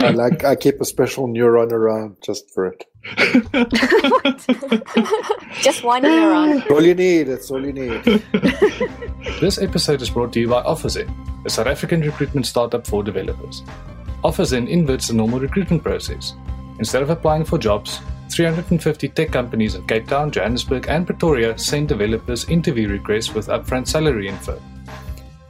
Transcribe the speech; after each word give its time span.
I 0.00 0.10
like. 0.10 0.44
I 0.44 0.56
keep 0.56 0.80
a 0.80 0.84
special 0.84 1.28
neuron 1.28 1.72
around 1.72 2.16
just 2.22 2.50
for 2.52 2.66
it. 2.66 2.86
Just 5.62 5.82
one 5.84 6.02
neuron. 6.02 6.70
All 6.70 6.82
you 6.82 6.94
need. 6.94 7.24
That's 7.24 7.50
all 7.50 7.64
you 7.64 7.72
need. 7.72 8.22
This 9.40 9.58
episode 9.58 10.02
is 10.02 10.10
brought 10.10 10.32
to 10.34 10.40
you 10.40 10.48
by 10.48 10.62
OfferZen, 10.62 11.08
a 11.46 11.50
South 11.50 11.66
African 11.66 12.00
recruitment 12.00 12.46
startup 12.46 12.86
for 12.86 13.02
developers. 13.02 13.62
OfferZen 14.24 14.68
inverts 14.68 15.08
the 15.08 15.14
normal 15.14 15.40
recruitment 15.40 15.82
process. 15.82 16.34
Instead 16.78 17.02
of 17.02 17.10
applying 17.10 17.44
for 17.44 17.58
jobs, 17.58 18.00
350 18.30 19.08
tech 19.08 19.30
companies 19.30 19.74
in 19.74 19.86
Cape 19.86 20.06
Town, 20.08 20.30
Johannesburg, 20.30 20.86
and 20.88 21.06
Pretoria 21.06 21.58
send 21.58 21.88
developers 21.88 22.48
interview 22.48 22.88
requests 22.88 23.34
with 23.34 23.48
upfront 23.48 23.88
salary 23.88 24.28
info. 24.28 24.60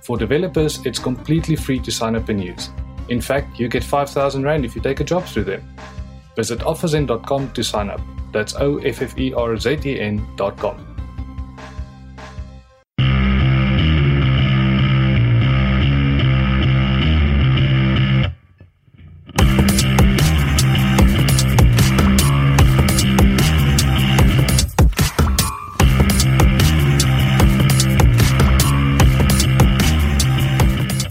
For 0.03 0.17
developers, 0.17 0.85
it's 0.85 0.99
completely 0.99 1.57
free 1.57 1.79
to 1.81 1.93
sign 1.93 2.17
up 2.17 2.29
and 2.29 2.43
use. 2.43 2.71
In 3.11 3.21
fact, 3.21 3.59
you 3.59 3.69
get 3.69 3.85
5,000 3.85 4.43
Rand 4.43 4.65
if 4.65 4.75
you 4.75 4.81
take 4.81 5.01
a 5.01 5.05
job 5.05 5.25
through 5.25 5.45
them. 5.45 5.77
Visit 6.37 6.61
offerzen.com 6.61 7.53
to 7.53 7.63
sign 7.63 7.91
up. 7.91 8.01
That's 8.33 8.55
O 8.55 8.79
F 8.79 9.03
F 9.03 9.19
E 9.19 9.35
R 9.35 9.57
Z 9.57 9.79
E 9.85 10.01
N.com. 10.01 10.90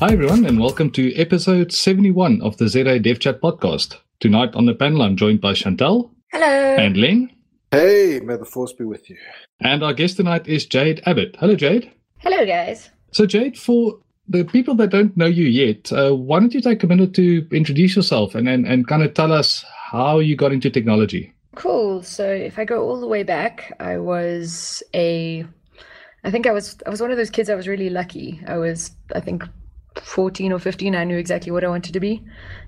Hi, 0.10 0.14
everyone, 0.14 0.48
and 0.48 0.60
welcome 0.60 0.90
to 0.94 1.14
episode 1.16 1.72
71 1.72 2.42
of 2.42 2.58
the 2.58 2.68
ZA 2.68 2.98
Dev 2.98 3.20
Chat 3.20 3.40
podcast. 3.42 3.98
Tonight 4.20 4.56
on 4.56 4.66
the 4.66 4.74
panel, 4.74 5.04
I'm 5.04 5.16
joined 5.16 5.40
by 5.40 5.54
Chantal 5.54 6.10
Hello. 6.32 6.46
and 6.48 6.98
Len, 6.98 7.30
Hey, 7.70 8.20
may 8.24 8.36
the 8.36 8.44
force 8.44 8.74
be 8.74 8.86
with 8.86 9.08
you. 9.08 9.18
and 9.62 9.84
our 9.84 9.94
guest 9.94 10.18
tonight 10.18 10.48
is 10.48 10.66
Jade 10.66 11.04
Abbott. 11.06 11.36
Hello, 11.40 11.56
Jade. 11.56 11.92
Hello, 12.18 12.44
guys. 12.44 12.90
So, 13.12 13.28
Jade, 13.28 13.56
for 13.56 14.00
the 14.28 14.44
people 14.46 14.74
that 14.78 14.90
don't 14.90 15.16
know 15.16 15.28
you 15.28 15.46
yet, 15.46 15.94
uh, 15.94 16.16
why 16.16 16.40
don't 16.40 16.56
you 16.56 16.62
take 16.62 16.84
a 16.84 16.88
minute 16.88 17.14
to 17.14 17.48
introduce 17.52 17.96
yourself 17.96 18.34
and, 18.34 18.50
and, 18.50 18.66
and 18.66 18.88
kind 18.88 19.04
of 19.04 19.14
tell 19.14 19.32
us 19.32 19.64
how 19.92 20.18
you 20.18 20.36
got 20.36 20.52
into 20.52 20.72
technology? 20.72 21.32
Cool. 21.54 22.02
So 22.02 22.28
if 22.28 22.58
I 22.58 22.66
go 22.66 22.84
all 22.84 23.00
the 23.00 23.08
way 23.08 23.22
back, 23.22 23.76
I 23.80 24.00
was 24.00 24.82
a 24.96 25.46
I 26.24 26.32
think 26.32 26.48
I 26.48 26.52
was 26.52 26.78
I 26.86 26.90
was 26.90 27.00
one 27.00 27.12
of 27.12 27.18
those 27.18 27.30
kids 27.30 27.48
I 27.50 27.56
was 27.56 27.68
really 27.68 27.92
lucky. 27.92 28.42
I 28.48 28.58
was 28.58 28.92
I 29.14 29.20
think 29.20 29.44
14 29.96 30.52
or 30.54 30.60
15 30.60 30.96
I 30.96 31.04
knew 31.04 31.18
exactly 31.18 31.52
what 31.52 31.64
I 31.64 31.68
wanted 31.68 31.94
to 31.94 32.00
be. 32.00 32.24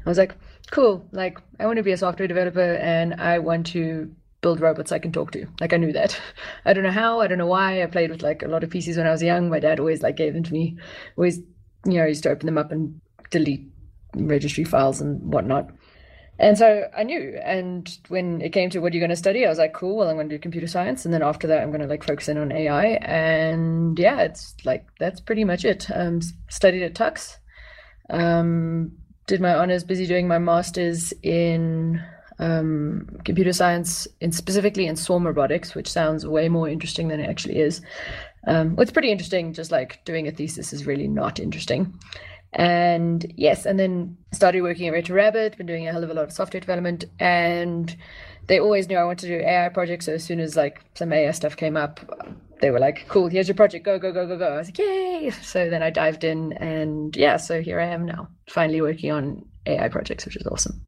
I 0.06 0.10
was 0.10 0.18
like, 0.18 0.36
cool, 0.72 1.08
like 1.12 1.40
I 1.60 1.66
want 1.66 1.78
to 1.78 1.84
be 1.84 1.92
a 1.92 1.98
software 1.98 2.28
developer 2.28 2.76
and 2.76 3.16
I 3.16 3.40
want 3.40 3.68
to 3.68 4.14
build 4.42 4.60
robots 4.60 4.92
I 4.92 5.00
can 5.00 5.12
talk 5.12 5.32
to. 5.32 5.46
Like 5.60 5.74
I 5.74 5.78
knew 5.78 5.94
that. 5.94 6.20
I 6.66 6.74
don't 6.74 6.84
know 6.84 6.92
how, 6.92 7.22
I 7.22 7.28
don't 7.28 7.38
know 7.38 7.48
why. 7.48 7.84
I 7.84 7.86
played 7.86 8.10
with 8.10 8.22
like 8.22 8.44
a 8.44 8.48
lot 8.48 8.64
of 8.64 8.70
PCs 8.70 8.98
when 8.98 9.08
I 9.08 9.12
was 9.12 9.24
young. 9.24 9.50
My 9.50 9.60
dad 9.60 9.80
always 9.80 10.02
like 10.02 10.18
gave 10.18 10.34
them 10.34 10.44
to 10.44 10.54
me. 10.54 10.78
Always, 11.18 11.38
you 11.86 11.94
know, 11.94 12.06
used 12.06 12.24
to 12.24 12.30
open 12.30 12.46
them 12.46 12.58
up 12.58 12.72
and 12.72 13.00
delete 13.30 13.72
registry 14.16 14.64
files 14.64 15.00
and 15.00 15.22
whatnot. 15.32 15.72
And 16.42 16.58
so 16.58 16.90
I 16.98 17.04
knew. 17.04 17.40
And 17.44 17.98
when 18.08 18.42
it 18.42 18.50
came 18.50 18.72
to 18.72 18.80
what 18.80 18.92
are 18.92 18.96
you 18.96 19.00
going 19.00 19.12
to 19.12 19.16
study, 19.16 19.46
I 19.46 19.50
was 19.50 19.60
like, 19.60 19.74
cool, 19.74 19.98
well, 19.98 20.10
I'm 20.10 20.16
going 20.16 20.28
to 20.28 20.36
do 20.36 20.42
computer 20.42 20.66
science. 20.66 21.06
And 21.06 21.14
then 21.14 21.22
after 21.22 21.46
that, 21.48 21.62
I'm 21.62 21.70
going 21.70 21.82
to 21.82 21.88
like 21.88 22.04
focus 22.04 22.28
in 22.28 22.40
on 22.40 22.52
AI. 22.52 22.86
And 23.04 23.98
yeah, 24.00 24.22
it's 24.22 24.56
like, 24.66 24.88
that's 25.00 25.22
pretty 25.22 25.44
much 25.44 25.66
it. 25.66 25.88
Um, 25.94 26.20
studied 26.50 26.82
at 26.82 26.96
Tuks, 26.96 27.38
um, 28.10 28.92
did 29.28 29.40
my 29.40 29.54
honors, 29.54 29.84
busy 29.84 30.08
doing 30.08 30.28
my 30.28 30.40
master's 30.40 31.14
in 31.22 32.04
um, 32.40 33.08
computer 33.24 33.54
science, 33.54 34.08
in 34.20 34.32
specifically 34.32 34.88
in 34.88 34.96
swarm 34.96 35.28
robotics, 35.28 35.76
which 35.76 35.92
sounds 35.92 36.26
way 36.26 36.50
more 36.50 36.68
interesting 36.68 37.10
than 37.10 37.20
it 37.20 37.30
actually 37.30 37.60
is. 37.60 37.82
Um, 38.48 38.76
it's 38.80 38.90
pretty 38.90 39.12
interesting, 39.12 39.54
just 39.54 39.72
like 39.72 40.04
doing 40.06 40.28
a 40.28 40.32
thesis 40.32 40.74
is 40.74 40.88
really 40.88 41.08
not 41.08 41.40
interesting. 41.40 41.94
And 42.54 43.32
yes, 43.38 43.66
and 43.66 43.80
then 43.80 44.18
started 44.34 44.62
working 44.62 44.88
at 44.88 44.94
Retro 44.94 45.16
Rabbit, 45.16 45.58
been 45.58 45.68
doing 45.68 45.88
a 45.88 45.92
hell 45.92 46.04
of 46.04 46.10
a 46.10 46.14
lot 46.14 46.26
of 46.26 46.34
software 46.34 46.60
development, 46.60 47.06
and 47.20 47.96
they 48.48 48.60
always 48.60 48.90
knew 48.90 48.98
I 48.98 49.06
wanted 49.06 49.28
to 49.28 49.40
do 49.40 49.46
AI 49.46 49.70
projects. 49.70 50.06
So 50.06 50.14
as 50.14 50.24
soon 50.24 50.40
as 50.40 50.58
like 50.58 50.84
some 50.96 51.14
AI 51.14 51.32
stuff 51.32 51.56
came 51.56 51.78
up, 51.78 52.00
they 52.60 52.70
were 52.70 52.80
like, 52.80 53.06
"Cool, 53.08 53.28
here's 53.28 53.48
your 53.48 53.56
project, 53.56 53.86
go, 53.86 53.98
go, 53.98 54.12
go, 54.12 54.28
go, 54.28 54.38
go." 54.38 54.54
I 54.54 54.58
was 54.58 54.68
like, 54.68 54.80
"Yay!" 54.80 55.32
So 55.42 55.70
then 55.70 55.82
I 55.82 55.92
dived 55.92 56.26
in, 56.26 56.54
and 56.54 57.16
yeah, 57.16 57.38
so 57.38 57.62
here 57.62 57.80
I 57.80 57.86
am 57.86 58.06
now, 58.06 58.28
finally 58.50 58.82
working 58.82 59.12
on 59.12 59.46
AI 59.66 59.88
projects, 59.88 60.26
which 60.26 60.36
is 60.36 60.46
awesome. 60.48 60.86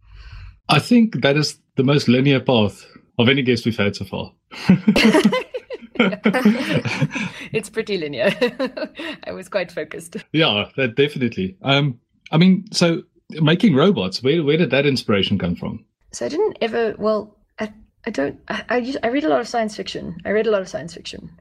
I 0.67 0.79
think 0.79 1.21
that 1.21 1.37
is 1.37 1.59
the 1.77 1.83
most 1.83 2.07
linear 2.09 2.41
path 2.41 2.85
of 3.19 3.29
any 3.29 3.41
guest 3.41 3.65
we've 3.65 3.77
had 3.77 3.95
so 3.95 4.05
far. 4.05 4.33
it's 7.51 7.69
pretty 7.69 7.97
linear. 7.97 8.31
I 9.25 9.31
was 9.31 9.49
quite 9.49 9.71
focused. 9.71 10.17
yeah, 10.31 10.69
that 10.75 10.95
definitely. 10.95 11.57
Um, 11.61 11.99
I 12.31 12.37
mean, 12.37 12.65
so 12.71 13.03
making 13.29 13.75
robots, 13.75 14.21
where, 14.23 14.43
where 14.43 14.57
did 14.57 14.71
that 14.71 14.85
inspiration 14.85 15.37
come 15.37 15.55
from? 15.55 15.85
So 16.11 16.25
I 16.25 16.29
didn't 16.29 16.57
ever. 16.61 16.95
Well, 16.97 17.37
I 17.59 17.73
I 18.05 18.11
don't. 18.11 18.39
I 18.47 18.63
I, 18.69 18.77
used, 18.77 18.97
I 19.03 19.07
read 19.07 19.23
a 19.23 19.29
lot 19.29 19.41
of 19.41 19.47
science 19.47 19.75
fiction. 19.75 20.17
I 20.25 20.29
read 20.29 20.47
a 20.47 20.51
lot 20.51 20.61
of 20.61 20.69
science 20.69 20.93
fiction, 20.93 21.31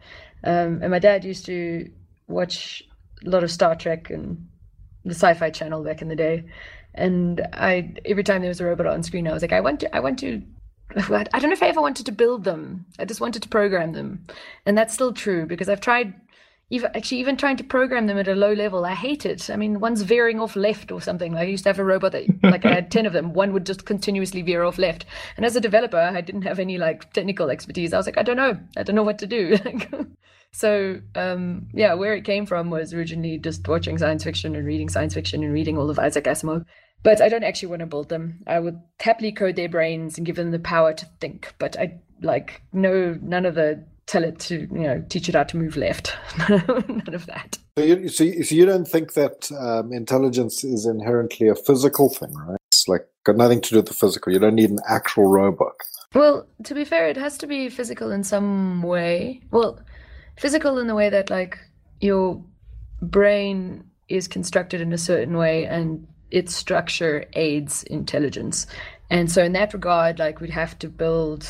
um, 0.45 0.81
and 0.83 0.91
my 0.91 0.99
dad 0.99 1.25
used 1.25 1.47
to 1.47 1.91
watch 2.29 2.83
a 3.25 3.31
lot 3.31 3.45
of 3.45 3.51
Star 3.51 3.75
Trek 3.75 4.11
and 4.11 4.49
the 5.05 5.15
Sci-Fi 5.15 5.51
Channel 5.51 5.85
back 5.85 6.03
in 6.03 6.09
the 6.09 6.17
day. 6.17 6.45
And 6.95 7.41
I 7.53 7.95
every 8.05 8.23
time 8.23 8.41
there 8.41 8.49
was 8.49 8.61
a 8.61 8.67
robot 8.67 8.87
on 8.87 9.03
screen, 9.03 9.29
I 9.29 9.33
was 9.33 9.43
like, 9.43 9.53
I 9.53 9.61
want 9.61 9.81
to. 9.81 9.95
I 9.95 10.01
want 10.01 10.19
to. 10.21 10.43
I 10.97 11.39
don't 11.39 11.51
know 11.51 11.53
if 11.53 11.63
I 11.63 11.69
ever 11.69 11.81
wanted 11.81 12.07
to 12.07 12.13
build 12.13 12.45
them. 12.45 12.87
I 12.99 13.05
just 13.05 13.21
wanted 13.21 13.43
to 13.43 13.49
program 13.49 13.93
them, 13.93 14.27
and 14.67 14.77
that's 14.77 14.95
still 14.95 15.13
true 15.13 15.47
because 15.47 15.69
I've 15.69 15.81
tried. 15.81 16.15
Even, 16.71 16.91
actually, 16.95 17.19
even 17.19 17.37
trying 17.37 17.59
to 17.59 17.65
program 17.65 18.07
them 18.07 18.17
at 18.17 18.29
a 18.29 18.35
low 18.35 18.55
level, 18.55 18.87
I 18.87 18.95
hate 18.95 19.27
it. 19.27 19.51
I 19.51 19.57
mean, 19.57 19.79
one's 19.79 20.01
veering 20.01 20.41
off 20.41 20.57
left 20.57 20.91
or 20.91 21.03
something. 21.03 21.37
I 21.37 21.43
used 21.43 21.65
to 21.65 21.69
have 21.69 21.79
a 21.79 21.85
robot 21.85 22.13
that, 22.13 22.25
like, 22.43 22.65
I 22.65 22.73
had 22.73 22.91
ten 22.91 23.05
of 23.05 23.13
them. 23.13 23.35
One 23.35 23.53
would 23.53 23.67
just 23.67 23.85
continuously 23.85 24.41
veer 24.41 24.63
off 24.63 24.79
left. 24.79 25.05
And 25.37 25.45
as 25.45 25.55
a 25.55 25.61
developer, 25.61 25.99
I 25.99 26.23
didn't 26.23 26.43
have 26.43 26.59
any 26.59 26.79
like 26.79 27.13
technical 27.13 27.51
expertise. 27.51 27.93
I 27.93 27.99
was 27.99 28.07
like, 28.07 28.17
I 28.17 28.23
don't 28.23 28.39
know. 28.39 28.59
I 28.75 28.85
don't 28.85 28.97
know 28.97 29.03
what 29.03 29.19
to 29.19 29.27
do. 29.27 29.59
so, 30.53 31.01
um, 31.15 31.69
yeah, 31.75 31.93
where 31.93 32.15
it 32.15 32.25
came 32.25 32.47
from 32.47 32.71
was 32.71 32.95
originally 32.95 33.37
just 33.37 33.69
watching 33.69 33.99
science 33.99 34.25
fiction 34.25 34.57
and 34.57 34.67
reading 34.67 34.89
science 34.89 35.13
fiction 35.13 35.45
and 35.45 35.53
reading 35.53 35.77
all 35.77 35.91
of 35.91 35.99
Isaac 35.99 36.25
Asimov. 36.25 36.65
But 37.03 37.21
I 37.21 37.29
don't 37.29 37.45
actually 37.45 37.69
want 37.69 37.81
to 37.81 37.87
build 37.87 38.09
them. 38.09 38.43
I 38.47 38.61
would 38.61 38.81
happily 39.01 39.33
code 39.33 39.57
their 39.57 39.69
brains 39.69 40.17
and 40.17 40.27
give 40.27 40.37
them 40.37 40.53
the 40.53 40.59
power 40.59 40.93
to 40.93 41.07
think. 41.21 41.55
But 41.59 41.79
I 41.79 41.99
like 42.21 42.63
no 42.73 43.19
none 43.21 43.45
of 43.45 43.55
the 43.57 43.85
tell 44.07 44.25
it 44.25 44.39
to 44.39 44.61
you 44.61 44.69
know 44.69 45.05
teach 45.09 45.29
it 45.29 45.35
how 45.35 45.45
to 45.45 45.57
move 45.57 45.77
left. 45.77 46.17
none 46.49 47.15
of 47.15 47.27
that. 47.27 47.59
So 47.79 47.85
you, 47.85 48.09
so 48.09 48.25
you, 48.25 48.45
so 48.45 48.55
you 48.55 48.67
don't 48.67 48.87
think 48.87 49.15
that 49.15 49.51
um, 49.53 49.93
intelligence 49.93 50.63
is 50.63 50.87
inherently 50.87 51.49
a 51.49 51.55
physical 51.55 52.09
thing, 52.09 52.35
right? 52.35 52.59
It's 52.71 52.87
like 52.87 53.07
got 53.25 53.37
nothing 53.37 53.61
to 53.63 53.71
do 53.71 53.77
with 53.77 53.87
the 53.87 53.95
physical. 53.95 54.33
You 54.33 54.39
don't 54.39 54.55
need 54.55 54.71
an 54.71 54.81
actual 54.87 55.27
robot. 55.27 55.75
Well, 56.15 56.47
to 56.65 56.75
be 56.75 56.85
fair, 56.85 57.09
it 57.09 57.17
has 57.17 57.39
to 57.39 57.47
be 57.47 57.71
physical 57.71 58.11
in 58.11 58.23
some 58.23 58.83
way. 58.83 59.41
Well, 59.51 59.81
physical 60.39 60.79
in 60.79 60.87
the 60.87 60.95
way 60.95 61.09
that 61.09 61.31
like 61.31 61.59
your 62.01 62.43
brain 63.01 63.85
is 64.09 64.29
constructed 64.29 64.81
in 64.81 64.93
a 64.93 64.99
certain 64.99 65.39
way 65.39 65.65
and 65.65 66.07
its 66.33 66.57
structure 66.57 67.27
aids 67.35 67.83
intelligence. 67.85 68.67
And 69.11 69.31
so 69.31 69.45
in 69.45 69.53
that 69.53 69.75
regard, 69.75 70.19
like 70.19 70.41
we'd 70.41 70.51
have 70.51 70.79
to 70.81 70.89
build 70.89 71.47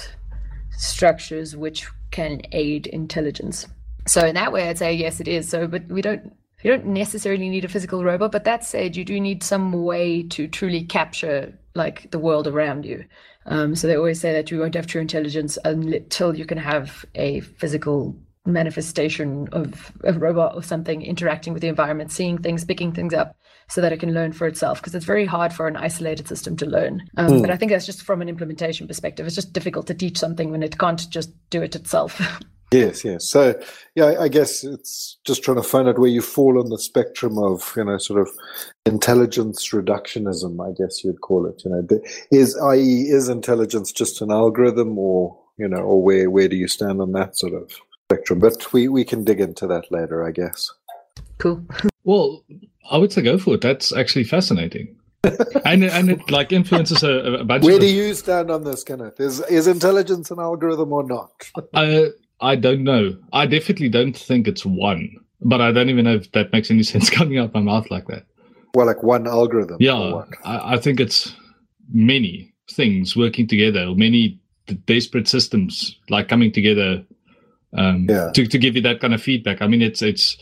structures 0.76 1.56
which 1.56 1.86
can 2.10 2.42
aid 2.52 2.86
intelligence. 2.88 3.66
So 4.06 4.26
in 4.26 4.34
that 4.34 4.52
way, 4.52 4.68
I'd 4.68 4.78
say 4.78 4.92
yes, 4.92 5.20
it 5.20 5.28
is. 5.28 5.48
So, 5.48 5.66
but 5.66 5.86
we 5.88 6.02
don't 6.02 6.32
you 6.62 6.70
don't 6.70 6.86
necessarily 6.86 7.48
need 7.48 7.64
a 7.64 7.68
physical 7.68 8.04
robot. 8.04 8.32
But 8.32 8.44
that 8.44 8.64
said, 8.64 8.96
you 8.96 9.04
do 9.04 9.20
need 9.20 9.42
some 9.42 9.72
way 9.84 10.22
to 10.24 10.46
truly 10.46 10.84
capture 10.84 11.52
like 11.74 12.10
the 12.10 12.18
world 12.18 12.46
around 12.46 12.84
you. 12.84 13.04
Um, 13.46 13.74
so 13.74 13.86
they 13.86 13.96
always 13.96 14.20
say 14.20 14.32
that 14.32 14.50
you 14.50 14.60
won't 14.60 14.74
have 14.74 14.86
true 14.86 15.00
intelligence 15.00 15.58
until 15.64 16.36
you 16.36 16.44
can 16.44 16.58
have 16.58 17.04
a 17.14 17.40
physical 17.40 18.16
manifestation 18.44 19.48
of 19.52 19.92
a 20.04 20.12
robot 20.12 20.54
or 20.54 20.62
something 20.62 21.02
interacting 21.02 21.52
with 21.52 21.62
the 21.62 21.68
environment, 21.68 22.10
seeing 22.10 22.38
things, 22.38 22.64
picking 22.64 22.92
things 22.92 23.14
up, 23.14 23.36
so 23.68 23.80
that 23.80 23.92
it 23.92 24.00
can 24.00 24.12
learn 24.12 24.32
for 24.32 24.46
itself. 24.46 24.80
Because 24.80 24.94
it's 24.94 25.04
very 25.04 25.24
hard 25.24 25.52
for 25.52 25.68
an 25.68 25.76
isolated 25.76 26.26
system 26.28 26.56
to 26.56 26.66
learn. 26.66 27.02
Um, 27.16 27.40
But 27.40 27.50
I 27.50 27.56
think 27.56 27.70
that's 27.70 27.86
just 27.86 28.02
from 28.02 28.20
an 28.20 28.28
implementation 28.28 28.86
perspective. 28.88 29.26
It's 29.26 29.36
just 29.36 29.52
difficult 29.52 29.86
to 29.88 29.94
teach 29.94 30.18
something 30.18 30.50
when 30.50 30.62
it 30.62 30.78
can't 30.78 31.08
just 31.10 31.30
do 31.50 31.62
it 31.62 31.76
itself. 31.76 32.20
Yes, 32.72 33.04
yes. 33.04 33.28
So, 33.28 33.54
yeah, 33.94 34.06
I, 34.06 34.22
I 34.22 34.28
guess 34.28 34.64
it's 34.64 35.18
just 35.26 35.42
trying 35.42 35.58
to 35.58 35.62
find 35.62 35.88
out 35.88 35.98
where 35.98 36.08
you 36.08 36.22
fall 36.22 36.58
on 36.58 36.70
the 36.70 36.78
spectrum 36.78 37.36
of, 37.36 37.70
you 37.76 37.84
know, 37.84 37.98
sort 37.98 38.18
of 38.18 38.30
intelligence 38.86 39.68
reductionism. 39.72 40.58
I 40.66 40.72
guess 40.72 41.04
you'd 41.04 41.20
call 41.20 41.44
it. 41.44 41.62
You 41.66 41.70
know, 41.70 42.00
is 42.30 42.56
i.e. 42.56 43.02
is 43.10 43.28
intelligence 43.28 43.92
just 43.92 44.22
an 44.22 44.30
algorithm, 44.30 44.98
or 44.98 45.38
you 45.58 45.68
know, 45.68 45.82
or 45.82 46.02
where 46.02 46.30
where 46.30 46.48
do 46.48 46.56
you 46.56 46.66
stand 46.66 47.02
on 47.02 47.12
that 47.12 47.36
sort 47.36 47.52
of 47.52 47.70
spectrum? 48.12 48.38
But 48.38 48.72
we 48.72 48.88
we 48.88 49.04
can 49.04 49.24
dig 49.24 49.40
into 49.40 49.66
that 49.66 49.90
later, 49.90 50.24
I 50.24 50.30
guess. 50.30 50.70
cool. 51.38 51.64
Well, 52.04 52.42
I 52.90 52.98
would 52.98 53.12
say 53.12 53.22
go 53.22 53.38
for 53.38 53.54
it. 53.54 53.60
That's 53.60 53.92
actually 53.92 54.24
fascinating. 54.24 54.96
and 55.64 55.84
and 55.84 56.10
it 56.10 56.32
like 56.32 56.50
influences 56.50 57.04
a, 57.04 57.42
a 57.42 57.44
bunch 57.44 57.62
Where 57.62 57.76
of 57.76 57.80
do 57.80 57.86
you 57.86 58.12
stand 58.12 58.50
on 58.50 58.64
this, 58.64 58.82
Kenneth? 58.82 59.20
Is 59.20 59.38
is 59.42 59.68
intelligence 59.68 60.32
an 60.32 60.40
algorithm 60.40 60.92
or 60.92 61.04
not? 61.04 61.30
Uh, 61.74 62.06
I 62.40 62.56
don't 62.56 62.82
know. 62.82 63.16
I 63.32 63.46
definitely 63.46 63.88
don't 63.88 64.16
think 64.16 64.48
it's 64.48 64.66
one, 64.66 65.10
but 65.40 65.60
I 65.60 65.70
don't 65.70 65.90
even 65.90 66.06
know 66.06 66.16
if 66.16 66.32
that 66.32 66.52
makes 66.52 66.72
any 66.72 66.82
sense 66.82 67.08
coming 67.08 67.38
out 67.38 67.54
my 67.54 67.60
mouth 67.60 67.88
like 67.88 68.08
that. 68.08 68.24
Well, 68.74 68.86
like 68.86 69.04
one 69.04 69.28
algorithm. 69.28 69.76
Yeah, 69.78 70.12
what? 70.12 70.28
I, 70.44 70.74
I 70.74 70.76
think 70.78 70.98
it's 70.98 71.32
many 71.92 72.52
things 72.68 73.16
working 73.16 73.46
together, 73.46 73.94
many 73.94 74.40
d- 74.66 74.74
desperate 74.86 75.28
systems 75.28 75.96
like 76.10 76.26
coming 76.26 76.50
together 76.50 77.04
um, 77.76 78.06
Yeah. 78.08 78.30
to 78.34 78.46
to 78.46 78.58
give 78.58 78.76
you 78.76 78.82
that 78.82 79.00
kind 79.00 79.14
of 79.14 79.22
feedback. 79.22 79.62
I 79.62 79.66
mean, 79.66 79.82
it's 79.82 80.02
it's 80.02 80.36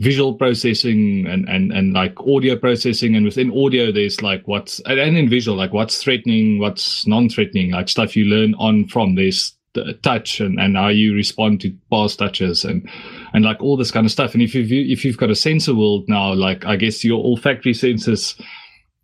visual 0.00 0.34
processing 0.34 1.26
and 1.26 1.48
and 1.48 1.72
and 1.72 1.92
like 1.92 2.18
audio 2.20 2.56
processing, 2.56 3.14
and 3.14 3.24
within 3.24 3.52
audio, 3.56 3.92
there's 3.92 4.22
like 4.22 4.46
what's 4.46 4.80
and 4.86 4.98
and 4.98 5.16
in 5.16 5.28
visual, 5.28 5.56
like 5.56 5.72
what's 5.72 6.02
threatening, 6.02 6.58
what's 6.58 7.06
non-threatening, 7.06 7.70
like 7.70 7.88
stuff 7.88 8.16
you 8.16 8.24
learn 8.24 8.54
on 8.54 8.86
from 8.88 9.14
this 9.14 9.54
touch 10.02 10.40
and 10.40 10.60
and 10.60 10.76
how 10.76 10.88
you 10.88 11.14
respond 11.14 11.60
to 11.60 11.74
past 11.90 12.18
touches 12.18 12.64
and 12.64 12.88
and 13.32 13.44
like 13.44 13.60
all 13.60 13.76
this 13.76 13.90
kind 13.90 14.06
of 14.06 14.12
stuff. 14.12 14.32
And 14.34 14.42
if 14.42 14.54
you've 14.54 14.70
if 14.70 15.04
you've 15.04 15.16
got 15.18 15.30
a 15.30 15.34
sensor 15.36 15.74
world 15.74 16.04
now, 16.08 16.32
like 16.32 16.64
I 16.64 16.76
guess 16.76 17.04
your 17.04 17.22
olfactory 17.24 17.74
senses 17.74 18.36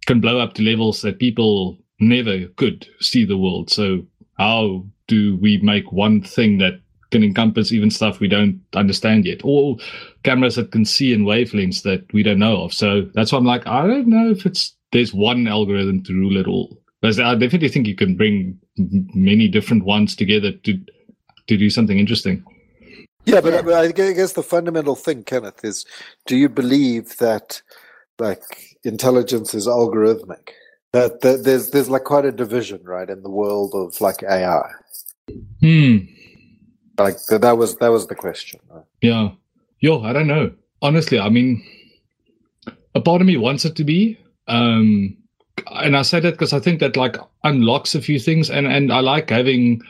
can 0.07 0.21
blow 0.21 0.39
up 0.39 0.55
to 0.55 0.63
levels 0.63 1.03
that 1.03 1.19
people 1.19 1.79
never 1.99 2.47
could 2.57 2.87
see 3.01 3.25
the 3.25 3.37
world. 3.37 3.69
So 3.71 4.07
how 4.39 4.87
do 5.09 5.37
we 5.43 5.59
make 5.59 5.93
one 5.93 6.23
thing 6.23 6.59
that 6.59 6.81
can 7.11 7.25
encompass 7.25 7.73
even 7.73 7.91
stuff 7.91 8.21
we 8.21 8.29
don't 8.29 8.61
understand 8.75 9.27
yet, 9.27 9.41
or 9.45 9.77
cameras 10.23 10.57
that 10.57 10.73
can 10.73 10.85
see 10.85 11.13
in 11.13 11.25
wavelengths 11.25 11.83
that 11.83 12.05
we 12.13 12.23
don't 12.23 12.39
know 12.39 12.65
of? 12.65 12.73
So 12.73 13.09
that's 13.15 13.33
why 13.33 13.39
I'm 13.39 13.45
like, 13.45 13.67
I 13.67 13.87
don't 13.87 14.09
know 14.09 14.31
if 14.31 14.47
it's 14.47 14.75
there's 14.93 15.15
one 15.15 15.47
algorithm 15.47 16.03
to 16.05 16.15
rule 16.15 16.37
it 16.37 16.47
all. 16.47 16.77
Because 17.01 17.19
I 17.19 17.35
definitely 17.35 17.69
think 17.69 17.87
you 17.87 17.95
can 17.95 18.17
bring 18.17 18.59
many 18.77 19.49
different 19.49 19.85
ones 19.85 20.15
together 20.15 20.53
to 20.53 20.79
to 21.47 21.57
do 21.57 21.71
something 21.71 21.99
interesting. 21.99 22.45
Yeah, 23.25 23.41
but, 23.41 23.65
but 23.65 23.75
I 23.75 23.93
guess 23.93 24.33
the 24.33 24.43
fundamental 24.43 24.97
thing, 24.97 25.25
Kenneth, 25.25 25.65
is 25.65 25.85
do 26.27 26.37
you 26.37 26.49
believe 26.49 27.17
that 27.19 27.61
like 28.19 28.43
intelligence 28.85 29.55
is 29.55 29.67
algorithmic? 29.67 30.51
That, 30.93 31.21
that 31.21 31.45
there's 31.45 31.71
there's 31.71 31.89
like 31.89 32.05
quite 32.05 32.25
a 32.25 32.33
division, 32.33 32.83
right, 32.85 33.09
in 33.09 33.23
the 33.23 33.31
world 33.31 33.73
of 33.75 34.01
like 34.01 34.23
AI. 34.23 34.71
Hmm. 35.61 35.99
Like 37.03 37.17
that, 37.29 37.41
that 37.43 37.59
was 37.59 37.77
that 37.77 37.89
was 37.89 38.07
the 38.07 38.15
question. 38.15 38.61
Yeah. 39.01 39.31
Yo, 39.81 40.03
I 40.03 40.13
don't 40.13 40.27
know. 40.27 40.53
Honestly, 40.83 41.19
I 41.19 41.29
mean, 41.29 41.63
a 42.95 43.01
part 43.01 43.21
of 43.21 43.27
me 43.27 43.37
wants 43.37 43.65
it 43.65 43.77
to 43.77 43.85
be. 43.85 44.19
Um, 44.49 45.17
and 45.73 45.97
I 45.97 46.03
say 46.03 46.21
that 46.21 46.33
because 46.33 46.53
I 46.53 46.61
think 46.61 46.81
that 46.81 46.97
like 46.97 47.17
unlocks 47.45 47.95
a 47.95 48.01
few 48.03 48.19
things, 48.19 48.51
and 48.51 48.67
and 48.67 48.93
I 48.93 49.01
like 49.01 49.31
having, 49.31 49.83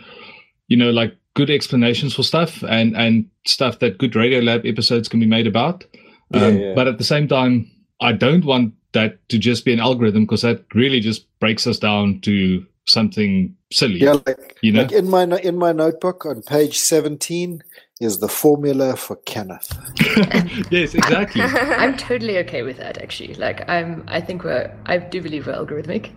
you 0.68 0.76
know, 0.76 0.90
like 0.90 1.16
good 1.34 1.50
explanations 1.50 2.14
for 2.14 2.22
stuff, 2.22 2.62
and 2.64 2.96
and 2.96 3.26
stuff 3.46 3.78
that 3.80 3.98
good 3.98 4.12
Radiolab 4.12 4.68
episodes 4.68 5.08
can 5.08 5.20
be 5.20 5.26
made 5.26 5.46
about. 5.46 5.84
Yeah, 6.32 6.44
Um, 6.44 6.58
yeah. 6.58 6.74
But 6.74 6.88
at 6.88 6.98
the 6.98 7.04
same 7.04 7.28
time, 7.28 7.70
I 8.00 8.12
don't 8.12 8.44
want 8.44 8.74
that 8.92 9.28
to 9.28 9.38
just 9.38 9.64
be 9.64 9.72
an 9.72 9.80
algorithm 9.80 10.24
because 10.24 10.42
that 10.42 10.64
really 10.74 11.00
just 11.00 11.26
breaks 11.38 11.66
us 11.66 11.78
down 11.78 12.20
to 12.22 12.66
something 12.87 13.56
silly. 13.73 14.00
Yeah, 14.00 14.17
like, 14.27 14.59
You 14.62 14.73
know? 14.73 14.82
like 14.82 14.93
in 14.93 15.09
my 15.09 15.25
in 15.25 15.59
my 15.59 15.73
notebook 15.73 16.27
on 16.27 16.43
page 16.43 16.79
seventeen 16.79 17.62
is 18.00 18.19
the 18.19 18.29
formula 18.29 18.97
for 18.97 19.17
Kenneth. 19.27 19.71
yes, 20.71 20.94
exactly. 20.94 21.43
I'm 21.43 21.97
totally 21.97 22.38
okay 22.38 22.62
with 22.62 22.79
that 22.79 22.99
actually. 22.99 23.35
Like 23.35 23.69
I'm 23.69 24.05
I 24.09 24.21
think 24.21 24.44
we're 24.44 24.75
I 24.87 24.99
do 24.99 25.21
believe 25.21 25.47
we're 25.47 25.55
algorithmic 25.55 26.12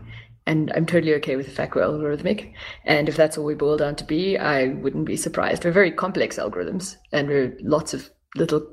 and 0.46 0.72
I'm 0.76 0.86
totally 0.86 1.14
okay 1.16 1.36
with 1.36 1.46
the 1.46 1.52
fact 1.52 1.76
we're 1.76 1.84
algorithmic. 1.84 2.54
And 2.86 3.08
if 3.08 3.16
that's 3.16 3.38
all 3.38 3.46
we 3.46 3.56
boil 3.56 3.78
down 3.78 3.96
to 3.98 4.04
be, 4.04 4.38
I 4.38 4.68
wouldn't 4.68 5.06
be 5.06 5.18
surprised. 5.18 5.64
We're 5.64 5.72
very 5.72 5.92
complex 5.92 6.38
algorithms 6.38 6.98
and 7.12 7.28
we're 7.28 7.58
lots 7.62 7.94
of 7.94 8.10
little 8.36 8.66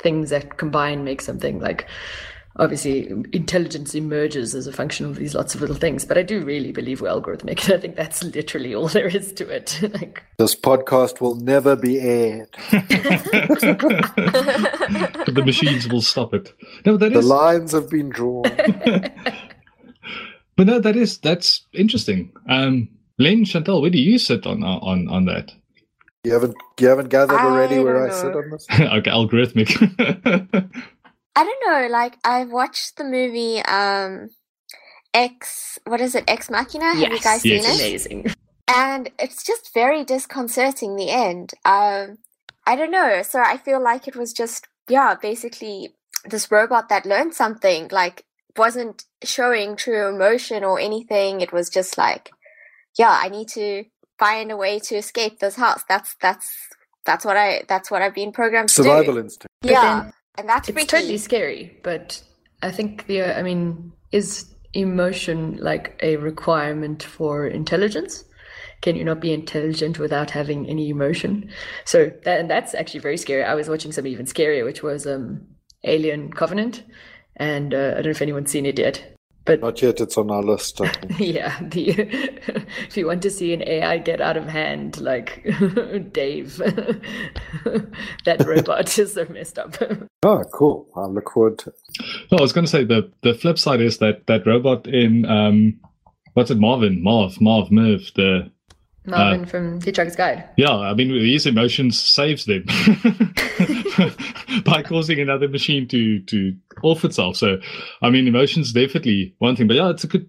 things 0.00 0.30
that 0.30 0.56
combine 0.56 1.04
make 1.04 1.20
something 1.20 1.60
like 1.60 1.86
obviously 2.56 3.08
intelligence 3.32 3.94
emerges 3.94 4.54
as 4.54 4.66
a 4.66 4.72
function 4.72 5.06
of 5.06 5.16
these 5.16 5.34
lots 5.34 5.54
of 5.54 5.60
little 5.60 5.76
things. 5.76 6.04
But 6.04 6.18
I 6.18 6.22
do 6.22 6.42
really 6.44 6.72
believe 6.72 7.00
we're 7.00 7.08
algorithmic. 7.08 7.64
And 7.70 7.74
I 7.74 7.80
think 7.80 7.96
that's 7.96 8.22
literally 8.24 8.74
all 8.74 8.88
there 8.88 9.06
is 9.08 9.32
to 9.34 9.48
it. 9.48 9.78
like 9.94 10.22
This 10.38 10.54
podcast 10.54 11.20
will 11.20 11.36
never 11.36 11.76
be 11.76 11.98
aired. 12.00 12.48
the 15.30 15.42
machines 15.44 15.88
will 15.88 16.02
stop 16.02 16.34
it. 16.34 16.52
No, 16.84 16.96
that 16.96 17.12
The 17.12 17.20
is. 17.20 17.26
lines 17.26 17.72
have 17.72 17.88
been 17.88 18.08
drawn. 18.10 18.42
But 20.56 20.66
no, 20.66 20.78
that 20.80 20.96
is 20.96 21.18
that's 21.18 21.66
interesting. 21.72 22.32
Um, 22.48 22.88
Len 23.18 23.44
Chantal, 23.44 23.80
where 23.80 23.90
do 23.90 23.98
you 23.98 24.18
sit 24.18 24.46
on 24.46 24.62
on 24.62 25.08
on 25.08 25.24
that? 25.26 25.52
You 26.24 26.32
haven't 26.34 26.54
you 26.78 26.88
haven't 26.88 27.08
gathered 27.08 27.36
I 27.38 27.44
already 27.46 27.78
where 27.78 27.94
don't 27.94 28.10
I 28.10 28.14
sit 28.14 28.34
on 28.36 28.50
this? 28.50 28.66
okay, 28.70 29.10
algorithmic. 29.10 29.70
I 31.36 31.44
don't 31.44 31.64
know. 31.66 31.88
Like 31.88 32.16
I've 32.24 32.50
watched 32.50 32.96
the 32.96 33.04
movie 33.04 33.60
um 33.64 34.30
X. 35.14 35.78
What 35.86 36.00
is 36.00 36.14
it? 36.14 36.24
Ex 36.28 36.50
Machina. 36.50 36.94
Have 36.94 37.12
you 37.12 37.18
guys 37.20 37.42
Yes. 37.42 37.42
seen 37.42 37.66
it's 37.66 37.66
it? 37.66 37.74
amazing. 37.80 38.26
And 38.72 39.10
it's 39.18 39.42
just 39.42 39.74
very 39.74 40.04
disconcerting. 40.04 40.94
The 40.94 41.10
end. 41.10 41.54
Um, 41.64 42.18
I 42.66 42.76
don't 42.76 42.92
know. 42.92 43.22
So 43.22 43.40
I 43.40 43.56
feel 43.56 43.82
like 43.82 44.06
it 44.06 44.14
was 44.14 44.32
just 44.32 44.68
yeah, 44.88 45.14
basically 45.20 45.94
this 46.24 46.50
robot 46.52 46.88
that 46.88 47.04
learned 47.06 47.34
something. 47.34 47.88
Like 47.90 48.24
wasn't 48.56 49.04
showing 49.24 49.74
true 49.76 50.08
emotion 50.08 50.62
or 50.64 50.78
anything. 50.78 51.40
It 51.40 51.52
was 51.52 51.68
just 51.68 51.98
like, 51.98 52.30
yeah, 52.96 53.18
I 53.22 53.28
need 53.28 53.48
to 53.48 53.84
find 54.18 54.52
a 54.52 54.56
way 54.56 54.78
to 54.78 54.94
escape 54.96 55.40
this 55.40 55.56
house. 55.56 55.82
That's 55.88 56.14
that's 56.20 56.48
that's 57.04 57.24
what 57.24 57.36
I 57.36 57.64
that's 57.68 57.90
what 57.90 58.02
I've 58.02 58.14
been 58.14 58.30
programmed 58.32 58.68
to 58.70 58.82
Survival 58.82 59.14
do. 59.14 59.20
instinct. 59.20 59.48
But 59.62 59.70
Yeah, 59.72 60.02
then 60.02 60.12
and 60.40 60.48
that's 60.48 60.68
it's 60.68 60.74
freaky. 60.74 60.88
totally 60.88 61.18
scary 61.18 61.78
but 61.84 62.22
i 62.62 62.70
think 62.70 63.06
the 63.06 63.22
uh, 63.22 63.38
i 63.38 63.42
mean 63.42 63.92
is 64.12 64.52
emotion 64.72 65.56
like 65.56 65.98
a 66.02 66.16
requirement 66.16 67.02
for 67.02 67.46
intelligence? 67.46 68.24
Can 68.82 68.96
you 68.96 69.04
not 69.04 69.20
be 69.20 69.32
intelligent 69.32 69.98
without 69.98 70.30
having 70.30 70.68
any 70.68 70.88
emotion? 70.88 71.50
So 71.84 72.10
that 72.24 72.40
and 72.40 72.50
that's 72.50 72.74
actually 72.74 73.00
very 73.00 73.16
scary. 73.16 73.44
I 73.44 73.54
was 73.54 73.68
watching 73.68 73.92
something 73.92 74.12
even 74.12 74.26
scarier 74.26 74.64
which 74.64 74.82
was 74.82 75.06
um 75.06 75.46
alien 75.84 76.30
covenant 76.32 76.82
and 77.36 77.72
uh, 77.72 77.92
i 77.92 77.94
don't 77.94 78.04
know 78.04 78.10
if 78.10 78.20
anyone's 78.20 78.50
seen 78.50 78.66
it 78.66 78.78
yet 78.78 79.16
but 79.44 79.60
Not 79.60 79.80
yet, 79.80 80.00
it's 80.00 80.18
on 80.18 80.30
our 80.30 80.42
list. 80.42 80.80
Yeah 81.18 81.58
the 81.60 81.90
if 82.86 82.96
you 82.96 83.06
want 83.06 83.22
to 83.22 83.30
see 83.30 83.52
an 83.52 83.62
ai 83.66 83.98
get 83.98 84.20
out 84.20 84.36
of 84.36 84.46
hand 84.46 85.00
like 85.00 85.42
dave 86.12 86.56
that 88.24 88.44
robot 88.46 88.98
is 88.98 89.14
so 89.14 89.26
messed 89.30 89.58
up 89.58 89.76
oh, 90.22 90.44
cool. 90.52 90.88
I 90.96 91.06
look 91.06 91.30
forward 91.30 91.58
to 91.60 91.70
it. 91.70 91.76
no, 92.30 92.38
I 92.38 92.40
was 92.40 92.52
going 92.52 92.64
to 92.64 92.70
say 92.70 92.84
the 92.84 93.10
the 93.22 93.34
flip 93.34 93.58
side 93.58 93.80
is 93.80 93.98
that 93.98 94.26
that 94.26 94.46
robot 94.46 94.86
in 94.86 95.24
um, 95.26 95.80
what's 96.34 96.50
it, 96.50 96.58
Marvin, 96.58 97.02
Marv, 97.02 97.40
Marv, 97.40 97.70
Merv, 97.70 98.00
the 98.14 98.50
Marvin 99.06 99.46
from 99.46 99.80
Hitchhiker's 99.80 100.16
Guide. 100.16 100.44
yeah, 100.56 100.76
I 100.76 100.94
mean 100.94 101.10
his 101.10 101.46
emotions 101.46 102.00
saves 102.00 102.44
them 102.44 102.64
by 104.64 104.82
causing 104.82 105.20
another 105.20 105.48
machine 105.48 105.88
to 105.88 106.20
to 106.20 106.54
off 106.82 107.04
itself. 107.04 107.36
So, 107.36 107.58
I 108.02 108.10
mean, 108.10 108.26
emotions 108.26 108.72
definitely 108.72 109.34
one 109.38 109.56
thing, 109.56 109.66
but 109.66 109.76
yeah, 109.76 109.90
it's 109.90 110.04
a 110.04 110.08
good 110.08 110.28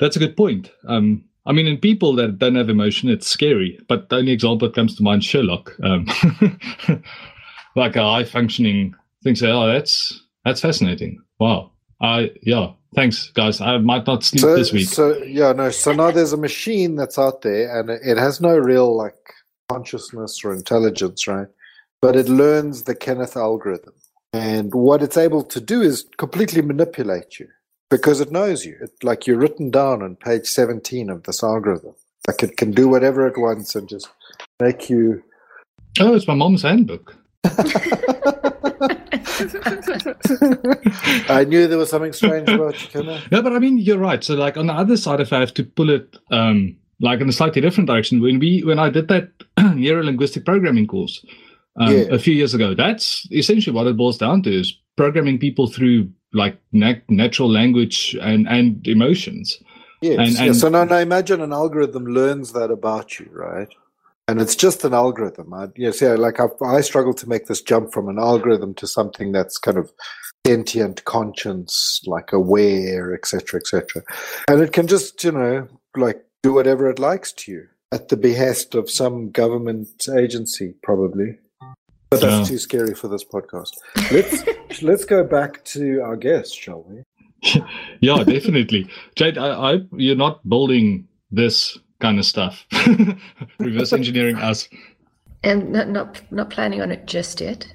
that's 0.00 0.16
a 0.16 0.18
good 0.18 0.36
point. 0.36 0.70
Um, 0.88 1.24
I 1.46 1.52
mean, 1.52 1.66
in 1.66 1.78
people 1.78 2.14
that 2.16 2.38
don't 2.38 2.56
have 2.56 2.68
emotion, 2.68 3.08
it's 3.08 3.28
scary. 3.28 3.78
But 3.88 4.08
the 4.08 4.16
only 4.16 4.32
example 4.32 4.68
that 4.68 4.74
comes 4.74 4.96
to 4.96 5.02
mind, 5.02 5.24
Sherlock, 5.24 5.72
um, 5.82 6.06
like 7.76 7.94
a 7.96 8.02
high 8.02 8.24
functioning 8.24 8.94
thing. 9.22 9.36
Say, 9.36 9.50
oh, 9.50 9.66
that's 9.66 10.22
that's 10.44 10.60
fascinating. 10.60 11.22
Wow. 11.38 11.72
I 12.00 12.30
yeah. 12.42 12.72
Thanks, 12.94 13.30
guys. 13.32 13.60
I 13.60 13.76
might 13.78 14.06
not 14.06 14.24
sleep 14.24 14.40
So, 14.40 14.56
this 14.56 14.72
week. 14.72 14.88
so 14.88 15.22
yeah, 15.22 15.52
no. 15.52 15.70
So 15.70 15.92
now 15.92 16.10
there's 16.10 16.32
a 16.32 16.36
machine 16.38 16.96
that's 16.96 17.18
out 17.18 17.42
there, 17.42 17.78
and 17.78 17.90
it, 17.90 18.00
it 18.02 18.16
has 18.16 18.40
no 18.40 18.56
real 18.56 18.96
like 18.96 19.14
consciousness 19.68 20.40
or 20.44 20.52
intelligence, 20.52 21.26
right? 21.26 21.48
But 22.00 22.16
it 22.16 22.28
learns 22.28 22.84
the 22.84 22.94
Kenneth 22.94 23.36
algorithm, 23.36 23.94
and 24.36 24.74
what 24.74 25.02
it's 25.02 25.16
able 25.16 25.42
to 25.42 25.60
do 25.60 25.80
is 25.80 26.04
completely 26.18 26.60
manipulate 26.60 27.38
you 27.40 27.48
because 27.90 28.20
it 28.20 28.30
knows 28.30 28.66
you. 28.66 28.76
It, 28.82 28.90
like 29.02 29.26
you're 29.26 29.38
written 29.38 29.70
down 29.70 30.02
on 30.02 30.16
page 30.16 30.46
17 30.46 31.08
of 31.08 31.22
this 31.22 31.42
algorithm. 31.42 31.94
Like 32.28 32.42
it 32.42 32.58
can 32.58 32.72
do 32.72 32.86
whatever 32.86 33.26
it 33.26 33.38
wants 33.38 33.74
and 33.74 33.88
just 33.88 34.08
make 34.60 34.90
you. 34.90 35.22
oh, 36.00 36.14
it's 36.14 36.28
my 36.28 36.34
mom's 36.34 36.62
handbook. 36.62 37.16
I 41.28 41.44
knew 41.48 41.66
there 41.66 41.78
was 41.78 41.90
something 41.90 42.12
strange 42.12 42.48
about 42.48 42.82
you, 42.82 42.88
Kenneth. 42.88 43.30
No, 43.30 43.42
but 43.42 43.52
I 43.54 43.58
mean, 43.58 43.78
you're 43.78 43.98
right. 43.98 44.22
So, 44.22 44.34
like 44.34 44.56
on 44.56 44.66
the 44.66 44.72
other 44.72 44.96
side, 44.96 45.20
if 45.20 45.32
I 45.32 45.40
have 45.40 45.54
to 45.54 45.64
pull 45.64 45.90
it, 45.90 46.16
um, 46.30 46.76
like 47.00 47.20
in 47.20 47.28
a 47.28 47.32
slightly 47.32 47.62
different 47.62 47.88
direction, 47.88 48.20
when 48.20 48.38
we 48.38 48.62
when 48.64 48.78
I 48.78 48.90
did 48.90 49.08
that 49.08 49.30
neuro 49.76 50.02
linguistic 50.02 50.44
programming 50.44 50.86
course 50.86 51.24
um, 51.78 51.92
Yeah. 51.92 52.04
a 52.10 52.18
few 52.18 52.34
years 52.34 52.54
ago, 52.54 52.74
that's 52.74 53.26
essentially 53.32 53.74
what 53.74 53.86
it 53.86 53.96
boils 53.96 54.18
down 54.18 54.42
to: 54.42 54.50
is 54.50 54.72
programming 54.96 55.38
people 55.38 55.66
through 55.66 56.08
like 56.32 56.58
nat- 56.72 57.02
natural 57.08 57.50
language 57.50 58.16
and 58.20 58.48
and 58.48 58.86
emotions. 58.86 59.58
Yes. 60.02 60.18
And- 60.18 60.32
yeah. 60.32 60.44
and- 60.46 60.56
So 60.56 60.68
now, 60.68 60.84
now 60.84 60.98
imagine 60.98 61.40
an 61.40 61.52
algorithm 61.52 62.04
learns 62.06 62.52
that 62.52 62.70
about 62.70 63.18
you, 63.18 63.26
right? 63.32 63.68
And 64.28 64.40
it's 64.40 64.56
just 64.56 64.84
an 64.84 64.92
algorithm. 64.92 65.54
I, 65.54 65.68
yes, 65.76 66.00
yeah. 66.00 66.14
Like 66.14 66.40
I, 66.40 66.46
I 66.64 66.80
struggle 66.80 67.14
to 67.14 67.28
make 67.28 67.46
this 67.46 67.62
jump 67.62 67.92
from 67.92 68.08
an 68.08 68.18
algorithm 68.18 68.74
to 68.74 68.86
something 68.86 69.30
that's 69.32 69.56
kind 69.56 69.78
of 69.78 69.92
sentient, 70.44 71.04
conscience, 71.04 72.00
like 72.06 72.32
aware, 72.32 73.14
etc., 73.14 73.60
etc. 73.60 74.02
And 74.48 74.60
it 74.60 74.72
can 74.72 74.86
just, 74.88 75.22
you 75.24 75.32
know, 75.32 75.68
like 75.96 76.24
do 76.42 76.52
whatever 76.52 76.90
it 76.90 76.98
likes 76.98 77.32
to 77.32 77.52
you 77.52 77.66
at 77.92 78.08
the 78.08 78.16
behest 78.16 78.74
of 78.74 78.90
some 78.90 79.30
government 79.30 79.88
agency, 80.16 80.74
probably. 80.82 81.38
But 82.10 82.20
that's 82.20 82.32
Yeah. 82.32 82.44
too 82.44 82.58
scary 82.58 82.94
for 82.94 83.08
this 83.08 83.24
podcast. 83.24 83.72
Let's 84.12 84.44
let's 84.82 85.04
go 85.04 85.24
back 85.24 85.64
to 85.66 86.00
our 86.00 86.16
guest, 86.16 86.54
shall 86.58 86.82
we? 86.88 87.02
Yeah, 88.00 88.22
definitely. 88.24 88.88
Jade, 89.16 89.38
I, 89.38 89.48
I 89.74 89.80
you're 89.92 90.16
not 90.16 90.46
building 90.48 91.06
this 91.30 91.78
kind 92.00 92.18
of 92.18 92.24
stuff. 92.24 92.64
Reverse 93.58 93.92
engineering 93.92 94.36
us. 94.36 94.68
And 95.44 95.72
not 95.72 95.88
not 95.88 96.22
not 96.32 96.50
planning 96.50 96.80
on 96.80 96.90
it 96.92 97.06
just 97.06 97.40
yet. 97.40 97.66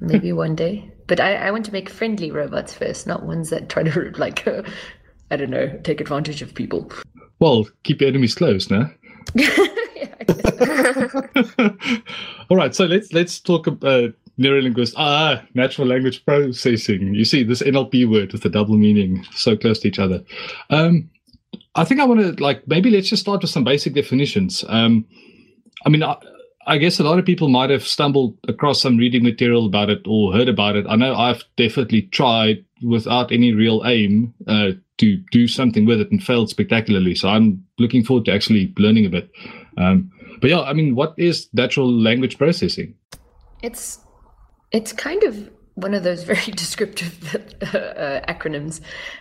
Maybe 0.00 0.32
one 0.32 0.54
day. 0.56 0.90
But 1.06 1.20
I, 1.20 1.34
I 1.34 1.50
want 1.50 1.64
to 1.66 1.72
make 1.72 1.88
friendly 1.90 2.30
robots 2.30 2.74
first, 2.74 3.06
not 3.06 3.24
ones 3.24 3.50
that 3.50 3.68
try 3.68 3.82
to 3.82 4.10
like 4.16 4.46
uh, 4.46 4.62
I 5.30 5.36
don't 5.36 5.50
know, 5.50 5.78
take 5.82 6.00
advantage 6.00 6.42
of 6.42 6.54
people. 6.54 6.90
Well, 7.40 7.66
keep 7.84 8.00
your 8.00 8.08
enemies 8.08 8.34
close, 8.34 8.70
no? 8.70 8.88
yeah, 9.34 9.48
I 10.20 10.24
guess. 10.24 12.00
All 12.52 12.58
right, 12.58 12.74
so 12.74 12.84
let's 12.84 13.14
let's 13.14 13.40
talk 13.40 13.66
about 13.66 14.12
neurolinguist 14.38 14.92
ah 14.98 15.42
natural 15.54 15.86
language 15.86 16.22
processing. 16.26 17.14
You 17.14 17.24
see 17.24 17.44
this 17.44 17.62
NLP 17.62 18.06
word 18.10 18.30
with 18.30 18.42
the 18.42 18.50
double 18.50 18.76
meaning 18.76 19.24
so 19.32 19.56
close 19.56 19.78
to 19.78 19.88
each 19.88 19.98
other. 19.98 20.22
Um, 20.68 21.08
I 21.76 21.84
think 21.84 21.98
I 21.98 22.04
want 22.04 22.20
to 22.20 22.44
like 22.44 22.68
maybe 22.68 22.90
let's 22.90 23.08
just 23.08 23.22
start 23.22 23.40
with 23.40 23.50
some 23.50 23.64
basic 23.64 23.94
definitions. 23.94 24.66
Um, 24.68 25.06
I 25.86 25.88
mean, 25.88 26.02
I, 26.02 26.18
I 26.66 26.76
guess 26.76 27.00
a 27.00 27.04
lot 27.04 27.18
of 27.18 27.24
people 27.24 27.48
might 27.48 27.70
have 27.70 27.84
stumbled 27.84 28.36
across 28.46 28.82
some 28.82 28.98
reading 28.98 29.22
material 29.22 29.64
about 29.64 29.88
it 29.88 30.02
or 30.06 30.34
heard 30.34 30.50
about 30.50 30.76
it. 30.76 30.84
I 30.86 30.96
know 30.96 31.14
I've 31.14 31.44
definitely 31.56 32.02
tried 32.02 32.62
without 32.82 33.32
any 33.32 33.54
real 33.54 33.82
aim 33.86 34.34
uh, 34.46 34.72
to 34.98 35.16
do 35.30 35.48
something 35.48 35.86
with 35.86 36.02
it 36.02 36.10
and 36.10 36.22
failed 36.22 36.50
spectacularly. 36.50 37.14
So 37.14 37.30
I'm 37.30 37.64
looking 37.78 38.04
forward 38.04 38.26
to 38.26 38.32
actually 38.34 38.74
learning 38.76 39.06
a 39.06 39.08
bit. 39.08 39.30
Um, 39.78 40.12
but 40.42 40.50
yeah, 40.50 40.60
I 40.60 40.72
mean, 40.72 40.96
what 40.96 41.14
is 41.16 41.48
natural 41.54 41.90
language 41.90 42.36
processing? 42.36 42.94
It's 43.62 44.00
it's 44.72 44.92
kind 44.92 45.22
of 45.22 45.48
one 45.74 45.94
of 45.94 46.02
those 46.02 46.24
very 46.32 46.52
descriptive 46.52 47.34
uh, 47.62 48.20
acronyms. 48.28 48.80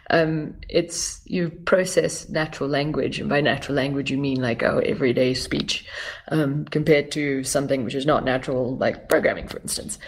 Um, 0.10 0.56
it's 0.68 1.22
you 1.25 1.50
process 1.50 2.28
natural 2.28 2.68
language, 2.70 3.20
and 3.20 3.30
by 3.30 3.40
natural 3.40 3.75
language 3.75 4.10
you 4.10 4.18
mean 4.18 4.42
like 4.42 4.63
our 4.63 4.82
everyday 4.82 5.36
speech, 5.36 5.86
um, 6.30 6.66
compared 6.66 7.12
to 7.12 7.44
something 7.44 7.84
which 7.84 7.96
is 7.96 8.08
not 8.08 8.25
natural, 8.25 8.75
like 8.78 9.08
programming, 9.08 9.48
for 9.48 9.60
instance. 9.60 10.00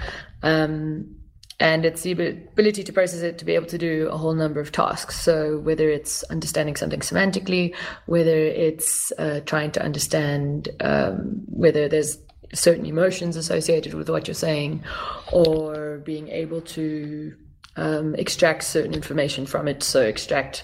Um, 0.41 1.15
and 1.59 1.85
it's 1.85 2.01
the 2.01 2.11
ability 2.11 2.83
to 2.83 2.91
process 2.91 3.21
it 3.21 3.37
to 3.37 3.45
be 3.45 3.55
able 3.55 3.67
to 3.67 3.77
do 3.77 4.09
a 4.09 4.17
whole 4.17 4.33
number 4.33 4.59
of 4.59 4.71
tasks. 4.71 5.19
So 5.19 5.59
whether 5.59 5.89
it's 5.89 6.23
understanding 6.23 6.75
something 6.75 6.99
semantically, 6.99 7.75
whether 8.05 8.37
it's 8.37 9.11
uh, 9.17 9.41
trying 9.45 9.71
to 9.71 9.83
understand 9.83 10.69
um, 10.79 11.43
whether 11.47 11.87
there's 11.87 12.17
certain 12.53 12.85
emotions 12.85 13.35
associated 13.35 13.93
with 13.93 14.09
what 14.09 14.27
you're 14.27 14.35
saying, 14.35 14.83
or 15.31 15.99
being 15.99 16.27
able 16.29 16.61
to 16.61 17.35
um, 17.75 18.15
extract 18.15 18.63
certain 18.63 18.93
information 18.93 19.45
from 19.45 19.67
it. 19.67 19.83
So 19.83 20.01
extract 20.01 20.63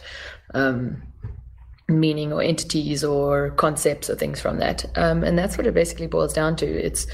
um, 0.53 1.01
meaning 1.87 2.31
or 2.31 2.41
entities 2.41 3.03
or 3.03 3.51
concepts 3.51 4.09
or 4.09 4.15
things 4.15 4.39
from 4.39 4.59
that. 4.59 4.85
Um, 4.95 5.23
and 5.23 5.37
that's 5.37 5.57
what 5.57 5.65
it 5.65 5.73
basically 5.73 6.07
boils 6.07 6.33
down 6.33 6.55
to. 6.57 6.65
It's 6.65 7.07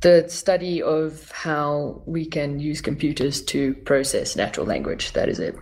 the 0.00 0.24
study 0.28 0.82
of 0.82 1.30
how 1.30 2.02
we 2.06 2.26
can 2.26 2.58
use 2.58 2.80
computers 2.80 3.42
to 3.42 3.74
process 3.74 4.36
natural 4.36 4.66
language. 4.66 5.12
That 5.12 5.28
is 5.28 5.38
it. 5.38 5.54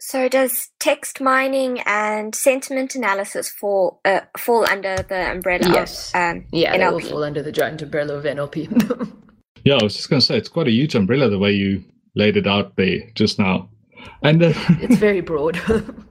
So 0.00 0.28
does 0.28 0.70
text 0.78 1.20
mining 1.20 1.80
and 1.80 2.34
sentiment 2.34 2.94
analysis 2.94 3.50
fall 3.50 4.00
uh, 4.04 4.20
fall 4.36 4.64
under 4.68 4.96
the 4.96 5.32
umbrella 5.32 5.68
Yes. 5.72 6.10
of 6.14 6.20
um, 6.20 6.44
Yeah, 6.52 6.76
they 6.76 6.84
all 6.84 7.00
fall 7.00 7.24
under 7.24 7.42
the 7.42 7.52
giant 7.52 7.82
umbrella 7.82 8.14
of 8.14 8.24
NLP. 8.24 9.12
Yeah, 9.64 9.74
I 9.74 9.82
was 9.82 9.96
just 9.96 10.08
going 10.08 10.20
to 10.20 10.24
say 10.24 10.38
it's 10.38 10.48
quite 10.48 10.68
a 10.68 10.70
huge 10.70 10.94
umbrella 10.94 11.28
the 11.28 11.38
way 11.38 11.50
you 11.50 11.84
laid 12.14 12.36
it 12.36 12.46
out 12.46 12.76
there 12.76 13.00
just 13.14 13.38
now, 13.38 13.68
and 14.22 14.42
uh, 14.42 14.52
it's 14.80 14.96
very 14.96 15.20
broad. 15.20 15.60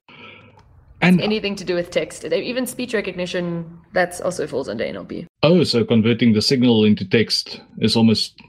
and 1.01 1.21
Anything 1.21 1.55
to 1.57 1.63
do 1.63 1.75
with 1.75 1.91
text, 1.91 2.25
even 2.25 2.65
speech 2.65 2.93
recognition, 2.93 3.79
that's 3.93 4.19
also 4.19 4.47
falls 4.47 4.67
under 4.67 4.83
NLP. 4.83 5.27
oh, 5.43 5.63
so 5.63 5.85
converting 5.85 6.33
the 6.33 6.41
signal 6.41 6.83
into 6.83 7.07
text 7.07 7.61
is 7.79 7.95
almost 7.95 8.39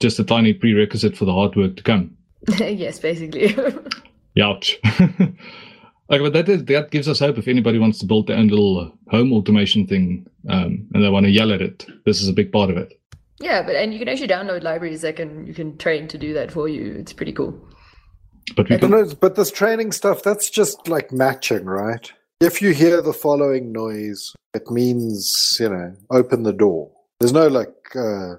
just 0.00 0.18
a 0.18 0.24
tiny 0.24 0.52
prerequisite 0.52 1.16
for 1.16 1.24
the 1.24 1.32
hard 1.32 1.56
work 1.56 1.76
to 1.76 1.82
come. 1.82 2.16
yes, 2.58 2.98
basically. 2.98 3.56
Ouch. 4.40 4.78
okay, 5.00 5.34
but 6.08 6.32
that 6.32 6.48
is, 6.48 6.64
that 6.66 6.90
gives 6.90 7.08
us 7.08 7.18
hope 7.18 7.38
if 7.38 7.48
anybody 7.48 7.78
wants 7.78 7.98
to 7.98 8.06
build 8.06 8.26
their 8.26 8.36
own 8.36 8.48
little 8.48 8.92
home 9.10 9.32
automation 9.32 9.86
thing 9.86 10.26
um, 10.48 10.86
and 10.94 11.02
they 11.02 11.08
want 11.08 11.24
to 11.24 11.30
yell 11.30 11.52
at 11.52 11.60
it. 11.62 11.86
This 12.04 12.20
is 12.20 12.28
a 12.28 12.32
big 12.32 12.52
part 12.52 12.70
of 12.70 12.76
it. 12.76 13.00
yeah, 13.40 13.62
but 13.62 13.74
and 13.76 13.92
you 13.92 13.98
can 13.98 14.08
actually 14.08 14.28
download 14.28 14.62
libraries 14.62 15.00
that 15.02 15.16
can 15.16 15.46
you 15.46 15.54
can 15.54 15.76
train 15.78 16.06
to 16.08 16.18
do 16.18 16.32
that 16.34 16.52
for 16.52 16.68
you. 16.68 16.94
It's 16.98 17.12
pretty 17.12 17.32
cool. 17.32 17.58
But 18.56 18.68
we 18.68 18.78
can, 18.78 18.90
no, 18.90 19.10
but 19.20 19.36
this 19.36 19.50
training 19.50 19.92
stuff, 19.92 20.22
that's 20.22 20.50
just 20.50 20.88
like 20.88 21.12
matching, 21.12 21.64
right? 21.64 22.12
If 22.40 22.62
you 22.62 22.72
hear 22.72 23.02
the 23.02 23.12
following 23.12 23.72
noise, 23.72 24.34
it 24.54 24.70
means, 24.70 25.56
you 25.58 25.68
know, 25.68 25.94
open 26.10 26.44
the 26.44 26.52
door. 26.52 26.90
There's 27.18 27.32
no 27.32 27.48
like 27.48 27.74
uh, 27.96 28.36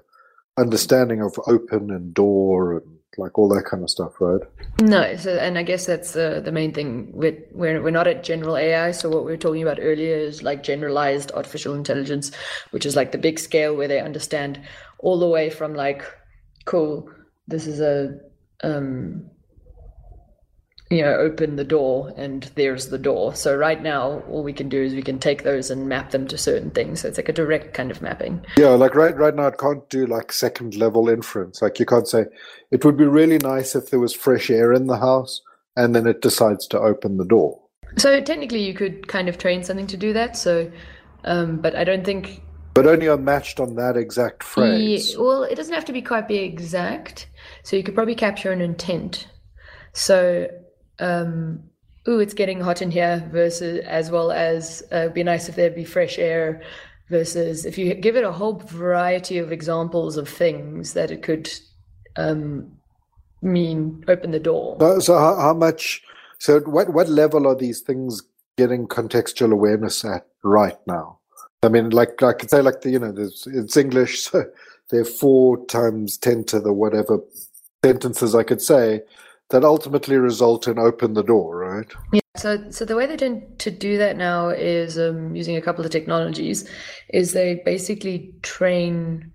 understanding 0.56 1.22
of 1.22 1.38
open 1.46 1.90
and 1.90 2.14
door 2.14 2.78
and 2.78 3.00
like 3.18 3.38
all 3.38 3.48
that 3.48 3.64
kind 3.64 3.82
of 3.82 3.90
stuff, 3.90 4.20
right? 4.20 4.40
No, 4.80 5.16
so 5.16 5.36
and 5.36 5.58
I 5.58 5.62
guess 5.62 5.86
that's 5.86 6.12
the 6.12 6.40
the 6.42 6.52
main 6.52 6.72
thing. 6.72 7.10
We're 7.12 7.38
we're 7.52 7.82
we're 7.82 7.90
not 7.90 8.06
at 8.06 8.24
general 8.24 8.56
AI. 8.56 8.92
So 8.92 9.08
what 9.08 9.24
we 9.24 9.32
were 9.32 9.36
talking 9.36 9.62
about 9.62 9.78
earlier 9.80 10.16
is 10.16 10.42
like 10.42 10.62
generalized 10.62 11.32
artificial 11.32 11.74
intelligence, 11.74 12.30
which 12.70 12.86
is 12.86 12.96
like 12.96 13.12
the 13.12 13.18
big 13.18 13.38
scale 13.38 13.76
where 13.76 13.88
they 13.88 14.00
understand 14.00 14.60
all 14.98 15.18
the 15.18 15.28
way 15.28 15.50
from 15.50 15.74
like, 15.74 16.02
cool, 16.64 17.10
this 17.46 17.66
is 17.66 17.80
a 17.80 18.18
um, 18.62 19.28
you 20.90 21.02
know, 21.02 21.14
open 21.14 21.54
the 21.54 21.64
door 21.64 22.12
and 22.16 22.50
there's 22.56 22.88
the 22.88 22.98
door. 22.98 23.32
So 23.36 23.56
right 23.56 23.80
now, 23.80 24.24
all 24.28 24.42
we 24.42 24.52
can 24.52 24.68
do 24.68 24.82
is 24.82 24.92
we 24.92 25.02
can 25.02 25.20
take 25.20 25.44
those 25.44 25.70
and 25.70 25.88
map 25.88 26.10
them 26.10 26.26
to 26.26 26.36
certain 26.36 26.70
things. 26.72 27.00
So 27.00 27.08
it's 27.08 27.16
like 27.16 27.28
a 27.28 27.32
direct 27.32 27.74
kind 27.74 27.92
of 27.92 28.02
mapping. 28.02 28.44
Yeah, 28.58 28.70
like 28.70 28.96
right 28.96 29.16
right 29.16 29.34
now, 29.34 29.46
it 29.46 29.58
can't 29.58 29.88
do 29.88 30.06
like 30.06 30.32
second 30.32 30.76
level 30.76 31.08
inference. 31.08 31.62
Like 31.62 31.78
you 31.78 31.86
can't 31.86 32.08
say 32.08 32.24
it 32.72 32.84
would 32.84 32.96
be 32.96 33.06
really 33.06 33.38
nice 33.38 33.76
if 33.76 33.90
there 33.90 34.00
was 34.00 34.12
fresh 34.12 34.50
air 34.50 34.72
in 34.72 34.88
the 34.88 34.98
house, 34.98 35.40
and 35.76 35.94
then 35.94 36.08
it 36.08 36.22
decides 36.22 36.66
to 36.68 36.80
open 36.80 37.18
the 37.18 37.24
door. 37.24 37.60
So 37.96 38.20
technically, 38.20 38.64
you 38.64 38.74
could 38.74 39.06
kind 39.06 39.28
of 39.28 39.38
train 39.38 39.62
something 39.62 39.86
to 39.88 39.96
do 39.96 40.12
that. 40.12 40.36
So, 40.36 40.70
um, 41.24 41.58
but 41.58 41.76
I 41.76 41.84
don't 41.84 42.04
think 42.04 42.42
But 42.74 42.88
only 42.88 43.06
are 43.06 43.16
matched 43.16 43.60
on 43.60 43.76
that 43.76 43.96
exact 43.96 44.42
phrase. 44.42 45.12
Yeah, 45.12 45.20
well, 45.20 45.44
it 45.44 45.54
doesn't 45.54 45.74
have 45.74 45.84
to 45.84 45.92
be 45.92 46.02
quite 46.02 46.26
be 46.26 46.38
exact. 46.38 47.28
So 47.62 47.76
you 47.76 47.84
could 47.84 47.94
probably 47.94 48.16
capture 48.16 48.50
an 48.50 48.60
intent. 48.60 49.28
So, 49.92 50.48
um, 51.00 51.62
ooh, 52.08 52.20
it's 52.20 52.34
getting 52.34 52.60
hot 52.60 52.82
in 52.82 52.90
here 52.90 53.28
versus 53.32 53.84
as 53.86 54.10
well 54.10 54.30
as 54.30 54.82
uh, 54.92 55.08
be 55.08 55.22
nice 55.22 55.48
if 55.48 55.56
there'd 55.56 55.74
be 55.74 55.84
fresh 55.84 56.18
air 56.18 56.62
versus 57.08 57.66
if 57.66 57.76
you 57.76 57.92
give 57.94 58.16
it 58.16 58.24
a 58.24 58.32
whole 58.32 58.54
variety 58.54 59.38
of 59.38 59.52
examples 59.52 60.16
of 60.16 60.28
things 60.28 60.94
that 60.94 61.10
it 61.10 61.22
could 61.22 61.50
um, 62.16 62.70
mean 63.42 64.04
open 64.08 64.30
the 64.30 64.38
door. 64.38 64.76
So, 64.80 65.00
so 65.00 65.18
how, 65.18 65.36
how 65.36 65.54
much? 65.54 66.02
So 66.38 66.60
what 66.60 66.92
what 66.92 67.08
level 67.08 67.46
are 67.46 67.56
these 67.56 67.80
things 67.80 68.22
getting 68.56 68.86
contextual 68.86 69.52
awareness 69.52 70.04
at 70.04 70.26
right 70.42 70.78
now? 70.86 71.18
I 71.62 71.68
mean, 71.68 71.90
like 71.90 72.22
I 72.22 72.32
could 72.32 72.48
say, 72.48 72.62
like 72.62 72.80
the 72.80 72.90
you 72.90 72.98
know, 72.98 73.14
it's 73.16 73.76
English, 73.76 74.22
so 74.22 74.44
there 74.90 75.02
are 75.02 75.04
four 75.04 75.64
times 75.66 76.16
ten 76.16 76.44
to 76.44 76.60
the 76.60 76.72
whatever 76.72 77.20
sentences 77.84 78.34
I 78.34 78.42
could 78.42 78.62
say 78.62 79.02
that 79.50 79.64
ultimately 79.64 80.16
result 80.16 80.66
in 80.66 80.78
open 80.78 81.14
the 81.14 81.22
door, 81.22 81.56
right? 81.56 81.86
Yeah. 82.12 82.20
So, 82.36 82.70
so 82.70 82.84
the 82.84 82.96
way 82.96 83.06
they 83.06 83.16
tend 83.16 83.58
to 83.58 83.70
do 83.70 83.98
that 83.98 84.16
now 84.16 84.48
is 84.48 84.98
um, 84.98 85.34
using 85.36 85.56
a 85.56 85.60
couple 85.60 85.84
of 85.84 85.90
technologies. 85.90 86.68
Is 87.08 87.32
they 87.32 87.60
basically 87.64 88.34
train 88.42 89.30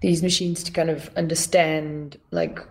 these 0.00 0.22
machines 0.22 0.62
to 0.64 0.72
kind 0.72 0.90
of 0.90 1.10
understand 1.16 2.18
like 2.30 2.66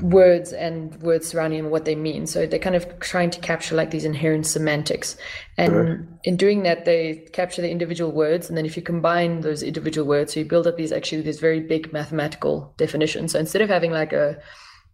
words 0.00 0.52
and 0.52 0.94
words 1.00 1.28
surrounding 1.28 1.62
them, 1.62 1.70
what 1.70 1.84
they 1.84 1.94
mean. 1.94 2.26
So 2.26 2.46
they're 2.46 2.58
kind 2.58 2.76
of 2.76 2.98
trying 3.00 3.30
to 3.30 3.40
capture 3.40 3.74
like 3.74 3.90
these 3.90 4.04
inherent 4.04 4.46
semantics. 4.46 5.16
And 5.56 6.18
in 6.24 6.36
doing 6.36 6.64
that, 6.64 6.84
they 6.84 7.26
capture 7.32 7.62
the 7.62 7.70
individual 7.70 8.12
words. 8.12 8.48
And 8.48 8.58
then 8.58 8.66
if 8.66 8.76
you 8.76 8.82
combine 8.82 9.40
those 9.40 9.62
individual 9.62 10.06
words, 10.06 10.34
so 10.34 10.40
you 10.40 10.46
build 10.46 10.66
up 10.66 10.76
these 10.76 10.92
actually 10.92 11.22
these 11.22 11.40
very 11.40 11.60
big 11.60 11.92
mathematical 11.92 12.74
definitions. 12.76 13.32
So 13.32 13.38
instead 13.38 13.62
of 13.62 13.68
having 13.68 13.92
like 13.92 14.12
a 14.12 14.38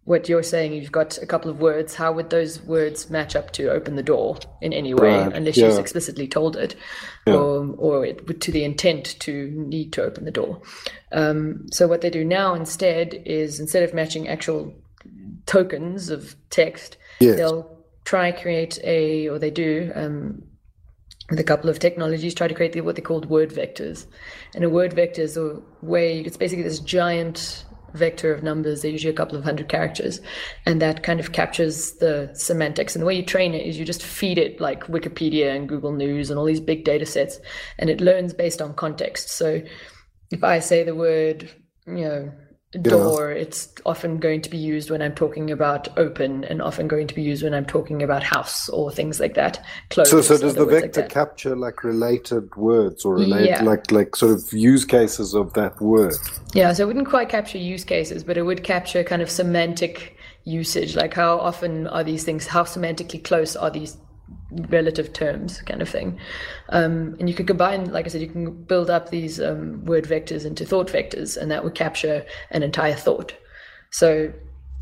what 0.03 0.27
you're 0.27 0.43
saying, 0.43 0.73
you've 0.73 0.91
got 0.91 1.17
a 1.19 1.25
couple 1.25 1.51
of 1.51 1.59
words. 1.59 1.93
How 1.95 2.11
would 2.11 2.31
those 2.31 2.61
words 2.63 3.09
match 3.09 3.35
up 3.35 3.51
to 3.53 3.69
open 3.69 3.95
the 3.95 4.03
door 4.03 4.37
in 4.59 4.73
any 4.73 4.93
way, 4.93 5.19
Right, 5.19 5.33
unless 5.33 5.57
yeah. 5.57 5.67
you've 5.67 5.79
explicitly 5.79 6.27
told 6.27 6.55
it, 6.55 6.75
Yeah. 7.27 7.35
or 7.35 7.75
or 7.77 8.05
it, 8.05 8.41
to 8.41 8.51
the 8.51 8.63
intent 8.63 9.15
to 9.19 9.51
need 9.51 9.93
to 9.93 10.03
open 10.03 10.25
the 10.25 10.31
door? 10.31 10.61
Um, 11.11 11.67
so 11.71 11.87
what 11.87 12.01
they 12.01 12.09
do 12.09 12.23
now 12.25 12.55
instead 12.55 13.13
is 13.25 13.59
instead 13.59 13.83
of 13.83 13.93
matching 13.93 14.27
actual 14.27 14.73
tokens 15.45 16.09
of 16.09 16.35
text, 16.49 16.97
Yes. 17.19 17.37
they'll 17.37 17.69
try 18.03 18.31
create 18.31 18.79
a, 18.83 19.27
or 19.29 19.37
they 19.37 19.51
do. 19.51 19.91
Um, 19.93 20.43
with 21.29 21.39
a 21.39 21.43
couple 21.45 21.69
of 21.69 21.79
technologies, 21.79 22.33
try 22.35 22.47
to 22.49 22.53
create 22.53 22.73
the, 22.73 22.81
what 22.81 22.97
they 22.97 23.01
called 23.01 23.27
word 23.27 23.51
vectors. 23.51 24.05
And 24.53 24.65
a 24.65 24.69
word 24.69 24.91
vector 24.91 25.21
is 25.21 25.37
a 25.37 25.61
way, 25.81 26.19
it's 26.19 26.35
basically 26.35 26.63
this 26.63 26.79
giant 26.79 27.63
vector 27.93 28.33
of 28.33 28.43
numbers, 28.43 28.81
they're 28.81 28.91
usually 28.91 29.13
a 29.13 29.17
couple 29.17 29.37
of 29.37 29.43
hundred 29.43 29.69
characters, 29.69 30.21
and 30.65 30.81
that 30.81 31.03
kind 31.03 31.19
of 31.19 31.31
captures 31.31 31.93
the 31.93 32.29
semantics. 32.33 32.95
And 32.95 33.01
the 33.01 33.05
way 33.05 33.15
you 33.15 33.25
train 33.25 33.53
it 33.53 33.65
is 33.65 33.77
you 33.77 33.85
just 33.85 34.03
feed 34.03 34.37
it 34.37 34.59
like 34.59 34.87
Wikipedia 34.87 35.55
and 35.55 35.69
Google 35.69 35.91
News 35.91 36.29
and 36.29 36.39
all 36.39 36.45
these 36.45 36.59
big 36.59 36.83
data 36.83 37.05
sets, 37.05 37.39
and 37.77 37.89
it 37.89 38.01
learns 38.01 38.33
based 38.33 38.61
on 38.61 38.73
context. 38.73 39.29
So 39.29 39.61
if 40.31 40.43
I 40.43 40.59
say 40.59 40.83
the 40.83 40.95
word, 40.95 41.49
you 41.87 42.05
know, 42.05 42.31
door, 42.79 43.31
it's 43.31 43.67
often 43.85 44.17
going 44.17 44.41
to 44.41 44.49
be 44.49 44.57
used 44.57 44.89
when 44.89 45.01
I'm 45.01 45.13
talking 45.13 45.51
about 45.51 45.89
open 45.97 46.45
and 46.45 46.61
often 46.61 46.87
going 46.87 47.07
to 47.07 47.13
be 47.13 47.21
used 47.21 47.43
when 47.43 47.53
I'm 47.53 47.65
talking 47.65 48.01
about 48.01 48.23
house 48.23 48.69
or 48.69 48.91
things 48.91 49.19
like 49.19 49.33
that. 49.33 49.63
Close. 49.89 50.09
So, 50.09 50.21
so 50.21 50.37
does 50.37 50.55
the 50.55 50.65
words 50.65 50.81
like 50.81 50.93
vector 50.93 51.03
capture 51.03 51.55
like 51.55 51.83
related 51.83 52.55
words 52.55 53.03
or 53.03 53.15
relate 53.15 53.49
Yeah. 53.49 53.63
like 53.63 53.91
like 53.91 54.15
sort 54.15 54.31
of 54.31 54.53
use 54.53 54.85
cases 54.85 55.33
of 55.33 55.51
that 55.53 55.81
word? 55.81 56.15
Yeah, 56.53 56.71
so 56.71 56.83
it 56.83 56.87
wouldn't 56.87 57.09
quite 57.09 57.27
capture 57.27 57.57
use 57.57 57.83
cases, 57.83 58.23
but 58.23 58.37
it 58.37 58.43
would 58.43 58.63
capture 58.63 59.03
kind 59.03 59.21
of 59.21 59.29
semantic 59.29 60.17
usage, 60.45 60.95
like 60.95 61.13
how 61.13 61.39
often 61.39 61.87
are 61.87 62.03
these 62.03 62.23
things, 62.23 62.47
how 62.47 62.63
semantically 62.63 63.21
close 63.23 63.55
are 63.55 63.69
these 63.69 63.97
relative 64.69 65.13
terms, 65.13 65.61
kind 65.61 65.81
of 65.81 65.89
thing. 65.89 66.19
Um, 66.69 67.15
and 67.19 67.29
you 67.29 67.35
could 67.35 67.47
combine, 67.47 67.91
like 67.91 68.05
I 68.05 68.09
said, 68.09 68.21
you 68.21 68.27
can 68.27 68.63
build 68.63 68.89
up 68.89 69.09
these 69.09 69.39
um, 69.39 69.85
word 69.85 70.05
vectors 70.05 70.45
into 70.45 70.65
thought 70.65 70.87
vectors, 70.87 71.37
and 71.37 71.49
that 71.51 71.63
would 71.63 71.75
capture 71.75 72.25
an 72.51 72.63
entire 72.63 72.95
thought. 72.95 73.33
So 73.91 74.33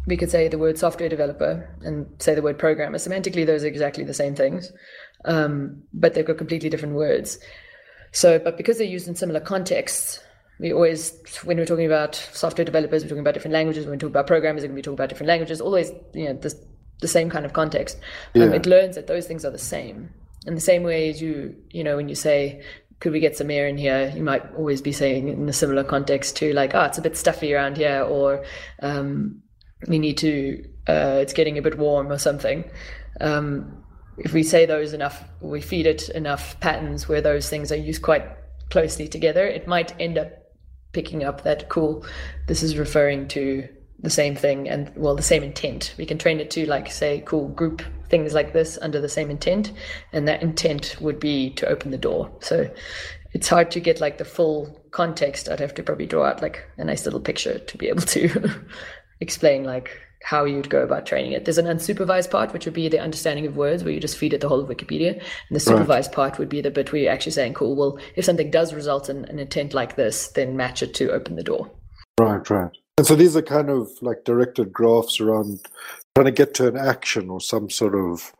we 0.07 0.17
could 0.17 0.31
say 0.31 0.47
the 0.47 0.57
word 0.57 0.77
software 0.77 1.09
developer 1.09 1.69
and 1.81 2.07
say 2.19 2.35
the 2.35 2.41
word 2.41 2.57
programmer. 2.57 2.97
Semantically, 2.97 3.45
those 3.45 3.63
are 3.63 3.67
exactly 3.67 4.03
the 4.03 4.13
same 4.13 4.35
things, 4.35 4.71
um, 5.25 5.83
but 5.93 6.13
they've 6.13 6.25
got 6.25 6.37
completely 6.37 6.69
different 6.69 6.95
words. 6.95 7.39
So, 8.11 8.39
but 8.39 8.57
because 8.57 8.77
they're 8.77 8.87
used 8.87 9.07
in 9.07 9.15
similar 9.15 9.39
contexts, 9.39 10.19
we 10.59 10.73
always, 10.73 11.17
when 11.43 11.57
we're 11.57 11.65
talking 11.65 11.85
about 11.85 12.15
software 12.15 12.65
developers, 12.65 13.03
we're 13.03 13.09
talking 13.09 13.21
about 13.21 13.33
different 13.33 13.53
languages. 13.53 13.85
When 13.85 13.93
we 13.93 13.97
talk 13.97 14.09
about 14.09 14.27
programmers, 14.27 14.63
we're 14.63 14.69
going 14.69 14.75
to 14.75 14.81
be 14.81 14.81
talking 14.81 14.95
about 14.95 15.09
different 15.09 15.29
languages. 15.29 15.61
Always, 15.61 15.91
you 16.13 16.25
know, 16.25 16.33
this, 16.33 16.55
the 17.01 17.07
same 17.07 17.29
kind 17.29 17.45
of 17.45 17.53
context. 17.53 17.97
Um, 18.35 18.53
it 18.53 18.65
learns 18.65 18.95
that 18.95 19.07
those 19.07 19.27
things 19.27 19.45
are 19.45 19.51
the 19.51 19.57
same. 19.57 20.09
In 20.45 20.55
the 20.55 20.61
same 20.61 20.83
way 20.83 21.09
as 21.09 21.21
you, 21.21 21.55
you 21.71 21.83
know, 21.83 21.95
when 21.95 22.09
you 22.09 22.15
say, 22.15 22.63
"Could 22.99 23.11
we 23.11 23.19
get 23.19 23.37
some 23.37 23.51
air 23.51 23.67
in 23.67 23.77
here?" 23.77 24.11
You 24.15 24.23
might 24.23 24.43
always 24.55 24.81
be 24.81 24.91
saying 24.91 25.27
in 25.29 25.47
a 25.49 25.53
similar 25.53 25.83
context 25.83 26.35
to 26.37 26.53
like, 26.53 26.75
"Oh, 26.75 26.83
it's 26.83 26.97
a 26.97 27.01
bit 27.01 27.17
stuffy 27.17 27.53
around 27.53 27.77
here," 27.77 28.01
or 28.01 28.43
um, 28.81 29.41
"We 29.87 29.99
need 29.99 30.17
to, 30.19 30.63
uh, 30.87 31.19
it's 31.21 31.33
getting 31.33 31.57
a 31.57 31.61
bit 31.61 31.77
warm," 31.77 32.11
or 32.11 32.17
something. 32.17 32.69
Um, 33.21 33.83
if 34.17 34.33
we 34.33 34.43
say 34.43 34.65
those 34.65 34.93
enough, 34.93 35.23
we 35.39 35.61
feed 35.61 35.87
it 35.87 36.09
enough 36.09 36.59
patterns 36.59 37.07
where 37.07 37.21
those 37.21 37.49
things 37.49 37.71
are 37.71 37.77
used 37.77 38.01
quite 38.01 38.25
closely 38.69 39.07
together, 39.07 39.45
it 39.45 39.67
might 39.67 39.99
end 39.99 40.17
up 40.17 40.31
picking 40.91 41.23
up 41.23 41.43
that 41.43 41.69
cool, 41.69 42.05
this 42.47 42.63
is 42.63 42.77
referring 42.77 43.27
to 43.29 43.67
the 44.01 44.09
same 44.09 44.35
thing 44.35 44.69
and 44.69 44.91
well 44.95 45.15
the 45.15 45.21
same 45.21 45.43
intent. 45.43 45.93
We 45.97 46.05
can 46.05 46.17
train 46.17 46.39
it 46.39 46.51
to 46.51 46.67
like 46.67 46.91
say 46.91 47.21
cool 47.25 47.49
group 47.49 47.81
things 48.09 48.33
like 48.33 48.53
this 48.53 48.77
under 48.81 48.99
the 48.99 49.09
same 49.09 49.29
intent, 49.29 49.71
and 50.13 50.27
that 50.27 50.41
intent 50.41 50.95
would 50.99 51.19
be 51.19 51.51
to 51.51 51.67
open 51.67 51.91
the 51.91 51.97
door. 51.97 52.31
So 52.41 52.69
it's 53.33 53.47
hard 53.47 53.71
to 53.71 53.79
get 53.79 54.01
like 54.01 54.17
the 54.17 54.25
full 54.25 54.79
context. 54.91 55.49
I'd 55.49 55.59
have 55.59 55.75
to 55.75 55.83
probably 55.83 56.07
draw 56.07 56.25
out 56.25 56.41
like 56.41 56.67
a 56.77 56.83
nice 56.83 57.05
little 57.05 57.19
picture 57.19 57.59
to 57.59 57.77
be 57.77 57.87
able 57.87 58.01
to 58.01 58.51
explain 59.19 59.63
like 59.63 60.01
how 60.21 60.43
you'd 60.43 60.69
go 60.69 60.83
about 60.83 61.05
training 61.05 61.31
it. 61.31 61.45
There's 61.45 61.57
an 61.57 61.65
unsupervised 61.65 62.29
part, 62.29 62.51
which 62.51 62.65
would 62.65 62.73
be 62.73 62.89
the 62.89 62.99
understanding 62.99 63.45
of 63.45 63.55
words, 63.55 63.83
where 63.83 63.93
you 63.93 63.99
just 63.99 64.17
feed 64.17 64.33
it 64.33 64.41
the 64.41 64.49
whole 64.49 64.59
of 64.59 64.67
Wikipedia. 64.67 65.13
And 65.13 65.55
the 65.55 65.61
supervised 65.61 66.11
part 66.11 66.37
would 66.37 66.49
be 66.49 66.61
the 66.61 66.71
bit 66.71 66.91
where 66.91 67.01
you're 67.01 67.11
actually 67.11 67.31
saying, 67.31 67.53
cool, 67.53 67.75
well, 67.75 67.99
if 68.15 68.25
something 68.25 68.51
does 68.51 68.73
result 68.73 69.09
in 69.09 69.25
an 69.25 69.39
intent 69.39 69.73
like 69.73 69.95
this, 69.95 70.27
then 70.29 70.57
match 70.57 70.83
it 70.83 70.93
to 70.95 71.11
open 71.11 71.35
the 71.35 71.43
door. 71.43 71.71
Right, 72.19 72.47
right. 72.49 72.71
And 72.99 73.07
so 73.07 73.15
these 73.15 73.33
are 73.37 73.41
kind 73.41 73.69
of 73.69 73.89
like 74.01 74.25
directed 74.25 74.73
graphs 74.73 75.21
around 75.21 75.61
trying 76.15 76.25
to 76.25 76.31
get 76.33 76.53
to 76.55 76.67
an 76.67 76.75
action 76.75 77.29
or 77.29 77.39
some 77.39 77.69
sort 77.69 77.95
of 77.95 78.33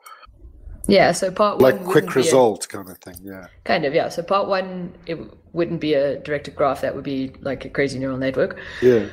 Yeah, 0.86 1.14
so 1.14 1.32
part 1.32 1.62
like 1.62 1.76
quick 1.86 1.88
wouldn't 2.08 2.16
a- 2.16 2.20
result 2.20 2.68
kind 2.68 2.90
of 2.90 2.98
thing. 2.98 3.16
Yeah. 3.24 3.48
kind 3.64 3.86
of, 3.86 3.94
yeah. 3.94 4.10
So 4.10 4.22
part 4.22 4.50
one, 4.50 4.94
it 5.06 5.18
wouldn't 5.54 5.80
be 5.80 5.94
a 5.94 6.20
directed 6.20 6.58
graph. 6.58 6.82
That 6.82 6.94
would 6.94 7.06
be 7.06 7.32
like 7.40 7.64
a 7.64 7.70
crazy 7.70 8.00
neural 8.00 8.18
network. 8.18 8.60
Yeah. 8.82 9.06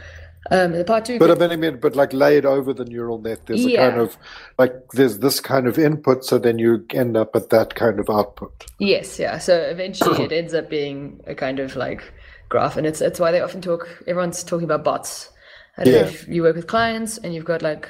Um, 0.50 0.72
the 0.72 0.82
part 0.84 1.04
two, 1.04 1.20
But 1.20 1.38
could- 1.38 1.52
I 1.52 1.54
mean, 1.54 1.78
but 1.78 1.94
like 1.94 2.12
laid 2.12 2.44
over 2.44 2.72
the 2.74 2.84
neural 2.84 3.20
net, 3.20 3.46
there's 3.46 3.64
a 3.66 3.76
kind 3.76 4.00
of 4.00 4.16
like 4.58 4.74
there's 4.94 5.20
this 5.20 5.38
kind 5.38 5.68
of 5.68 5.78
input, 5.78 6.24
so 6.24 6.38
then 6.38 6.58
you 6.58 6.84
end 6.92 7.16
up 7.16 7.36
at 7.36 7.50
that 7.50 7.76
kind 7.76 8.00
of 8.00 8.10
output. 8.10 8.52
Yes, 8.80 9.18
yeah. 9.20 9.38
So 9.38 9.56
eventually 9.56 10.24
it 10.24 10.32
ends 10.32 10.54
up 10.54 10.68
being 10.68 11.20
a 11.28 11.36
kind 11.36 11.60
of 11.60 11.76
like 11.76 12.02
graph, 12.48 12.76
and 12.76 12.84
it's 12.84 13.00
it's 13.00 13.20
why 13.20 13.30
they 13.30 13.40
often 13.40 13.60
talk. 13.60 13.88
Everyone's 14.08 14.42
talking 14.42 14.64
about 14.64 14.82
bots. 14.82 15.30
I 15.78 15.84
don't 15.84 15.94
know 15.94 16.08
if 16.08 16.26
you 16.28 16.42
work 16.42 16.56
with 16.56 16.66
clients 16.66 17.18
and 17.18 17.34
you've 17.34 17.44
got 17.44 17.62
like 17.62 17.88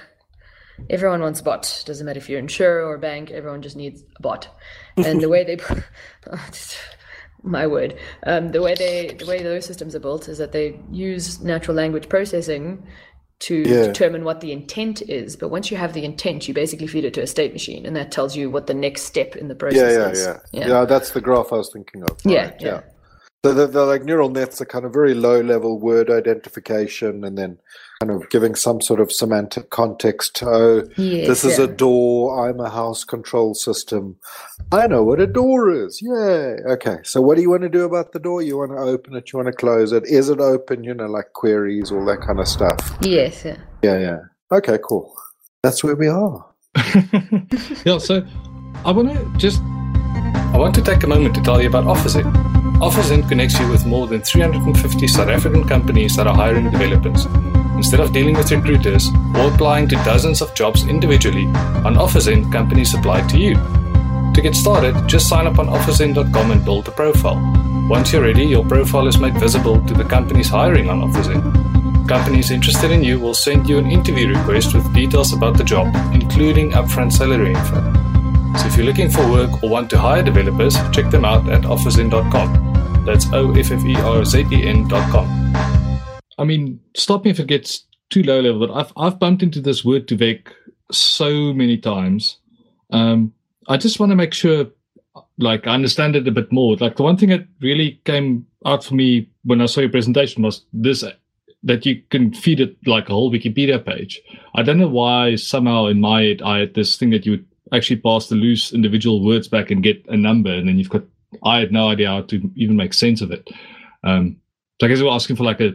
everyone 0.91 1.21
wants 1.23 1.41
a 1.41 1.45
bot. 1.45 1.83
Doesn't 1.87 2.05
matter 2.05 2.19
if 2.19 2.29
you're 2.29 2.39
an 2.39 2.45
insurer 2.47 2.85
or 2.85 2.95
a 2.95 2.99
bank. 2.99 3.31
Everyone 3.31 3.63
just 3.63 3.77
needs 3.77 4.03
a 4.17 4.23
bot. 4.23 4.49
And 4.97 5.21
the 5.21 5.29
way 5.29 5.45
they, 5.45 5.59
my 7.43 7.67
word, 7.67 7.97
um, 8.27 8.51
the 8.53 8.63
way 8.63 8.75
they 8.75 9.15
the 9.19 9.27
way 9.27 9.43
those 9.43 9.65
systems 9.67 9.95
are 9.95 10.01
built 10.01 10.29
is 10.29 10.39
that 10.39 10.53
they 10.53 10.79
use 10.91 11.41
natural 11.43 11.77
language 11.77 12.09
processing 12.09 12.87
to 13.39 13.57
Yeah. 13.69 13.87
determine 13.87 14.25
what 14.25 14.41
the 14.41 14.51
intent 14.51 15.03
is. 15.03 15.37
But 15.37 15.51
once 15.51 15.71
you 15.71 15.77
have 15.77 15.93
the 15.93 16.05
intent, 16.05 16.49
you 16.49 16.55
basically 16.55 16.87
feed 16.87 17.05
it 17.05 17.15
to 17.15 17.21
a 17.23 17.27
state 17.27 17.53
machine, 17.53 17.85
and 17.85 17.95
that 17.95 18.11
tells 18.11 18.35
you 18.35 18.51
what 18.51 18.67
the 18.67 18.75
next 18.75 19.03
step 19.03 19.37
in 19.37 19.49
the 19.49 19.55
process 19.55 19.93
Yeah, 19.93 19.99
yeah, 19.99 20.09
is. 20.09 20.27
yeah, 20.53 20.67
yeah. 20.69 20.85
that's 20.87 21.11
the 21.11 21.21
graph 21.21 21.53
I 21.53 21.57
was 21.57 21.71
thinking 21.73 22.03
of. 22.03 22.17
Yeah, 22.25 22.47
right, 22.47 22.61
yeah. 22.61 22.81
So 23.45 23.55
the, 23.55 23.67
the 23.67 23.85
like 23.85 24.03
neural 24.05 24.29
nets 24.29 24.61
are 24.61 24.67
kind 24.67 24.85
of 24.85 24.93
very 24.93 25.15
low 25.15 25.41
level 25.41 25.79
word 25.79 26.11
identification, 26.11 27.23
and 27.25 27.39
then 27.39 27.59
kind 28.01 28.11
of 28.11 28.29
giving 28.29 28.55
some 28.55 28.81
sort 28.81 28.99
of 29.01 29.13
semantic 29.13 29.71
context. 29.71 30.43
Oh, 30.43 30.83
Yes, 30.97 31.29
this 31.29 31.45
is 31.45 31.59
a 31.59 31.69
door. 31.69 32.49
I'm 32.49 32.59
a 32.59 32.69
house 32.69 33.05
control 33.05 33.55
system. 33.55 34.17
I 34.73 34.87
know 34.89 35.05
what 35.05 35.21
a 35.21 35.27
door 35.27 35.71
is. 35.71 36.01
Yay. 36.03 36.57
Okay. 36.69 36.99
So 37.05 37.21
what 37.21 37.37
do 37.37 37.43
you 37.43 37.51
want 37.51 37.63
to 37.63 37.69
do 37.69 37.85
about 37.85 38.13
the 38.13 38.19
door? 38.19 38.43
You 38.43 38.59
want 38.59 38.73
to 38.73 38.79
open 38.79 39.15
it? 39.15 39.33
You 39.33 39.39
want 39.39 39.47
to 39.49 39.53
close 39.53 39.93
it? 39.93 40.05
Is 40.07 40.29
it 40.29 40.41
open? 40.41 40.83
You 40.83 40.95
know, 40.95 41.07
like 41.07 41.33
queries, 41.35 41.93
all 41.93 42.05
that 42.07 42.23
kind 42.27 42.41
of 42.41 42.49
stuff. 42.49 42.97
Yes, 43.01 43.45
yeah. 43.45 43.59
Yeah, 43.83 43.99
yeah. 43.99 44.19
Okay, 44.51 44.79
cool. 44.83 45.15
That's 45.63 45.85
where 45.85 45.95
we 45.97 46.09
are. 46.09 46.45
yeah, 47.85 47.99
so 47.99 48.27
I 48.85 48.91
want 48.93 49.11
to 49.13 49.33
just 49.39 49.61
I 50.53 50.59
want 50.59 50.75
to 50.75 50.83
take 50.83 51.03
a 51.03 51.07
moment 51.07 51.35
to 51.37 51.43
tell 51.43 51.61
you 51.61 51.69
about 51.69 51.85
OfferZen. 51.85 52.66
OfferZen 52.81 53.27
connects 53.27 53.59
you 53.59 53.67
with 53.69 53.87
more 53.87 54.07
than 54.07 54.21
350 54.21 55.09
South 55.09 55.29
African 55.29 55.67
companies 55.67 56.15
that 56.15 56.27
are 56.27 56.35
hiring 56.35 56.71
developers. 56.71 57.25
Instead 57.75 58.01
of 58.01 58.13
dealing 58.13 58.37
with 58.37 58.51
recruiters 58.51 59.09
or 59.35 59.51
applying 59.51 59.89
to 59.89 59.97
dozens 60.05 60.43
of 60.43 60.55
jobs 60.55 60.87
individually, 60.87 61.47
on 61.87 61.95
OfferZen, 61.95 62.53
companies 62.53 62.93
apply 62.93 63.27
to 63.29 63.39
you. 63.39 63.55
To 64.35 64.41
get 64.43 64.55
started, 64.55 65.09
just 65.09 65.27
sign 65.27 65.47
up 65.47 65.59
on 65.59 65.69
OfferZen.com 65.69 66.51
and 66.51 66.65
build 66.67 66.87
a 66.89 66.91
profile. 66.91 67.41
Once 67.89 68.13
you're 68.13 68.23
ready, 68.23 68.45
your 68.45 68.65
profile 68.67 69.07
is 69.07 69.19
made 69.19 69.39
visible 69.39 69.83
to 69.87 69.95
the 69.95 70.05
companies 70.05 70.51
hiring 70.51 70.91
on 70.91 71.01
OfficeIn. 71.01 72.07
Companies 72.07 72.51
interested 72.51 72.91
in 72.91 73.03
you 73.03 73.19
will 73.19 73.33
send 73.33 73.71
you 73.71 73.79
an 73.79 73.91
interview 73.91 74.29
request 74.29 74.75
with 74.75 74.93
details 74.93 75.33
about 75.33 75.57
the 75.57 75.65
job, 75.65 75.95
including 76.13 76.73
upfront 76.73 77.15
salary 77.15 77.55
info. 77.55 77.81
So 78.59 78.67
if 78.67 78.77
you're 78.77 78.87
looking 78.87 79.09
for 79.11 79.27
work 79.31 79.63
or 79.63 79.71
want 79.71 79.89
to 79.91 79.99
hire 79.99 80.23
developers, 80.23 80.77
check 80.91 81.11
them 81.11 81.25
out 81.25 81.49
at 81.49 81.63
offerzen.com. 81.63 82.66
That's 83.07 83.33
O-F-F-E-R-Z-E-N 83.33 84.89
dot 84.89 85.11
com. 85.13 86.03
I 86.39 86.45
mean, 86.45 86.81
stop 86.97 87.25
me 87.25 87.31
if 87.31 87.39
it 87.39 87.47
gets 87.47 87.85
too 88.11 88.25
low 88.25 88.41
level, 88.41 88.67
but 88.67 88.75
I've 88.75 88.93
I've 88.97 89.21
bumped 89.21 89.45
into 89.45 89.61
this 89.61 89.83
Word2Vec 89.83 90.49
so 90.91 91.53
many 91.53 91.79
times. 91.79 92.39
Um, 92.91 93.33
I 93.69 93.77
just 93.77 94.01
want 94.01 94.11
to 94.11 94.17
make 94.17 94.35
sure, 94.35 94.67
like, 95.39 95.69
I 95.69 95.75
understand 95.75 96.17
it 96.17 96.27
a 96.27 96.33
bit 96.33 96.51
more. 96.51 96.77
Like, 96.77 96.97
the 96.97 97.05
one 97.05 97.17
thing 97.17 97.29
that 97.29 97.47
really 97.61 98.01
came 98.05 98.45
out 98.65 98.85
for 98.85 98.95
me 98.95 99.31
when 99.45 99.61
I 99.61 99.67
saw 99.67 99.83
your 99.83 99.91
presentation 99.91 100.43
was 100.43 100.65
this 100.73 101.05
that 101.63 101.87
you 101.87 102.03
can 102.11 102.33
feed 102.35 102.61
it 102.61 102.77
like 102.87 103.09
a 103.09 103.13
whole 103.13 103.33
Wikipedia 103.33 103.85
page. 103.85 104.21
I 104.55 104.63
don't 104.63 104.79
know 104.79 104.89
why 104.89 105.37
somehow 105.37 105.87
in 105.87 106.01
my 106.01 106.23
head 106.23 106.43
I 106.43 106.59
had 106.59 106.75
this 106.75 106.97
thing 106.97 107.11
that 107.11 107.25
you 107.25 107.33
would 107.33 107.47
actually 107.73 107.97
pass 108.01 108.29
the 108.29 108.37
loose 108.37 108.73
individual 108.73 109.25
words 109.25 109.49
back 109.49 109.71
and 109.71 109.83
get 109.83 110.05
a 110.09 110.17
number, 110.17 110.53
and 110.53 110.69
then 110.69 110.79
you've 110.79 110.91
got. 110.91 111.05
I 111.43 111.59
had 111.59 111.73
no 111.73 111.89
idea 111.89 112.09
how 112.09 112.23
to 112.23 112.51
even 112.57 112.77
make 112.77 112.95
sense 112.95 113.21
of 113.21 113.31
it. 113.31 113.49
Um, 114.05 114.37
so 114.81 114.87
I 114.87 114.91
guess 114.91 115.01
we're 115.01 115.11
asking 115.11 115.37
for 115.37 115.45
like 115.45 115.61
a 115.61 115.75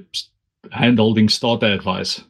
hand 0.71 0.99
holding 0.99 1.29
starter 1.29 1.67
advice. 1.67 2.23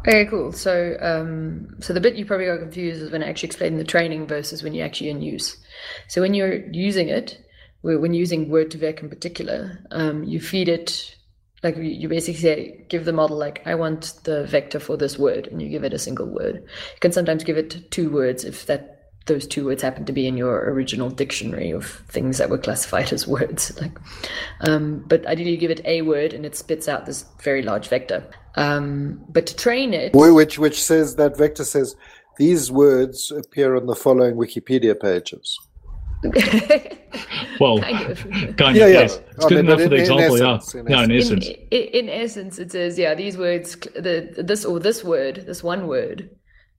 Okay, 0.00 0.24
cool. 0.26 0.52
So, 0.52 0.96
um, 1.00 1.74
so 1.80 1.92
the 1.92 2.00
bit 2.00 2.14
you 2.14 2.24
probably 2.24 2.46
got 2.46 2.60
confused 2.60 3.02
is 3.02 3.10
when 3.10 3.22
I 3.22 3.28
actually 3.28 3.48
explained 3.48 3.80
the 3.80 3.84
training 3.84 4.26
versus 4.26 4.62
when 4.62 4.72
you're 4.72 4.86
actually 4.86 5.10
in 5.10 5.20
use. 5.20 5.56
So 6.08 6.20
when 6.20 6.32
you're 6.32 6.64
using 6.70 7.08
it, 7.08 7.42
when 7.82 8.14
you're 8.14 8.20
using 8.20 8.48
Word2Vec 8.48 9.02
in 9.02 9.08
particular, 9.08 9.84
um, 9.90 10.22
you 10.24 10.40
feed 10.40 10.68
it 10.68 11.16
like 11.62 11.76
you 11.78 12.08
basically 12.08 12.40
say, 12.40 12.86
give 12.88 13.04
the 13.04 13.12
model 13.12 13.36
like 13.36 13.62
I 13.66 13.74
want 13.74 14.12
the 14.24 14.44
vector 14.44 14.78
for 14.78 14.96
this 14.96 15.18
word, 15.18 15.48
and 15.48 15.60
you 15.60 15.68
give 15.68 15.84
it 15.84 15.94
a 15.94 15.98
single 15.98 16.26
word. 16.26 16.56
You 16.56 17.00
can 17.00 17.12
sometimes 17.12 17.44
give 17.44 17.56
it 17.56 17.90
two 17.90 18.10
words 18.10 18.44
if 18.44 18.66
that 18.66 18.95
those 19.26 19.46
two 19.46 19.64
words 19.64 19.82
happen 19.82 20.04
to 20.04 20.12
be 20.12 20.26
in 20.26 20.36
your 20.36 20.70
original 20.70 21.10
dictionary 21.10 21.70
of 21.70 21.86
things 22.08 22.38
that 22.38 22.48
were 22.48 22.58
classified 22.58 23.12
as 23.12 23.26
words. 23.26 23.72
Like, 23.80 23.98
um, 24.60 25.04
but 25.06 25.26
ideally, 25.26 25.50
you 25.50 25.56
give 25.56 25.70
it 25.70 25.84
a 25.84 26.02
word, 26.02 26.32
and 26.32 26.46
it 26.46 26.56
spits 26.56 26.88
out 26.88 27.04
this 27.04 27.26
very 27.42 27.62
large 27.62 27.88
vector. 27.88 28.24
Um, 28.54 29.22
but 29.28 29.46
to 29.48 29.56
train 29.56 29.92
it, 29.92 30.14
which 30.14 30.58
which 30.58 30.82
says 30.82 31.16
that 31.16 31.36
vector 31.36 31.64
says 31.64 31.94
these 32.38 32.70
words 32.70 33.30
appear 33.30 33.76
on 33.76 33.86
the 33.86 33.94
following 33.94 34.36
Wikipedia 34.36 34.98
pages. 34.98 35.58
well, 37.60 37.78
kind 37.78 38.10
of. 38.10 38.22
Kind 38.56 38.76
yeah, 38.76 38.86
of, 38.86 38.92
yeah. 38.92 39.00
Yes. 39.00 39.20
It's 39.32 39.44
I 39.44 39.48
good 39.48 39.56
mean, 39.56 39.66
enough 39.66 39.80
for 39.82 39.88
the 39.88 39.96
example, 39.96 40.56
essence, 40.56 40.74
yeah. 40.74 40.80
In 40.80 40.86
yeah, 40.88 41.04
in 41.04 41.12
essence. 41.12 41.46
In, 41.46 41.82
in, 41.82 42.08
essence, 42.08 42.58
it 42.58 42.72
says, 42.72 42.98
yeah, 42.98 43.14
these 43.14 43.36
words, 43.36 43.76
the 43.76 44.34
this 44.38 44.64
or 44.64 44.80
this 44.80 45.04
word, 45.04 45.44
this 45.46 45.62
one 45.62 45.86
word, 45.86 46.30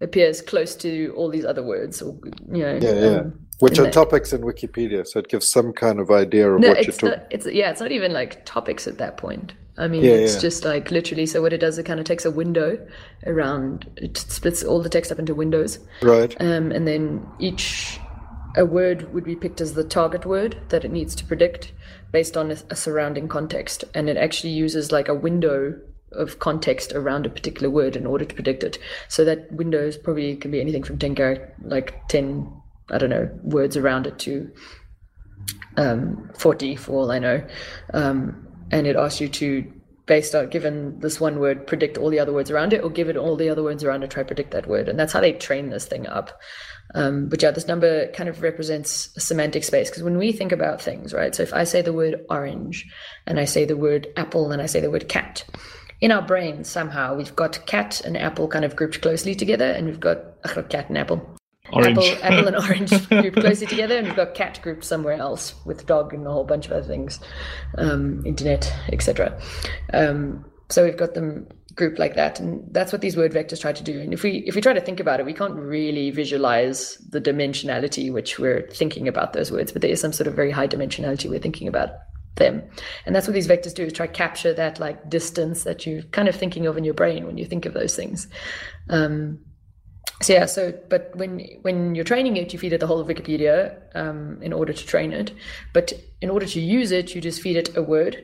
appears 0.02 0.42
close 0.42 0.76
to 0.76 1.14
all 1.16 1.30
these 1.30 1.46
other 1.46 1.64
words, 1.64 2.02
or 2.02 2.18
you 2.52 2.64
know, 2.64 2.80
yeah, 2.82 2.94
yeah. 2.94 3.18
Um, 3.20 3.40
which 3.60 3.80
are 3.80 3.86
the, 3.86 3.92
topics 3.92 4.34
in 4.34 4.42
Wikipedia, 4.42 5.06
so 5.08 5.20
it 5.20 5.30
gives 5.30 5.50
some 5.50 5.74
kind 5.74 6.00
of 6.00 6.12
idea 6.12 6.52
of 6.52 6.62
no, 6.62 6.70
what 6.70 6.86
you're 6.86 6.94
talking. 6.94 7.10
Not, 7.10 7.28
it's 7.32 7.48
yeah, 7.48 7.72
it's 7.72 7.82
not 7.82 7.92
even 7.92 8.14
like 8.14 8.46
topics 8.46 8.88
at 8.88 9.00
that 9.00 9.18
point. 9.18 9.54
I 9.78 9.88
mean, 9.88 10.04
yeah, 10.04 10.12
it's 10.12 10.36
yeah. 10.36 10.42
just 10.42 10.66
like 10.66 10.92
literally. 10.92 11.26
So 11.26 11.42
what 11.42 11.54
it 11.54 11.60
does, 11.60 11.78
it 11.78 11.84
kind 11.84 12.00
of 12.00 12.06
takes 12.06 12.26
a 12.26 12.32
window 12.32 12.86
around. 13.26 13.90
It 13.98 14.18
splits 14.18 14.64
all 14.64 14.82
the 14.82 14.90
text 14.90 15.12
up 15.12 15.20
into 15.20 15.34
windows, 15.34 15.80
right? 16.02 16.36
Um, 16.40 16.72
and 16.72 16.88
then 16.88 17.26
each 17.40 18.00
a 18.56 18.66
word 18.66 19.14
would 19.14 19.24
be 19.24 19.36
picked 19.36 19.62
as 19.62 19.74
the 19.74 19.84
target 19.84 20.26
word 20.26 20.58
that 20.70 20.84
it 20.84 20.92
needs 20.92 21.14
to 21.16 21.26
predict 21.26 21.74
based 22.12 22.36
on 22.36 22.52
a, 22.52 22.58
a 22.70 22.76
surrounding 22.76 23.28
context, 23.28 23.84
and 23.94 24.10
it 24.10 24.18
actually 24.18 24.54
uses 24.54 24.92
like 24.92 25.08
a 25.08 25.14
window 25.16 25.80
of 26.18 26.40
context 26.40 26.94
around 26.94 27.26
a 27.26 27.30
particular 27.30 27.70
word 27.70 27.96
in 27.96 28.06
order 28.06 28.26
to 28.26 28.36
predict 28.36 28.64
it. 28.64 28.78
So 29.08 29.26
that 29.26 29.52
window 29.52 29.86
is 29.86 29.98
probably 29.98 30.36
can 30.36 30.52
be 30.52 30.62
anything 30.62 30.84
from 30.84 30.98
ten 30.98 31.16
character, 31.16 31.54
like 31.64 32.08
ten, 32.08 32.52
I 32.90 32.98
don't 32.98 33.10
know, 33.10 33.30
words 33.44 33.78
around 33.78 34.08
it 34.08 34.20
to 34.20 34.52
um, 35.78 36.30
forty, 36.38 36.76
for 36.76 36.94
all 36.94 37.12
I 37.12 37.20
know. 37.20 37.46
Um, 37.94 38.48
and 38.72 38.86
it 38.88 38.96
asks 38.96 39.22
you 39.22 39.30
to 39.30 39.74
based 40.06 40.34
on 40.34 40.50
given 40.50 41.00
this 41.00 41.20
one 41.20 41.38
word 41.38 41.68
predict 41.68 41.98
all 41.98 42.10
the 42.10 42.20
other 42.20 42.32
words 42.32 42.50
around 42.50 42.72
it 42.72 42.82
or 42.82 42.90
give 42.90 43.10
it 43.10 43.18
all 43.18 43.36
the 43.36 43.50
other 43.50 43.62
words 43.62 43.84
around 43.84 44.04
it 44.04 44.10
try 44.10 44.24
predict 44.24 44.52
that 44.52 44.66
word 44.66 44.88
and 44.88 44.98
that's 44.98 45.12
how 45.12 45.20
they 45.20 45.34
train 45.34 45.70
this 45.70 45.86
thing 45.86 46.08
up 46.08 46.40
um, 46.96 47.28
but 47.28 47.42
yeah, 47.42 47.52
this 47.52 47.68
number 47.68 48.08
kind 48.12 48.30
of 48.30 48.42
represents 48.42 49.16
a 49.18 49.20
semantic 49.20 49.64
space 49.64 49.90
because 49.90 50.04
when 50.04 50.18
we 50.18 50.32
think 50.32 50.52
about 50.52 50.82
things, 50.82 51.14
right? 51.14 51.36
So 51.36 51.44
if 51.44 51.54
I 51.54 51.64
say 51.64 51.82
the 51.82 51.94
word 51.94 52.26
orange 52.30 52.86
and 53.26 53.40
I 53.40 53.46
say 53.46 53.66
the 53.66 53.78
word 53.78 54.08
apple 54.16 54.52
and 54.52 54.62
I 54.62 54.68
say 54.68 54.80
the 54.80 54.92
word 54.92 55.10
cat, 55.10 55.44
in 56.02 56.12
our 56.12 56.22
brain 56.22 56.64
somehow 56.64 57.16
we've 57.16 57.36
got 57.36 57.66
cat 57.66 58.02
and 58.02 58.18
apple 58.18 58.48
kind 58.48 58.66
of 58.66 58.76
grouped 58.76 59.02
closely 59.02 59.36
together, 59.36 59.66
and 59.66 59.88
we've 59.88 60.00
got 60.00 60.18
uh, 60.44 60.62
cat 60.64 60.90
and 60.90 60.98
apple. 60.98 61.22
Orange. 61.74 61.98
Apple, 61.98 62.24
apple 62.24 62.48
and 62.48 62.56
orange 62.66 63.10
grouped 63.10 63.40
closely 63.40 63.68
together, 63.68 63.98
and 63.98 64.08
we've 64.08 64.16
got 64.16 64.34
cat 64.34 64.60
grouped 64.62 64.86
somewhere 64.86 65.14
else 65.14 65.54
with 65.66 65.86
dog 65.86 66.14
and 66.14 66.26
a 66.26 66.32
whole 66.32 66.46
bunch 66.46 66.66
of 66.66 66.72
other 66.72 66.88
things, 66.88 67.20
um, 67.78 68.26
internet, 68.26 68.74
etc. 68.92 69.40
Um, 69.94 70.46
so 70.70 70.84
we've 70.84 70.98
got 70.98 71.14
them 71.14 71.48
grouped 71.78 72.00
like 72.00 72.16
that 72.16 72.40
and 72.40 72.68
that's 72.74 72.92
what 72.92 73.02
these 73.02 73.16
word 73.16 73.32
vectors 73.32 73.62
try 73.62 73.72
to 73.72 73.84
do 73.84 74.02
and 74.02 74.12
if 74.12 74.24
we 74.24 74.40
if 74.48 74.56
we 74.56 74.62
try 74.62 74.74
to 74.74 74.82
think 74.82 75.00
about 75.00 75.20
it 75.20 75.28
we 75.28 75.34
can't 75.34 75.54
really 75.54 76.10
visualize 76.10 76.98
the 77.10 77.22
dimensionality 77.22 78.12
which 78.12 78.40
we're 78.40 78.68
thinking 78.72 79.08
about 79.08 79.34
those 79.34 79.52
words 79.52 79.72
but 79.72 79.84
there 79.84 79.92
is 79.92 80.02
some 80.02 80.12
sort 80.12 80.26
of 80.26 80.34
very 80.34 80.50
high 80.50 80.68
dimensionality 80.68 81.30
we're 81.30 81.40
thinking 81.40 81.68
about 81.68 81.92
them. 82.38 82.64
And 83.06 83.16
that's 83.16 83.28
what 83.28 83.34
these 83.34 83.48
vectors 83.48 83.74
do 83.74 83.84
is 83.84 83.94
try 83.94 84.08
to 84.08 84.14
capture 84.14 84.54
that 84.54 84.80
like 84.80 85.10
distance 85.10 85.64
that 85.64 85.86
you're 85.86 86.04
kind 86.04 86.28
of 86.28 86.36
thinking 86.36 86.66
of 86.66 86.78
in 86.78 86.84
your 86.84 86.94
brain 86.94 87.26
when 87.26 87.38
you 87.38 87.46
think 87.46 87.66
of 87.66 87.74
those 87.74 87.96
things. 87.96 88.28
Um, 88.90 89.40
so 90.20 90.34
yeah 90.34 90.48
so 90.48 90.74
but 90.90 91.12
when 91.14 91.46
when 91.62 91.94
you're 91.94 92.04
training 92.04 92.38
it 92.38 92.52
you 92.52 92.58
feed 92.58 92.74
it 92.74 92.80
the 92.80 92.88
whole 92.88 93.00
of 93.00 93.08
wikipedia 93.08 93.78
um, 93.94 94.42
in 94.42 94.52
order 94.52 94.74
to 94.74 94.86
train 94.88 95.14
it. 95.14 95.32
But 95.74 95.94
in 96.22 96.32
order 96.32 96.48
to 96.48 96.60
use 96.60 96.92
it 96.92 97.14
you 97.14 97.22
just 97.22 97.40
feed 97.42 97.56
it 97.56 97.78
a 97.78 97.84
word 97.84 98.24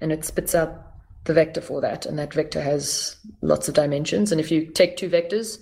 and 0.00 0.12
it 0.12 0.24
spits 0.24 0.54
out 0.54 0.88
the 1.28 1.34
vector 1.34 1.60
for 1.60 1.80
that, 1.80 2.06
and 2.06 2.18
that 2.18 2.34
vector 2.34 2.60
has 2.60 3.16
lots 3.42 3.68
of 3.68 3.74
dimensions. 3.74 4.32
And 4.32 4.40
if 4.40 4.50
you 4.50 4.66
take 4.66 4.96
two 4.96 5.08
vectors 5.08 5.58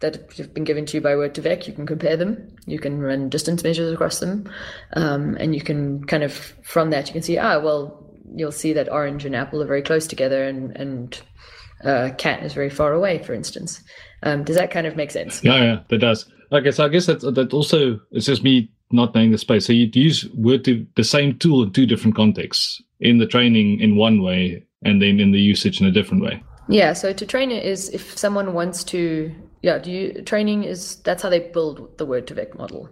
that 0.00 0.32
have 0.36 0.54
been 0.54 0.64
given 0.64 0.86
to 0.86 0.96
you 0.96 1.00
by 1.00 1.12
Word2Vec, 1.12 1.66
you 1.66 1.72
can 1.72 1.86
compare 1.86 2.16
them. 2.16 2.56
You 2.66 2.78
can 2.78 3.00
run 3.00 3.28
distance 3.28 3.64
measures 3.64 3.92
across 3.92 4.20
them, 4.20 4.50
um, 4.94 5.36
and 5.40 5.54
you 5.54 5.60
can 5.60 6.04
kind 6.04 6.22
of 6.22 6.32
from 6.62 6.90
that 6.90 7.06
you 7.08 7.12
can 7.12 7.22
see 7.22 7.38
ah 7.38 7.58
well 7.58 8.04
you'll 8.34 8.52
see 8.52 8.72
that 8.74 8.92
orange 8.92 9.24
and 9.24 9.34
apple 9.34 9.62
are 9.62 9.66
very 9.66 9.82
close 9.82 10.06
together, 10.06 10.44
and 10.44 10.76
and 10.76 11.20
uh, 11.84 12.10
cat 12.18 12.42
is 12.42 12.54
very 12.54 12.70
far 12.70 12.92
away, 12.92 13.22
for 13.22 13.34
instance. 13.34 13.82
Um, 14.22 14.44
does 14.44 14.56
that 14.56 14.70
kind 14.70 14.86
of 14.86 14.96
make 14.96 15.10
sense? 15.10 15.42
Yeah, 15.42 15.62
yeah, 15.62 15.80
that 15.88 15.98
does. 15.98 16.30
Okay, 16.52 16.70
so 16.70 16.84
I 16.84 16.88
guess 16.88 17.06
that 17.06 17.20
that 17.20 17.52
also 17.52 18.00
it's 18.10 18.26
just 18.26 18.42
me 18.42 18.70
not 18.90 19.14
knowing 19.14 19.32
the 19.32 19.38
space. 19.38 19.66
So 19.66 19.72
you'd 19.72 19.96
use 19.96 20.28
Word 20.34 20.64
to 20.64 20.86
the 20.96 21.04
same 21.04 21.38
tool 21.38 21.62
in 21.62 21.72
two 21.72 21.86
different 21.86 22.16
contexts. 22.16 22.82
In 23.00 23.18
the 23.18 23.26
training 23.26 23.80
in 23.80 23.96
one 23.96 24.22
way, 24.22 24.66
and 24.82 25.00
then 25.00 25.20
in 25.20 25.32
the 25.32 25.40
usage 25.40 25.80
in 25.80 25.86
a 25.86 25.92
different 25.92 26.22
way. 26.22 26.42
Yeah. 26.68 26.92
So 26.92 27.12
to 27.12 27.26
train 27.26 27.50
it 27.50 27.64
is 27.64 27.88
if 27.90 28.16
someone 28.18 28.54
wants 28.54 28.84
to, 28.84 29.34
yeah, 29.62 29.78
do 29.78 29.90
you 29.90 30.22
training 30.22 30.64
is 30.64 30.96
that's 30.96 31.22
how 31.22 31.28
they 31.28 31.40
build 31.40 31.96
the 31.98 32.06
Word2Vec 32.06 32.56
model. 32.56 32.88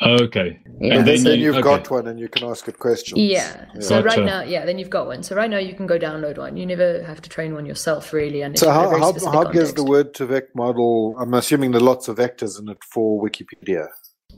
Okay. 0.00 0.58
Yeah. 0.80 0.94
And 0.96 1.06
then, 1.06 1.18
so, 1.18 1.30
you, 1.30 1.52
have 1.52 1.64
okay. 1.64 1.76
got 1.76 1.90
one 1.90 2.08
and 2.08 2.18
you 2.18 2.28
can 2.28 2.48
ask 2.48 2.66
it 2.66 2.78
questions. 2.78 3.20
Yeah. 3.20 3.66
yeah. 3.74 3.80
So 3.80 4.02
gotcha. 4.02 4.16
right 4.16 4.26
now, 4.26 4.42
yeah, 4.42 4.64
then 4.64 4.78
you've 4.78 4.90
got 4.90 5.06
one. 5.06 5.22
So 5.22 5.36
right 5.36 5.48
now 5.48 5.58
you 5.58 5.74
can 5.74 5.86
go 5.86 5.98
download 5.98 6.38
one. 6.38 6.56
You 6.56 6.66
never 6.66 7.02
have 7.04 7.22
to 7.22 7.30
train 7.30 7.54
one 7.54 7.66
yourself, 7.66 8.12
really. 8.12 8.42
And 8.42 8.58
so 8.58 8.70
how, 8.70 8.90
how, 8.90 9.12
how 9.30 9.44
does 9.44 9.74
the 9.74 9.84
Word2Vec 9.84 10.54
model, 10.54 11.14
I'm 11.18 11.34
assuming 11.34 11.70
there 11.70 11.80
are 11.80 11.84
lots 11.84 12.08
of 12.08 12.16
vectors 12.16 12.58
in 12.60 12.68
it 12.68 12.82
for 12.82 13.22
Wikipedia. 13.22 13.88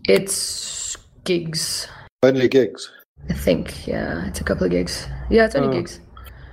It's 0.07 0.97
gigs. 1.25 1.89
Only 2.23 2.49
gigs? 2.49 2.91
I 3.31 3.35
think, 3.35 3.87
yeah. 3.87 4.27
It's 4.27 4.41
a 4.41 4.45
couple 4.45 4.65
of 4.65 4.71
gigs. 4.71 5.07
Yeah, 5.31 5.47
it's 5.47 5.55
only 5.55 5.69
oh. 5.69 5.81
gigs. 5.81 6.01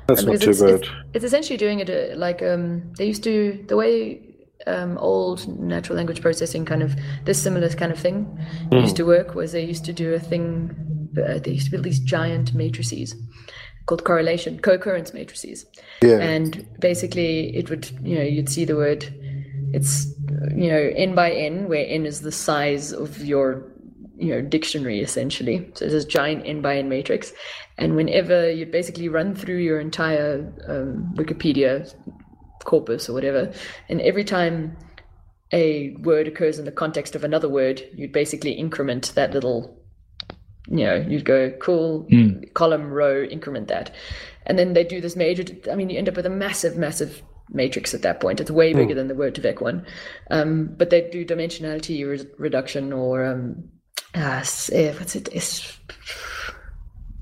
That's 0.08 0.24
not 0.24 0.42
too 0.42 0.52
it's, 0.52 0.62
bad. 0.62 0.70
It's, 0.74 0.90
it's, 1.14 1.26
essentially 1.26 1.58
doing 1.58 1.80
it 1.80 1.90
uh, 1.90 2.18
like 2.18 2.42
um, 2.42 2.94
they 2.98 3.06
used 3.06 3.24
to 3.24 3.64
the 3.68 3.76
way 3.76 4.31
um, 4.68 4.98
old 4.98 5.48
natural 5.60 5.98
language 5.98 6.22
processing 6.22 6.66
kind 6.66 6.84
of 6.84 6.96
this 7.26 7.42
similar 7.42 7.70
kind 7.70 7.92
of 7.92 8.00
thing 8.00 8.38
mm. 8.72 8.82
used 8.82 8.96
to 8.96 9.04
work 9.04 9.36
was 9.36 9.52
they 9.52 9.64
used 9.64 9.86
to 9.86 9.94
do 9.94 10.14
a 10.14 10.20
thing. 10.20 10.76
Uh, 11.18 11.40
they 11.40 11.52
used 11.52 11.66
to 11.66 11.72
build 11.72 11.84
these 11.84 12.00
giant 12.00 12.54
matrices 12.54 13.16
called 13.86 14.04
correlation 14.04 14.60
co-occurrence 14.60 15.14
matrices. 15.14 15.66
Yeah. 16.02 16.20
And 16.20 16.66
basically, 16.80 17.56
it 17.56 17.70
would 17.70 17.90
you 18.04 18.16
know 18.16 18.24
you'd 18.24 18.50
see 18.50 18.66
the 18.66 18.76
word. 18.76 19.04
It's 19.74 20.08
you 20.56 20.70
know 20.70 20.92
n 20.96 21.16
by 21.16 21.32
n, 21.32 21.68
where 21.68 21.86
n 21.88 22.06
is 22.06 22.22
the 22.22 22.32
size 22.32 22.94
of 22.94 23.24
your 23.26 23.72
you 24.22 24.30
know 24.30 24.42
dictionary 24.42 25.02
essentially 25.02 25.68
so 25.74 25.86
it's 25.86 25.94
this 25.96 26.06
giant 26.06 26.44
n 26.46 26.62
by 26.62 26.78
n 26.78 26.88
matrix 26.88 27.34
and 27.80 27.96
whenever 27.96 28.52
you 28.52 28.68
basically 28.68 29.10
run 29.10 29.34
through 29.34 29.58
your 29.58 29.80
entire 29.80 30.54
um, 30.68 31.12
wikipedia 31.16 31.92
corpus 32.66 33.10
or 33.10 33.14
whatever 33.14 33.52
and 33.90 34.02
every 34.02 34.24
time 34.24 34.76
a 35.54 35.96
word 36.02 36.28
occurs 36.28 36.60
in 36.60 36.66
the 36.66 36.72
context 36.72 37.16
of 37.16 37.24
another 37.24 37.50
word 37.50 37.82
you'd 37.94 38.12
basically 38.12 38.52
increment 38.52 39.12
that 39.16 39.34
little 39.34 39.78
you 40.68 40.86
know 40.86 40.96
you'd 41.08 41.26
go 41.26 41.52
cool 41.60 42.06
mm. 42.12 42.54
column 42.54 42.92
row 42.92 43.24
increment 43.24 43.68
that 43.68 43.94
and 44.46 44.58
then 44.58 44.74
they 44.74 44.84
do 44.84 45.02
this 45.02 45.16
major 45.16 45.44
i 45.72 45.76
mean 45.76 45.90
you 45.90 45.98
end 45.98 46.10
up 46.10 46.16
with 46.16 46.26
a 46.26 46.30
massive 46.30 46.78
massive 46.78 47.22
matrix 47.50 47.94
at 47.94 48.02
that 48.02 48.22
point 48.22 48.40
it's 48.40 48.52
way 48.52 48.74
bigger 48.74 48.94
mm. 48.94 48.96
than 48.96 49.08
the 49.10 49.14
Word2Vec 49.14 49.62
one 49.62 49.86
um, 50.30 50.74
but 50.78 50.90
they 50.90 51.10
do 51.10 51.26
dimensionality 51.26 52.08
re- 52.08 52.30
reduction 52.38 52.94
or 52.94 53.26
um, 53.26 53.70
uh, 54.14 54.44
what's 54.98 55.16
it? 55.16 55.30
It's 55.32 55.78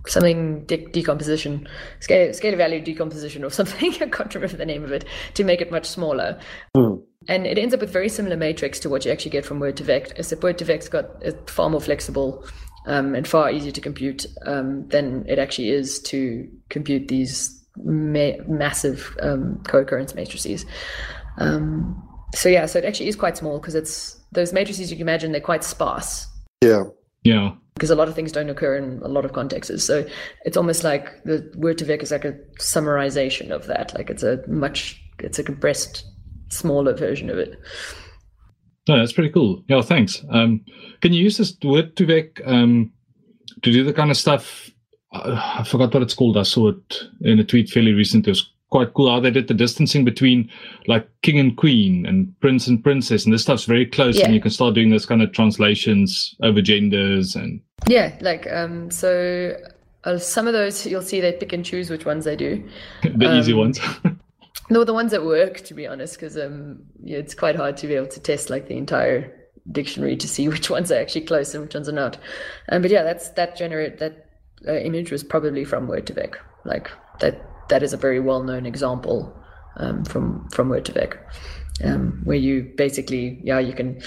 something 0.08 0.66
de- 0.66 0.86
decomposition, 0.88 1.68
scale, 2.00 2.34
scale 2.34 2.56
value 2.56 2.82
decomposition 2.82 3.44
or 3.44 3.50
something. 3.60 3.94
I 4.02 4.08
can't 4.08 4.34
remember 4.34 4.58
the 4.58 4.66
name 4.66 4.84
of 4.84 4.92
it 4.92 5.06
to 5.36 5.44
make 5.44 5.62
it 5.62 5.72
much 5.72 5.86
smaller. 5.86 6.40
Mm. 6.76 7.04
And 7.28 7.46
it 7.46 7.58
ends 7.58 7.74
up 7.74 7.82
with 7.82 7.92
very 7.92 8.10
similar 8.10 8.38
matrix 8.38 8.80
to 8.80 8.90
what 8.90 9.06
you 9.06 9.12
actually 9.12 9.32
get 9.32 9.46
from 9.46 9.60
Word2Vec, 9.60 10.14
except 10.16 10.42
Word2Vec's 10.42 10.90
got 10.90 11.06
a 11.24 11.34
far 11.48 11.70
more 11.70 11.82
flexible 11.82 12.46
um, 12.88 13.14
and 13.14 13.28
far 13.28 13.52
easier 13.52 13.72
to 13.72 13.82
compute 13.82 14.26
um, 14.46 14.88
than 14.88 15.26
it 15.28 15.38
actually 15.38 15.70
is 15.70 16.00
to 16.04 16.48
compute 16.70 17.08
these 17.08 17.64
ma- 17.84 18.38
massive 18.48 19.16
um, 19.22 19.62
co-occurrence 19.68 20.16
matrices. 20.16 20.66
Um, 21.38 22.02
so 22.34 22.50
yeah, 22.50 22.66
so 22.66 22.80
it 22.80 22.86
actually 22.86 23.10
is 23.10 23.16
quite 23.16 23.38
small 23.38 23.60
because 23.60 23.76
it's 23.76 24.20
those 24.32 24.54
matrices 24.54 24.92
you 24.92 24.98
can 24.98 25.08
imagine 25.08 25.32
they're 25.32 25.42
quite 25.42 25.64
sparse. 25.64 26.28
Yeah. 26.62 26.84
Yeah. 27.24 27.52
Because 27.80 27.89
a 27.89 27.96
lot 27.96 28.10
of 28.10 28.15
things 28.15 28.34
don't 28.34 28.50
occur 28.50 28.76
in 28.76 29.00
a 29.02 29.08
lot 29.08 29.24
of 29.24 29.32
contexts. 29.32 29.86
So 29.86 30.06
it's 30.44 30.58
almost 30.58 30.84
like 30.84 31.24
the 31.24 31.50
word2vec 31.56 32.04
is 32.04 32.12
like 32.12 32.26
a 32.26 32.34
summarization 32.60 33.52
of 33.52 33.68
that. 33.68 33.96
Like 33.96 34.10
it's 34.10 34.22
a 34.22 34.44
much, 34.48 35.02
it's 35.20 35.39
a 35.39 35.44
compressed, 35.44 36.06
smaller 36.50 36.94
version 36.94 37.30
of 37.30 37.38
it. 37.38 37.58
No, 38.89 38.98
that's 38.98 39.13
pretty 39.13 39.30
cool. 39.30 39.63
Yeah, 39.70 39.82
thanks. 39.82 40.26
Um, 40.30 40.65
can 41.02 41.13
you 41.13 41.24
use 41.24 41.38
this 41.38 41.56
word2vec 41.58 42.46
um, 42.46 42.92
to 43.63 43.72
do 43.72 43.86
the 43.86 43.94
kind 43.94 44.12
of 44.12 44.18
stuff? 44.18 44.70
I 45.13 45.63
forgot 45.63 45.94
what 45.94 46.04
it's 46.04 46.13
called. 46.13 46.38
I 46.38 46.44
saw 46.44 46.70
it 46.70 47.04
in 47.22 47.39
a 47.39 47.44
tweet 47.46 47.70
fairly 47.70 47.94
recently. 47.94 48.30
It 48.30 48.32
was 48.32 48.52
quite 48.70 48.94
cool 48.94 49.10
how 49.10 49.20
they 49.20 49.32
did 49.32 49.48
the 49.48 49.54
distancing 49.54 50.06
between 50.06 50.50
like 50.88 51.08
king 51.22 51.40
and 51.40 51.58
queen 51.58 52.06
and 52.06 52.40
prince 52.40 52.68
and 52.68 52.84
princess, 52.84 53.26
and 53.26 53.34
this 53.34 53.42
stuff's 53.42 53.66
very 53.66 53.86
close, 53.86 54.18
Yeah. 54.18 54.26
and 54.26 54.36
you 54.36 54.42
can 54.42 54.52
start 54.52 54.76
doing 54.76 54.90
this 54.90 55.06
kind 55.06 55.22
of 55.22 55.32
translations 55.32 56.36
over 56.44 56.62
genders 56.62 57.36
and 57.36 57.62
Yeah, 57.88 58.16
like 58.22 58.52
um, 58.52 58.92
so 58.92 59.56
uh, 60.04 60.18
some 60.18 60.48
of 60.48 60.54
those 60.54 60.86
you'll 60.86 61.02
see 61.02 61.20
they 61.22 61.34
pick 61.34 61.52
and 61.54 61.66
choose 61.66 61.90
which 61.90 62.06
ones 62.06 62.26
they 62.26 62.36
do. 62.36 62.64
the 63.04 63.38
easy 63.38 63.54
Um, 63.54 63.60
ones. 63.60 63.80
No, 64.72 64.84
the 64.84 64.94
ones 64.94 65.12
that 65.12 65.26
work, 65.26 65.62
to 65.62 65.74
be 65.74 65.88
honest, 65.88 66.14
because 66.14 66.38
um, 66.38 66.84
yeah, 67.04 67.18
it's 67.18 67.34
quite 67.34 67.56
hard 67.56 67.76
to 67.78 67.88
be 67.88 67.96
able 67.96 68.08
to 68.08 68.20
test 68.20 68.52
like 68.52 68.68
the 68.68 68.78
entire 68.78 69.34
dictionary 69.72 70.16
to 70.18 70.28
see 70.28 70.48
which 70.54 70.70
ones 70.70 70.92
are 70.92 71.00
actually 71.00 71.22
close 71.26 71.56
and 71.56 71.64
which 71.64 71.74
ones 71.74 71.90
are 71.90 71.94
not. 71.94 72.18
Um, 72.72 72.84
but 72.84 72.92
yeah, 72.92 73.02
that's 73.02 73.30
that 73.30 73.58
generate 73.58 73.98
that 73.98 74.28
uh, 74.68 74.74
image 74.74 75.12
was 75.12 75.24
probably 75.24 75.66
from 75.66 75.88
Word2Vec 75.88 76.36
Like 76.66 76.92
that 77.20 77.42
that 77.70 77.84
is 77.84 77.94
a 77.94 77.98
very 77.98 78.20
well 78.20 78.44
known 78.44 78.66
example 78.66 79.36
um, 79.78 80.04
from 80.06 80.48
from 80.50 80.70
Word2vec, 80.70 81.18
um, 81.84 82.22
where 82.24 82.38
you 82.38 82.72
basically 82.76 83.40
yeah 83.44 83.60
you 83.60 83.74
can 83.74 84.02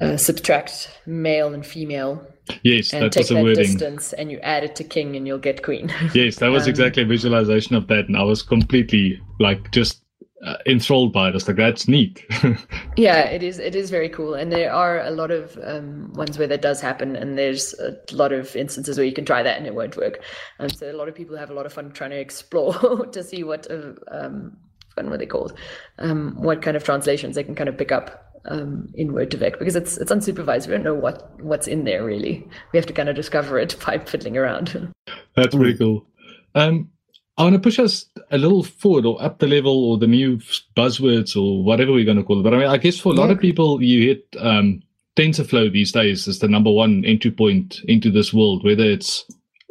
uh, 0.00 0.16
subtract 0.16 0.90
male 1.06 1.52
and 1.54 1.64
female 1.64 2.26
yes, 2.62 2.92
and 2.92 3.04
that 3.04 3.12
take 3.12 3.22
was 3.22 3.28
the 3.28 3.34
that 3.34 3.42
wording. 3.44 3.64
distance 3.64 4.12
and 4.12 4.30
you 4.30 4.38
add 4.40 4.64
it 4.64 4.76
to 4.76 4.84
king 4.84 5.16
and 5.16 5.26
you'll 5.26 5.38
get 5.38 5.62
queen. 5.62 5.92
Yes, 6.14 6.36
that 6.36 6.48
was 6.48 6.62
Um, 6.68 6.70
exactly 6.70 7.02
a 7.02 7.06
visualization 7.06 7.76
of 7.76 7.86
that, 7.88 8.06
and 8.08 8.16
I 8.16 8.22
was 8.22 8.42
completely 8.42 9.20
like 9.38 9.70
just 9.70 10.02
uh, 10.44 10.56
enthralled 10.66 11.12
by 11.12 11.28
it. 11.28 11.30
I 11.30 11.34
was 11.34 11.48
like, 11.48 11.56
"That's 11.56 11.88
neat." 11.88 12.24
Yeah, 12.96 13.26
it 13.26 13.44
is. 13.44 13.60
It 13.60 13.76
is 13.76 13.90
very 13.90 14.08
cool, 14.08 14.34
and 14.34 14.50
there 14.50 14.72
are 14.72 15.00
a 15.00 15.10
lot 15.10 15.30
of 15.30 15.56
um, 15.62 16.12
ones 16.14 16.36
where 16.36 16.48
that 16.48 16.62
does 16.62 16.80
happen, 16.80 17.14
and 17.14 17.38
there's 17.38 17.74
a 17.74 17.96
lot 18.12 18.32
of 18.32 18.56
instances 18.56 18.98
where 18.98 19.06
you 19.06 19.12
can 19.12 19.24
try 19.24 19.40
that 19.40 19.56
and 19.56 19.68
it 19.68 19.74
won't 19.74 19.96
work. 19.96 20.20
And 20.58 20.76
so 20.76 20.90
a 20.90 20.96
lot 20.96 21.08
of 21.08 21.14
people 21.14 21.36
have 21.36 21.50
a 21.50 21.54
lot 21.54 21.64
of 21.64 21.72
fun 21.72 21.92
trying 21.92 22.10
to 22.10 22.18
explore 22.18 23.06
to 23.12 23.22
see 23.22 23.44
what 23.44 23.70
uh, 23.70 23.92
um, 24.10 24.56
what 24.96 25.06
are 25.06 25.16
they 25.16 25.26
called, 25.26 25.52
um, 25.98 26.34
what 26.36 26.60
kind 26.60 26.76
of 26.76 26.82
translations 26.82 27.36
they 27.36 27.44
can 27.44 27.54
kind 27.54 27.68
of 27.68 27.78
pick 27.78 27.92
up 27.92 28.28
um, 28.46 28.88
in 28.94 29.12
Word2Vec 29.12 29.58
because 29.58 29.76
it's 29.76 29.96
it's 29.96 30.10
unsupervised. 30.10 30.66
We 30.66 30.74
don't 30.74 30.84
know 30.84 30.94
what 30.94 31.40
what's 31.40 31.66
in 31.66 31.84
there 31.84 32.04
really. 32.04 32.48
We 32.72 32.78
have 32.78 32.86
to 32.86 32.92
kind 32.92 33.08
of 33.08 33.16
discover 33.16 33.58
it 33.58 33.76
by 33.86 33.98
fiddling 33.98 34.36
around. 34.36 34.92
That's 35.36 35.54
pretty 35.54 35.76
cool. 35.78 36.06
Um, 36.54 36.90
I 37.38 37.44
want 37.44 37.54
to 37.54 37.60
push 37.60 37.78
us 37.78 38.04
a 38.32 38.36
little 38.38 38.64
forward 38.64 39.06
or 39.06 39.22
up 39.22 39.38
the 39.38 39.46
level 39.46 39.84
or 39.84 39.96
the 39.96 40.08
new 40.08 40.38
buzzwords 40.76 41.36
or 41.36 41.62
whatever 41.62 41.92
we're 41.92 42.04
going 42.04 42.16
to 42.16 42.24
call 42.24 42.40
it. 42.40 42.42
But 42.42 42.52
I 42.52 42.58
mean, 42.58 42.66
I 42.66 42.76
guess 42.78 42.98
for 42.98 43.12
a 43.12 43.16
lot 43.16 43.26
Yeah. 43.26 43.34
of 43.34 43.40
people, 43.40 43.80
you 43.80 44.08
hit 44.08 44.26
um, 44.40 44.82
TensorFlow 45.16 45.72
these 45.72 45.92
days 45.92 46.26
as 46.26 46.40
the 46.40 46.48
number 46.48 46.70
one 46.72 47.04
entry 47.04 47.30
point 47.30 47.80
into 47.86 48.10
this 48.10 48.34
world, 48.34 48.64
whether 48.64 48.82
it's 48.84 49.24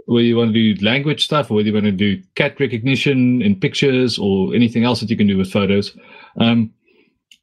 whether 0.06 0.24
you 0.24 0.38
want 0.38 0.54
to 0.54 0.74
do 0.76 0.86
language 0.86 1.26
stuff 1.26 1.52
or 1.52 1.56
whether 1.56 1.68
you 1.68 1.74
want 1.74 1.86
to 1.86 1.92
do 1.92 2.22
cat 2.36 2.58
recognition 2.62 3.42
in 3.42 3.60
pictures 3.60 4.18
or 4.18 4.56
anything 4.56 4.86
else 4.86 5.02
that 5.02 5.10
you 5.10 5.18
can 5.18 5.28
do 5.28 5.38
with 5.38 5.52
photos. 5.52 5.96
Um, 6.40 6.72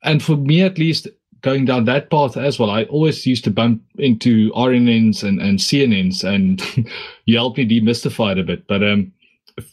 and 0.02 0.22
for 0.22 0.36
me, 0.36 0.62
at 0.62 0.78
least, 0.78 1.06
going 1.42 1.66
down 1.66 1.84
that 1.84 2.10
path 2.10 2.38
as 2.38 2.58
well, 2.58 2.70
I 2.70 2.84
always 2.84 3.26
used 3.26 3.44
to 3.44 3.50
bump 3.50 3.82
into 3.98 4.50
RNNs 4.52 5.22
and, 5.22 5.38
and 5.42 5.58
CNNs, 5.58 6.24
and 6.24 6.62
you 7.26 7.36
helped 7.36 7.58
me 7.58 7.68
demystify 7.68 8.32
it 8.32 8.38
a 8.38 8.42
bit. 8.44 8.66
But 8.66 8.82
um, 8.82 9.12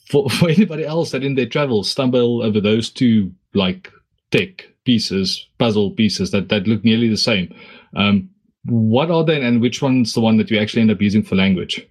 for, 0.09 0.29
for 0.29 0.49
anybody 0.49 0.85
else 0.85 1.11
that 1.11 1.23
in 1.23 1.35
their 1.35 1.47
travels 1.47 1.89
stumble 1.89 2.41
over 2.41 2.59
those 2.59 2.89
two 2.89 3.31
like 3.53 3.91
tech 4.31 4.65
pieces, 4.85 5.47
puzzle 5.57 5.91
pieces 5.91 6.31
that, 6.31 6.49
that 6.49 6.67
look 6.67 6.83
nearly 6.83 7.09
the 7.09 7.17
same, 7.17 7.53
um, 7.95 8.29
what 8.65 9.09
are 9.09 9.23
they 9.23 9.41
and 9.41 9.61
which 9.61 9.81
one's 9.81 10.13
the 10.13 10.21
one 10.21 10.37
that 10.37 10.51
you 10.51 10.59
actually 10.59 10.81
end 10.81 10.91
up 10.91 11.01
using 11.01 11.23
for 11.23 11.35
language? 11.35 11.87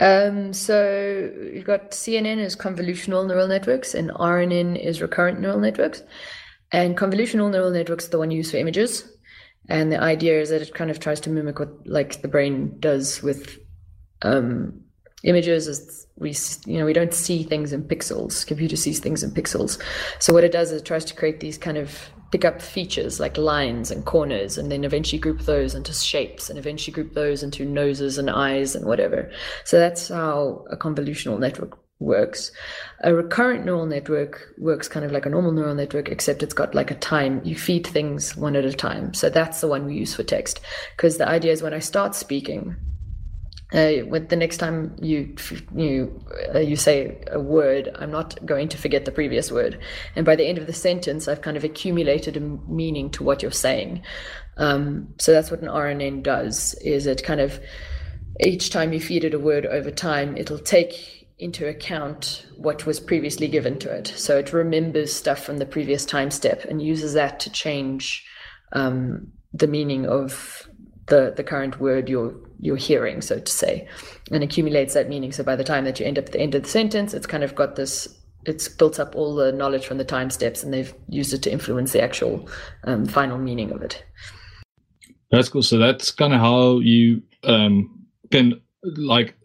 Um, 0.00 0.54
so 0.54 1.30
you've 1.52 1.66
got 1.66 1.90
CNN 1.90 2.38
is 2.38 2.56
convolutional 2.56 3.26
neural 3.26 3.48
networks, 3.48 3.94
and 3.94 4.10
RNN 4.10 4.82
is 4.82 5.02
recurrent 5.02 5.40
neural 5.40 5.58
networks. 5.58 6.02
And 6.72 6.96
convolutional 6.96 7.50
neural 7.50 7.70
networks 7.70 8.06
are 8.06 8.10
the 8.10 8.18
one 8.18 8.30
used 8.30 8.52
for 8.52 8.56
images. 8.56 9.04
And 9.68 9.92
the 9.92 10.00
idea 10.00 10.40
is 10.40 10.48
that 10.50 10.62
it 10.62 10.74
kind 10.74 10.90
of 10.90 11.00
tries 11.00 11.20
to 11.20 11.30
mimic 11.30 11.58
what 11.58 11.86
like 11.86 12.22
the 12.22 12.28
brain 12.28 12.76
does 12.80 13.22
with 13.22 13.58
um, 14.22 14.80
images. 15.24 15.66
Is 15.66 16.06
we 16.16 16.34
you 16.66 16.78
know 16.78 16.84
we 16.84 16.92
don't 16.92 17.14
see 17.14 17.42
things 17.42 17.72
in 17.72 17.84
pixels. 17.84 18.46
Computer 18.46 18.76
sees 18.76 19.00
things 19.00 19.22
in 19.22 19.30
pixels. 19.30 19.80
So 20.18 20.32
what 20.32 20.44
it 20.44 20.52
does 20.52 20.72
is 20.72 20.80
it 20.80 20.84
tries 20.84 21.04
to 21.06 21.14
create 21.14 21.40
these 21.40 21.58
kind 21.58 21.78
of 21.78 22.10
pick 22.30 22.44
up 22.44 22.62
features 22.62 23.18
like 23.18 23.36
lines 23.36 23.90
and 23.90 24.04
corners, 24.04 24.56
and 24.56 24.70
then 24.70 24.84
eventually 24.84 25.18
group 25.18 25.40
those 25.40 25.74
into 25.74 25.92
shapes, 25.92 26.48
and 26.48 26.58
eventually 26.58 26.92
group 26.92 27.14
those 27.14 27.42
into 27.42 27.64
noses 27.64 28.18
and 28.18 28.30
eyes 28.30 28.76
and 28.76 28.86
whatever. 28.86 29.30
So 29.64 29.78
that's 29.78 30.08
how 30.08 30.64
a 30.70 30.76
convolutional 30.76 31.38
network 31.38 31.78
works. 32.00 32.50
A 33.02 33.14
recurrent 33.14 33.64
neural 33.64 33.86
network 33.86 34.54
works 34.58 34.88
kind 34.88 35.04
of 35.04 35.12
like 35.12 35.26
a 35.26 35.30
normal 35.30 35.52
neural 35.52 35.74
network, 35.74 36.08
except 36.08 36.42
it's 36.42 36.54
got 36.54 36.74
like 36.74 36.90
a 36.90 36.94
time. 36.94 37.40
You 37.44 37.54
feed 37.54 37.86
things 37.86 38.36
one 38.36 38.56
at 38.56 38.64
a 38.64 38.72
time. 38.72 39.14
So 39.14 39.28
that's 39.28 39.60
the 39.60 39.68
one 39.68 39.84
we 39.84 39.94
use 39.94 40.14
for 40.14 40.22
text. 40.22 40.60
Because 40.96 41.18
the 41.18 41.28
idea 41.28 41.52
is 41.52 41.62
when 41.62 41.74
I 41.74 41.78
start 41.78 42.14
speaking, 42.14 42.74
uh, 43.72 44.04
when 44.06 44.26
the 44.28 44.36
next 44.36 44.56
time 44.56 44.96
you 45.00 45.34
you 45.74 46.20
uh, 46.54 46.58
you 46.58 46.76
say 46.76 47.22
a 47.30 47.40
word, 47.40 47.94
I'm 47.98 48.10
not 48.10 48.44
going 48.44 48.68
to 48.68 48.78
forget 48.78 49.04
the 49.04 49.12
previous 49.12 49.52
word, 49.52 49.78
and 50.16 50.26
by 50.26 50.36
the 50.36 50.46
end 50.46 50.58
of 50.58 50.66
the 50.66 50.72
sentence, 50.72 51.28
I've 51.28 51.42
kind 51.42 51.56
of 51.56 51.64
accumulated 51.64 52.36
a 52.36 52.40
meaning 52.40 53.10
to 53.10 53.22
what 53.22 53.42
you're 53.42 53.50
saying. 53.52 54.02
Um, 54.56 55.14
so 55.18 55.32
that's 55.32 55.50
what 55.50 55.62
an 55.62 55.68
RNN 55.68 56.22
does. 56.22 56.74
Is 56.82 57.06
it 57.06 57.22
kind 57.22 57.40
of 57.40 57.60
each 58.40 58.70
time 58.70 58.92
you 58.92 59.00
feed 59.00 59.24
it 59.24 59.34
a 59.34 59.38
word 59.38 59.66
over 59.66 59.90
time, 59.90 60.36
it'll 60.36 60.58
take 60.58 61.28
into 61.38 61.66
account 61.66 62.46
what 62.56 62.86
was 62.86 63.00
previously 63.00 63.48
given 63.48 63.78
to 63.78 63.90
it. 63.90 64.08
So 64.08 64.38
it 64.38 64.52
remembers 64.52 65.12
stuff 65.12 65.42
from 65.42 65.58
the 65.58 65.66
previous 65.66 66.04
time 66.04 66.30
step 66.30 66.64
and 66.64 66.82
uses 66.82 67.14
that 67.14 67.40
to 67.40 67.50
change 67.50 68.26
um, 68.72 69.32
the 69.52 69.66
meaning 69.66 70.06
of 70.06 70.68
the 71.10 71.34
the 71.36 71.44
current 71.44 71.78
word 71.80 72.08
you're 72.08 72.34
you're 72.58 72.76
hearing, 72.76 73.20
so 73.20 73.38
to 73.38 73.52
say, 73.52 73.86
and 74.30 74.42
accumulates 74.42 74.94
that 74.94 75.08
meaning. 75.08 75.32
So 75.32 75.44
by 75.44 75.56
the 75.56 75.64
time 75.64 75.84
that 75.84 76.00
you 76.00 76.06
end 76.06 76.18
up 76.18 76.26
at 76.26 76.32
the 76.32 76.40
end 76.40 76.54
of 76.54 76.62
the 76.62 76.68
sentence, 76.68 77.12
it's 77.12 77.26
kind 77.26 77.44
of 77.44 77.54
got 77.54 77.76
this. 77.76 78.08
It's 78.46 78.68
built 78.68 78.98
up 78.98 79.14
all 79.14 79.34
the 79.34 79.52
knowledge 79.52 79.86
from 79.86 79.98
the 79.98 80.04
time 80.04 80.30
steps, 80.30 80.62
and 80.62 80.72
they've 80.72 80.94
used 81.08 81.34
it 81.34 81.42
to 81.42 81.52
influence 81.52 81.92
the 81.92 82.02
actual 82.02 82.48
um, 82.84 83.04
final 83.04 83.36
meaning 83.36 83.70
of 83.70 83.82
it. 83.82 84.02
That's 85.30 85.48
cool. 85.50 85.62
So 85.62 85.76
that's 85.78 86.10
kind 86.10 86.32
of 86.32 86.40
how 86.40 86.78
you 86.78 87.22
um, 87.44 88.06
can 88.30 88.60
like. 88.82 89.36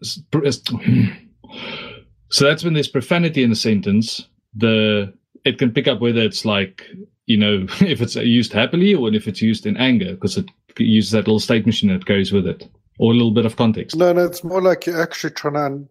So 2.28 2.44
that's 2.44 2.64
when 2.64 2.74
there's 2.74 2.88
profanity 2.88 3.44
in 3.44 3.50
the 3.50 3.56
sentence. 3.56 4.26
The 4.56 5.14
it 5.44 5.58
can 5.58 5.70
pick 5.70 5.86
up 5.86 6.00
whether 6.00 6.20
it's 6.20 6.44
like 6.44 6.82
you 7.26 7.36
know 7.36 7.66
if 7.80 8.00
it's 8.00 8.16
used 8.16 8.52
happily 8.52 8.94
or 8.94 9.14
if 9.14 9.28
it's 9.28 9.40
used 9.40 9.64
in 9.64 9.76
anger 9.76 10.14
because 10.14 10.36
it 10.36 10.46
uses 10.84 11.12
that 11.12 11.26
little 11.26 11.40
state 11.40 11.66
machine 11.66 11.90
that 11.90 12.04
goes 12.04 12.32
with 12.32 12.46
it 12.46 12.68
or 12.98 13.12
a 13.12 13.14
little 13.14 13.32
bit 13.32 13.46
of 13.46 13.56
context. 13.56 13.96
No, 13.96 14.12
no, 14.12 14.24
it's 14.24 14.42
more 14.44 14.62
like 14.62 14.86
you're 14.86 15.02
actually 15.02 15.32
trying 15.32 15.54
to 15.54 15.88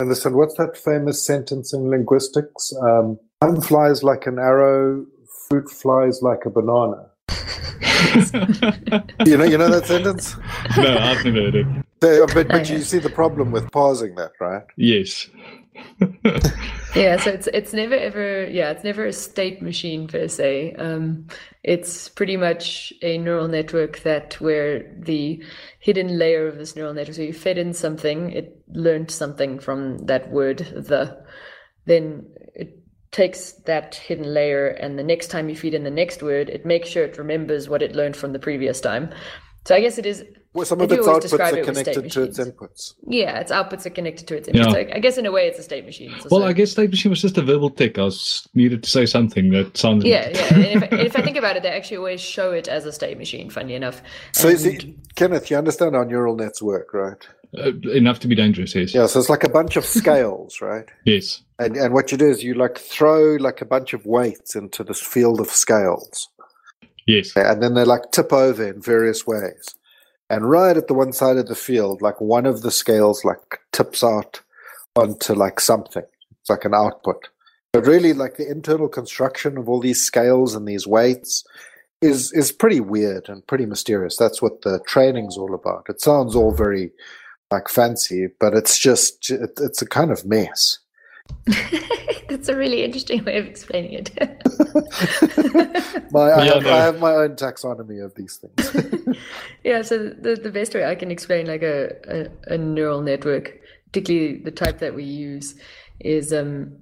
understand 0.00 0.34
what's 0.36 0.56
that 0.56 0.76
famous 0.76 1.24
sentence 1.24 1.72
in 1.72 1.88
linguistics? 1.88 2.72
Um, 2.82 3.18
time 3.40 3.60
flies 3.60 4.02
like 4.02 4.26
an 4.26 4.38
arrow, 4.38 5.06
fruit 5.48 5.70
flies 5.70 6.22
like 6.22 6.44
a 6.46 6.50
banana. 6.50 7.10
You 9.26 9.36
know, 9.38 9.44
you 9.44 9.58
know 9.58 9.68
that 9.70 9.86
sentence. 9.86 10.36
no, 10.76 10.96
I've 10.98 11.24
never 11.24 11.40
heard 11.40 11.54
it. 11.56 11.66
So, 12.02 12.26
but, 12.32 12.48
but 12.48 12.70
you 12.70 12.80
see 12.80 12.98
the 12.98 13.10
problem 13.10 13.50
with 13.50 13.70
parsing 13.72 14.14
that, 14.16 14.32
right? 14.40 14.62
Yes. 14.76 15.28
yeah 16.94 17.16
so 17.16 17.30
it's 17.30 17.48
it's 17.48 17.72
never 17.72 17.94
ever 17.94 18.44
yeah 18.46 18.70
it's 18.70 18.84
never 18.84 19.06
a 19.06 19.12
state 19.12 19.60
machine 19.60 20.06
per 20.06 20.28
se. 20.28 20.74
Um 20.74 21.26
it's 21.62 22.08
pretty 22.08 22.36
much 22.36 22.92
a 23.02 23.18
neural 23.18 23.48
network 23.48 24.00
that 24.00 24.40
where 24.40 24.94
the 24.98 25.42
hidden 25.80 26.18
layer 26.18 26.46
of 26.46 26.58
this 26.58 26.76
neural 26.76 26.94
network 26.94 27.16
so 27.16 27.22
you 27.22 27.32
fed 27.32 27.58
in 27.58 27.72
something 27.72 28.30
it 28.30 28.62
learned 28.68 29.10
something 29.10 29.58
from 29.58 29.98
that 30.06 30.30
word 30.30 30.58
the. 30.58 31.24
Then 31.86 32.26
it 32.54 32.80
takes 33.10 33.52
that 33.66 33.94
hidden 33.94 34.32
layer 34.32 34.68
and 34.68 34.98
the 34.98 35.04
next 35.04 35.28
time 35.28 35.48
you 35.48 35.56
feed 35.56 35.74
in 35.74 35.84
the 35.84 35.90
next 35.90 36.22
word 36.22 36.48
it 36.48 36.64
makes 36.64 36.88
sure 36.88 37.04
it 37.04 37.18
remembers 37.18 37.68
what 37.68 37.82
it 37.82 37.94
learned 37.94 38.16
from 38.16 38.32
the 38.32 38.38
previous 38.38 38.80
time. 38.80 39.12
So 39.66 39.74
i 39.74 39.80
guess 39.80 39.98
it 39.98 40.06
is 40.06 40.24
Well, 40.54 40.64
some 40.64 40.80
of 40.80 40.88
do 40.88 40.94
its 40.94 41.06
outputs 41.06 41.20
describe 41.22 41.54
are 41.54 41.58
it 41.58 41.64
connected 41.64 42.10
to 42.12 42.22
its 42.22 42.38
inputs. 42.38 42.94
Yeah, 43.08 43.40
its 43.40 43.50
outputs 43.50 43.84
are 43.86 43.90
connected 43.90 44.28
to 44.28 44.36
its 44.36 44.48
inputs. 44.48 44.54
Yeah. 44.54 44.70
So 44.70 44.78
I 44.78 44.98
guess 45.00 45.18
in 45.18 45.26
a 45.26 45.32
way, 45.32 45.48
it's 45.48 45.58
a 45.58 45.64
state 45.64 45.84
machine. 45.84 46.12
It's 46.14 46.26
Well, 46.30 46.42
also- 46.42 46.46
I 46.46 46.52
guess 46.52 46.70
state 46.70 46.90
machine 46.90 47.10
was 47.10 47.20
just 47.20 47.36
a 47.38 47.42
verbal 47.42 47.70
tic. 47.70 47.98
I 47.98 48.04
was 48.04 48.48
needed 48.54 48.84
to 48.84 48.88
say 48.90 49.04
something 49.04 49.50
that 49.50 49.76
sounded. 49.76 50.06
Yeah, 50.06 50.28
yeah. 50.32 50.54
And 50.54 50.84
if, 50.84 50.92
if 50.92 51.16
I 51.16 51.22
think 51.22 51.36
about 51.36 51.56
it, 51.56 51.64
they 51.64 51.70
actually 51.70 51.96
always 51.96 52.20
show 52.20 52.52
it 52.52 52.68
as 52.68 52.86
a 52.86 52.92
state 52.92 53.18
machine. 53.18 53.50
Funny 53.50 53.74
enough. 53.74 54.00
So, 54.32 54.46
you 54.48 54.52
And- 54.54 54.60
see, 54.62 54.96
Kenneth, 55.16 55.50
you 55.50 55.56
understand 55.56 55.96
how 55.96 56.04
neural 56.04 56.36
nets 56.36 56.62
work, 56.62 56.94
right? 56.94 57.26
Uh, 57.58 57.72
enough 57.90 58.20
to 58.20 58.28
be 58.28 58.34
dangerous. 58.36 58.74
Yes. 58.76 58.94
Yeah, 58.94 59.06
so 59.06 59.18
it's 59.18 59.28
like 59.28 59.42
a 59.44 59.48
bunch 59.48 59.76
of 59.76 59.84
scales, 59.84 60.60
right? 60.60 60.86
Yes. 61.04 61.42
And 61.60 61.76
and 61.76 61.94
what 61.94 62.10
you 62.10 62.18
do 62.18 62.28
is 62.28 62.42
you 62.42 62.54
like 62.54 62.78
throw 62.78 63.36
like 63.36 63.60
a 63.60 63.64
bunch 63.64 63.92
of 63.92 64.06
weights 64.06 64.56
into 64.56 64.82
this 64.82 65.00
field 65.00 65.38
of 65.40 65.48
scales, 65.50 66.28
Yes. 67.06 67.30
and 67.36 67.62
then 67.62 67.74
they 67.74 67.84
like 67.84 68.10
tip 68.10 68.32
over 68.32 68.66
in 68.66 68.80
various 68.80 69.24
ways. 69.26 69.76
And 70.34 70.50
right 70.50 70.76
at 70.76 70.88
the 70.88 70.94
one 70.94 71.12
side 71.12 71.36
of 71.36 71.46
the 71.46 71.54
field, 71.54 72.02
like 72.02 72.20
one 72.20 72.44
of 72.44 72.62
the 72.62 72.72
scales 72.72 73.24
like 73.24 73.60
tips 73.72 74.02
out 74.02 74.40
onto 74.96 75.32
like 75.32 75.60
something. 75.60 76.02
It's 76.40 76.50
like 76.50 76.64
an 76.64 76.74
output. 76.74 77.28
But 77.72 77.86
really, 77.86 78.12
like 78.12 78.36
the 78.36 78.50
internal 78.50 78.88
construction 78.88 79.56
of 79.56 79.68
all 79.68 79.78
these 79.78 80.02
scales 80.02 80.56
and 80.56 80.66
these 80.66 80.88
weights 80.88 81.44
is 82.02 82.32
is 82.32 82.50
pretty 82.50 82.80
weird 82.80 83.28
and 83.28 83.46
pretty 83.46 83.64
mysterious. 83.64 84.16
That's 84.16 84.42
what 84.42 84.62
the 84.62 84.80
training's 84.88 85.36
all 85.36 85.54
about. 85.54 85.86
It 85.88 86.00
sounds 86.00 86.34
all 86.34 86.52
very 86.52 86.90
like 87.52 87.68
fancy, 87.68 88.26
but 88.40 88.54
it's 88.54 88.76
just 88.76 89.30
it, 89.30 89.52
it's 89.60 89.82
a 89.82 89.86
kind 89.86 90.10
of 90.10 90.26
mess. 90.26 90.80
That's 92.34 92.48
a 92.48 92.56
really 92.56 92.82
interesting 92.82 93.22
way 93.24 93.38
of 93.38 93.46
explaining 93.46 93.92
it. 93.92 94.10
My, 96.10 96.30
I, 96.30 96.44
Yeah, 96.44 96.54
have, 96.54 96.62
no. 96.64 96.72
I 96.72 96.78
have 96.78 96.98
my 96.98 97.12
own 97.12 97.36
taxonomy 97.36 98.04
of 98.04 98.12
these 98.16 98.38
things. 98.38 99.16
yeah, 99.64 99.82
so 99.82 100.08
the, 100.08 100.34
the 100.34 100.50
best 100.50 100.74
way 100.74 100.84
I 100.84 100.96
can 100.96 101.12
explain 101.12 101.46
like 101.46 101.62
a, 101.62 101.90
a, 102.08 102.54
a 102.54 102.58
neural 102.58 103.02
network, 103.02 103.60
particularly 103.86 104.38
the 104.38 104.50
type 104.50 104.80
that 104.80 104.96
we 104.96 105.04
use, 105.04 105.54
is 106.00 106.32
um, 106.32 106.76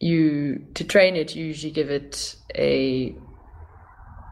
you 0.00 0.66
to 0.74 0.82
train 0.82 1.14
it, 1.14 1.36
you 1.36 1.44
usually 1.44 1.72
give 1.72 1.88
it 1.88 2.34
a 2.56 3.16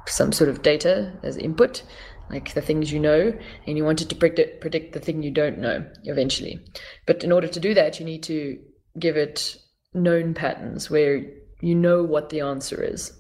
some 0.09 0.33
sort 0.33 0.51
of 0.51 0.63
data 0.63 1.13
as 1.23 1.37
input, 1.37 1.85
like 2.31 2.53
the 2.55 2.63
things 2.63 2.91
you 2.91 2.99
know, 2.99 3.33
and 3.69 3.77
you 3.77 3.85
want 3.85 4.03
it 4.03 4.09
to 4.09 4.17
predict 4.17 4.61
predict 4.61 4.93
the 4.93 4.99
thing 4.99 5.23
you 5.23 5.31
don't 5.31 5.59
know 5.59 5.87
eventually. 6.03 6.59
But 7.07 7.23
in 7.23 7.31
order 7.31 7.47
to 7.47 7.61
do 7.61 7.75
that, 7.75 8.01
you 8.01 8.05
need 8.05 8.25
to 8.25 8.59
give 8.99 9.17
it 9.17 9.62
known 9.95 10.35
patterns 10.35 10.91
where 10.91 11.25
you 11.61 11.75
know 11.75 12.03
what 12.03 12.31
the 12.31 12.41
answer 12.41 12.83
is. 12.83 13.13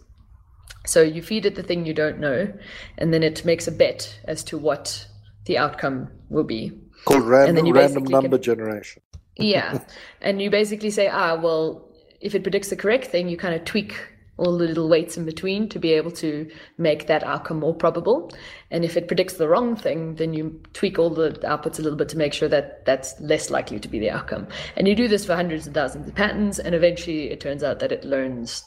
So 0.86 1.00
you 1.00 1.22
feed 1.22 1.46
it 1.46 1.54
the 1.54 1.62
thing 1.62 1.86
you 1.86 1.94
don't 1.94 2.18
know, 2.18 2.52
and 2.98 3.14
then 3.14 3.22
it 3.22 3.44
makes 3.44 3.68
a 3.68 3.72
bet 3.72 4.18
as 4.24 4.42
to 4.44 4.58
what 4.58 5.06
the 5.44 5.58
outcome 5.58 6.08
will 6.28 6.44
be. 6.44 6.72
Called 7.04 7.24
random 7.24 7.70
random 7.72 8.04
number 8.04 8.36
can- 8.36 8.42
generation. 8.42 9.02
Yeah. 9.36 9.78
and 10.20 10.42
you 10.42 10.50
basically 10.50 10.90
say, 10.90 11.08
ah, 11.08 11.36
well, 11.36 11.88
if 12.20 12.34
it 12.34 12.42
predicts 12.42 12.70
the 12.70 12.76
correct 12.76 13.06
thing, 13.06 13.28
you 13.28 13.36
kind 13.36 13.54
of 13.54 13.64
tweak 13.64 13.94
all 14.38 14.56
the 14.56 14.66
little 14.66 14.88
weights 14.88 15.16
in 15.16 15.24
between 15.24 15.68
to 15.68 15.78
be 15.78 15.92
able 15.92 16.10
to 16.10 16.50
make 16.78 17.06
that 17.06 17.22
outcome 17.22 17.60
more 17.60 17.74
probable. 17.74 18.32
And 18.70 18.84
if 18.84 18.96
it 18.96 19.06
predicts 19.06 19.34
the 19.34 19.48
wrong 19.48 19.76
thing, 19.76 20.14
then 20.14 20.32
you 20.32 20.60
tweak 20.72 20.98
all 20.98 21.10
the 21.10 21.30
outputs 21.44 21.78
a 21.78 21.82
little 21.82 21.98
bit 21.98 22.08
to 22.10 22.16
make 22.16 22.32
sure 22.32 22.48
that 22.48 22.84
that's 22.86 23.18
less 23.20 23.50
likely 23.50 23.78
to 23.78 23.88
be 23.88 23.98
the 23.98 24.10
outcome. 24.10 24.48
And 24.76 24.88
you 24.88 24.94
do 24.94 25.06
this 25.06 25.26
for 25.26 25.34
hundreds 25.36 25.66
of 25.66 25.74
thousands 25.74 26.08
of 26.08 26.14
patterns, 26.14 26.58
and 26.58 26.74
eventually 26.74 27.30
it 27.30 27.40
turns 27.40 27.62
out 27.62 27.78
that 27.80 27.92
it 27.92 28.04
learns, 28.04 28.64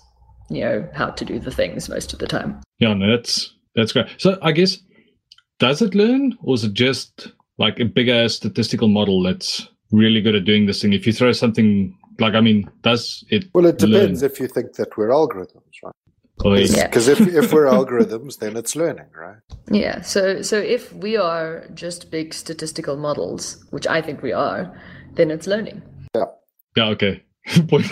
you 0.50 0.62
know, 0.62 0.88
how 0.94 1.10
to 1.10 1.26
do 1.26 1.40
the 1.40 1.52
things 1.52 1.90
most 1.90 2.14
of 2.14 2.20
the 2.20 2.28
time. 2.28 2.62
Yeah. 2.80 2.94
No, 2.94 3.10
that's 3.10 3.54
that's 3.76 3.92
great. 3.92 4.08
So 4.18 4.38
I 4.42 4.52
guess 4.52 4.78
does 5.60 5.82
it 5.82 5.96
learn, 5.96 6.38
or 6.44 6.56
is 6.56 6.64
it 6.64 6.74
just 6.74 7.32
like 7.58 7.80
a 7.80 7.86
bigger 7.86 8.28
statistical 8.30 8.88
model 8.88 9.24
that's 9.24 9.68
really 9.92 10.22
good 10.22 10.36
at 10.36 10.46
doing 10.46 10.66
this 10.66 10.82
thing? 10.82 10.94
If 10.94 11.08
you 11.08 11.14
throw 11.14 11.32
something 11.32 11.98
like, 12.20 12.34
I 12.34 12.42
mean, 12.42 12.70
does 12.82 13.24
it? 13.30 13.46
Well, 13.54 13.66
it 13.66 13.78
depends 13.78 14.22
learn? 14.22 14.32
if 14.32 14.40
you 14.40 14.48
think 14.48 14.74
that 14.74 14.98
we're 14.98 15.10
algorithms, 15.10 15.62
right? 15.84 15.94
Or 16.44 16.56
is- 16.58 16.76
Yeah. 16.76 16.88
Because 16.88 17.08
if, 17.08 17.20
if 17.22 17.54
we're 17.54 17.66
algorithms, 17.66 18.40
then 18.40 18.58
it's 18.58 18.76
learning, 18.76 19.08
right? 19.16 19.38
Yeah, 19.72 20.02
so 20.02 20.42
so 20.42 20.58
if 20.58 20.92
we 20.94 21.18
are 21.18 21.68
just 21.74 22.12
big 22.12 22.34
statistical 22.34 22.98
models, 22.98 23.66
which 23.72 23.88
I 23.88 24.02
think 24.02 24.22
we 24.22 24.34
are, 24.34 24.72
then 25.14 25.32
it's 25.32 25.48
learning. 25.48 25.82
Yeah. 26.16 26.26
Yeah. 26.76 26.88
Okay. 26.90 27.24
Point. 27.68 27.86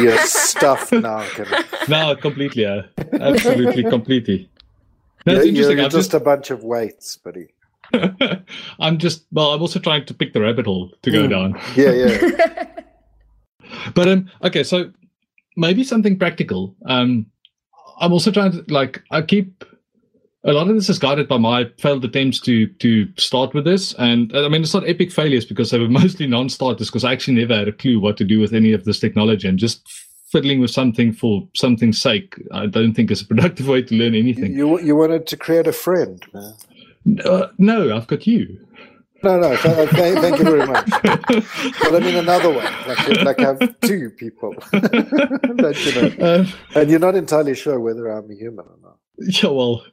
You're 0.00 0.18
stuffed 0.18 0.92
now. 0.92 1.26
Kenneth. 1.30 1.66
no, 1.88 2.14
completely. 2.16 2.62
Yeah. 2.62 2.82
Absolutely, 3.12 3.82
completely. 3.84 4.50
That's 5.24 5.38
You're, 5.38 5.44
you're, 5.44 5.48
interesting. 5.48 5.78
you're 5.78 5.88
just 5.88 6.10
just, 6.10 6.14
a 6.14 6.20
bunch 6.20 6.50
of 6.50 6.62
weights, 6.62 7.16
buddy. 7.16 7.48
I'm 8.80 8.98
just. 8.98 9.26
Well, 9.32 9.52
I'm 9.52 9.60
also 9.60 9.78
trying 9.78 10.04
to 10.06 10.14
pick 10.14 10.32
the 10.32 10.40
rabbit 10.40 10.66
hole 10.66 10.90
to 11.02 11.10
go 11.10 11.22
Mm. 11.26 11.30
down. 11.30 11.60
Yeah, 11.76 11.92
yeah. 11.92 12.66
But 13.94 14.08
um, 14.08 14.30
okay, 14.42 14.62
so 14.62 14.90
maybe 15.56 15.82
something 15.84 16.18
practical. 16.18 16.74
Um, 16.86 17.26
I'm 18.00 18.12
also 18.12 18.30
trying 18.30 18.52
to 18.52 18.64
like 18.68 19.02
I 19.10 19.22
keep 19.22 19.64
a 20.44 20.52
lot 20.52 20.68
of 20.68 20.74
this 20.76 20.88
is 20.88 20.98
guided 21.00 21.26
by 21.28 21.38
my 21.38 21.64
failed 21.78 22.04
attempts 22.04 22.38
to 22.40 22.66
to 22.66 23.08
start 23.16 23.54
with 23.54 23.64
this, 23.64 23.92
and 23.94 24.32
I 24.36 24.48
mean 24.48 24.62
it's 24.62 24.74
not 24.74 24.88
epic 24.88 25.10
failures 25.10 25.44
because 25.44 25.70
they 25.70 25.78
were 25.78 25.88
mostly 25.88 26.26
non-starters 26.26 26.88
because 26.88 27.04
I 27.04 27.12
actually 27.12 27.34
never 27.38 27.56
had 27.56 27.68
a 27.68 27.72
clue 27.72 27.98
what 27.98 28.16
to 28.18 28.24
do 28.24 28.38
with 28.40 28.52
any 28.52 28.72
of 28.72 28.84
this 28.84 29.00
technology 29.00 29.48
and 29.48 29.58
just 29.58 29.82
fiddling 30.30 30.60
with 30.60 30.70
something 30.70 31.12
for 31.12 31.46
something's 31.54 32.00
sake. 32.00 32.34
I 32.52 32.66
don't 32.66 32.94
think 32.94 33.10
is 33.10 33.22
a 33.22 33.26
productive 33.26 33.66
way 33.68 33.82
to 33.82 33.94
learn 33.94 34.14
anything. 34.14 34.52
You 34.52 34.78
you 34.80 34.94
wanted 34.94 35.26
to 35.28 35.36
create 35.36 35.66
a 35.66 35.72
friend, 35.72 36.24
man. 36.32 36.54
Uh, 37.24 37.48
no, 37.58 37.96
I've 37.96 38.06
got 38.06 38.26
you. 38.26 38.60
No, 39.22 39.38
no. 39.38 39.56
Th- 39.56 39.88
thank 39.90 40.38
you 40.38 40.44
very 40.44 40.66
much. 40.66 40.88
But 40.90 41.94
I 41.94 41.98
mean 42.00 42.16
another 42.16 42.50
one, 42.52 42.72
like 42.86 43.22
like 43.24 43.38
have 43.38 43.58
two 43.80 44.10
people 44.10 44.54
that 44.72 45.76
you 45.84 46.18
know, 46.20 46.40
Um, 46.40 46.46
and 46.74 46.90
you're 46.90 47.00
not 47.00 47.14
entirely 47.14 47.54
sure 47.54 47.80
whether 47.80 48.08
I'm 48.08 48.30
a 48.30 48.34
human 48.34 48.66
or 48.66 48.76
not. 48.82 48.98
Yeah, 49.42 49.50
well, 49.50 49.84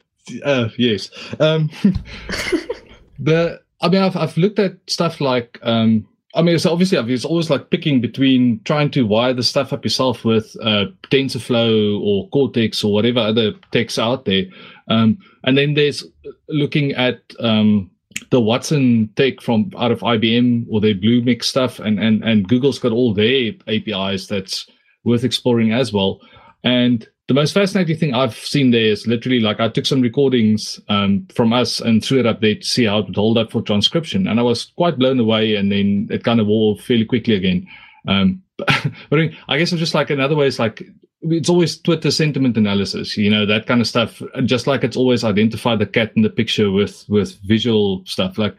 uh, 0.44 0.68
yes. 0.78 1.10
Um, 1.40 1.70
the 3.20 3.62
I 3.82 3.90
mean, 3.90 4.02
I've 4.02 4.16
I've 4.18 4.38
looked 4.38 4.60
at 4.60 4.78
stuff 4.88 5.22
like 5.22 5.60
um, 5.64 6.08
I 6.36 6.42
mean, 6.42 6.56
it's 6.56 6.66
obviously, 6.66 6.98
it's 7.14 7.26
always 7.26 7.50
like 7.50 7.70
picking 7.70 8.02
between 8.02 8.60
trying 8.64 8.90
to 8.92 9.04
wire 9.04 9.34
the 9.34 9.44
stuff 9.44 9.72
up 9.72 9.84
yourself 9.84 10.26
with 10.26 10.56
uh, 10.64 10.86
TensorFlow 11.04 12.02
or 12.02 12.28
Cortex 12.30 12.84
or 12.84 12.92
whatever 12.92 13.20
other 13.20 13.52
techs 13.72 14.00
out 14.00 14.26
there, 14.26 14.46
um, 14.88 15.18
and 15.44 15.58
then 15.58 15.76
there's 15.76 16.04
looking 16.50 16.92
at 16.94 17.22
um, 17.40 17.92
the 18.32 18.42
Watson 18.42 19.10
tech 19.16 19.42
from 19.42 19.72
out 19.78 19.92
of 19.92 20.00
IBM 20.00 20.66
or 20.70 20.82
their 20.82 20.96
Bluemix 20.96 21.44
stuff, 21.44 21.80
and 21.80 22.00
and 22.00 22.24
and 22.24 22.48
Google's 22.48 22.80
got 22.80 22.92
all 22.92 23.14
their 23.14 23.52
APIs 23.68 24.28
that's 24.28 24.68
worth 25.04 25.24
exploring 25.24 25.72
as 25.72 25.94
well. 25.94 26.20
And 26.64 27.08
the 27.28 27.34
most 27.34 27.54
fascinating 27.54 27.98
thing 27.98 28.14
I've 28.14 28.36
seen 28.36 28.72
there 28.72 28.82
is 28.82 29.08
literally 29.08 29.40
like 29.40 29.60
I 29.60 29.70
took 29.70 29.86
some 29.86 30.02
recordings 30.02 30.80
um, 30.90 31.26
from 31.34 31.54
us 31.54 31.80
and 31.80 32.04
threw 32.04 32.20
it 32.20 32.26
up 32.26 32.42
there 32.42 32.56
to 32.56 32.64
see 32.64 32.86
how 32.86 33.00
it 33.00 33.06
would 33.06 33.16
hold 33.16 33.38
up 33.38 33.52
for 33.52 33.62
transcription, 33.62 34.28
and 34.28 34.40
I 34.40 34.44
was 34.44 34.72
quite 34.76 35.00
blown 35.00 35.20
away. 35.20 35.56
And 35.56 35.72
then 35.72 36.08
it 36.12 36.24
kind 36.24 36.42
of 36.42 36.48
wore 36.48 36.78
fairly 36.78 37.06
quickly 37.06 37.36
again. 37.36 37.68
Um, 38.08 38.42
but 38.58 38.70
I, 39.12 39.16
mean, 39.16 39.38
I 39.48 39.58
guess 39.58 39.72
it's 39.72 39.80
just 39.80 39.94
like 39.94 40.10
another 40.10 40.36
way 40.36 40.48
is 40.48 40.60
like 40.60 40.84
it's 41.22 41.50
always 41.50 41.80
Twitter 41.80 42.12
sentiment 42.12 42.58
analysis, 42.58 43.16
you 43.16 43.30
know, 43.30 43.46
that 43.46 43.68
kind 43.68 43.80
of 43.80 43.88
stuff. 43.88 44.22
Just 44.44 44.68
like 44.68 44.84
it's 44.84 44.98
always 44.98 45.24
identify 45.24 45.78
the 45.78 45.86
cat 45.86 46.12
in 46.18 46.24
the 46.24 46.30
picture 46.30 46.72
with 46.72 47.06
with 47.08 47.40
visual 47.44 48.04
stuff. 48.06 48.38
Like, 48.38 48.56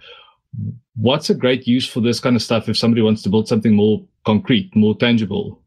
what's 0.96 1.28
a 1.28 1.34
great 1.34 1.66
use 1.66 1.86
for 1.86 2.00
this 2.00 2.18
kind 2.18 2.34
of 2.34 2.40
stuff 2.40 2.68
if 2.70 2.78
somebody 2.78 3.02
wants 3.02 3.20
to 3.22 3.28
build 3.28 3.46
something 3.46 3.74
more 3.74 4.02
concrete, 4.24 4.74
more 4.74 4.96
tangible? 4.96 5.60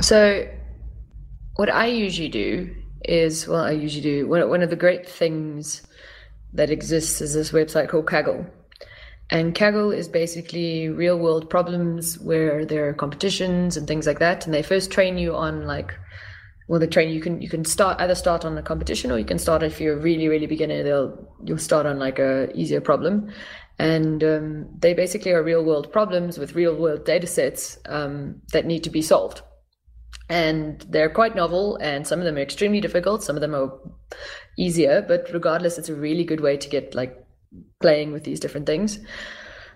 So, 0.00 0.48
what 1.56 1.70
I 1.70 1.86
usually 1.86 2.28
do 2.28 2.74
is, 3.04 3.46
well, 3.46 3.64
I 3.64 3.72
usually 3.72 4.02
do 4.02 4.28
one, 4.28 4.48
one 4.48 4.62
of 4.62 4.70
the 4.70 4.76
great 4.76 5.08
things 5.08 5.82
that 6.52 6.70
exists 6.70 7.20
is 7.20 7.34
this 7.34 7.52
website 7.52 7.88
called 7.88 8.06
Kaggle. 8.06 8.48
And 9.30 9.54
Kaggle 9.54 9.96
is 9.96 10.08
basically 10.08 10.88
real 10.88 11.18
world 11.18 11.48
problems 11.48 12.18
where 12.18 12.66
there 12.66 12.88
are 12.88 12.92
competitions 12.92 13.76
and 13.76 13.86
things 13.86 14.06
like 14.06 14.18
that. 14.18 14.44
And 14.44 14.52
they 14.52 14.62
first 14.62 14.90
train 14.90 15.16
you 15.16 15.34
on 15.34 15.66
like, 15.66 15.94
well, 16.68 16.78
they 16.78 16.86
train 16.86 17.10
you 17.10 17.20
can 17.20 17.42
you 17.42 17.48
can 17.48 17.64
start 17.64 18.00
either 18.00 18.14
start 18.14 18.44
on 18.44 18.56
a 18.56 18.62
competition 18.62 19.10
or 19.10 19.18
you 19.18 19.24
can 19.24 19.38
start 19.38 19.62
if 19.62 19.80
you're 19.80 19.98
really 19.98 20.28
really 20.28 20.46
beginner. 20.46 20.82
They'll 20.82 21.36
you'll 21.44 21.58
start 21.58 21.86
on 21.86 21.98
like 21.98 22.18
a 22.18 22.50
easier 22.54 22.80
problem, 22.80 23.30
and 23.78 24.22
um, 24.22 24.68
they 24.78 24.94
basically 24.94 25.32
are 25.32 25.42
real 25.42 25.64
world 25.64 25.92
problems 25.92 26.38
with 26.38 26.54
real 26.54 26.74
world 26.76 27.04
data 27.04 27.26
sets 27.26 27.78
um, 27.86 28.40
that 28.52 28.64
need 28.64 28.84
to 28.84 28.90
be 28.90 29.02
solved 29.02 29.42
and 30.32 30.80
they're 30.88 31.10
quite 31.10 31.36
novel 31.36 31.76
and 31.82 32.06
some 32.06 32.18
of 32.18 32.24
them 32.24 32.36
are 32.36 32.40
extremely 32.40 32.80
difficult 32.80 33.22
some 33.22 33.36
of 33.36 33.42
them 33.42 33.54
are 33.54 33.70
easier 34.58 35.04
but 35.06 35.28
regardless 35.32 35.76
it's 35.76 35.90
a 35.90 35.94
really 35.94 36.24
good 36.24 36.40
way 36.40 36.56
to 36.56 36.68
get 36.70 36.94
like 36.94 37.22
playing 37.82 38.12
with 38.12 38.24
these 38.24 38.40
different 38.40 38.66
things. 38.66 38.98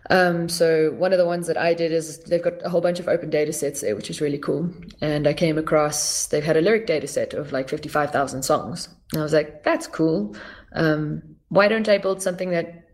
Um, 0.09 0.49
so 0.49 0.93
one 0.93 1.13
of 1.13 1.19
the 1.19 1.27
ones 1.27 1.49
that 1.49 1.57
i 1.57 1.75
did 1.75 1.91
is 1.91 2.21
they've 2.21 2.43
got 2.43 2.65
a 2.65 2.69
whole 2.69 2.81
bunch 2.81 3.01
of 3.01 3.09
open 3.09 3.29
data 3.29 3.53
sets 3.53 3.81
there 3.81 3.97
which 3.97 4.09
is 4.09 4.21
really 4.21 4.39
cool. 4.39 4.73
And 5.03 5.27
i 5.27 5.35
came 5.35 5.59
across 5.59 6.29
they've 6.29 6.45
had 6.45 6.57
a 6.57 6.61
lyric 6.61 6.87
data 6.87 7.09
set 7.09 7.35
of 7.35 7.53
like 7.53 7.69
55000 7.69 8.43
songs. 8.43 8.89
And 9.13 9.21
i 9.21 9.23
was 9.25 9.33
like 9.33 9.63
that's 9.65 9.87
cool. 9.87 10.37
Um, 10.75 11.23
why 11.49 11.69
don't 11.69 11.89
I 11.89 11.99
build 11.99 12.23
something 12.23 12.51
that 12.51 12.86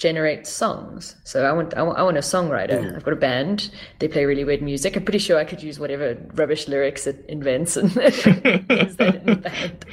generate 0.00 0.46
songs. 0.46 1.14
So 1.24 1.44
I 1.44 1.52
want 1.52 1.74
I 1.74 1.82
want, 1.82 1.98
I 1.98 2.02
want 2.02 2.16
a 2.16 2.20
songwriter. 2.20 2.80
Mm. 2.80 2.96
I've 2.96 3.04
got 3.04 3.12
a 3.12 3.16
band. 3.16 3.70
They 3.98 4.08
play 4.08 4.24
really 4.24 4.44
weird 4.44 4.62
music. 4.62 4.96
I'm 4.96 5.04
pretty 5.04 5.18
sure 5.18 5.38
I 5.38 5.44
could 5.44 5.62
use 5.62 5.78
whatever 5.78 6.16
rubbish 6.34 6.66
lyrics 6.66 7.06
it 7.06 7.22
invents 7.28 7.76
and 7.76 7.94
use 7.94 8.96
that 8.96 9.20
in 9.20 9.26
the 9.26 9.36
band. 9.36 9.84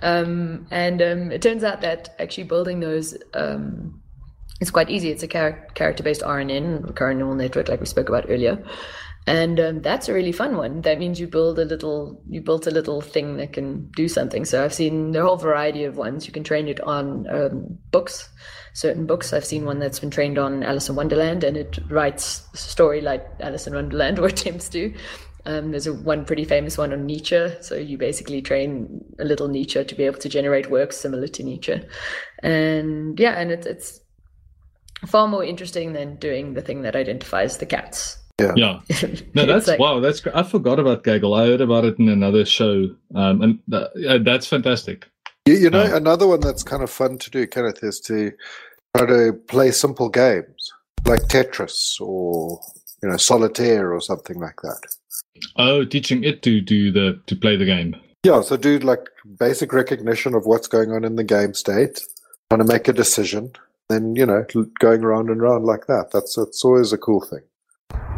Um, 0.00 0.68
and 0.70 1.02
um, 1.02 1.32
it 1.32 1.42
turns 1.42 1.64
out 1.64 1.80
that 1.80 2.14
actually 2.20 2.44
building 2.44 2.78
those 2.78 3.18
um, 3.34 4.00
is 4.60 4.70
quite 4.70 4.88
easy. 4.88 5.10
It's 5.10 5.24
a 5.24 5.26
char- 5.26 5.66
character-based 5.74 6.22
RNN, 6.22 6.86
recurrent 6.86 7.18
neural 7.18 7.34
network, 7.34 7.68
like 7.68 7.80
we 7.80 7.86
spoke 7.86 8.08
about 8.08 8.26
earlier 8.28 8.64
and 9.28 9.60
um, 9.60 9.82
that's 9.82 10.08
a 10.08 10.14
really 10.14 10.32
fun 10.32 10.56
one 10.56 10.80
that 10.80 10.98
means 10.98 11.20
you 11.20 11.26
build 11.26 11.58
a 11.58 11.64
little 11.64 12.18
you 12.30 12.40
built 12.40 12.66
a 12.66 12.70
little 12.70 13.02
thing 13.02 13.36
that 13.36 13.52
can 13.52 13.90
do 13.90 14.08
something 14.08 14.46
so 14.46 14.64
i've 14.64 14.72
seen 14.72 15.14
a 15.14 15.20
whole 15.20 15.36
variety 15.36 15.84
of 15.84 15.98
ones 15.98 16.26
you 16.26 16.32
can 16.32 16.42
train 16.42 16.66
it 16.66 16.80
on 16.80 17.28
um, 17.28 17.78
books 17.90 18.30
certain 18.72 19.06
books 19.06 19.32
i've 19.32 19.44
seen 19.44 19.64
one 19.64 19.78
that's 19.78 19.98
been 19.98 20.10
trained 20.10 20.38
on 20.38 20.62
alice 20.62 20.88
in 20.88 20.94
wonderland 20.94 21.44
and 21.44 21.56
it 21.56 21.78
writes 21.88 22.46
a 22.54 22.56
story 22.56 23.00
like 23.00 23.26
alice 23.40 23.66
in 23.66 23.74
wonderland 23.74 24.18
or 24.18 24.26
attempts 24.26 24.68
to 24.68 24.92
um, 25.46 25.70
there's 25.70 25.86
a 25.86 25.94
one 25.94 26.26
pretty 26.26 26.44
famous 26.44 26.76
one 26.76 26.92
on 26.92 27.06
Nietzsche. 27.06 27.48
So 27.62 27.74
you 27.74 27.96
basically 27.96 28.42
train 28.42 29.02
a 29.18 29.24
little 29.24 29.48
Nietzsche 29.48 29.82
to 29.82 29.94
be 29.94 30.04
able 30.04 30.18
to 30.18 30.28
generate 30.28 30.70
works 30.70 30.98
similar 30.98 31.26
to 31.26 31.42
Nietzsche, 31.42 31.80
and 32.42 33.18
yeah, 33.18 33.32
and 33.32 33.50
it's 33.50 33.66
it's 33.66 34.00
far 35.06 35.26
more 35.26 35.42
interesting 35.42 35.94
than 35.94 36.16
doing 36.16 36.52
the 36.52 36.60
thing 36.60 36.82
that 36.82 36.96
identifies 36.96 37.58
the 37.58 37.66
cats. 37.66 38.18
Yeah. 38.38 38.52
Yeah. 38.56 38.80
No, 39.34 39.46
that's 39.46 39.66
like, 39.66 39.78
wow. 39.78 40.00
That's 40.00 40.24
I 40.28 40.42
forgot 40.42 40.78
about 40.78 41.02
Kaggle. 41.02 41.38
I 41.38 41.46
heard 41.46 41.60
about 41.60 41.84
it 41.84 41.98
in 41.98 42.08
another 42.08 42.44
show, 42.44 42.94
um, 43.14 43.42
and 43.42 43.58
uh, 43.72 44.18
that's 44.18 44.46
fantastic. 44.46 45.08
You, 45.48 45.54
you 45.54 45.70
know, 45.70 45.96
another 45.96 46.26
one 46.26 46.40
that's 46.40 46.62
kind 46.62 46.82
of 46.82 46.90
fun 46.90 47.16
to 47.16 47.30
do, 47.30 47.46
Kenneth, 47.46 47.82
is 47.82 48.00
to 48.00 48.32
try 48.94 49.06
to 49.06 49.32
play 49.48 49.70
simple 49.70 50.10
games 50.10 50.74
like 51.06 51.22
Tetris 51.22 51.98
or 52.02 52.60
you 53.02 53.08
know 53.08 53.16
Solitaire 53.16 53.94
or 53.94 54.02
something 54.02 54.38
like 54.38 54.60
that. 54.62 54.94
Oh, 55.56 55.86
teaching 55.86 56.22
it 56.22 56.42
to 56.42 56.60
do 56.60 56.92
the 56.92 57.18
to 57.28 57.34
play 57.34 57.56
the 57.56 57.64
game. 57.64 57.96
Yeah, 58.24 58.42
so 58.42 58.58
do 58.58 58.78
like 58.80 59.08
basic 59.38 59.72
recognition 59.72 60.34
of 60.34 60.44
what's 60.44 60.68
going 60.68 60.92
on 60.92 61.02
in 61.02 61.16
the 61.16 61.24
game 61.24 61.54
state, 61.54 62.02
trying 62.50 62.60
to 62.60 62.70
make 62.70 62.86
a 62.86 62.92
decision, 62.92 63.52
then 63.88 64.16
you 64.16 64.26
know 64.26 64.44
going 64.80 65.02
around 65.02 65.30
and 65.30 65.40
around 65.40 65.64
like 65.64 65.86
that. 65.86 66.10
That's 66.12 66.36
it's 66.36 66.62
always 66.62 66.92
a 66.92 66.98
cool 66.98 67.22
thing. 67.22 68.17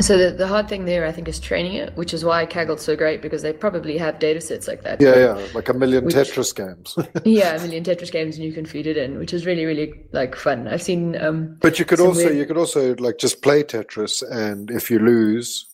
So 0.00 0.16
the, 0.16 0.30
the 0.30 0.46
hard 0.46 0.68
thing 0.68 0.84
there, 0.84 1.06
I 1.06 1.12
think, 1.12 1.28
is 1.28 1.40
training 1.40 1.74
it, 1.74 1.96
which 1.96 2.14
is 2.14 2.24
why 2.24 2.46
Kaggle's 2.46 2.82
so 2.82 2.94
great 2.94 3.20
because 3.20 3.42
they 3.42 3.52
probably 3.52 3.98
have 3.98 4.18
data 4.18 4.40
sets 4.40 4.68
like 4.68 4.82
that. 4.82 5.00
Yeah, 5.00 5.16
yeah, 5.16 5.46
like 5.54 5.68
a 5.68 5.74
million 5.74 6.04
which, 6.04 6.14
Tetris 6.14 6.54
games. 6.54 6.96
yeah, 7.24 7.56
a 7.56 7.60
million 7.60 7.82
Tetris 7.82 8.12
games, 8.12 8.36
and 8.36 8.44
you 8.44 8.52
can 8.52 8.64
feed 8.64 8.86
it 8.86 8.96
in, 8.96 9.18
which 9.18 9.32
is 9.32 9.44
really, 9.44 9.64
really 9.64 9.92
like 10.12 10.36
fun. 10.36 10.68
I've 10.68 10.82
seen. 10.82 11.20
Um, 11.20 11.56
but 11.60 11.78
you 11.78 11.84
could 11.84 12.00
also 12.00 12.26
weird... 12.26 12.36
you 12.36 12.46
could 12.46 12.56
also 12.56 12.94
like 12.96 13.18
just 13.18 13.42
play 13.42 13.64
Tetris, 13.64 14.22
and 14.30 14.70
if 14.70 14.90
you 14.90 14.98
lose, 15.00 15.66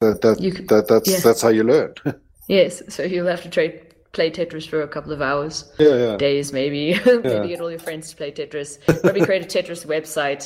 that 0.00 0.22
that, 0.22 0.38
could, 0.38 0.68
that 0.68 0.88
that's 0.88 1.10
yeah. 1.10 1.20
that's 1.20 1.42
how 1.42 1.50
you 1.50 1.64
learn. 1.64 1.94
yes, 2.48 2.82
so 2.88 3.02
you'll 3.02 3.26
have 3.26 3.42
to 3.42 3.50
trade 3.50 3.85
play 4.16 4.30
Tetris 4.30 4.66
for 4.66 4.82
a 4.82 4.88
couple 4.88 5.12
of 5.12 5.22
hours, 5.22 5.70
yeah, 5.78 5.94
yeah. 5.94 6.16
days 6.16 6.52
maybe. 6.52 6.98
maybe 7.04 7.28
yeah. 7.28 7.46
get 7.46 7.60
all 7.60 7.70
your 7.70 7.78
friends 7.78 8.10
to 8.10 8.16
play 8.16 8.32
Tetris. 8.32 8.78
Probably 9.02 9.24
create 9.24 9.42
a 9.42 9.46
Tetris 9.46 9.86
website 9.86 10.44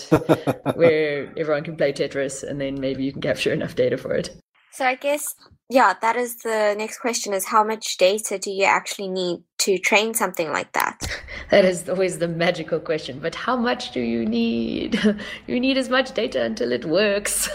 where 0.77 1.33
everyone 1.39 1.65
can 1.65 1.77
play 1.77 1.93
Tetris, 1.93 2.43
and 2.43 2.61
then 2.61 2.79
maybe 2.79 3.05
you 3.05 3.13
can 3.13 3.23
capture 3.23 3.53
enough 3.53 3.75
data 3.77 3.97
for 3.97 4.13
it. 4.13 4.37
So 4.73 4.85
I 4.85 4.97
guess 4.97 5.35
yeah, 5.71 5.95
that 6.03 6.17
is 6.17 6.39
the 6.39 6.75
next 6.77 6.99
question: 6.99 7.33
is 7.33 7.47
how 7.47 7.63
much 7.63 7.97
data 7.97 8.39
do 8.39 8.51
you 8.51 8.65
actually 8.65 9.09
need 9.09 9.39
to 9.59 9.79
train 9.79 10.15
something 10.15 10.51
like 10.51 10.73
that? 10.73 10.99
that 11.51 11.65
is 11.65 11.89
always 11.89 12.19
the 12.19 12.29
magical 12.29 12.81
question. 12.81 13.21
But 13.21 13.37
how 13.37 13.57
much 13.57 13.93
do 13.93 14.01
you 14.01 14.27
need? 14.27 15.01
you 15.47 15.61
need 15.61 15.79
as 15.79 15.89
much 15.89 16.13
data 16.13 16.43
until 16.43 16.73
it 16.73 16.85
works. 16.85 17.49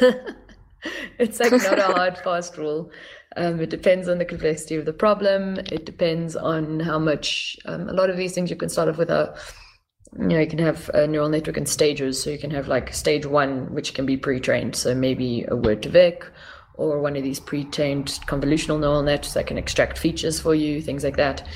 it's 1.20 1.42
like 1.42 1.52
not 1.52 1.80
a 1.80 1.94
hard 1.94 2.18
fast 2.20 2.58
rule. 2.58 2.90
Um, 3.38 3.60
it 3.60 3.70
depends 3.70 4.08
on 4.08 4.18
the 4.18 4.26
complexity 4.26 4.76
of 4.76 4.86
the 4.86 4.94
problem. 4.94 5.58
It 5.58 5.86
depends 5.86 6.36
on 6.36 6.80
how 6.80 7.00
much. 7.00 7.58
Um, 7.66 7.90
a 7.90 7.94
lot 7.94 8.10
of 8.10 8.18
these 8.18 8.34
things 8.34 8.50
you 8.50 8.56
can 8.56 8.70
start 8.70 8.88
off 8.88 8.98
with 8.98 9.10
a, 9.10 9.38
you 10.18 10.28
know, 10.28 10.40
you 10.40 10.48
can 10.48 10.60
have 10.60 10.90
a 10.94 11.06
neural 11.08 11.30
network 11.30 11.58
in 11.58 11.66
stages. 11.66 12.22
So 12.22 12.30
you 12.30 12.38
can 12.38 12.52
have 12.52 12.68
like 12.68 12.94
stage 12.94 13.26
one, 13.26 13.74
which 13.74 13.94
can 13.94 14.06
be 14.06 14.18
pre-trained. 14.18 14.76
So 14.76 14.96
maybe 14.96 15.44
a 15.44 15.56
word2vec 15.56 16.24
or 16.76 17.00
one 17.00 17.16
of 17.16 17.24
these 17.24 17.40
pre-trained 17.40 18.08
convolutional 18.28 18.80
neural 18.80 19.04
nets 19.04 19.34
that 19.34 19.48
can 19.48 19.58
extract 19.58 19.98
features 19.98 20.40
for 20.40 20.54
you, 20.56 20.82
things 20.82 21.04
like 21.04 21.18
that. 21.18 21.48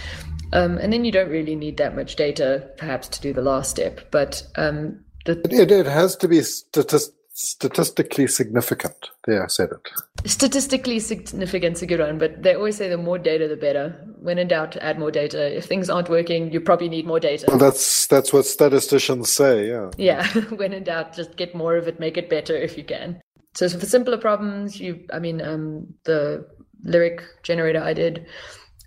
Um, 0.52 0.78
and 0.78 0.92
then 0.92 1.06
you 1.06 1.12
don't 1.12 1.30
really 1.30 1.56
need 1.56 1.78
that 1.78 1.96
much 1.96 2.16
data, 2.16 2.70
perhaps, 2.78 3.08
to 3.10 3.22
do 3.22 3.34
the 3.34 3.42
last 3.42 3.70
step. 3.70 4.10
But 4.12 4.44
um, 4.56 5.04
the, 5.26 5.40
it, 5.52 5.72
it 5.72 5.86
has 5.86 6.16
to 6.18 6.28
be 6.28 6.42
statist- 6.42 7.14
statistically 7.40 8.28
significant. 8.28 9.10
There, 9.26 9.44
I 9.44 9.48
said 9.48 9.70
it. 9.72 10.30
Statistically 10.30 11.00
significant 11.00 11.78
is 11.78 11.82
a 11.82 11.86
good 11.86 12.02
one, 12.02 12.18
but 12.18 12.44
they 12.44 12.54
always 12.54 12.76
say 12.76 12.90
the 12.90 12.98
more 12.98 13.18
data, 13.18 13.48
the 13.48 13.56
better. 13.56 13.90
When 14.22 14.38
in 14.38 14.50
doubt, 14.50 14.76
add 14.78 15.00
more 15.00 15.12
data. 15.12 15.58
If 15.58 15.66
things 15.66 15.90
aren't 15.90 16.10
working, 16.10 16.52
you 16.52 16.60
probably 16.60 16.90
need 16.90 17.08
more 17.08 17.20
data. 17.20 17.46
Well, 17.48 17.58
that's 17.58 18.08
that's 18.08 18.34
what 18.34 18.46
statisticians 18.46 19.32
say. 19.32 19.68
Yeah. 19.68 19.92
Yeah. 19.98 20.28
when 20.56 20.74
in 20.74 20.84
doubt, 20.84 21.16
just 21.16 21.38
get 21.38 21.56
more 21.56 21.78
of 21.78 21.88
it. 21.88 22.00
Make 22.00 22.18
it 22.18 22.30
better 22.30 22.56
if 22.56 22.78
you 22.78 22.84
can. 22.84 23.22
So 23.56 23.70
for 23.70 23.86
simpler 23.86 24.18
problems, 24.18 24.80
you, 24.80 25.06
I 25.12 25.20
mean, 25.20 25.42
um, 25.42 25.88
the 26.04 26.46
lyric 26.84 27.24
generator 27.44 27.82
I 27.82 27.94
did 27.94 28.28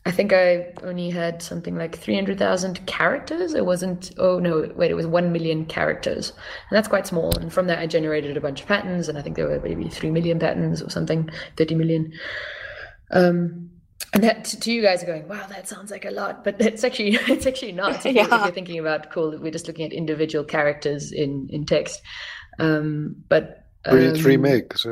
I 0.05 0.11
think 0.11 0.33
I 0.33 0.73
only 0.83 1.11
had 1.11 1.43
something 1.43 1.77
like 1.77 1.97
300,000 1.97 2.85
characters. 2.87 3.55
It 3.55 3.65
wasn't, 3.65 4.11
oh 4.19 4.41
no, 4.41 4.69
wait, 4.75 4.91
it 4.91 4.95
was 4.95 5.07
1 5.07 5.31
million 5.31 5.65
characters. 5.65 6.31
And 6.31 6.77
that's 6.77 6.89
quite 6.89 7.07
small. 7.07 7.37
And 7.39 7.53
from 7.53 7.69
that, 7.69 7.79
I 7.79 7.87
generated 7.87 8.37
a 8.37 8.41
bunch 8.41 8.63
of 8.63 8.67
patterns, 8.67 9.09
and 9.09 9.17
I 9.17 9.23
think 9.23 9.37
there 9.37 9.47
were 9.47 9.61
maybe 9.61 9.89
3 9.89 10.11
million 10.11 10.41
patterns 10.41 10.83
or 10.83 10.91
something, 10.91 11.31
30 11.57 11.75
million. 11.77 12.13
Um, 13.13 13.71
and 14.13 14.25
that 14.25 14.45
to 14.45 14.73
you 14.73 14.83
guys 14.83 15.03
are 15.05 15.07
going, 15.07 15.29
wow, 15.29 15.47
that 15.47 15.69
sounds 15.69 15.91
like 15.91 16.05
a 16.05 16.11
lot, 16.11 16.43
but 16.43 16.57
it's 16.61 16.83
actually 16.83 17.15
it's 17.29 17.47
actually 17.47 17.73
not. 17.73 18.05
If, 18.05 18.07
yeah. 18.07 18.13
you're, 18.27 18.35
if, 18.35 18.45
you're, 18.45 18.51
thinking 18.51 18.79
about 18.81 19.11
cool, 19.11 19.39
we're 19.39 19.53
just 19.53 19.69
looking 19.69 19.87
at 19.87 19.93
individual 19.93 20.45
characters 20.45 21.13
in 21.13 21.49
in 21.51 21.65
text. 21.65 22.03
Um, 22.59 23.17
but 23.29 23.69
um, 23.85 23.97
three, 23.97 24.21
three 24.21 24.37
megs. 24.37 24.85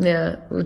Yeah. 0.00 0.36
yeah 0.50 0.64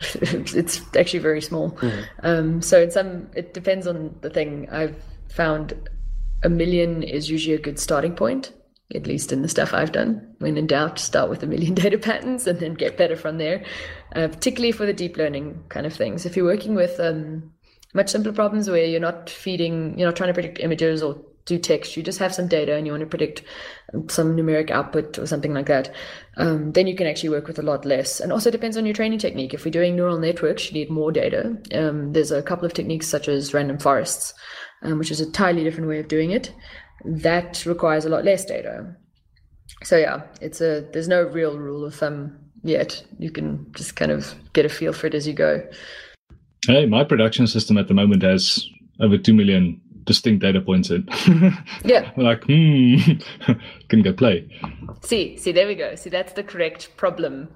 it's 0.22 0.80
actually 0.96 1.20
very 1.20 1.42
small. 1.42 1.72
Mm-hmm. 1.72 2.00
Um, 2.22 2.62
so 2.62 2.82
in 2.82 2.90
some, 2.90 3.30
it 3.34 3.54
depends 3.54 3.86
on 3.86 4.16
the 4.22 4.30
thing. 4.30 4.68
I've 4.70 4.96
found 5.28 5.74
a 6.42 6.48
million 6.48 7.02
is 7.02 7.30
usually 7.30 7.54
a 7.54 7.60
good 7.60 7.78
starting 7.78 8.14
point, 8.14 8.52
at 8.94 9.06
least 9.06 9.32
in 9.32 9.42
the 9.42 9.48
stuff 9.48 9.74
I've 9.74 9.92
done. 9.92 10.34
When 10.38 10.56
in 10.56 10.66
doubt, 10.66 10.98
start 10.98 11.28
with 11.28 11.42
a 11.42 11.46
million 11.46 11.74
data 11.82 11.98
patterns 11.98 12.46
and 12.46 12.58
then 12.60 12.74
get 12.74 12.96
better 12.96 13.16
from 13.16 13.38
there. 13.38 13.64
Uh, 14.14 14.28
particularly 14.28 14.72
for 14.72 14.86
the 14.86 14.92
deep 14.92 15.16
learning 15.16 15.62
kind 15.68 15.86
of 15.86 15.92
things. 15.92 16.24
If 16.24 16.36
you're 16.36 16.46
working 16.46 16.74
with 16.74 16.98
um, 16.98 17.52
much 17.94 18.08
simpler 18.08 18.32
problems 18.32 18.70
where 18.70 18.84
you're 18.84 19.00
not 19.00 19.28
feeding, 19.28 19.98
you're 19.98 20.08
not 20.08 20.16
trying 20.16 20.30
to 20.30 20.34
predict 20.34 20.60
images 20.60 21.02
or 21.02 21.20
do 21.44 21.58
text, 21.58 21.96
you 21.96 22.02
just 22.02 22.18
have 22.18 22.34
some 22.34 22.48
data 22.48 22.76
and 22.76 22.86
you 22.86 22.92
want 22.92 23.00
to 23.00 23.06
predict 23.06 23.42
some 24.08 24.36
numeric 24.36 24.70
output 24.70 25.18
or 25.18 25.26
something 25.26 25.52
like 25.52 25.66
that, 25.66 25.92
um, 26.36 26.72
then 26.72 26.86
you 26.86 26.94
can 26.94 27.06
actually 27.06 27.28
work 27.28 27.46
with 27.46 27.58
a 27.58 27.62
lot 27.62 27.84
less. 27.84 28.20
And 28.20 28.32
also 28.32 28.50
depends 28.50 28.76
on 28.76 28.86
your 28.86 28.94
training 28.94 29.18
technique. 29.18 29.54
If 29.54 29.64
we're 29.64 29.70
doing 29.70 29.96
neural 29.96 30.18
networks, 30.18 30.70
you 30.70 30.78
need 30.78 30.90
more 30.90 31.12
data. 31.12 31.56
Um, 31.74 32.12
there's 32.12 32.30
a 32.30 32.42
couple 32.42 32.66
of 32.66 32.74
techniques 32.74 33.08
such 33.08 33.28
as 33.28 33.54
random 33.54 33.78
forests, 33.78 34.34
um, 34.82 34.98
which 34.98 35.10
is 35.10 35.20
a 35.20 35.26
entirely 35.26 35.64
different 35.64 35.88
way 35.88 35.98
of 35.98 36.08
doing 36.08 36.30
it. 36.30 36.52
That 37.04 37.64
requires 37.66 38.04
a 38.04 38.10
lot 38.10 38.24
less 38.24 38.44
data. 38.44 38.94
So 39.82 39.96
yeah, 39.96 40.22
it's 40.40 40.60
a 40.60 40.86
there's 40.92 41.08
no 41.08 41.22
real 41.22 41.58
rule 41.58 41.84
of 41.84 41.94
thumb 41.94 42.38
yet. 42.62 43.02
You 43.18 43.30
can 43.30 43.66
just 43.74 43.96
kind 43.96 44.10
of 44.10 44.34
get 44.52 44.66
a 44.66 44.68
feel 44.68 44.92
for 44.92 45.06
it 45.06 45.14
as 45.14 45.26
you 45.26 45.32
go. 45.32 45.66
Hey, 46.66 46.86
my 46.86 47.04
production 47.04 47.46
system 47.46 47.78
at 47.78 47.88
the 47.88 47.94
moment 47.94 48.22
has 48.22 48.68
over 49.00 49.16
two 49.16 49.32
million 49.32 49.80
distinct 50.10 50.42
data 50.42 50.60
points 50.60 50.90
in. 50.90 51.08
yeah. 51.84 52.10
like, 52.16 52.42
hmm, 52.42 52.96
can 53.88 54.02
go 54.02 54.12
play. 54.12 54.48
See, 55.02 55.36
see, 55.36 55.52
there 55.52 55.68
we 55.68 55.76
go. 55.76 55.94
See, 55.94 56.10
that's 56.10 56.32
the 56.32 56.42
correct 56.42 56.96
problem. 56.96 57.48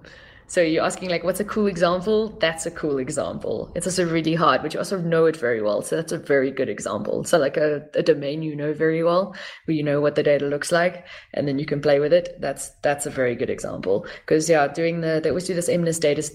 So 0.47 0.61
you're 0.61 0.85
asking 0.85 1.09
like, 1.09 1.25
what's 1.25 1.41
a 1.41 1.45
cool 1.45 1.67
example? 1.67 2.29
That's 2.39 2.65
a 2.65 2.71
cool 2.71 2.99
example. 2.99 3.73
It's 3.75 3.89
also 3.89 4.07
really 4.07 4.35
hard, 4.35 4.63
but 4.63 4.73
you 4.73 4.79
also 4.79 4.99
know 4.99 5.25
it 5.27 5.37
very 5.37 5.61
well. 5.63 5.83
So 5.83 5.97
that's 5.97 6.13
a 6.13 6.19
very 6.19 6.53
good 6.53 6.69
example. 6.69 7.25
So 7.25 7.39
like 7.39 7.57
a, 7.57 7.83
a 7.95 8.05
domain 8.05 8.43
you 8.43 8.55
know 8.55 8.73
very 8.73 9.03
well, 9.03 9.35
where 9.65 9.75
you 9.75 9.83
know 9.83 10.01
what 10.01 10.15
the 10.15 10.23
data 10.23 10.45
looks 10.45 10.71
like, 10.71 11.07
and 11.33 11.49
then 11.49 11.59
you 11.59 11.67
can 11.67 11.81
play 11.81 11.99
with 11.99 12.13
it. 12.13 12.37
That's 12.41 12.71
that's 12.83 13.07
a 13.07 13.11
very 13.11 13.35
good 13.35 13.51
example. 13.51 14.07
Because 14.21 14.49
yeah, 14.49 14.69
doing 14.69 15.01
the 15.01 15.21
they 15.21 15.31
always 15.31 15.47
do 15.47 15.55
this 15.55 15.69
MNIST 15.69 16.01
data 16.01 16.31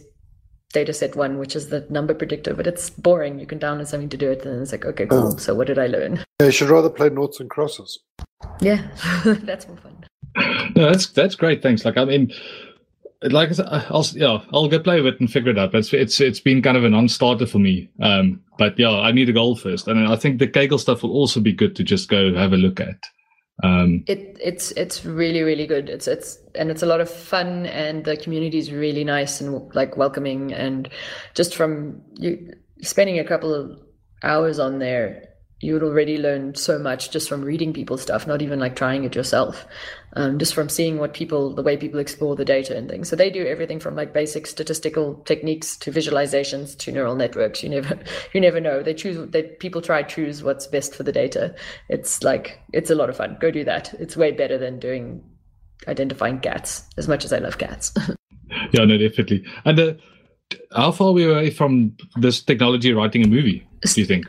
data 0.73 0.93
set 0.93 1.15
one, 1.15 1.39
which 1.39 1.55
is 1.55 1.69
the 1.69 1.85
number 1.89 2.13
predictor, 2.13 2.53
but 2.53 2.67
it's 2.67 2.89
boring. 2.89 3.39
You 3.39 3.45
can 3.45 3.59
download 3.59 3.87
something 3.87 4.09
to 4.09 4.17
do 4.17 4.29
it, 4.31 4.45
and 4.45 4.61
it's 4.61 4.71
like, 4.71 4.85
okay, 4.85 5.05
cool. 5.05 5.33
Oh. 5.33 5.37
So 5.37 5.55
what 5.55 5.67
did 5.67 5.79
I 5.79 5.87
learn? 5.87 6.23
Yeah, 6.39 6.47
you 6.47 6.51
should 6.51 6.69
rather 6.69 6.89
play 6.89 7.09
noughts 7.09 7.39
and 7.39 7.49
crosses. 7.49 7.99
Yeah, 8.61 8.87
that's 9.25 9.67
more 9.67 9.77
fun. 9.77 10.05
No, 10.75 10.89
that's 10.91 11.07
that's 11.07 11.35
great. 11.35 11.61
Thanks. 11.61 11.83
Like, 11.83 11.97
I 11.97 12.05
mean, 12.05 12.31
like 13.23 13.49
I 13.49 13.53
said, 13.53 13.67
I'll 13.69 14.05
yeah, 14.13 14.39
I'll 14.53 14.67
go 14.67 14.79
play 14.79 15.01
with 15.01 15.15
it 15.15 15.19
and 15.19 15.31
figure 15.31 15.51
it 15.51 15.59
out. 15.59 15.71
But 15.71 15.79
it's 15.79 15.93
it's 15.93 16.21
it's 16.21 16.39
been 16.39 16.61
kind 16.61 16.77
of 16.77 16.83
a 16.83 16.89
non-starter 16.89 17.45
for 17.45 17.59
me. 17.59 17.89
Um, 18.01 18.41
but 18.57 18.77
yeah, 18.77 18.91
I 18.91 19.11
need 19.11 19.29
a 19.29 19.33
goal 19.33 19.55
first, 19.55 19.87
and 19.87 20.07
I 20.07 20.15
think 20.15 20.39
the 20.39 20.47
Kaggle 20.47 20.79
stuff 20.79 21.03
will 21.03 21.11
also 21.11 21.39
be 21.39 21.53
good 21.53 21.75
to 21.77 21.83
just 21.83 22.09
go 22.09 22.33
have 22.35 22.53
a 22.53 22.57
look 22.57 22.79
at. 22.79 22.97
Um, 23.61 24.03
it 24.07 24.37
it's 24.41 24.71
it's 24.71 25.05
really 25.05 25.41
really 25.41 25.67
good. 25.67 25.89
It's 25.89 26.07
it's 26.07 26.39
and 26.55 26.71
it's 26.71 26.83
a 26.83 26.85
lot 26.85 27.01
of 27.01 27.09
fun, 27.09 27.65
and 27.65 28.05
the 28.05 28.17
community 28.17 28.57
is 28.57 28.71
really 28.71 29.03
nice 29.03 29.41
and 29.41 29.73
like 29.75 29.97
welcoming, 29.97 30.53
and 30.53 30.89
just 31.35 31.55
from 31.55 32.01
you 32.13 32.53
spending 32.81 33.19
a 33.19 33.25
couple 33.25 33.53
of 33.53 33.77
hours 34.23 34.59
on 34.59 34.79
there 34.79 35.29
you 35.61 35.73
would 35.73 35.83
already 35.83 36.17
learn 36.17 36.55
so 36.55 36.79
much 36.79 37.11
just 37.11 37.27
from 37.27 37.41
reading 37.41 37.73
people's 37.73 38.01
stuff, 38.01 38.25
not 38.25 38.41
even 38.41 38.59
like 38.59 38.75
trying 38.75 39.03
it 39.03 39.15
yourself, 39.15 39.65
um, 40.13 40.39
just 40.39 40.53
from 40.53 40.69
seeing 40.69 40.97
what 40.97 41.13
people, 41.13 41.53
the 41.53 41.63
way 41.63 41.77
people 41.77 41.99
explore 41.99 42.35
the 42.35 42.45
data 42.45 42.75
and 42.75 42.89
things. 42.89 43.09
So 43.09 43.15
they 43.15 43.29
do 43.29 43.45
everything 43.45 43.79
from 43.79 43.95
like 43.95 44.13
basic 44.13 44.47
statistical 44.47 45.15
techniques 45.25 45.77
to 45.77 45.91
visualizations 45.91 46.77
to 46.79 46.91
neural 46.91 47.15
networks. 47.15 47.63
You 47.63 47.69
never, 47.69 47.99
you 48.33 48.41
never 48.41 48.59
know. 48.59 48.81
They 48.81 48.93
choose, 48.93 49.29
they 49.29 49.43
people 49.43 49.81
try 49.81 50.03
choose 50.03 50.43
what's 50.43 50.67
best 50.67 50.95
for 50.95 51.03
the 51.03 51.11
data. 51.11 51.55
It's 51.89 52.23
like 52.23 52.59
it's 52.73 52.89
a 52.89 52.95
lot 52.95 53.09
of 53.09 53.17
fun. 53.17 53.37
Go 53.39 53.51
do 53.51 53.63
that. 53.63 53.93
It's 53.99 54.17
way 54.17 54.31
better 54.31 54.57
than 54.57 54.79
doing 54.79 55.23
identifying 55.87 56.39
cats. 56.39 56.83
As 56.97 57.07
much 57.07 57.25
as 57.25 57.33
I 57.33 57.39
love 57.39 57.57
cats. 57.57 57.93
yeah, 58.71 58.85
no, 58.85 58.97
definitely. 58.97 59.45
And 59.65 59.79
uh, 59.79 59.93
how 60.75 60.91
far 60.91 61.09
are 61.09 61.13
we 61.13 61.25
away 61.25 61.51
from 61.51 61.95
this 62.15 62.41
technology 62.41 62.93
writing 62.93 63.25
a 63.25 63.27
movie? 63.27 63.67
Do 63.83 64.01
you 64.01 64.07
think? 64.07 64.25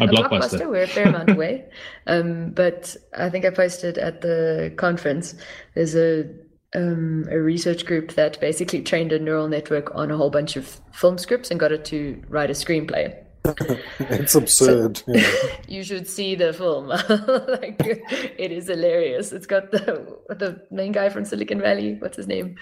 A 0.00 0.06
blockbuster. 0.06 0.28
blockbuster. 0.28 0.70
We're 0.70 0.82
a 0.82 0.86
fair 0.86 1.08
amount 1.08 1.30
away. 1.30 1.64
Um, 2.08 2.50
but 2.50 2.96
I 3.18 3.30
think 3.30 3.44
I 3.44 3.50
posted 3.50 3.98
at 3.98 4.20
the 4.20 4.72
conference. 4.76 5.34
There's 5.74 5.96
a 5.96 6.24
um, 6.72 7.26
a 7.30 7.38
research 7.40 7.84
group 7.84 8.12
that 8.12 8.40
basically 8.40 8.82
trained 8.82 9.12
a 9.12 9.18
neural 9.18 9.48
network 9.48 9.92
on 9.94 10.12
a 10.12 10.16
whole 10.16 10.30
bunch 10.30 10.56
of 10.56 10.80
film 10.92 11.18
scripts 11.18 11.50
and 11.50 11.58
got 11.58 11.72
it 11.72 11.84
to 11.86 12.22
write 12.28 12.50
a 12.50 12.52
screenplay. 12.52 13.16
it's 13.98 14.34
absurd. 14.34 14.98
So, 14.98 15.04
yeah. 15.08 15.30
you 15.68 15.82
should 15.82 16.08
see 16.08 16.34
the 16.34 16.52
film. 16.52 16.88
like 16.88 17.76
it 17.80 18.52
is 18.52 18.68
hilarious. 18.68 19.32
It's 19.32 19.46
got 19.46 19.70
the 19.70 20.18
the 20.28 20.60
main 20.70 20.92
guy 20.92 21.08
from 21.08 21.24
Silicon 21.24 21.60
Valley. 21.60 21.96
What's 21.98 22.16
his 22.16 22.26
name? 22.26 22.56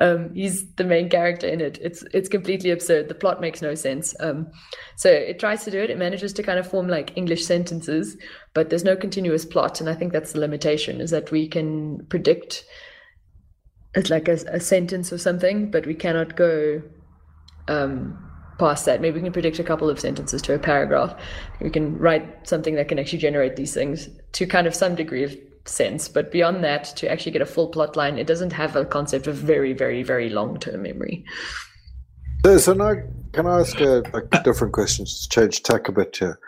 Um, 0.00 0.34
he's 0.34 0.72
the 0.74 0.84
main 0.84 1.08
character 1.08 1.46
in 1.46 1.60
it. 1.60 1.78
It's 1.80 2.02
it's 2.12 2.28
completely 2.28 2.70
absurd. 2.70 3.08
The 3.08 3.14
plot 3.14 3.40
makes 3.40 3.62
no 3.62 3.74
sense. 3.74 4.14
Um, 4.20 4.48
so 4.96 5.10
it 5.10 5.38
tries 5.38 5.64
to 5.64 5.70
do 5.70 5.80
it. 5.80 5.90
It 5.90 5.98
manages 5.98 6.32
to 6.34 6.42
kind 6.42 6.58
of 6.58 6.68
form 6.68 6.88
like 6.88 7.16
English 7.16 7.44
sentences, 7.44 8.16
but 8.52 8.70
there's 8.70 8.84
no 8.84 8.96
continuous 8.96 9.44
plot. 9.44 9.80
And 9.80 9.88
I 9.88 9.94
think 9.94 10.12
that's 10.12 10.32
the 10.32 10.40
limitation: 10.40 11.00
is 11.00 11.10
that 11.10 11.30
we 11.30 11.48
can 11.48 12.04
predict 12.06 12.64
it's 13.94 14.10
like 14.10 14.28
a, 14.28 14.38
a 14.48 14.60
sentence 14.60 15.12
or 15.12 15.18
something, 15.18 15.70
but 15.70 15.86
we 15.86 15.94
cannot 15.94 16.36
go. 16.36 16.82
Um, 17.68 18.18
past 18.58 18.84
that. 18.86 19.00
Maybe 19.00 19.16
we 19.16 19.22
can 19.22 19.32
predict 19.32 19.58
a 19.58 19.64
couple 19.64 19.88
of 19.88 20.00
sentences 20.00 20.42
to 20.42 20.54
a 20.54 20.58
paragraph. 20.58 21.14
We 21.60 21.70
can 21.70 21.98
write 21.98 22.48
something 22.48 22.74
that 22.76 22.88
can 22.88 22.98
actually 22.98 23.18
generate 23.18 23.56
these 23.56 23.74
things 23.74 24.08
to 24.32 24.46
kind 24.46 24.66
of 24.66 24.74
some 24.74 24.94
degree 24.94 25.24
of 25.24 25.36
sense. 25.64 26.08
But 26.08 26.30
beyond 26.30 26.62
that, 26.64 26.84
to 26.96 27.10
actually 27.10 27.32
get 27.32 27.42
a 27.42 27.46
full 27.46 27.68
plot 27.68 27.96
line, 27.96 28.18
it 28.18 28.26
doesn't 28.26 28.52
have 28.52 28.76
a 28.76 28.84
concept 28.84 29.26
of 29.26 29.36
very, 29.36 29.72
very, 29.72 30.02
very 30.02 30.28
long 30.28 30.58
term 30.58 30.82
memory. 30.82 31.24
So 32.58 32.74
now, 32.74 32.94
can 33.32 33.46
I 33.46 33.60
ask 33.60 33.80
a, 33.80 34.02
a 34.12 34.42
different 34.42 34.74
question? 34.74 35.06
Just 35.06 35.32
change 35.32 35.62
tack 35.62 35.88
a 35.88 35.92
bit 35.92 36.14
here. 36.16 36.38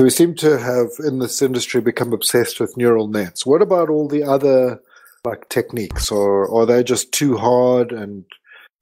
We 0.00 0.10
seem 0.10 0.34
to 0.36 0.58
have 0.58 0.88
in 1.06 1.20
this 1.20 1.40
industry 1.40 1.80
become 1.80 2.12
obsessed 2.12 2.58
with 2.58 2.76
neural 2.76 3.06
nets. 3.06 3.46
What 3.46 3.62
about 3.62 3.88
all 3.88 4.08
the 4.08 4.24
other 4.24 4.80
like 5.24 5.48
techniques, 5.48 6.10
or 6.10 6.52
are 6.52 6.66
they 6.66 6.82
just 6.82 7.12
too 7.12 7.36
hard? 7.36 7.92
And 7.92 8.24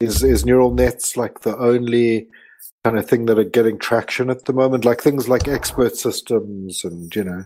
is 0.01 0.25
is 0.25 0.47
neural 0.47 0.73
nets 0.73 1.17
like 1.17 1.41
the 1.41 1.57
only 1.59 2.27
kind 2.85 2.99
of 2.99 3.09
thing 3.09 3.27
that 3.27 3.39
are 3.39 3.45
getting 3.45 3.79
traction 3.79 4.31
at 4.31 4.45
the 4.45 4.53
moment, 4.53 4.85
like 4.85 5.01
things 5.01 5.29
like 5.29 5.47
expert 5.47 5.97
systems 5.97 6.85
and 6.85 7.15
you 7.15 7.25
know 7.25 7.45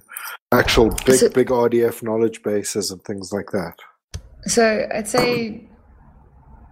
actual 0.52 0.90
big 1.04 1.16
so, 1.16 1.28
big 1.28 1.48
RDF 1.48 2.02
knowledge 2.02 2.42
bases 2.42 2.90
and 2.90 3.02
things 3.04 3.32
like 3.32 3.50
that. 3.50 3.76
So 4.46 4.88
I'd 4.92 5.08
say. 5.08 5.68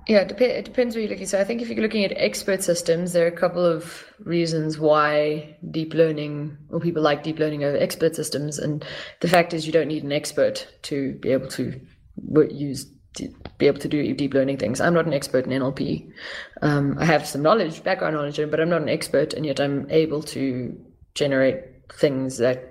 Yeah, 0.06 0.18
it, 0.18 0.28
dep- 0.28 0.40
it 0.42 0.66
depends 0.66 0.94
where 0.94 1.00
you're 1.00 1.10
looking. 1.10 1.26
So 1.26 1.40
I 1.40 1.44
think 1.44 1.62
if 1.62 1.70
you're 1.70 1.80
looking 1.80 2.04
at 2.04 2.12
expert 2.16 2.62
systems, 2.62 3.14
there 3.14 3.24
are 3.24 3.28
a 3.28 3.32
couple 3.34 3.64
of 3.64 4.04
reasons 4.18 4.78
why 4.78 5.56
deep 5.70 5.94
learning 5.94 6.58
or 6.68 6.78
people 6.78 7.02
like 7.02 7.22
deep 7.22 7.38
learning 7.38 7.64
over 7.64 7.78
expert 7.78 8.14
systems. 8.14 8.58
And 8.58 8.84
the 9.22 9.28
fact 9.28 9.54
is, 9.54 9.66
you 9.66 9.72
don't 9.72 9.88
need 9.88 10.04
an 10.04 10.12
expert 10.12 10.68
to 10.82 11.14
be 11.22 11.32
able 11.32 11.48
to 11.52 11.80
use 12.50 12.93
be 13.58 13.66
able 13.66 13.80
to 13.80 13.88
do 13.88 14.14
deep 14.14 14.34
learning 14.34 14.58
things. 14.58 14.80
I'm 14.80 14.94
not 14.94 15.06
an 15.06 15.12
expert 15.12 15.46
in 15.46 15.52
NLP. 15.52 16.10
Um, 16.62 16.96
I 16.98 17.04
have 17.04 17.26
some 17.26 17.42
knowledge, 17.42 17.82
background 17.82 18.14
knowledge, 18.14 18.36
but 18.50 18.60
I'm 18.60 18.68
not 18.68 18.82
an 18.82 18.88
expert, 18.88 19.32
and 19.34 19.46
yet 19.46 19.60
I'm 19.60 19.90
able 19.90 20.22
to 20.22 20.76
generate 21.14 21.64
things 21.92 22.38
that 22.38 22.70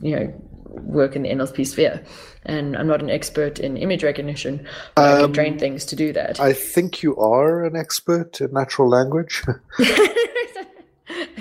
you 0.00 0.16
know 0.16 0.32
work 0.66 1.16
in 1.16 1.22
the 1.22 1.30
NLP 1.30 1.66
sphere. 1.66 2.02
And 2.44 2.76
I'm 2.76 2.86
not 2.86 3.02
an 3.02 3.10
expert 3.10 3.58
in 3.58 3.76
image 3.76 4.02
recognition. 4.02 4.66
Um, 4.96 5.04
I 5.04 5.20
can 5.20 5.32
train 5.32 5.52
um, 5.54 5.58
things 5.58 5.84
to 5.86 5.96
do 5.96 6.12
that. 6.12 6.40
I 6.40 6.52
think 6.52 7.02
you 7.02 7.16
are 7.16 7.64
an 7.64 7.76
expert 7.76 8.40
in 8.40 8.52
natural 8.52 8.88
language. 8.88 9.42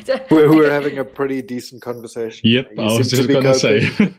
we're, 0.32 0.50
we're 0.50 0.72
having 0.72 0.98
a 0.98 1.06
pretty 1.06 1.42
decent 1.42 1.82
conversation. 1.82 2.50
Yep, 2.50 2.72
you 2.76 2.82
I 2.82 2.98
was 2.98 3.10
just 3.10 3.28
going 3.28 3.44
to 3.44 3.54
say. 3.54 3.80
the 3.80 4.14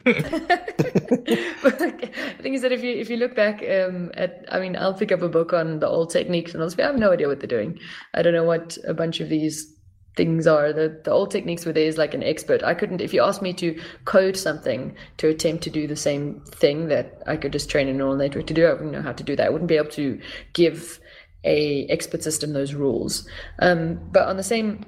thing 2.43 2.55
is 2.55 2.62
that 2.62 2.72
if 2.72 2.82
you 2.82 2.93
if 2.93 3.11
you 3.11 3.16
look 3.16 3.34
back 3.34 3.62
um, 3.62 4.11
at, 4.14 4.45
I 4.51 4.61
mean, 4.61 4.76
I'll 4.76 4.95
pick 4.95 5.12
up 5.12 5.22
a 5.22 5.28
book 5.28 5.53
on 5.53 5.80
the 5.80 5.88
old 5.88 6.11
techniques 6.11 6.55
and 6.55 6.62
I'll 6.62 6.70
say, 6.70 6.82
I 6.82 6.86
have 6.86 6.99
no 6.99 7.12
idea 7.12 7.28
what 7.28 7.41
they're 7.41 7.49
doing. 7.49 7.78
I 8.14 8.22
don't 8.22 8.34
know 8.34 8.45
what 8.45 8.78
a 8.86 8.95
bunch 8.95 9.20
of 9.20 9.28
these 9.28 9.74
things 10.16 10.47
are. 10.47 10.72
The 10.72 11.01
the 11.05 11.11
old 11.11 11.30
techniques 11.30 11.64
where 11.64 11.72
there's 11.72 11.99
like 11.99 12.14
an 12.14 12.22
expert. 12.22 12.62
I 12.62 12.74
couldn't. 12.74 13.01
If 13.01 13.12
you 13.12 13.22
asked 13.22 13.43
me 13.43 13.53
to 13.55 13.80
code 14.05 14.36
something 14.36 14.95
to 15.18 15.28
attempt 15.28 15.64
to 15.64 15.70
do 15.70 15.86
the 15.86 15.97
same 15.97 16.41
thing 16.47 16.88
that 16.88 17.22
I 17.26 17.36
could 17.36 17.53
just 17.53 17.70
train 17.70 17.88
a 17.88 17.93
neural 17.93 18.16
network 18.16 18.47
to 18.47 18.55
do, 18.55 18.66
I 18.66 18.72
wouldn't 18.72 18.93
know 18.93 19.03
how 19.03 19.12
to 19.12 19.24
do 19.24 19.36
that. 19.36 19.47
I 19.47 19.51
wouldn't 19.51 19.68
be 19.68 19.76
able 19.76 19.91
to 19.91 20.20
give 20.53 21.01
a 21.43 21.86
expert 21.88 22.22
system 22.22 22.53
those 22.53 22.74
rules. 22.74 23.26
Um, 23.61 23.99
but 24.12 24.28
on 24.28 24.36
the 24.36 24.43
same 24.43 24.84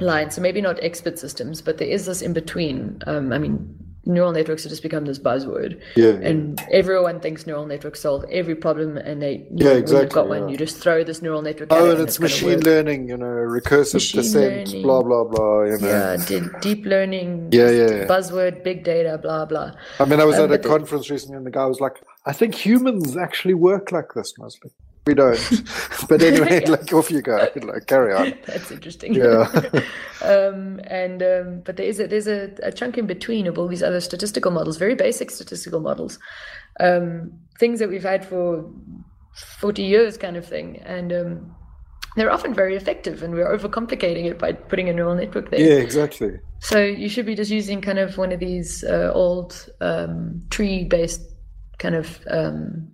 line. 0.00 0.30
So 0.30 0.40
maybe 0.40 0.60
not 0.60 0.82
expert 0.82 1.18
systems, 1.18 1.62
but 1.62 1.78
there 1.78 1.88
is 1.88 2.06
this 2.06 2.22
in 2.22 2.32
between. 2.32 3.00
Um, 3.06 3.32
I 3.32 3.38
mean, 3.38 3.84
neural 4.06 4.32
networks 4.32 4.64
have 4.64 4.70
just 4.70 4.82
become 4.82 5.04
this 5.04 5.18
buzzword. 5.18 5.80
Yeah. 5.96 6.10
And 6.10 6.60
everyone 6.70 7.20
thinks 7.20 7.46
neural 7.46 7.66
networks 7.66 8.00
solve 8.00 8.24
every 8.30 8.54
problem, 8.54 8.96
and 8.96 9.22
they 9.22 9.46
yeah 9.54 9.70
know, 9.70 9.76
exactly. 9.76 10.04
You've 10.04 10.12
got 10.12 10.24
yeah. 10.24 10.40
one, 10.40 10.48
you 10.48 10.56
just 10.56 10.78
throw 10.78 11.04
this 11.04 11.22
neural 11.22 11.42
network. 11.42 11.68
Oh, 11.72 11.90
and 11.90 12.00
it's, 12.00 12.14
it's 12.14 12.20
machine 12.20 12.60
learning, 12.60 13.08
you 13.08 13.16
know, 13.16 13.26
recursive 13.26 13.94
machine 13.94 14.20
descent, 14.20 14.68
learning. 14.68 14.82
blah 14.82 15.02
blah 15.02 15.24
blah. 15.24 15.62
You 15.64 15.78
know. 15.78 15.88
Yeah, 15.88 16.16
deep, 16.26 16.42
deep 16.60 16.86
learning. 16.86 17.48
Yeah, 17.52 17.70
yeah, 17.70 17.90
yeah, 17.90 18.06
Buzzword, 18.06 18.62
big 18.62 18.84
data, 18.84 19.18
blah 19.18 19.44
blah. 19.44 19.72
I 19.98 20.04
mean, 20.04 20.20
I 20.20 20.24
was 20.24 20.38
um, 20.38 20.52
at 20.52 20.64
a 20.64 20.68
conference 20.68 21.08
the, 21.08 21.14
recently, 21.14 21.36
and 21.36 21.46
the 21.46 21.50
guy 21.50 21.66
was 21.66 21.80
like, 21.80 22.02
"I 22.26 22.32
think 22.32 22.54
humans 22.54 23.16
actually 23.16 23.54
work 23.54 23.92
like 23.92 24.14
this." 24.14 24.34
mostly 24.38 24.70
we 25.06 25.14
don't. 25.14 25.38
but 26.08 26.22
anyway, 26.22 26.62
yeah. 26.62 26.70
like 26.70 26.92
off 26.92 27.10
you 27.10 27.20
go. 27.20 27.48
Like 27.62 27.86
carry 27.86 28.14
on. 28.14 28.34
That's 28.46 28.70
interesting. 28.70 29.14
Yeah. 29.14 29.48
um, 30.22 30.80
and 30.84 31.22
um, 31.22 31.60
but 31.64 31.76
there 31.76 31.86
is 31.86 32.00
a, 32.00 32.06
there's 32.06 32.26
a, 32.26 32.54
a, 32.62 32.72
chunk 32.72 32.96
in 32.96 33.06
between 33.06 33.46
of 33.46 33.58
all 33.58 33.68
these 33.68 33.82
other 33.82 34.00
statistical 34.00 34.50
models, 34.50 34.76
very 34.78 34.94
basic 34.94 35.30
statistical 35.30 35.80
models, 35.80 36.18
um, 36.80 37.32
things 37.58 37.78
that 37.80 37.88
we've 37.88 38.02
had 38.02 38.24
for 38.24 38.70
forty 39.58 39.82
years, 39.82 40.16
kind 40.16 40.36
of 40.36 40.46
thing, 40.46 40.78
and. 40.84 41.12
Um, 41.12 41.56
they're 42.16 42.30
often 42.30 42.54
very 42.54 42.76
effective, 42.76 43.24
and 43.24 43.34
we're 43.34 43.48
overcomplicating 43.48 44.26
it 44.26 44.38
by 44.38 44.52
putting 44.52 44.88
a 44.88 44.92
neural 44.92 45.16
network 45.16 45.50
there. 45.50 45.58
Yeah, 45.58 45.82
exactly. 45.82 46.38
So 46.60 46.80
you 46.80 47.08
should 47.08 47.26
be 47.26 47.34
just 47.34 47.50
using 47.50 47.80
kind 47.80 47.98
of 47.98 48.16
one 48.16 48.30
of 48.30 48.38
these 48.38 48.84
uh, 48.84 49.10
old 49.12 49.68
um, 49.80 50.40
tree-based 50.50 51.22
kind 51.78 51.96
of 51.96 52.20
um, 52.30 52.93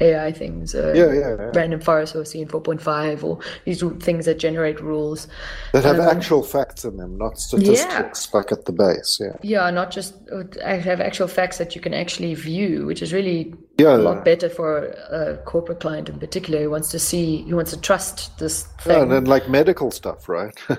AI 0.00 0.32
things, 0.32 0.74
uh, 0.74 0.92
yeah, 0.94 1.12
yeah, 1.12 1.36
yeah, 1.36 1.50
random 1.54 1.80
forest 1.80 2.14
or 2.14 2.22
C4.5, 2.22 3.22
or 3.22 3.38
these 3.64 3.82
things 4.02 4.26
that 4.26 4.38
generate 4.38 4.80
rules 4.80 5.28
that 5.72 5.84
have 5.84 5.98
um, 5.98 6.08
actual 6.08 6.42
facts 6.42 6.84
in 6.84 6.96
them, 6.96 7.16
not 7.16 7.38
statistics 7.38 8.28
yeah. 8.32 8.38
like 8.38 8.52
at 8.52 8.64
the 8.64 8.72
base. 8.72 9.18
Yeah, 9.20 9.36
yeah, 9.42 9.70
not 9.70 9.90
just 9.90 10.14
uh, 10.32 10.44
have 10.64 11.00
actual 11.00 11.28
facts 11.28 11.58
that 11.58 11.74
you 11.74 11.80
can 11.80 11.94
actually 11.94 12.34
view, 12.34 12.86
which 12.86 13.02
is 13.02 13.12
really 13.12 13.54
yeah, 13.78 13.96
a 13.96 13.98
lot 13.98 14.24
better 14.24 14.48
for 14.48 14.86
a 15.10 15.36
corporate 15.44 15.80
client 15.80 16.08
in 16.08 16.18
particular 16.18 16.62
who 16.62 16.70
wants 16.70 16.90
to 16.90 16.98
see, 16.98 17.42
who 17.48 17.56
wants 17.56 17.72
to 17.72 17.80
trust 17.80 18.38
this 18.38 18.64
thing. 18.80 19.02
And 19.02 19.12
then 19.12 19.24
like 19.24 19.48
medical 19.48 19.90
stuff, 19.90 20.28
right? 20.28 20.54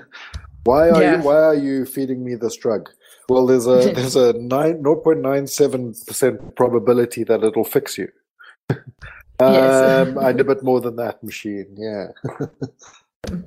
why 0.64 0.90
are 0.90 1.16
you 1.16 1.22
why 1.22 1.36
are 1.36 1.54
you 1.54 1.84
feeding 1.84 2.24
me 2.24 2.34
this 2.34 2.56
drug? 2.56 2.88
Well, 3.28 3.46
there's 3.46 3.66
a 3.66 3.92
there's 3.94 4.16
a 4.16 4.32
nine 4.34 4.82
0.97 4.82 6.06
percent 6.06 6.56
probability 6.56 7.24
that 7.24 7.42
it'll 7.42 7.64
fix 7.64 7.98
you. 7.98 8.08
Yes. 8.70 10.08
um, 10.08 10.18
and 10.20 10.40
a 10.40 10.44
bit 10.44 10.62
more 10.62 10.80
than 10.80 10.96
that 10.96 11.22
machine, 11.22 11.66
yeah. 11.76 12.08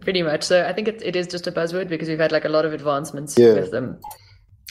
Pretty 0.02 0.22
much. 0.22 0.44
So 0.44 0.66
I 0.68 0.74
think 0.74 0.88
it, 0.88 1.02
it 1.04 1.16
is 1.16 1.28
just 1.28 1.48
a 1.48 1.52
buzzword 1.52 1.88
because 1.88 2.10
we've 2.10 2.20
had 2.20 2.32
like 2.32 2.46
a 2.46 2.50
lot 2.50 2.66
of 2.66 2.74
advancements 2.74 3.38
yeah. 3.38 3.54
with 3.54 3.72
them 3.72 4.00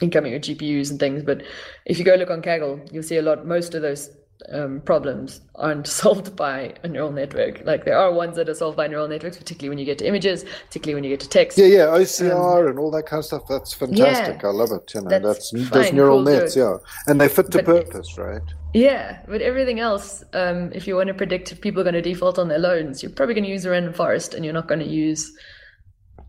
incoming 0.02 0.32
with 0.32 0.42
GPUs 0.42 0.90
and 0.90 0.98
things. 0.98 1.22
But 1.22 1.42
if 1.86 1.98
you 1.98 2.04
go 2.04 2.14
look 2.14 2.30
on 2.30 2.42
Kaggle, 2.42 2.90
you'll 2.92 3.02
see 3.02 3.16
a 3.16 3.22
lot. 3.22 3.46
Most 3.46 3.74
of 3.74 3.82
those 3.82 4.10
um, 4.52 4.80
problems 4.82 5.40
aren't 5.56 5.86
solved 6.00 6.36
by 6.36 6.74
a 6.82 6.88
neural 6.88 7.12
network. 7.12 7.62
Like 7.64 7.84
there 7.84 7.98
are 7.98 8.12
ones 8.12 8.36
that 8.36 8.48
are 8.48 8.54
solved 8.54 8.76
by 8.76 8.86
neural 8.86 9.08
networks, 9.08 9.36
particularly 9.36 9.70
when 9.70 9.78
you 9.78 9.84
get 9.84 9.98
to 9.98 10.06
images, 10.06 10.44
particularly 10.66 10.94
when 10.94 11.04
you 11.04 11.10
get 11.10 11.20
to 11.20 11.28
text. 11.28 11.58
Yeah, 11.58 11.66
yeah, 11.66 11.86
OCR 11.86 12.62
um, 12.62 12.68
and 12.68 12.78
all 12.78 12.90
that 12.92 13.06
kind 13.06 13.18
of 13.18 13.24
stuff. 13.24 13.42
That's 13.48 13.72
fantastic. 13.72 14.42
Yeah, 14.42 14.48
I 14.48 14.52
love 14.52 14.70
it. 14.72 14.92
You 14.94 15.02
know, 15.02 15.18
that's, 15.18 15.50
that's 15.50 15.70
those 15.70 15.92
neural 15.92 16.24
cool, 16.24 16.32
nets. 16.32 16.56
Yeah, 16.56 16.76
and 17.06 17.20
they 17.20 17.28
fit 17.28 17.50
to 17.52 17.62
but, 17.62 17.66
purpose, 17.86 18.16
right? 18.18 18.42
Yeah, 18.72 19.18
but 19.26 19.42
everything 19.42 19.80
else, 19.80 20.22
um, 20.32 20.70
if 20.72 20.86
you 20.86 20.96
want 20.96 21.08
to 21.08 21.14
predict 21.14 21.50
if 21.50 21.60
people 21.60 21.80
are 21.80 21.84
going 21.84 21.94
to 21.94 22.02
default 22.02 22.38
on 22.38 22.48
their 22.48 22.58
loans, 22.58 23.02
you're 23.02 23.10
probably 23.10 23.34
going 23.34 23.44
to 23.44 23.50
use 23.50 23.64
a 23.64 23.70
random 23.70 23.92
forest, 23.92 24.34
and 24.34 24.44
you're 24.44 24.54
not 24.54 24.68
going 24.68 24.80
to 24.80 24.88
use. 24.88 25.32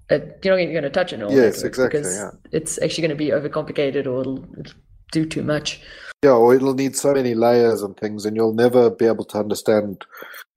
A, 0.09 0.19
you're 0.43 0.57
not 0.57 0.71
going 0.71 0.83
to 0.83 0.89
touch 0.89 1.13
a 1.13 1.17
neural 1.17 1.33
yes, 1.33 1.63
exactly, 1.63 1.99
because 1.99 2.17
yeah. 2.17 2.31
it's 2.51 2.81
actually 2.81 3.07
going 3.07 3.09
to 3.09 3.15
be 3.15 3.29
overcomplicated 3.29 4.07
or 4.07 4.21
it'll 4.21 4.45
do 5.11 5.25
too 5.25 5.43
much. 5.43 5.81
Yeah, 6.23 6.31
or 6.31 6.53
it'll 6.53 6.73
need 6.73 6.95
so 6.95 7.13
many 7.13 7.33
layers 7.33 7.81
and 7.81 7.95
things, 7.97 8.25
and 8.25 8.35
you'll 8.35 8.53
never 8.53 8.89
be 8.89 9.05
able 9.05 9.25
to 9.25 9.39
understand 9.39 10.05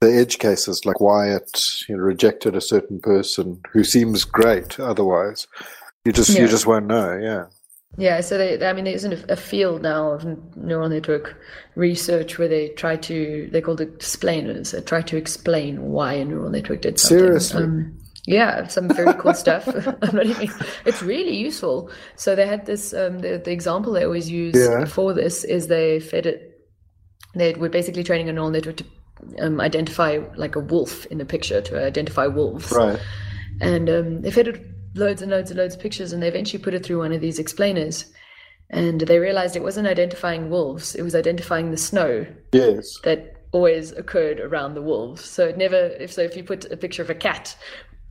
the 0.01 0.13
edge 0.13 0.39
cases, 0.39 0.85
like 0.85 1.01
why 1.01 1.29
it 1.29 1.63
you 1.89 1.97
know, 1.97 2.03
rejected 2.03 2.57
a 2.57 2.61
certain 2.61 3.01
person 3.01 3.61
who 3.73 3.85
seems 3.85 4.25
great 4.25 4.79
otherwise. 4.81 5.47
You 6.05 6.13
just 6.13 6.31
yeah. 6.31 6.43
you 6.43 6.49
just 6.49 6.67
won't 6.67 6.87
know. 6.87 7.17
Yeah. 7.17 7.45
Yeah, 7.97 8.21
so 8.21 8.39
they, 8.39 8.65
I 8.67 8.73
mean, 8.73 8.85
there's 8.85 9.05
a 9.05 9.37
field 9.37 9.83
now 9.83 10.13
of 10.13 10.57
neural 10.57 10.89
network 10.89 11.37
research 11.77 12.39
where 12.39 12.49
they 12.49 12.71
try 12.71 12.97
to, 12.97 13.49
they 13.53 13.61
call 13.61 13.81
it 13.81 13.89
explainers. 13.95 14.73
They 14.73 14.81
try 14.81 15.03
to 15.03 15.17
explain 15.17 15.83
why 15.83 16.15
a 16.15 16.25
neural 16.25 16.51
network 16.51 16.83
did 16.83 16.99
something. 16.99 17.19
Seriously. 17.19 17.63
Um, 17.63 17.99
yeah, 18.27 18.67
some 18.69 18.89
very 18.89 19.15
cool 19.15 19.35
stuff. 19.35 19.69
I'm 20.03 20.17
not 20.17 20.27
even, 20.27 20.51
it's 20.85 21.03
really 21.03 21.37
useful. 21.37 21.91
So 22.17 22.35
they 22.35 22.47
had 22.47 22.67
this, 22.67 22.93
um, 22.95 23.21
the, 23.21 23.41
the 23.45 23.53
example 23.53 23.93
they 23.93 24.05
always 24.05 24.31
use 24.31 24.57
yeah. 24.57 24.87
for 24.87 25.13
this 25.13 25.45
is 25.45 25.69
they 25.69 26.01
fed 26.01 26.27
it, 26.27 26.51
they 27.35 27.55
were 27.55 27.69
basically 27.69 28.03
training 28.03 28.29
a 28.29 28.33
neural 28.33 28.51
network 28.51 28.77
to 28.77 28.85
um, 29.41 29.61
identify 29.61 30.21
like 30.37 30.57
a 30.57 30.61
wolf 30.61 31.07
in 31.07 31.21
a 31.21 31.25
picture, 31.25 31.61
to 31.61 31.85
identify 31.85 32.27
wolves. 32.27 32.73
Right. 32.73 32.99
And 33.61 33.89
um, 33.89 34.23
they 34.23 34.31
fed 34.31 34.49
it 34.49 34.74
loads 34.95 35.23
and 35.23 35.31
loads 35.31 35.51
and 35.51 35.59
loads 35.59 35.75
of 35.75 35.81
pictures 35.81 36.13
and 36.13 36.23
they 36.23 36.29
eventually 36.29 36.63
put 36.63 36.75
it 36.75 36.85
through 36.85 36.99
one 36.99 37.13
of 37.13 37.21
these 37.21 37.39
explainers. 37.39 38.07
And 38.71 39.03
they 39.03 39.19
realized 39.19 39.57
it 39.57 39.63
wasn't 39.63 39.87
identifying 39.87 40.51
wolves, 40.51 40.95
it 40.95 41.03
was 41.03 41.15
identifying 41.15 41.71
the 41.71 41.77
snow. 41.77 42.27
Yes. 42.53 42.99
That 43.05 43.45
always 43.53 43.93
occurred 43.93 44.41
around 44.41 44.75
the 44.75 44.83
wolves. 44.83 45.25
So 45.25 45.47
it 45.47 45.57
never 45.57 45.77
if 45.77 46.13
so 46.13 46.23
if 46.23 46.37
you 46.37 46.45
put 46.45 46.65
a 46.73 46.77
picture 46.77 47.03
of 47.03 47.11
a 47.11 47.15
cat 47.15 47.57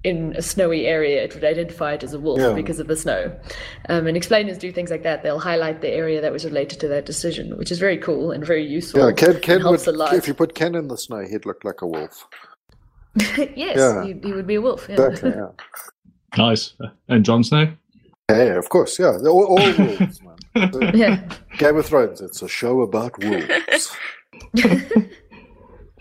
in 0.04 0.34
a 0.36 0.42
snowy 0.42 0.86
area, 0.86 1.24
it 1.24 1.34
would 1.34 1.44
identify 1.44 1.94
it 1.94 2.04
as 2.04 2.14
a 2.14 2.20
wolf 2.20 2.40
yeah. 2.40 2.54
because 2.54 2.80
of 2.80 2.88
the 2.88 2.96
snow. 2.96 3.34
Um, 3.88 4.06
and 4.06 4.18
explainers 4.18 4.58
do 4.58 4.72
things 4.72 4.92
like 4.92 5.04
that. 5.04 5.24
They'll 5.24 5.40
highlight 5.40 5.82
the 5.82 5.90
area 5.90 6.20
that 6.22 6.32
was 6.32 6.44
related 6.44 6.80
to 6.82 6.88
that 6.90 7.06
decision, 7.06 7.58
which 7.58 7.72
is 7.72 7.80
very 7.80 7.98
cool 7.98 8.32
and 8.32 8.46
very 8.46 8.66
useful. 8.66 9.00
Yeah, 9.00 9.14
Ken, 9.14 9.40
Ken 9.40 9.64
would, 9.64 9.82
if 10.14 10.28
you 10.28 10.34
put 10.34 10.56
Ken 10.56 10.76
in 10.76 10.90
the 10.90 10.98
snow, 10.98 11.22
he'd 11.22 11.46
look 11.46 11.64
like 11.64 11.82
a 11.82 11.88
wolf. 11.88 12.28
yes, 13.38 13.78
yeah. 13.78 14.04
he, 14.04 14.14
he, 14.24 14.34
would 14.34 14.48
be 14.48 14.56
a 14.56 14.62
wolf. 14.62 14.88
Yeah. 14.90 14.96
Exactly, 14.96 15.30
yeah. 15.30 15.48
Nice. 16.38 16.74
And 17.08 17.26
Jon 17.26 17.44
Snow? 17.44 17.74
Yeah, 18.30 18.58
of 18.58 18.70
course. 18.70 18.98
Yeah, 19.00 19.18
all, 19.26 19.46
all 19.46 19.74
wolves, 19.78 20.22
man. 20.22 20.32
Yeah. 20.94 21.22
Game 21.58 21.78
of 21.78 21.86
Thrones. 21.86 22.22
It's 22.22 22.42
a 22.42 22.48
show 22.48 22.82
about 22.82 23.18
wolves. 23.24 23.96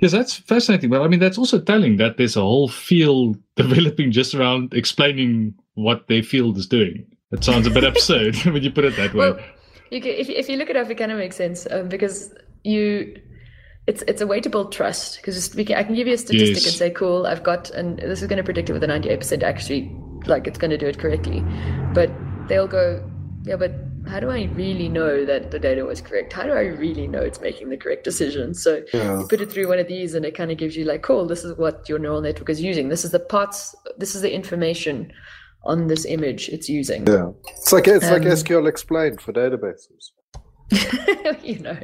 Yes, 0.02 0.10
that's 0.10 0.34
fascinating. 0.34 0.90
But 0.90 1.02
I 1.02 1.06
mean, 1.06 1.20
that's 1.20 1.38
also 1.38 1.60
telling 1.60 1.96
that 1.98 2.16
there's 2.16 2.36
a 2.36 2.40
whole 2.40 2.66
field 2.66 3.38
developing 3.56 4.10
just 4.10 4.34
around 4.34 4.74
explaining 4.74 5.54
what 5.74 6.08
their 6.08 6.24
field 6.24 6.58
is 6.58 6.66
doing. 6.66 7.06
It 7.30 7.44
sounds 7.44 7.68
a 7.68 7.70
bit 7.70 7.84
absurd 7.84 8.34
when 8.44 8.64
you 8.64 8.72
put 8.72 8.84
it 8.84 8.96
that 8.96 9.14
way. 9.14 9.30
Well, 9.30 9.38
you 9.90 10.00
can, 10.00 10.10
if, 10.10 10.28
if 10.28 10.48
you 10.48 10.56
look 10.56 10.68
at 10.70 10.76
it, 10.76 10.90
it 10.90 10.96
kind 10.96 11.12
of 11.12 11.18
makes 11.18 11.36
sense 11.36 11.68
um, 11.70 11.88
because 11.88 12.34
you 12.64 13.16
it's 13.86 14.02
it's 14.08 14.20
a 14.20 14.26
way 14.26 14.40
to 14.40 14.50
build 14.50 14.72
trust 14.72 15.16
because 15.16 15.56
I 15.56 15.82
can 15.84 15.94
give 15.94 16.08
you 16.08 16.14
a 16.14 16.18
statistic 16.18 16.56
yes. 16.56 16.66
and 16.66 16.74
say, 16.74 16.90
cool, 16.90 17.26
I've 17.26 17.44
got, 17.44 17.70
and 17.70 17.98
this 17.98 18.22
is 18.22 18.28
going 18.28 18.38
to 18.38 18.44
predict 18.44 18.70
it 18.70 18.72
with 18.72 18.82
a 18.82 18.88
98% 18.88 19.42
actually, 19.42 19.94
like 20.26 20.46
it's 20.46 20.58
going 20.58 20.70
to 20.70 20.78
do 20.78 20.86
it 20.86 20.98
correctly. 20.98 21.44
But 21.94 22.10
they'll 22.48 22.68
go, 22.68 23.08
yeah, 23.44 23.56
but 23.56 23.72
how 24.08 24.20
do 24.20 24.30
I 24.30 24.44
really 24.54 24.88
know 24.88 25.24
that 25.24 25.50
the 25.50 25.58
data 25.58 25.84
was 25.84 26.00
correct? 26.00 26.32
How 26.32 26.44
do 26.44 26.52
I 26.52 26.66
really 26.66 27.06
know 27.06 27.20
it's 27.20 27.40
making 27.40 27.68
the 27.68 27.76
correct 27.76 28.04
decision? 28.04 28.54
So 28.54 28.82
yeah. 28.92 29.20
you 29.20 29.26
put 29.28 29.40
it 29.40 29.50
through 29.50 29.68
one 29.68 29.78
of 29.78 29.88
these 29.88 30.14
and 30.14 30.24
it 30.24 30.34
kind 30.34 30.50
of 30.50 30.58
gives 30.58 30.76
you 30.76 30.84
like, 30.84 31.02
cool, 31.02 31.26
this 31.26 31.44
is 31.44 31.56
what 31.56 31.88
your 31.88 31.98
neural 31.98 32.20
network 32.20 32.50
is 32.50 32.60
using. 32.60 32.88
This 32.88 33.04
is 33.04 33.12
the 33.12 33.20
parts, 33.20 33.74
this 33.98 34.14
is 34.14 34.22
the 34.22 34.32
information 34.32 35.12
on 35.64 35.86
this 35.86 36.04
image 36.04 36.48
it's 36.48 36.68
using. 36.68 37.06
Yeah. 37.06 37.30
It's 37.56 37.72
like 37.72 37.86
it's 37.86 38.06
um, 38.06 38.12
like 38.12 38.22
SQL 38.22 38.68
explained 38.68 39.20
for 39.20 39.32
databases. 39.32 40.10
you 41.42 41.58
know. 41.60 41.78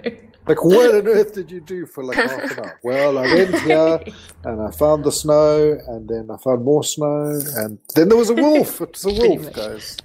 Like 0.49 0.65
what 0.65 0.95
on 0.95 1.07
earth 1.07 1.35
did 1.35 1.51
you 1.51 1.61
do 1.61 1.85
for 1.87 2.03
like 2.03 2.17
half 2.17 2.53
an 2.53 2.59
hour? 2.61 2.81
Well, 2.83 3.19
I 3.19 3.23
went 3.23 3.59
here 3.61 4.01
and 4.45 4.63
I 4.63 4.71
found 4.71 5.05
the 5.05 5.13
snow 5.13 5.79
and 5.89 6.09
then 6.09 6.31
I 6.31 6.37
found 6.39 6.65
more 6.65 6.83
snow 6.83 7.39
and 7.57 7.79
then 7.95 8.09
there 8.09 8.17
was 8.17 8.31
a 8.31 8.35
wolf. 8.35 8.81
It's 8.81 9.05
a 9.05 9.13
wolf, 9.13 9.53
guys. 9.53 9.97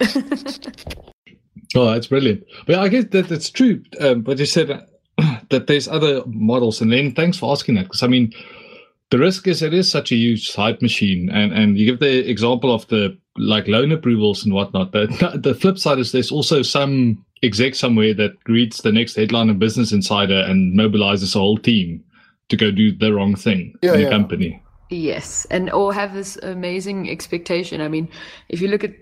Oh, 1.76 1.90
that's 1.90 2.06
brilliant. 2.06 2.44
Well, 2.68 2.80
I 2.80 2.88
guess 2.88 3.06
that 3.10 3.28
that's 3.28 3.50
true. 3.50 3.82
Um, 4.00 4.22
but 4.22 4.38
you 4.38 4.46
said 4.46 4.68
that 5.50 5.66
there's 5.66 5.88
other 5.88 6.22
models, 6.26 6.80
and 6.80 6.92
then 6.92 7.12
thanks 7.14 7.36
for 7.36 7.50
asking 7.50 7.74
that 7.74 7.84
because 7.84 8.02
I 8.02 8.06
mean, 8.06 8.32
the 9.10 9.18
risk 9.18 9.48
is 9.48 9.60
it 9.60 9.74
is 9.74 9.90
such 9.90 10.12
a 10.12 10.16
huge 10.16 10.54
hype 10.54 10.80
machine, 10.82 11.28
and 11.30 11.52
and 11.52 11.76
you 11.76 11.86
give 11.86 11.98
the 11.98 12.30
example 12.30 12.72
of 12.72 12.86
the 12.88 13.18
like 13.36 13.66
loan 13.66 13.92
approvals 13.92 14.44
and 14.44 14.54
whatnot. 14.54 14.92
The 14.92 15.06
the 15.42 15.54
flip 15.54 15.78
side 15.78 15.98
is 15.98 16.12
there's 16.12 16.32
also 16.32 16.62
some 16.62 17.24
exec 17.42 17.74
somewhere 17.74 18.14
that 18.14 18.32
reads 18.46 18.78
the 18.78 18.92
next 18.92 19.16
headline 19.16 19.50
of 19.50 19.58
Business 19.58 19.92
Insider 19.92 20.40
and 20.40 20.78
mobilizes 20.78 21.34
a 21.36 21.38
whole 21.38 21.58
team 21.58 22.02
to 22.48 22.56
go 22.56 22.70
do 22.70 22.92
the 22.96 23.12
wrong 23.12 23.34
thing 23.34 23.74
yeah, 23.82 23.94
in 23.94 24.00
a 24.00 24.02
yeah. 24.04 24.10
company. 24.10 24.62
Yes, 24.90 25.46
and 25.50 25.70
or 25.70 25.92
have 25.94 26.14
this 26.14 26.36
amazing 26.36 27.10
expectation. 27.10 27.80
I 27.80 27.88
mean, 27.88 28.08
if 28.48 28.60
you 28.60 28.68
look 28.68 28.84
at 28.84 28.92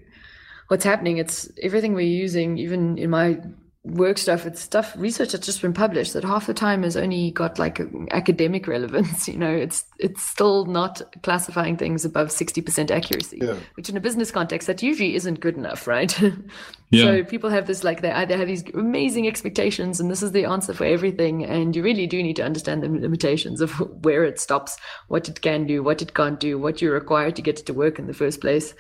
what's 0.73 0.85
happening. 0.85 1.19
It's 1.19 1.51
everything 1.63 1.93
we're 1.93 2.01
using, 2.01 2.57
even 2.57 2.97
in 2.97 3.11
my 3.11 3.39
work 3.85 4.17
stuff, 4.17 4.47
it's 4.47 4.61
stuff 4.61 4.95
research 4.97 5.33
that's 5.33 5.45
just 5.45 5.61
been 5.61 5.73
published 5.73 6.13
that 6.13 6.23
half 6.23 6.47
the 6.47 6.55
time 6.55 6.85
has 6.85 6.97
only 6.97 7.33
got 7.33 7.59
like 7.59 7.81
academic 8.11 8.67
relevance. 8.67 9.29
You 9.33 9.39
know, 9.39 9.51
it's 9.51 9.85
it's 9.99 10.23
still 10.23 10.67
not 10.67 11.01
classifying 11.23 11.77
things 11.77 12.05
above 12.05 12.31
sixty 12.31 12.61
percent 12.61 12.91
accuracy, 12.91 13.39
yeah. 13.41 13.57
which 13.75 13.89
in 13.89 13.97
a 13.97 14.01
business 14.01 14.31
context 14.31 14.67
that 14.67 14.83
usually 14.83 15.15
isn't 15.15 15.41
good 15.41 15.57
enough, 15.57 15.87
right? 15.87 16.21
yeah. 16.91 17.05
So 17.05 17.25
people 17.25 17.49
have 17.49 17.67
this 17.67 17.83
like 17.83 18.03
they 18.03 18.11
either 18.11 18.37
have 18.37 18.47
these 18.47 18.65
amazing 18.75 19.27
expectations, 19.27 20.01
and 20.01 20.11
this 20.11 20.23
is 20.23 20.33
the 20.33 20.45
answer 20.45 20.75
for 20.75 20.85
everything, 20.85 21.45
and 21.45 21.75
you 21.75 21.83
really 21.83 22.07
do 22.07 22.23
need 22.23 22.37
to 22.37 22.45
understand 22.45 22.83
the 22.83 22.89
limitations 22.89 23.61
of 23.63 23.71
where 24.05 24.25
it 24.25 24.39
stops, 24.39 24.77
what 25.09 25.29
it 25.29 25.41
can 25.41 25.67
do, 25.67 25.83
what 25.83 26.03
it 26.03 26.15
can't 26.15 26.39
do, 26.39 26.59
what 26.59 26.83
you're 26.83 26.95
required 26.95 27.37
to 27.37 27.43
get 27.43 27.59
it 27.59 27.67
to 27.67 27.73
work 27.73 27.99
in 27.99 28.07
the 28.07 28.15
first 28.15 28.41
place. 28.41 28.75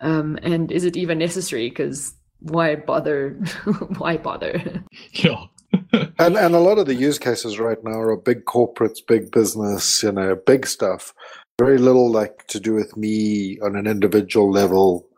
Um, 0.00 0.38
and 0.42 0.70
is 0.70 0.84
it 0.84 0.96
even 0.96 1.18
necessary? 1.18 1.68
Because 1.68 2.14
why 2.40 2.76
bother? 2.76 3.30
why 3.98 4.16
bother? 4.16 4.84
Yeah. 5.12 5.46
and 5.92 6.36
and 6.36 6.54
a 6.54 6.60
lot 6.60 6.78
of 6.78 6.86
the 6.86 6.94
use 6.94 7.18
cases 7.18 7.58
right 7.58 7.82
now 7.82 7.98
are 7.98 8.16
big 8.16 8.44
corporates, 8.44 8.98
big 9.06 9.30
business, 9.30 10.02
you 10.02 10.12
know, 10.12 10.36
big 10.46 10.66
stuff. 10.66 11.12
Very 11.58 11.78
little 11.78 12.10
like 12.10 12.46
to 12.48 12.60
do 12.60 12.74
with 12.74 12.96
me 12.96 13.58
on 13.60 13.76
an 13.76 13.86
individual 13.86 14.50
level, 14.50 15.08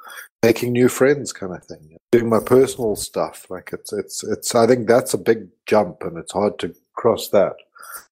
making 0.43 0.73
new 0.73 0.89
friends 0.89 1.33
kind 1.33 1.55
of 1.55 1.65
thing. 1.65 1.97
Doing 2.13 2.29
my 2.29 2.41
personal 2.41 2.97
stuff. 2.97 3.47
Like 3.51 3.71
it's 3.73 3.93
it's 3.93 4.25
it's 4.25 4.55
I 4.55 4.67
think 4.67 4.89
that's 4.89 5.15
a 5.15 5.19
big 5.19 5.49
jump 5.67 6.03
and 6.03 6.17
it's 6.17 6.33
hard 6.33 6.59
to 6.61 6.75
cross 6.95 7.29
that. 7.29 7.57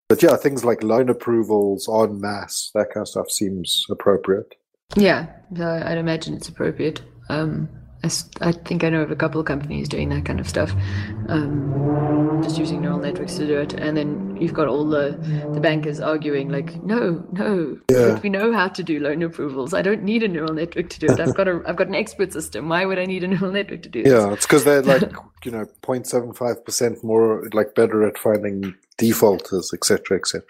But 0.08 0.22
yeah, 0.22 0.36
things 0.36 0.64
like 0.64 0.82
loan 0.82 1.08
approvals 1.08 1.88
en 1.88 2.20
masse, 2.20 2.70
that 2.74 2.90
kind 2.92 3.02
of 3.02 3.08
stuff 3.08 3.30
seems 3.30 3.84
appropriate. 3.90 4.54
Yeah, 4.94 5.26
I'd 5.58 5.98
imagine 5.98 6.34
it's 6.34 6.48
appropriate. 6.48 7.02
Um, 7.28 7.68
I, 8.06 8.48
I, 8.48 8.52
think 8.52 8.84
I 8.84 8.90
know 8.90 9.02
of 9.02 9.10
a 9.10 9.16
couple 9.16 9.40
of 9.40 9.46
companies 9.46 9.88
doing 9.88 10.08
that 10.10 10.24
kind 10.24 10.40
of 10.40 10.48
stuff, 10.48 10.72
um, 11.28 12.40
just 12.42 12.58
using 12.58 12.80
neural 12.80 12.98
networks 12.98 13.34
to 13.34 13.46
do 13.46 13.58
it. 13.58 13.74
And 13.74 13.96
then 13.96 14.36
you've 14.40 14.54
got 14.54 14.68
all 14.68 14.86
the, 14.88 15.18
the 15.52 15.60
bankers 15.60 16.00
arguing, 16.00 16.48
like, 16.48 16.82
no, 16.82 17.26
no, 17.32 17.78
yeah. 17.90 18.20
we 18.20 18.28
know 18.28 18.52
how 18.52 18.68
to 18.68 18.82
do 18.82 19.00
loan 19.00 19.22
approvals. 19.22 19.74
I 19.74 19.82
don't 19.82 20.02
need 20.02 20.22
a 20.22 20.28
neural 20.28 20.54
network 20.54 20.88
to 20.90 21.00
do 21.00 21.06
it. 21.06 21.20
I've 21.20 21.34
got 21.34 21.48
a 21.48 21.62
I've 21.66 21.76
got 21.76 21.88
an 21.88 21.94
expert 21.94 22.32
system. 22.32 22.68
Why 22.68 22.84
would 22.84 22.98
I 22.98 23.06
need 23.06 23.24
a 23.24 23.28
neural 23.28 23.52
network 23.52 23.82
to 23.82 23.88
do 23.88 24.02
this? 24.02 24.12
Yeah, 24.12 24.32
it's 24.32 24.46
because 24.46 24.64
they're 24.64 24.82
like 24.82 25.12
you 25.44 25.50
know 25.50 25.66
0.75 25.82 26.64
percent 26.64 27.02
more 27.02 27.48
like 27.52 27.74
better 27.74 28.06
at 28.06 28.18
finding 28.18 28.74
defaulters, 28.98 29.72
etc., 29.74 30.18
etc. 30.18 30.42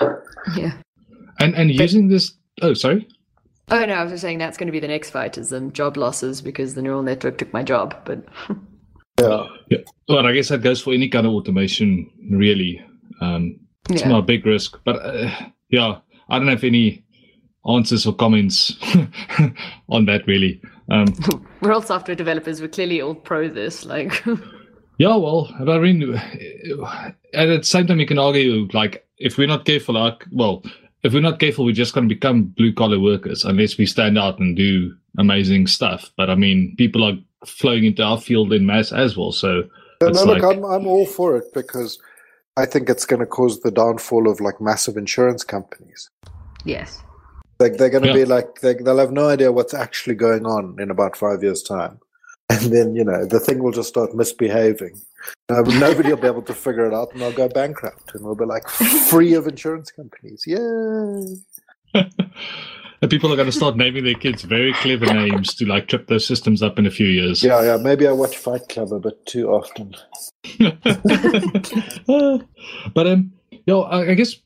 Yeah. 0.00 0.08
Yeah. 0.56 0.72
And 1.40 1.54
and 1.54 1.68
but, 1.76 1.82
using 1.82 2.08
this. 2.08 2.32
Oh, 2.62 2.74
sorry. 2.74 3.08
Oh 3.70 3.84
no, 3.84 3.94
I 3.94 4.02
was 4.02 4.12
just 4.12 4.22
saying 4.22 4.38
that's 4.38 4.58
going 4.58 4.66
to 4.66 4.72
be 4.72 4.80
the 4.80 4.88
next 4.88 5.10
fight 5.10 5.38
is 5.38 5.52
um, 5.52 5.72
job 5.72 5.96
losses 5.96 6.42
because 6.42 6.74
the 6.74 6.82
neural 6.82 7.02
network 7.02 7.38
took 7.38 7.52
my 7.52 7.62
job. 7.62 7.96
But 8.04 8.24
yeah, 9.20 9.46
yeah. 9.70 9.78
Well, 10.08 10.26
I 10.26 10.32
guess 10.32 10.48
that 10.48 10.62
goes 10.62 10.82
for 10.82 10.92
any 10.92 11.08
kind 11.08 11.26
of 11.26 11.32
automation, 11.32 12.10
really. 12.30 12.84
Um, 13.20 13.58
it's 13.88 14.02
yeah. 14.02 14.08
not 14.08 14.18
a 14.20 14.22
big 14.22 14.44
risk, 14.44 14.78
but 14.84 14.96
uh, 14.96 15.30
yeah, 15.70 15.98
I 16.28 16.38
don't 16.38 16.48
have 16.48 16.64
any 16.64 17.04
answers 17.66 18.06
or 18.06 18.14
comments 18.14 18.76
on 19.88 20.04
that 20.06 20.26
really. 20.26 20.60
Um, 20.90 21.06
We're 21.62 21.72
all 21.72 21.82
software 21.82 22.14
developers. 22.14 22.60
We're 22.60 22.68
clearly 22.68 23.00
all 23.00 23.14
pro 23.14 23.48
this. 23.48 23.86
Like, 23.86 24.22
Yeah, 24.98 25.16
well, 25.16 25.52
I 25.58 25.78
mean, 25.78 26.14
at 27.32 27.46
the 27.46 27.60
same 27.62 27.86
time, 27.86 27.98
you 27.98 28.06
can 28.06 28.18
argue 28.18 28.68
like 28.72 29.06
if 29.18 29.38
we're 29.38 29.48
not 29.48 29.64
careful, 29.64 29.94
like 29.94 30.24
well, 30.30 30.62
if 31.04 31.12
we're 31.12 31.20
not 31.20 31.38
careful, 31.38 31.64
we're 31.66 31.72
just 31.72 31.94
going 31.94 32.08
to 32.08 32.14
become 32.14 32.44
blue 32.44 32.72
collar 32.72 32.98
workers 32.98 33.44
unless 33.44 33.76
we 33.78 33.86
stand 33.86 34.18
out 34.18 34.38
and 34.40 34.56
do 34.56 34.94
amazing 35.18 35.66
stuff. 35.66 36.10
But 36.16 36.30
I 36.30 36.34
mean, 36.34 36.74
people 36.76 37.04
are 37.04 37.16
flowing 37.46 37.84
into 37.84 38.02
our 38.02 38.18
field 38.20 38.52
in 38.52 38.66
mass 38.66 38.90
as 38.90 39.16
well. 39.16 39.30
So 39.30 39.64
No, 40.00 40.08
no, 40.08 40.24
like, 40.24 40.42
look, 40.42 40.56
I'm 40.56 40.64
I'm 40.64 40.86
all 40.86 41.06
for 41.06 41.36
it 41.36 41.52
because 41.52 41.98
I 42.56 42.66
think 42.66 42.88
it's 42.88 43.04
going 43.04 43.20
to 43.20 43.26
cause 43.26 43.60
the 43.60 43.70
downfall 43.70 44.28
of 44.28 44.40
like 44.40 44.60
massive 44.60 44.96
insurance 44.96 45.44
companies. 45.44 46.08
Yes. 46.64 47.02
Like 47.60 47.76
they're 47.76 47.90
going 47.90 48.02
to 48.04 48.08
Yeah. 48.08 48.14
be 48.14 48.24
like 48.24 48.60
they, 48.62 48.74
they'll 48.74 48.98
have 48.98 49.12
no 49.12 49.28
idea 49.28 49.52
what's 49.52 49.74
actually 49.74 50.14
going 50.14 50.46
on 50.46 50.76
in 50.80 50.90
about 50.90 51.16
five 51.16 51.42
years' 51.42 51.62
time, 51.62 52.00
and 52.50 52.72
then 52.72 52.94
you 52.94 53.04
know 53.04 53.24
the 53.26 53.40
thing 53.40 53.62
will 53.62 53.72
just 53.72 53.88
start 53.88 54.14
misbehaving. 54.14 55.00
Uh, 55.48 55.62
nobody 55.62 56.10
will 56.10 56.20
be 56.20 56.26
able 56.26 56.42
to 56.42 56.54
figure 56.54 56.86
it 56.86 56.94
out, 56.94 57.12
and 57.12 57.20
they'll 57.20 57.32
go 57.32 57.48
bankrupt, 57.48 58.14
and 58.14 58.24
we'll 58.24 58.34
be 58.34 58.44
like 58.44 58.68
free 58.68 59.34
of 59.34 59.46
insurance 59.46 59.90
companies. 59.90 60.44
Yay! 60.46 61.36
and 63.04 63.10
people 63.10 63.32
are 63.32 63.36
going 63.36 63.46
to 63.46 63.52
start 63.52 63.76
naming 63.76 64.04
their 64.04 64.14
kids 64.14 64.42
very 64.42 64.72
clever 64.74 65.06
names 65.06 65.54
to 65.54 65.66
like 65.66 65.88
trip 65.88 66.06
those 66.08 66.26
systems 66.26 66.62
up 66.62 66.78
in 66.78 66.86
a 66.86 66.90
few 66.90 67.06
years. 67.06 67.42
Yeah, 67.42 67.62
yeah. 67.62 67.76
Maybe 67.76 68.06
I 68.06 68.12
watch 68.12 68.36
Fight 68.36 68.68
Club 68.68 68.92
a 68.92 69.00
bit 69.00 69.24
too 69.26 69.50
often. 69.50 69.94
but 72.94 73.06
um, 73.06 73.32
yo, 73.66 73.82
I, 73.82 74.10
I 74.10 74.14
guess 74.14 74.36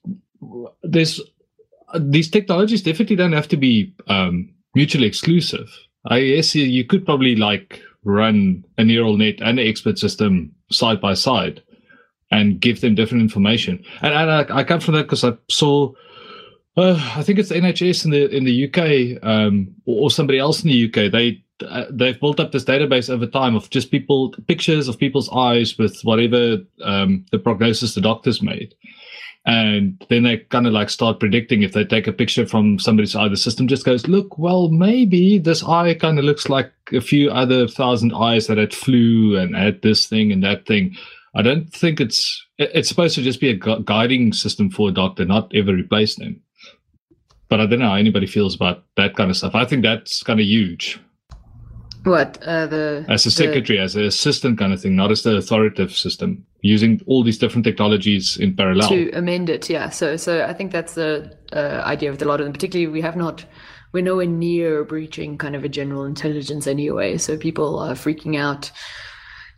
there's 0.82 1.20
uh, 1.88 2.01
these 2.03 2.30
technologies 2.30 2.82
definitely 2.82 3.16
don't 3.16 3.32
have 3.32 3.49
to 3.49 3.57
be 3.57 3.92
um, 4.09 4.49
mutually 4.74 5.07
exclusive. 5.07 5.68
I 6.07 6.20
guess 6.22 6.55
you, 6.55 6.64
you 6.64 6.84
could 6.84 7.05
probably 7.05 7.36
like 7.36 7.82
run 8.09 8.64
a 8.76 8.84
neural 8.84 9.16
net 9.16 9.40
and 9.40 9.59
an 9.59 9.66
expert 9.66 9.98
system 9.98 10.52
side 10.70 11.00
by 11.00 11.14
side 11.14 11.62
and 12.30 12.61
give 12.61 12.80
them 12.80 12.94
different 12.94 13.22
information. 13.22 13.82
And, 14.02 14.14
and 14.14 14.30
I, 14.30 14.59
I 14.59 14.64
come 14.64 14.80
from 14.80 14.94
that 14.94 15.04
because 15.04 15.24
I 15.24 15.32
saw. 15.50 15.92
Uh, 16.76 16.94
I 17.16 17.24
think 17.24 17.40
it's 17.40 17.48
the 17.48 17.56
NHS 17.56 18.04
in 18.04 18.12
the 18.12 18.28
in 18.28 18.44
the 18.44 18.68
UK 18.68 19.22
um, 19.24 19.74
or, 19.84 20.04
or 20.04 20.11
somebody 20.11 20.38
else 20.38 20.62
in 20.62 20.70
the 20.70 20.84
UK. 20.86 21.11
They 21.11 21.42
uh, 21.66 21.86
they've 21.90 22.20
built 22.20 22.38
up 22.38 22.52
this 22.52 22.64
database 22.64 23.11
over 23.11 23.26
time 23.26 23.56
of 23.56 23.68
just 23.70 23.90
people 23.90 24.32
pictures 24.46 24.86
of 24.86 24.98
people's 24.98 25.28
eyes 25.30 25.76
with 25.76 25.98
whatever 26.02 26.59
um, 26.84 27.24
the 27.32 27.38
prognosis 27.38 27.94
the 27.94 28.00
doctors 28.00 28.42
made 28.42 28.74
and 29.49 30.05
then 30.11 30.24
they 30.24 30.36
kind 30.36 30.66
of 30.66 30.72
like 30.72 30.90
start 30.90 31.18
predicting 31.18 31.62
if 31.62 31.72
they 31.72 31.84
take 31.84 32.07
a 32.07 32.12
picture 32.12 32.46
from 32.46 32.78
somebody's 32.78 33.16
eye 33.16 33.28
the 33.28 33.36
system 33.36 33.66
just 33.66 33.84
goes 33.84 34.07
look 34.07 34.36
well 34.36 34.68
maybe 34.68 35.38
this 35.38 35.64
eye 35.64 35.94
kind 35.94 36.18
of 36.18 36.24
looks 36.24 36.49
like 36.49 36.70
a 36.92 37.01
few 37.01 37.30
other 37.30 37.66
thousand 37.66 38.12
eyes 38.14 38.46
that 38.46 38.59
had 38.59 38.74
flu 38.74 39.36
and 39.36 39.57
had 39.57 39.82
this 39.82 40.07
thing 40.07 40.32
and 40.32 40.42
that 40.42 40.66
thing. 40.66 40.96
I 41.34 41.42
don't 41.42 41.70
think 41.70 42.01
it's 42.01 42.46
it's 42.59 42.88
supposed 42.88 43.14
to 43.16 43.22
just 43.22 43.40
be 43.40 43.51
a 43.51 43.55
gu- 43.57 43.82
guiding 43.84 44.32
system 44.32 44.70
for 44.70 44.88
a 44.88 44.92
doctor 44.92 45.24
not 45.24 45.55
ever 45.55 45.72
replace 45.72 46.16
them. 46.16 46.40
But 47.49 47.61
i 47.61 47.66
don't 47.66 47.78
know 47.78 47.88
how 47.88 47.94
anybody 47.94 48.26
feels 48.26 48.55
about 48.55 48.84
that 48.96 49.16
kind 49.16 49.30
of 49.30 49.36
stuff. 49.36 49.55
I 49.55 49.64
think 49.64 49.82
that's 49.82 50.22
kind 50.22 50.40
of 50.40 50.46
huge 50.46 51.01
What 52.09 52.42
uh, 52.42 52.66
the 52.66 53.04
as 53.09 53.26
a 53.26 53.28
the- 53.28 53.30
secretary, 53.30 53.78
as 53.78 53.94
an 53.96 54.04
assistant 54.04 54.59
kind 54.59 54.72
of 54.72 54.80
thing, 54.80 54.96
not 54.96 55.11
as 55.11 55.22
the 55.22 55.36
authoritative 55.36 55.92
system, 55.96 56.44
using 56.62 57.00
all 57.06 57.22
these 57.22 57.38
different 57.38 57.64
technologies 57.64 58.36
in 58.36 58.56
parallel. 58.56 58.88
to 58.88 59.11
amend 59.12 59.50
it 59.50 59.68
yeah. 59.70 59.90
So 59.90 60.16
so 60.16 60.44
i 60.44 60.52
think 60.52 60.72
that's 60.72 60.94
the 60.94 61.36
uh, 61.52 61.82
idea 61.84 62.11
with 62.11 62.22
a 62.22 62.24
lot 62.24 62.40
of 62.40 62.46
them. 62.46 62.52
Particularly 62.52 62.90
we 62.92 63.00
have 63.02 63.16
not 63.16 63.44
we're 63.92 64.02
nowhere 64.04 64.26
near 64.26 64.84
breaching 64.84 65.38
kind 65.38 65.56
of 65.56 65.64
a 65.64 65.68
general 65.68 66.04
intelligence 66.04 66.66
anyway. 66.66 67.18
So 67.18 67.36
people 67.36 67.78
are 67.78 67.94
freaking 67.94 68.38
out 68.38 68.70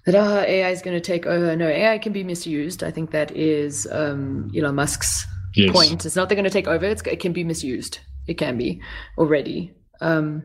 that 0.06 0.14
ah, 0.14 0.42
ai 0.46 0.70
is 0.70 0.82
going 0.82 0.96
to 0.96 1.00
take 1.12 1.26
over. 1.26 1.56
No 1.56 1.68
ai 1.68 1.98
can 1.98 2.12
be 2.12 2.24
misused. 2.24 2.82
I 2.82 2.90
think 2.90 3.10
that 3.10 3.30
is 3.36 3.86
um, 3.90 4.50
elon 4.56 4.74
musk's 4.74 5.26
Yes. 5.56 5.72
point. 5.72 6.06
It's 6.06 6.14
not 6.14 6.28
they're 6.28 6.36
going 6.36 6.44
to 6.44 6.50
take 6.50 6.68
over 6.68 6.86
it's, 6.86 7.02
it 7.02 7.20
can 7.20 7.32
be 7.32 7.44
misused. 7.44 7.98
It 8.28 8.34
can 8.38 8.56
be 8.56 8.80
already. 9.18 9.74
Um, 10.00 10.44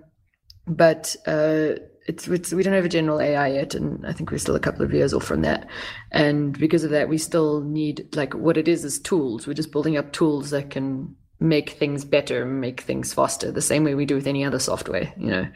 but 0.67 1.15
uh, 1.27 1.73
it's, 2.05 2.27
it's 2.27 2.53
we 2.53 2.63
don't 2.63 2.73
have 2.73 2.85
a 2.85 2.89
general 2.89 3.19
AI 3.19 3.47
yet, 3.47 3.73
and 3.73 4.05
I 4.05 4.13
think 4.13 4.31
we're 4.31 4.37
still 4.37 4.55
a 4.55 4.59
couple 4.59 4.83
of 4.83 4.93
years 4.93 5.13
off 5.13 5.23
from 5.23 5.41
that. 5.41 5.67
And 6.11 6.57
because 6.57 6.83
of 6.83 6.91
that, 6.91 7.09
we 7.09 7.17
still 7.17 7.61
need 7.61 8.15
like 8.15 8.33
what 8.33 8.57
it 8.57 8.67
is 8.67 8.85
is 8.85 8.99
tools. 8.99 9.47
We're 9.47 9.53
just 9.53 9.71
building 9.71 9.97
up 9.97 10.11
tools 10.11 10.51
that 10.51 10.69
can 10.69 11.15
make 11.39 11.71
things 11.71 12.05
better, 12.05 12.45
make 12.45 12.81
things 12.81 13.13
faster, 13.13 13.51
the 13.51 13.61
same 13.61 13.83
way 13.83 13.95
we 13.95 14.05
do 14.05 14.15
with 14.15 14.27
any 14.27 14.45
other 14.45 14.59
software. 14.59 15.11
You 15.17 15.27
know, 15.27 15.47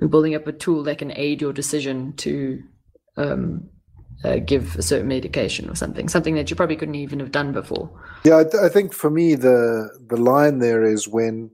we're 0.00 0.08
building 0.08 0.34
up 0.34 0.46
a 0.46 0.52
tool 0.52 0.82
that 0.84 0.98
can 0.98 1.12
aid 1.16 1.40
your 1.40 1.52
decision 1.52 2.14
to 2.14 2.62
um, 3.16 3.68
uh, 4.24 4.36
give 4.38 4.76
a 4.76 4.82
certain 4.82 5.08
medication 5.08 5.68
or 5.68 5.74
something, 5.74 6.08
something 6.08 6.34
that 6.34 6.48
you 6.48 6.56
probably 6.56 6.76
couldn't 6.76 6.94
even 6.94 7.20
have 7.20 7.32
done 7.32 7.52
before. 7.52 7.90
Yeah, 8.24 8.38
I, 8.38 8.44
th- 8.44 8.62
I 8.62 8.68
think 8.70 8.94
for 8.94 9.10
me 9.10 9.34
the 9.34 9.90
the 10.08 10.16
line 10.16 10.60
there 10.60 10.82
is 10.82 11.06
when 11.06 11.50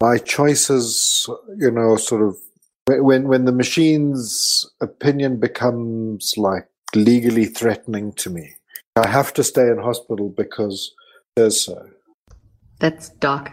my 0.00 0.18
choices, 0.18 1.28
you 1.58 1.70
know, 1.70 1.96
sort 1.96 2.22
of 2.22 2.36
when 2.86 3.28
when 3.28 3.44
the 3.44 3.52
machine's 3.52 4.68
opinion 4.80 5.40
becomes 5.40 6.34
like 6.36 6.66
legally 6.94 7.46
threatening 7.46 8.12
to 8.14 8.30
me. 8.30 8.54
I 8.96 9.08
have 9.08 9.34
to 9.34 9.44
stay 9.44 9.68
in 9.68 9.78
hospital 9.78 10.28
because 10.28 10.94
there's 11.34 11.64
so. 11.64 11.88
That's 12.78 13.08
dark. 13.08 13.52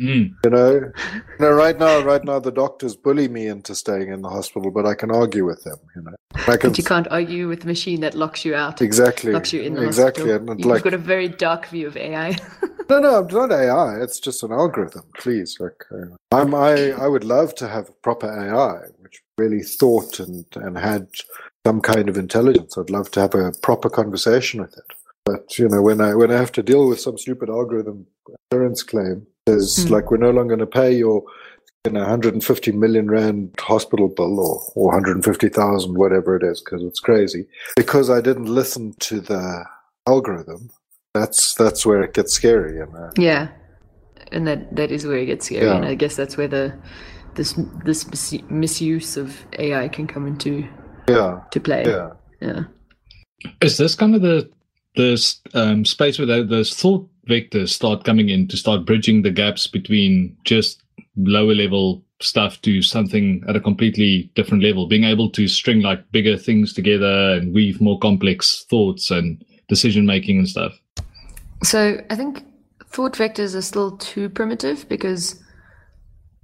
Mm. 0.00 0.34
You 0.44 0.50
know, 0.50 0.70
you 0.72 0.90
know, 1.38 1.50
right 1.52 1.78
now, 1.78 2.00
right 2.00 2.24
now, 2.24 2.40
the 2.40 2.50
doctors 2.50 2.96
bully 2.96 3.28
me 3.28 3.46
into 3.46 3.74
staying 3.74 4.08
in 4.08 4.22
the 4.22 4.28
hospital, 4.28 4.70
but 4.70 4.86
I 4.86 4.94
can 4.94 5.10
argue 5.10 5.44
with 5.44 5.62
them. 5.64 5.76
You 5.94 6.02
know, 6.02 6.14
I 6.48 6.56
can 6.56 6.70
But 6.70 6.78
you 6.78 6.84
can't 6.84 7.08
argue 7.10 7.48
with 7.48 7.60
the 7.60 7.66
machine 7.66 8.00
that 8.00 8.14
locks 8.14 8.44
you 8.44 8.54
out. 8.54 8.82
exactly, 8.82 9.32
Locks 9.32 9.52
you 9.52 9.62
in 9.62 9.74
the 9.74 9.86
exactly, 9.86 10.30
hospital. 10.30 10.50
and 10.50 10.60
You've 10.60 10.68
like 10.68 10.82
got 10.82 10.94
a 10.94 10.98
very 10.98 11.28
dark 11.28 11.66
view 11.66 11.86
of 11.86 11.96
AI. 11.96 12.36
No, 12.90 13.00
no, 13.00 13.18
I'm 13.20 13.26
not 13.28 13.50
AI. 13.50 14.02
It's 14.02 14.20
just 14.20 14.42
an 14.42 14.52
algorithm. 14.52 15.04
Please, 15.18 15.56
like, 15.58 15.82
uh, 15.90 16.14
I'm. 16.36 16.54
I, 16.54 16.90
I 16.90 17.06
would 17.06 17.24
love 17.24 17.54
to 17.54 17.66
have 17.66 17.90
proper 18.02 18.26
AI, 18.26 18.88
which 18.98 19.22
really 19.38 19.62
thought 19.62 20.20
and 20.20 20.44
and 20.54 20.76
had 20.76 21.08
some 21.66 21.80
kind 21.80 22.10
of 22.10 22.18
intelligence. 22.18 22.76
I'd 22.76 22.90
love 22.90 23.10
to 23.12 23.20
have 23.20 23.34
a 23.34 23.52
proper 23.62 23.88
conversation 23.88 24.60
with 24.60 24.76
it. 24.76 24.84
But 25.24 25.58
you 25.58 25.66
know, 25.70 25.80
when 25.80 26.02
I 26.02 26.14
when 26.14 26.30
I 26.30 26.36
have 26.36 26.52
to 26.52 26.62
deal 26.62 26.86
with 26.86 27.00
some 27.00 27.16
stupid 27.16 27.48
algorithm 27.48 28.06
insurance 28.52 28.82
claim, 28.82 29.26
there's 29.46 29.84
Mm. 29.86 29.90
like 29.90 30.10
we're 30.10 30.16
no 30.16 30.30
longer 30.30 30.56
going 30.56 30.60
to 30.60 30.66
pay 30.66 30.92
your 30.92 31.22
you 31.84 31.92
know 31.92 32.00
150 32.00 32.72
million 32.72 33.10
rand 33.10 33.54
hospital 33.60 34.08
bill 34.08 34.40
or 34.40 34.62
or 34.74 34.86
150,000 34.88 35.94
whatever 35.98 36.36
it 36.36 36.42
is 36.42 36.60
because 36.62 36.82
it's 36.82 37.00
crazy 37.00 37.46
because 37.76 38.08
I 38.10 38.20
didn't 38.20 38.46
listen 38.46 38.94
to 39.00 39.20
the 39.20 39.64
algorithm. 40.06 40.70
That's 41.12 41.54
that's 41.54 41.84
where 41.86 42.02
it 42.02 42.14
gets 42.14 42.32
scary, 42.32 42.74
you 42.78 42.86
know. 42.92 43.10
Yeah, 43.16 43.48
and 44.32 44.46
that 44.48 44.74
that 44.76 44.90
is 44.90 45.06
where 45.06 45.18
it 45.18 45.26
gets 45.26 45.46
scary, 45.46 45.66
Yeah. 45.66 45.76
and 45.76 45.84
I 45.84 45.94
guess 45.94 46.16
that's 46.16 46.36
where 46.36 46.48
the 46.48 46.72
this 47.34 47.54
this 47.84 48.08
mis- 48.10 48.42
misuse 48.50 49.16
of 49.16 49.36
AI 49.58 49.88
can 49.88 50.06
come 50.06 50.26
into 50.26 50.66
Yeah, 51.08 51.40
to 51.50 51.60
play. 51.60 51.84
yeah. 51.86 52.10
Yeah. 52.40 52.62
Is 53.60 53.76
this 53.76 53.94
kind 53.94 54.14
of 54.16 54.22
the 54.22 54.50
the 54.96 55.18
um, 55.54 55.84
space 55.84 56.18
where 56.18 56.26
tho- 56.26 56.44
those 56.46 56.74
thought 56.74 57.08
vectors 57.28 57.70
start 57.70 58.04
coming 58.04 58.28
in 58.28 58.48
to 58.48 58.56
start 58.56 58.84
bridging 58.84 59.22
the 59.22 59.30
gaps 59.30 59.66
between 59.66 60.36
just 60.44 60.82
lower 61.16 61.54
level 61.54 62.02
stuff 62.20 62.60
to 62.62 62.82
something 62.82 63.42
at 63.48 63.56
a 63.56 63.60
completely 63.60 64.30
different 64.34 64.62
level, 64.62 64.86
being 64.86 65.04
able 65.04 65.30
to 65.30 65.48
string 65.48 65.80
like 65.80 66.10
bigger 66.12 66.36
things 66.36 66.72
together 66.72 67.34
and 67.34 67.54
weave 67.54 67.80
more 67.80 67.98
complex 67.98 68.64
thoughts 68.70 69.10
and 69.10 69.44
decision 69.68 70.06
making 70.06 70.38
and 70.38 70.48
stuff. 70.48 70.72
So 71.62 72.00
I 72.10 72.16
think 72.16 72.44
thought 72.86 73.14
vectors 73.14 73.54
are 73.54 73.62
still 73.62 73.96
too 73.96 74.28
primitive 74.28 74.88
because 74.88 75.42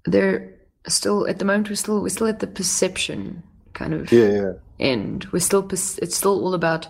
they're 0.05 0.53
still 0.89 1.26
at 1.28 1.39
the 1.39 1.45
moment 1.45 1.68
we're 1.68 1.76
still 1.76 2.01
we're 2.03 2.09
still 2.09 2.26
at 2.26 2.41
the 2.41 2.47
perception 2.47 3.43
kind 3.74 3.93
of 3.93 4.11
Yeah, 4.11 4.28
yeah. 4.28 4.53
end. 4.78 5.26
We're 5.33 5.41
still 5.41 5.66
it's 5.70 6.16
still 6.16 6.43
all 6.43 6.55
about 6.55 6.89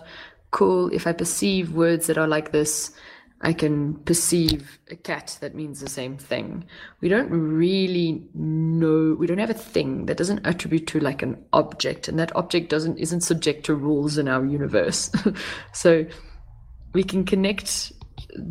cool. 0.51 0.89
If 0.93 1.07
I 1.07 1.13
perceive 1.13 1.73
words 1.73 2.07
that 2.07 2.17
are 2.17 2.27
like 2.27 2.51
this, 2.51 2.91
I 3.43 3.53
can 3.53 3.95
perceive 3.95 4.79
a 4.89 4.95
cat 4.95 5.37
that 5.41 5.55
means 5.55 5.79
the 5.79 5.89
same 5.89 6.17
thing. 6.17 6.65
We 7.01 7.09
don't 7.09 7.29
really 7.29 8.23
know. 8.35 9.15
We 9.17 9.25
don't 9.25 9.39
have 9.39 9.49
a 9.49 9.55
thing 9.55 10.05
that 10.05 10.17
doesn't 10.17 10.45
attribute 10.45 10.87
to 10.87 10.99
like 10.99 11.23
an 11.23 11.43
object, 11.51 12.07
and 12.07 12.19
that 12.19 12.35
object 12.35 12.69
doesn't 12.69 12.99
isn't 12.99 13.21
subject 13.21 13.65
to 13.65 13.75
rules 13.75 14.17
in 14.19 14.27
our 14.27 14.45
universe. 14.45 15.11
so 15.73 16.05
we 16.93 17.03
can 17.03 17.25
connect 17.25 17.91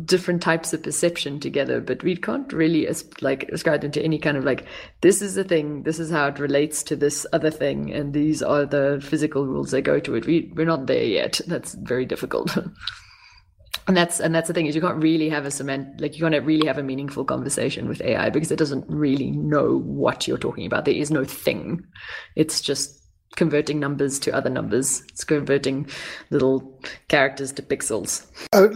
different 0.05 0.41
types 0.41 0.73
of 0.73 0.83
perception 0.83 1.39
together, 1.39 1.79
but 1.79 2.03
we 2.03 2.15
can't 2.15 2.51
really 2.51 2.87
like 3.21 3.43
ascribe 3.49 3.81
them 3.81 3.91
to 3.91 4.03
any 4.03 4.19
kind 4.19 4.35
of 4.35 4.43
like 4.43 4.65
this 4.99 5.21
is 5.21 5.35
the 5.35 5.43
thing, 5.45 5.83
this 5.83 5.99
is 5.99 6.11
how 6.11 6.27
it 6.27 6.37
relates 6.37 6.83
to 6.83 6.97
this 6.97 7.25
other 7.31 7.49
thing, 7.49 7.93
and 7.93 8.13
these 8.13 8.43
are 8.43 8.65
the 8.65 9.01
physical 9.01 9.45
rules 9.47 9.71
that 9.71 9.83
go 9.83 9.99
to 10.01 10.15
it. 10.15 10.25
We 10.25 10.51
we're 10.53 10.65
not 10.65 10.87
there 10.87 11.03
yet. 11.03 11.39
That's 11.47 11.75
very 11.75 12.05
difficult. 12.05 12.57
and 13.87 13.97
that's 13.97 14.19
and 14.19 14.33
that's 14.33 14.47
the 14.47 14.53
thing 14.53 14.65
is 14.65 14.75
you 14.75 14.81
can't 14.81 15.01
really 15.01 15.29
have 15.29 15.45
a 15.45 15.51
cement 15.51 15.99
like 15.99 16.17
you 16.17 16.21
can't 16.21 16.45
really 16.45 16.67
have 16.67 16.77
a 16.77 16.83
meaningful 16.83 17.25
conversation 17.25 17.87
with 17.87 18.01
AI 18.01 18.29
because 18.29 18.51
it 18.51 18.59
doesn't 18.59 18.85
really 18.87 19.31
know 19.31 19.79
what 19.79 20.27
you're 20.27 20.37
talking 20.37 20.65
about. 20.65 20.85
There 20.85 20.93
is 20.93 21.11
no 21.11 21.23
thing. 21.23 21.83
It's 22.35 22.61
just 22.61 23.01
converting 23.35 23.79
numbers 23.79 24.19
to 24.19 24.33
other 24.33 24.49
numbers. 24.49 25.01
It's 25.09 25.23
converting 25.23 25.87
little 26.29 26.79
characters 27.07 27.51
to 27.53 27.61
pixels. 27.61 28.27
Uh, 28.53 28.67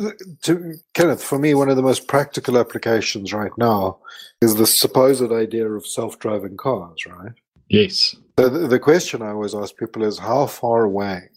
to, 0.43 0.76
Kenneth, 0.93 1.24
for 1.24 1.38
me, 1.38 1.53
one 1.53 1.70
of 1.70 1.76
the 1.76 1.82
most 1.82 2.08
practical 2.08 2.58
applications 2.58 3.34
right 3.34 3.51
now 3.58 3.99
is 4.41 4.56
the 4.56 4.66
supposed 4.66 5.32
idea 5.32 5.68
of 5.68 5.86
self-driving 5.86 6.58
cars, 6.58 7.06
right? 7.06 7.34
Yes. 7.70 8.16
The, 8.38 8.49
the 8.49 8.80
question 8.80 9.22
I 9.22 9.32
always 9.32 9.56
ask 9.56 9.76
people 9.76 10.03
is, 10.03 10.20
how 10.20 10.45
far 10.47 10.84
away 10.84 11.30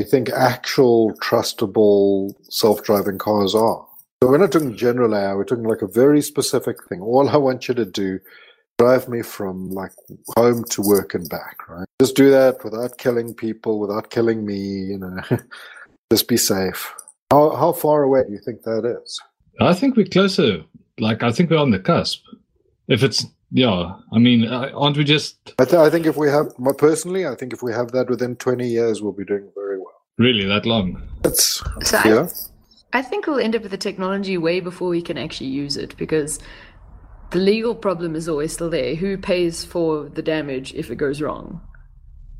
you 0.00 0.06
think 0.06 0.30
actual 0.30 1.14
trustable 1.22 2.34
self-driving 2.50 3.18
cars 3.18 3.54
are? 3.54 3.86
So 4.22 4.30
we're 4.30 4.38
not 4.38 4.52
talking 4.52 4.76
general 4.76 5.14
AI. 5.14 5.34
We're 5.34 5.44
talking 5.44 5.64
like 5.64 5.82
a 5.82 5.86
very 5.86 6.20
specific 6.20 6.82
thing. 6.88 7.00
All 7.00 7.28
I 7.28 7.36
want 7.36 7.68
you 7.68 7.74
to 7.74 7.84
do 7.84 8.18
drive 8.78 9.08
me 9.08 9.22
from 9.22 9.70
like 9.70 9.92
home 10.36 10.64
to 10.70 10.82
work 10.82 11.14
and 11.14 11.28
back, 11.28 11.68
right? 11.68 11.86
Just 12.00 12.16
do 12.16 12.30
that 12.30 12.64
without 12.64 12.98
killing 12.98 13.34
people, 13.34 13.78
without 13.78 14.10
killing 14.10 14.44
me, 14.44 14.58
you 14.58 14.98
know. 14.98 15.20
Just 16.12 16.28
be 16.28 16.36
safe. 16.36 16.92
How 17.30 17.56
how 17.56 17.72
far 17.72 18.02
away 18.02 18.24
do 18.26 18.32
you 18.32 18.40
think 18.44 18.62
that 18.62 18.84
is? 18.84 19.20
I 19.60 19.74
think 19.74 19.96
we're 19.96 20.06
closer. 20.06 20.62
Like 20.98 21.22
I 21.22 21.32
think 21.32 21.50
we're 21.50 21.58
on 21.58 21.70
the 21.70 21.78
cusp. 21.78 22.20
If 22.88 23.02
it's 23.02 23.26
yeah, 23.50 23.94
I 24.12 24.18
mean, 24.18 24.46
uh, 24.46 24.70
aren't 24.74 24.96
we 24.96 25.04
just 25.04 25.54
I, 25.58 25.64
th- 25.64 25.76
I 25.76 25.88
think 25.88 26.06
if 26.06 26.16
we 26.16 26.28
have, 26.28 26.52
personally, 26.76 27.24
I 27.26 27.36
think 27.36 27.52
if 27.52 27.62
we 27.62 27.72
have 27.72 27.92
that 27.92 28.10
within 28.10 28.34
20 28.34 28.68
years, 28.68 29.00
we'll 29.00 29.12
be 29.12 29.24
doing 29.24 29.48
very. 29.54 29.63
Really 30.18 30.44
that 30.46 30.66
long? 30.66 31.02
That's, 31.22 31.62
So 31.82 31.98
I- 31.98 32.08
yeah. 32.08 32.26
I 32.92 33.02
think 33.02 33.26
we'll 33.26 33.40
end 33.40 33.56
up 33.56 33.62
with 33.62 33.72
the 33.72 33.76
technology 33.76 34.38
way 34.38 34.60
before 34.60 34.88
we 34.88 35.02
can 35.02 35.18
actually 35.18 35.48
use 35.48 35.76
it 35.76 35.96
because 35.96 36.38
the 37.30 37.38
legal 37.40 37.74
problem 37.74 38.14
is 38.14 38.28
always 38.28 38.52
still 38.52 38.70
there. 38.70 38.94
Who 38.94 39.18
pays 39.18 39.64
for 39.64 40.08
the 40.08 40.22
damage 40.22 40.72
if 40.74 40.92
it 40.92 40.96
goes 40.96 41.20
wrong? 41.20 41.60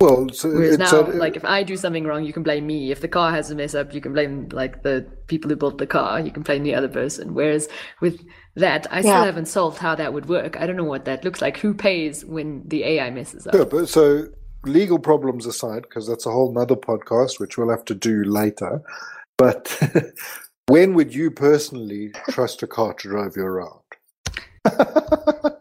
Well, 0.01 0.29
so 0.29 0.51
Whereas 0.51 0.75
it's 0.75 0.93
now, 0.93 1.01
a- 1.01 1.11
like 1.15 1.35
if 1.35 1.45
I 1.45 1.65
do 1.65 1.77
something 1.77 2.05
wrong, 2.05 2.25
you 2.25 2.33
can 2.33 2.45
blame 2.45 2.69
me. 2.69 2.93
If 2.93 3.01
the 3.01 3.09
car 3.09 3.33
has 3.33 3.51
a 3.51 3.57
mess 3.57 3.75
up, 3.75 3.93
you 3.93 4.01
can 4.01 4.13
blame 4.13 4.49
like 4.53 4.85
the 4.85 5.05
people 5.27 5.51
who 5.51 5.57
built 5.57 5.79
the 5.79 5.87
car. 5.89 6.21
You 6.21 6.31
can 6.31 6.45
blame 6.45 6.63
the 6.63 6.75
other 6.77 6.89
person. 6.89 7.35
Whereas 7.35 7.69
with 8.01 8.21
that, 8.55 8.87
I 8.93 9.01
still 9.01 9.13
haven't 9.25 9.47
solved 9.47 9.79
how 9.79 9.97
that 9.97 10.13
would 10.13 10.27
work. 10.29 10.57
I 10.61 10.67
don't 10.67 10.77
know 10.77 10.85
what 10.85 11.05
that 11.07 11.25
looks 11.25 11.43
like. 11.43 11.57
Who 11.59 11.75
pays 11.75 12.25
when 12.25 12.63
the 12.69 12.85
AI 12.85 13.11
messes 13.11 13.47
up? 13.49 13.55
Yeah, 13.55 13.65
but 13.65 13.89
so 13.89 14.29
legal 14.67 14.99
problems 14.99 15.47
aside, 15.47 15.83
because 15.83 16.07
that's 16.07 16.27
a 16.27 16.31
whole 16.31 16.53
nother 16.53 16.77
podcast, 16.77 17.39
which 17.41 17.57
we'll 17.59 17.71
have 17.71 17.85
to 17.87 17.95
do 17.95 18.25
later. 18.25 18.83
But 19.37 19.79
when 20.67 20.95
would 20.95 21.15
you 21.15 21.31
personally 21.31 22.13
trust 22.31 22.63
a 22.63 22.67
car 22.67 22.95
to 22.95 23.09
drive 23.09 23.37
you 23.37 23.45
around? 23.45 23.81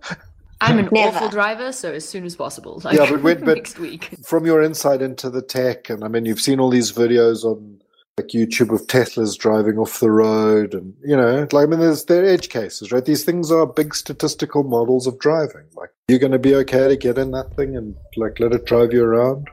I'm 0.61 0.79
an 0.79 0.87
Never. 0.93 1.17
awful 1.17 1.29
driver, 1.29 1.73
so 1.73 1.91
as 1.91 2.07
soon 2.07 2.23
as 2.23 2.37
possible. 2.37 2.79
Like 2.85 2.97
Yeah, 2.97 3.09
but 3.09 3.21
when- 3.21 3.39
but- 3.43 3.55
next 3.57 3.79
week. 3.79 4.15
From 4.25 4.45
your 4.45 4.61
insight 4.61 5.01
into 5.01 5.29
the 5.29 5.41
tech, 5.41 5.89
and 5.89 6.03
I 6.03 6.07
mean, 6.07 6.25
you've 6.25 6.39
seen 6.39 6.59
all 6.61 6.69
these 6.69 6.91
videos 6.93 7.43
on 7.43 7.81
like 8.17 8.27
YouTube 8.27 8.71
of 8.71 8.85
Teslas 8.85 9.37
driving 9.37 9.77
off 9.79 9.99
the 9.99 10.11
road, 10.11 10.73
and 10.75 10.93
you 11.03 11.17
know, 11.17 11.47
like 11.51 11.63
I 11.63 11.65
mean, 11.65 11.79
there's 11.79 12.05
there 12.05 12.23
are 12.23 12.27
edge 12.27 12.49
cases, 12.49 12.91
right? 12.91 13.03
These 13.03 13.23
things 13.23 13.51
are 13.51 13.65
big 13.65 13.95
statistical 13.95 14.63
models 14.63 15.07
of 15.07 15.17
driving. 15.19 15.65
Like, 15.75 15.89
you're 16.07 16.19
going 16.19 16.31
to 16.31 16.39
be 16.39 16.53
okay 16.55 16.87
to 16.87 16.95
get 16.95 17.17
in 17.17 17.31
that 17.31 17.55
thing 17.55 17.75
and 17.75 17.95
like 18.15 18.39
let 18.39 18.53
it 18.53 18.65
drive 18.65 18.93
you 18.93 19.03
around. 19.03 19.49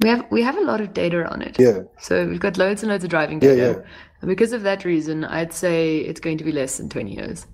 We 0.00 0.08
have 0.08 0.24
we 0.30 0.42
have 0.42 0.56
a 0.56 0.62
lot 0.62 0.80
of 0.80 0.94
data 0.94 1.26
on 1.30 1.42
it. 1.42 1.58
Yeah, 1.60 1.82
So 2.00 2.26
we've 2.26 2.40
got 2.40 2.56
loads 2.56 2.82
and 2.82 2.90
loads 2.90 3.04
of 3.04 3.10
driving 3.10 3.40
Yeah, 3.42 3.54
data. 3.54 3.82
yeah. 3.84 3.90
And 4.22 4.28
because 4.28 4.52
of 4.52 4.62
that 4.62 4.84
reason, 4.86 5.24
I'd 5.24 5.52
say 5.52 5.98
it's 5.98 6.20
going 6.20 6.38
to 6.38 6.44
be 6.44 6.52
less 6.52 6.78
than 6.78 6.88
20 6.88 7.14
years. 7.14 7.46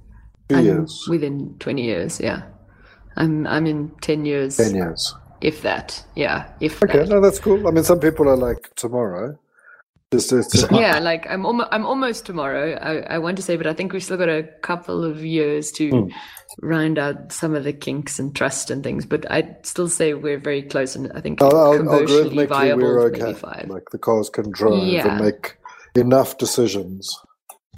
2 0.48 0.54
I'm 0.56 0.64
years, 0.64 1.06
Within 1.08 1.56
20 1.58 1.82
years, 1.84 2.20
yeah. 2.20 2.42
I'm 3.16 3.46
I'm 3.48 3.66
in 3.66 3.90
10 4.00 4.24
years, 4.24 4.56
ten 4.56 4.74
years. 4.76 5.12
if 5.40 5.62
that. 5.62 6.04
Yeah, 6.14 6.48
if 6.60 6.80
Okay, 6.84 6.98
that. 7.00 7.08
no, 7.08 7.20
that's 7.20 7.40
cool. 7.40 7.66
I 7.66 7.72
mean, 7.72 7.82
some 7.82 7.98
people 7.98 8.28
are 8.28 8.36
like 8.36 8.72
tomorrow. 8.76 9.36
Just, 10.12 10.32
it's, 10.32 10.52
Just- 10.52 10.72
Yeah, 10.72 10.98
like 10.98 11.24
I'm 11.30 11.46
almost 11.46 11.68
I'm 11.70 11.86
almost 11.86 12.26
tomorrow. 12.26 12.74
I, 12.82 13.14
I 13.14 13.18
want 13.18 13.36
to 13.36 13.42
say, 13.44 13.56
but 13.56 13.68
I 13.68 13.74
think 13.74 13.92
we've 13.92 14.02
still 14.02 14.16
got 14.16 14.28
a 14.28 14.42
couple 14.60 15.04
of 15.04 15.24
years 15.24 15.70
to 15.72 15.88
Hmm. 15.90 16.08
round 16.66 16.98
out 16.98 17.30
some 17.32 17.54
of 17.54 17.62
the 17.62 17.72
kinks 17.72 18.18
and 18.18 18.34
trust 18.34 18.70
and 18.72 18.82
things. 18.82 19.06
But 19.06 19.30
I'd 19.30 19.64
still 19.64 19.88
say 19.88 20.14
we're 20.14 20.38
very 20.40 20.62
close, 20.62 20.96
and 20.96 21.12
I 21.14 21.20
think 21.20 21.40
al- 21.40 21.76
commercially 21.76 22.44
viable, 22.46 22.82
we're 22.82 23.02
okay. 23.12 23.36
Like 23.68 23.90
the 23.92 23.98
cars 23.98 24.28
can 24.30 24.50
drive 24.50 24.82
Yeah. 24.82 25.06
and 25.16 25.24
make 25.24 25.56
enough 25.94 26.38
decisions 26.38 27.16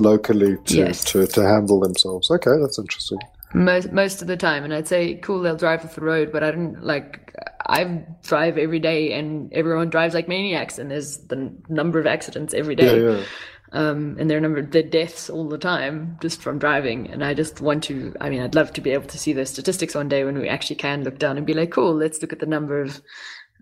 locally 0.01 0.57
to, 0.65 0.75
Yes. 0.75 1.05
to, 1.13 1.27
to 1.27 1.43
handle 1.43 1.81
themselves. 1.81 2.31
Okay, 2.31 2.57
that's 2.63 2.79
interesting. 2.79 3.19
most 3.55 3.93
most 3.93 4.23
of 4.23 4.29
the 4.29 4.37
time 4.39 4.65
and 4.65 4.73
i'd 4.73 4.89
say 4.89 5.15
cool 5.17 5.43
they'll 5.43 5.55
drive 5.65 5.85
off 5.85 5.95
the 5.95 6.01
road 6.01 6.33
but 6.33 6.43
i 6.43 6.51
don't 6.51 6.83
like 6.83 7.35
i 7.67 7.85
drive 8.23 8.59
every 8.59 8.79
day 8.81 9.13
and 9.13 9.53
everyone 9.53 9.91
drives 9.91 10.15
like 10.15 10.29
maniacs 10.29 10.79
and 10.79 10.91
there's 10.91 11.19
the 11.29 11.37
n- 11.37 11.63
number 11.69 11.99
of 12.01 12.07
accidents 12.07 12.55
every 12.55 12.75
day, 12.75 13.01
Yeah, 13.01 13.11
yeah. 13.19 13.25
um 13.73 14.17
and 14.19 14.29
there 14.31 14.37
are 14.39 14.41
number 14.41 14.59
of 14.59 14.71
the 14.71 14.83
deaths 14.83 15.31
all 15.31 15.49
the 15.49 15.59
time 15.59 16.19
just 16.21 16.43
from 16.43 16.59
driving 16.59 17.11
and 17.11 17.25
i 17.25 17.35
just 17.35 17.61
want 17.61 17.85
to 17.85 18.15
i 18.21 18.29
mean 18.31 18.43
i'd 18.43 18.55
love 18.55 18.73
to 18.75 18.81
be 18.81 18.91
able 18.91 19.07
to 19.09 19.19
see 19.19 19.33
those 19.33 19.51
statistics 19.51 19.95
one 19.95 20.09
day 20.09 20.25
when 20.25 20.39
we 20.39 20.49
actually 20.49 20.77
can 20.77 21.05
look 21.05 21.19
down 21.19 21.37
and 21.37 21.47
be 21.47 21.55
like 21.55 21.71
cool 21.71 21.95
let's 21.95 22.21
look 22.21 22.33
at 22.33 22.41
the 22.41 22.47
number 22.47 22.81
of 22.83 23.01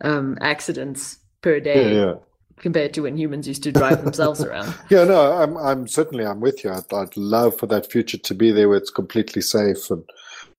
um 0.03 0.37
accidents 0.41 1.19
per 1.43 1.61
day 1.61 1.95
yeah. 1.97 2.15
compared 2.59 2.93
to 2.95 3.03
when 3.03 3.17
humans 3.17 3.47
used 3.49 3.63
to 3.63 3.73
drive 3.73 4.03
themselves 4.05 4.43
around 4.43 4.75
Yeah, 4.91 5.05
no, 5.05 5.33
I'm, 5.41 5.57
I'm 5.57 5.87
certainly, 5.89 6.27
I'm 6.27 6.41
with 6.41 6.63
you. 6.65 6.71
I'd, 6.71 6.93
I'd 6.93 7.17
love 7.17 7.59
for 7.59 7.67
that 7.69 7.91
future 7.91 8.19
to 8.19 8.35
be 8.35 8.51
there 8.51 8.69
where 8.69 8.77
it's 8.77 8.91
completely 8.91 9.41
safe 9.41 9.91
and 9.91 10.03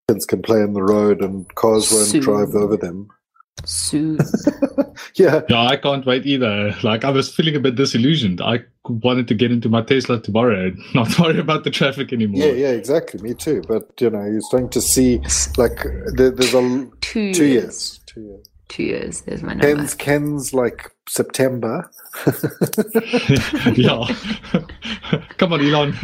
kids 0.08 0.26
can 0.26 0.42
play 0.42 0.62
in 0.62 0.74
the 0.74 0.82
road 0.82 1.22
and 1.22 1.54
cars 1.56 1.92
won't 1.92 2.08
Soon. 2.08 2.22
drive 2.22 2.56
over 2.56 2.76
them. 2.78 3.10
Soon 3.66 4.18
Yeah, 5.16 5.42
Yeah, 5.50 5.68
I 5.68 5.76
can't 5.78 6.06
wait 6.06 6.26
either. 6.26 6.76
Like 6.84 7.04
I 7.04 7.10
was 7.10 7.34
feeling 7.34 7.56
a 7.56 7.60
bit 7.60 7.76
disillusioned. 7.76 8.42
I 8.42 8.60
wanted 8.86 9.28
to 9.28 9.36
get 9.36 9.52
into 9.52 9.70
my 9.70 9.82
Tesla 9.82 10.20
tomorrow 10.22 10.68
and 10.68 10.80
not 10.96 11.18
worry 11.20 11.40
about 11.40 11.64
the 11.64 11.72
traffic 11.72 12.12
anymore. 12.14 12.46
yeah, 12.46 12.52
yeah, 12.52 12.70
exactly. 12.70 13.22
Me 13.22 13.34
too. 13.34 13.62
But, 13.68 13.90
you 14.00 14.10
know, 14.10 14.24
you're 14.26 14.42
starting 14.42 14.70
to 14.70 14.82
see, 14.82 15.22
like, 15.58 15.84
there, 16.16 16.32
there's 16.32 16.54
a 16.54 16.90
two, 17.02 17.34
two 17.34 17.46
years. 17.46 18.00
Two 18.06 18.22
years. 18.22 18.48
two 18.68 18.84
years 18.84 19.22
there's 19.22 19.44
my 19.44 19.54
number 19.54 19.76
Ken's, 19.76 19.94
Ken's 19.94 20.54
like 20.54 20.92
September. 21.08 21.90
yeah. 23.76 24.08
Come 25.38 25.54
on, 25.54 25.62
Elon. 25.62 25.96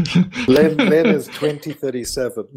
Len, 0.47 0.77
Len 0.77 1.05
is 1.07 1.27
2037. 1.27 2.47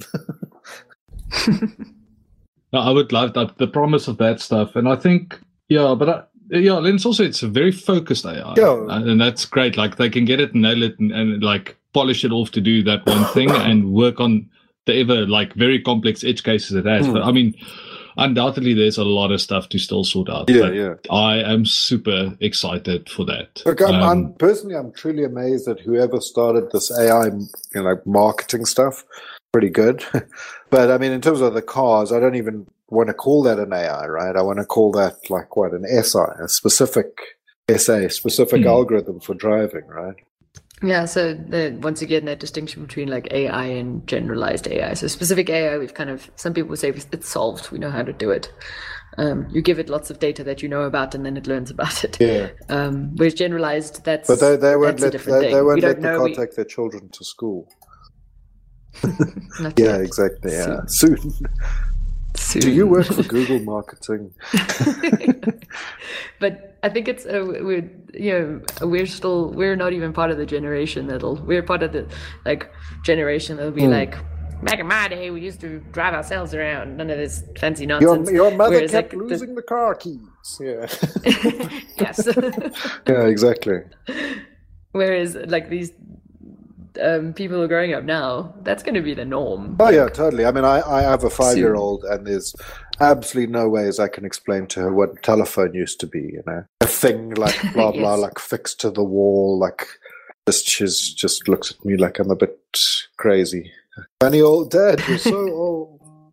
No, 2.72 2.80
I 2.80 2.90
would 2.90 3.12
love 3.12 3.34
that 3.34 3.58
the 3.58 3.66
promise 3.66 4.08
of 4.08 4.18
that 4.18 4.40
stuff, 4.40 4.76
and 4.76 4.88
I 4.88 4.96
think 4.96 5.38
yeah, 5.68 5.94
but 5.98 6.08
I, 6.08 6.22
yeah, 6.58 6.74
Len's 6.74 7.06
also 7.06 7.24
it's 7.24 7.42
a 7.42 7.48
very 7.48 7.72
focused 7.72 8.26
AI, 8.26 8.54
Yeah. 8.56 8.86
and 8.88 9.20
that's 9.20 9.44
great. 9.44 9.76
Like 9.76 9.96
they 9.96 10.10
can 10.10 10.24
get 10.24 10.40
it, 10.40 10.52
and 10.52 10.62
nail 10.62 10.82
it, 10.82 10.98
and, 10.98 11.12
and 11.12 11.42
like 11.42 11.76
polish 11.92 12.24
it 12.24 12.32
off 12.32 12.50
to 12.52 12.60
do 12.60 12.82
that 12.84 13.04
one 13.06 13.24
thing, 13.32 13.50
and 13.70 13.92
work 13.92 14.20
on 14.20 14.48
the 14.86 14.94
ever 15.00 15.26
like 15.26 15.54
very 15.54 15.80
complex 15.80 16.24
edge 16.24 16.42
cases 16.42 16.72
it 16.76 16.86
has. 16.86 17.06
Hmm. 17.06 17.12
But 17.14 17.22
I 17.22 17.32
mean, 17.32 17.54
undoubtedly, 18.16 18.74
there's 18.74 18.98
a 18.98 19.04
lot 19.04 19.32
of 19.32 19.40
stuff 19.40 19.68
to 19.70 19.78
still 19.78 20.04
sort 20.04 20.28
out. 20.28 20.48
Yeah, 20.50 20.60
but 20.60 20.74
yeah. 20.74 20.94
I 21.10 21.36
am 21.38 21.66
super 21.66 22.36
excited 22.40 23.08
for 23.08 23.24
that. 23.26 23.62
Look, 23.66 23.80
I'm, 23.82 23.94
Um, 23.96 24.02
I'm 24.02 24.34
personally, 24.34 24.76
I'm 24.76 24.92
truly 24.92 25.24
amazed 25.24 25.66
that 25.66 25.80
whoever 25.80 26.20
started 26.20 26.70
this 26.72 26.90
AI, 26.96 27.26
you 27.26 27.48
know, 27.74 27.82
like 27.82 28.06
marketing 28.06 28.64
stuff, 28.64 29.04
pretty 29.52 29.70
good. 29.70 30.04
but 30.70 30.90
I 30.90 30.98
mean, 30.98 31.12
in 31.12 31.20
terms 31.20 31.40
of 31.40 31.54
the 31.54 31.62
cars, 31.62 32.12
I 32.12 32.20
don't 32.20 32.36
even 32.36 32.66
want 32.88 33.08
to 33.08 33.14
call 33.14 33.42
that 33.44 33.58
an 33.58 33.72
AI, 33.72 34.06
right? 34.06 34.36
I 34.36 34.42
want 34.42 34.58
to 34.58 34.64
call 34.64 34.92
that 34.92 35.30
like 35.30 35.56
what 35.56 35.72
an 35.72 35.84
SI, 36.02 36.18
a 36.42 36.48
specific 36.48 37.18
SA, 37.76 38.08
specific 38.08 38.62
Hmm. 38.62 38.68
algorithm 38.68 39.20
for 39.20 39.34
driving, 39.34 39.86
right? 39.86 40.16
Yeah, 40.82 41.04
so 41.04 41.34
the, 41.34 41.78
once 41.82 42.00
again, 42.00 42.24
that 42.24 42.40
distinction 42.40 42.82
between 42.82 43.08
like 43.08 43.28
AI 43.32 43.66
and 43.66 44.06
generalized 44.06 44.66
AI. 44.66 44.94
So 44.94 45.08
specific 45.08 45.50
AI, 45.50 45.76
we've 45.76 45.92
kind 45.92 46.08
of 46.08 46.30
some 46.36 46.54
people 46.54 46.74
say 46.76 46.88
it's 46.88 47.28
solved. 47.28 47.70
We 47.70 47.78
know 47.78 47.90
how 47.90 48.02
to 48.02 48.14
do 48.14 48.30
it. 48.30 48.50
Um, 49.18 49.46
you 49.50 49.60
give 49.60 49.78
it 49.78 49.90
lots 49.90 50.08
of 50.10 50.20
data 50.20 50.42
that 50.44 50.62
you 50.62 50.68
know 50.68 50.82
about, 50.82 51.14
and 51.14 51.26
then 51.26 51.36
it 51.36 51.46
learns 51.46 51.70
about 51.70 52.02
it. 52.04 52.16
Yeah. 52.18 52.48
Um, 52.70 53.14
whereas 53.16 53.34
generalized, 53.34 54.04
that's 54.04 54.28
But 54.28 54.40
they, 54.40 54.56
they 54.56 54.76
won't 54.76 55.00
let 55.00 55.12
they. 55.12 55.50
They 55.52 55.62
won't 55.62 55.82
let 55.82 56.00
the 56.00 56.08
car 56.08 56.24
we- 56.24 56.34
take 56.34 56.54
their 56.54 56.64
children 56.64 57.10
to 57.10 57.24
school. 57.24 57.68
Yeah, 59.04 59.70
yet. 59.76 60.00
exactly. 60.00 60.52
Yeah, 60.52 60.80
soon. 60.86 61.18
Soon. 62.36 62.62
Do 62.62 62.70
you 62.70 62.86
work 62.86 63.06
for 63.06 63.22
Google 63.34 63.58
Marketing? 63.60 64.32
but 66.38 66.78
I 66.82 66.88
think 66.88 67.08
it's 67.08 67.26
uh, 67.26 67.44
we're 67.62 67.90
you 68.14 68.32
know 68.32 68.60
we're 68.82 69.06
still 69.06 69.50
we're 69.52 69.76
not 69.76 69.92
even 69.92 70.12
part 70.12 70.30
of 70.30 70.38
the 70.38 70.46
generation 70.46 71.06
that'll 71.06 71.36
we're 71.36 71.62
part 71.62 71.82
of 71.82 71.92
the 71.92 72.06
like 72.44 72.70
generation 73.04 73.56
that'll 73.56 73.72
be 73.72 73.84
Hmm. 73.84 73.90
like 73.90 74.16
back 74.62 74.78
in 74.78 74.86
my 74.86 75.08
day 75.08 75.30
we 75.30 75.40
used 75.40 75.60
to 75.60 75.80
drive 75.92 76.14
ourselves 76.14 76.54
around 76.54 76.96
none 76.96 77.10
of 77.10 77.18
this 77.18 77.42
fancy 77.58 77.86
nonsense. 77.86 78.30
your 78.30 78.50
mother 78.50 78.76
Whereas, 78.76 78.90
kept 78.90 79.12
like, 79.12 79.18
the- 79.22 79.26
losing 79.26 79.54
the 79.54 79.62
car 79.62 79.94
keys. 79.94 80.20
Yeah. 80.60 80.86
yes. 81.98 82.28
yeah, 83.06 83.26
exactly. 83.26 83.80
Whereas 84.92 85.34
like 85.48 85.68
these 85.70 85.92
um, 87.02 87.32
people 87.32 87.60
are 87.62 87.68
growing 87.68 87.94
up 87.94 88.04
now, 88.04 88.54
that's 88.62 88.82
going 88.82 88.94
to 88.94 89.00
be 89.02 89.14
the 89.14 89.24
norm. 89.24 89.76
Oh 89.80 89.90
yeah, 89.90 90.08
totally. 90.08 90.44
I 90.46 90.52
mean, 90.52 90.64
I, 90.64 90.80
I 90.80 91.02
have 91.02 91.24
a 91.24 91.30
five 91.30 91.56
year 91.56 91.74
old, 91.74 92.04
and 92.04 92.26
there's 92.26 92.54
absolutely 93.00 93.52
no 93.52 93.68
ways 93.68 93.98
I 93.98 94.08
can 94.08 94.24
explain 94.24 94.66
to 94.68 94.80
her 94.80 94.92
what 94.92 95.22
telephone 95.22 95.74
used 95.74 96.00
to 96.00 96.06
be. 96.06 96.20
You 96.20 96.42
know, 96.46 96.64
a 96.80 96.86
thing 96.86 97.34
like 97.34 97.60
blah 97.74 97.92
blah, 97.92 98.14
Yes. 98.14 98.20
like 98.20 98.38
fixed 98.38 98.80
to 98.80 98.90
the 98.90 99.04
wall, 99.04 99.58
like 99.58 99.86
just 100.48 100.66
she's 100.68 101.12
just 101.12 101.48
looks 101.48 101.70
at 101.72 101.84
me 101.84 101.96
like 101.96 102.18
I'm 102.18 102.30
a 102.30 102.36
bit 102.36 102.58
crazy. 103.16 103.70
Funny 104.20 104.40
old 104.40 104.70
dad, 104.70 105.02
you're 105.08 105.18
so 105.18 105.36
old. 105.36 106.32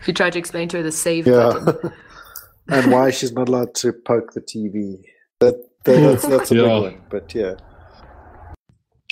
If 0.00 0.06
you 0.08 0.12
try 0.14 0.30
to 0.30 0.38
explain 0.38 0.68
to 0.70 0.78
her 0.78 0.82
the 0.82 0.92
save 0.92 1.26
Yeah, 1.26 1.52
button, 1.64 1.92
and 2.68 2.90
why 2.92 3.10
she's 3.10 3.32
not 3.32 3.48
allowed 3.48 3.74
to 3.76 3.92
poke 3.92 4.32
the 4.32 4.40
TV. 4.40 5.02
That, 5.40 5.54
that 5.84 6.00
that's 6.00 6.26
that's 6.26 6.50
a 6.50 6.56
Yeah. 6.56 6.62
big 6.62 6.82
one. 6.82 7.02
But 7.10 7.34
yeah, 7.34 7.54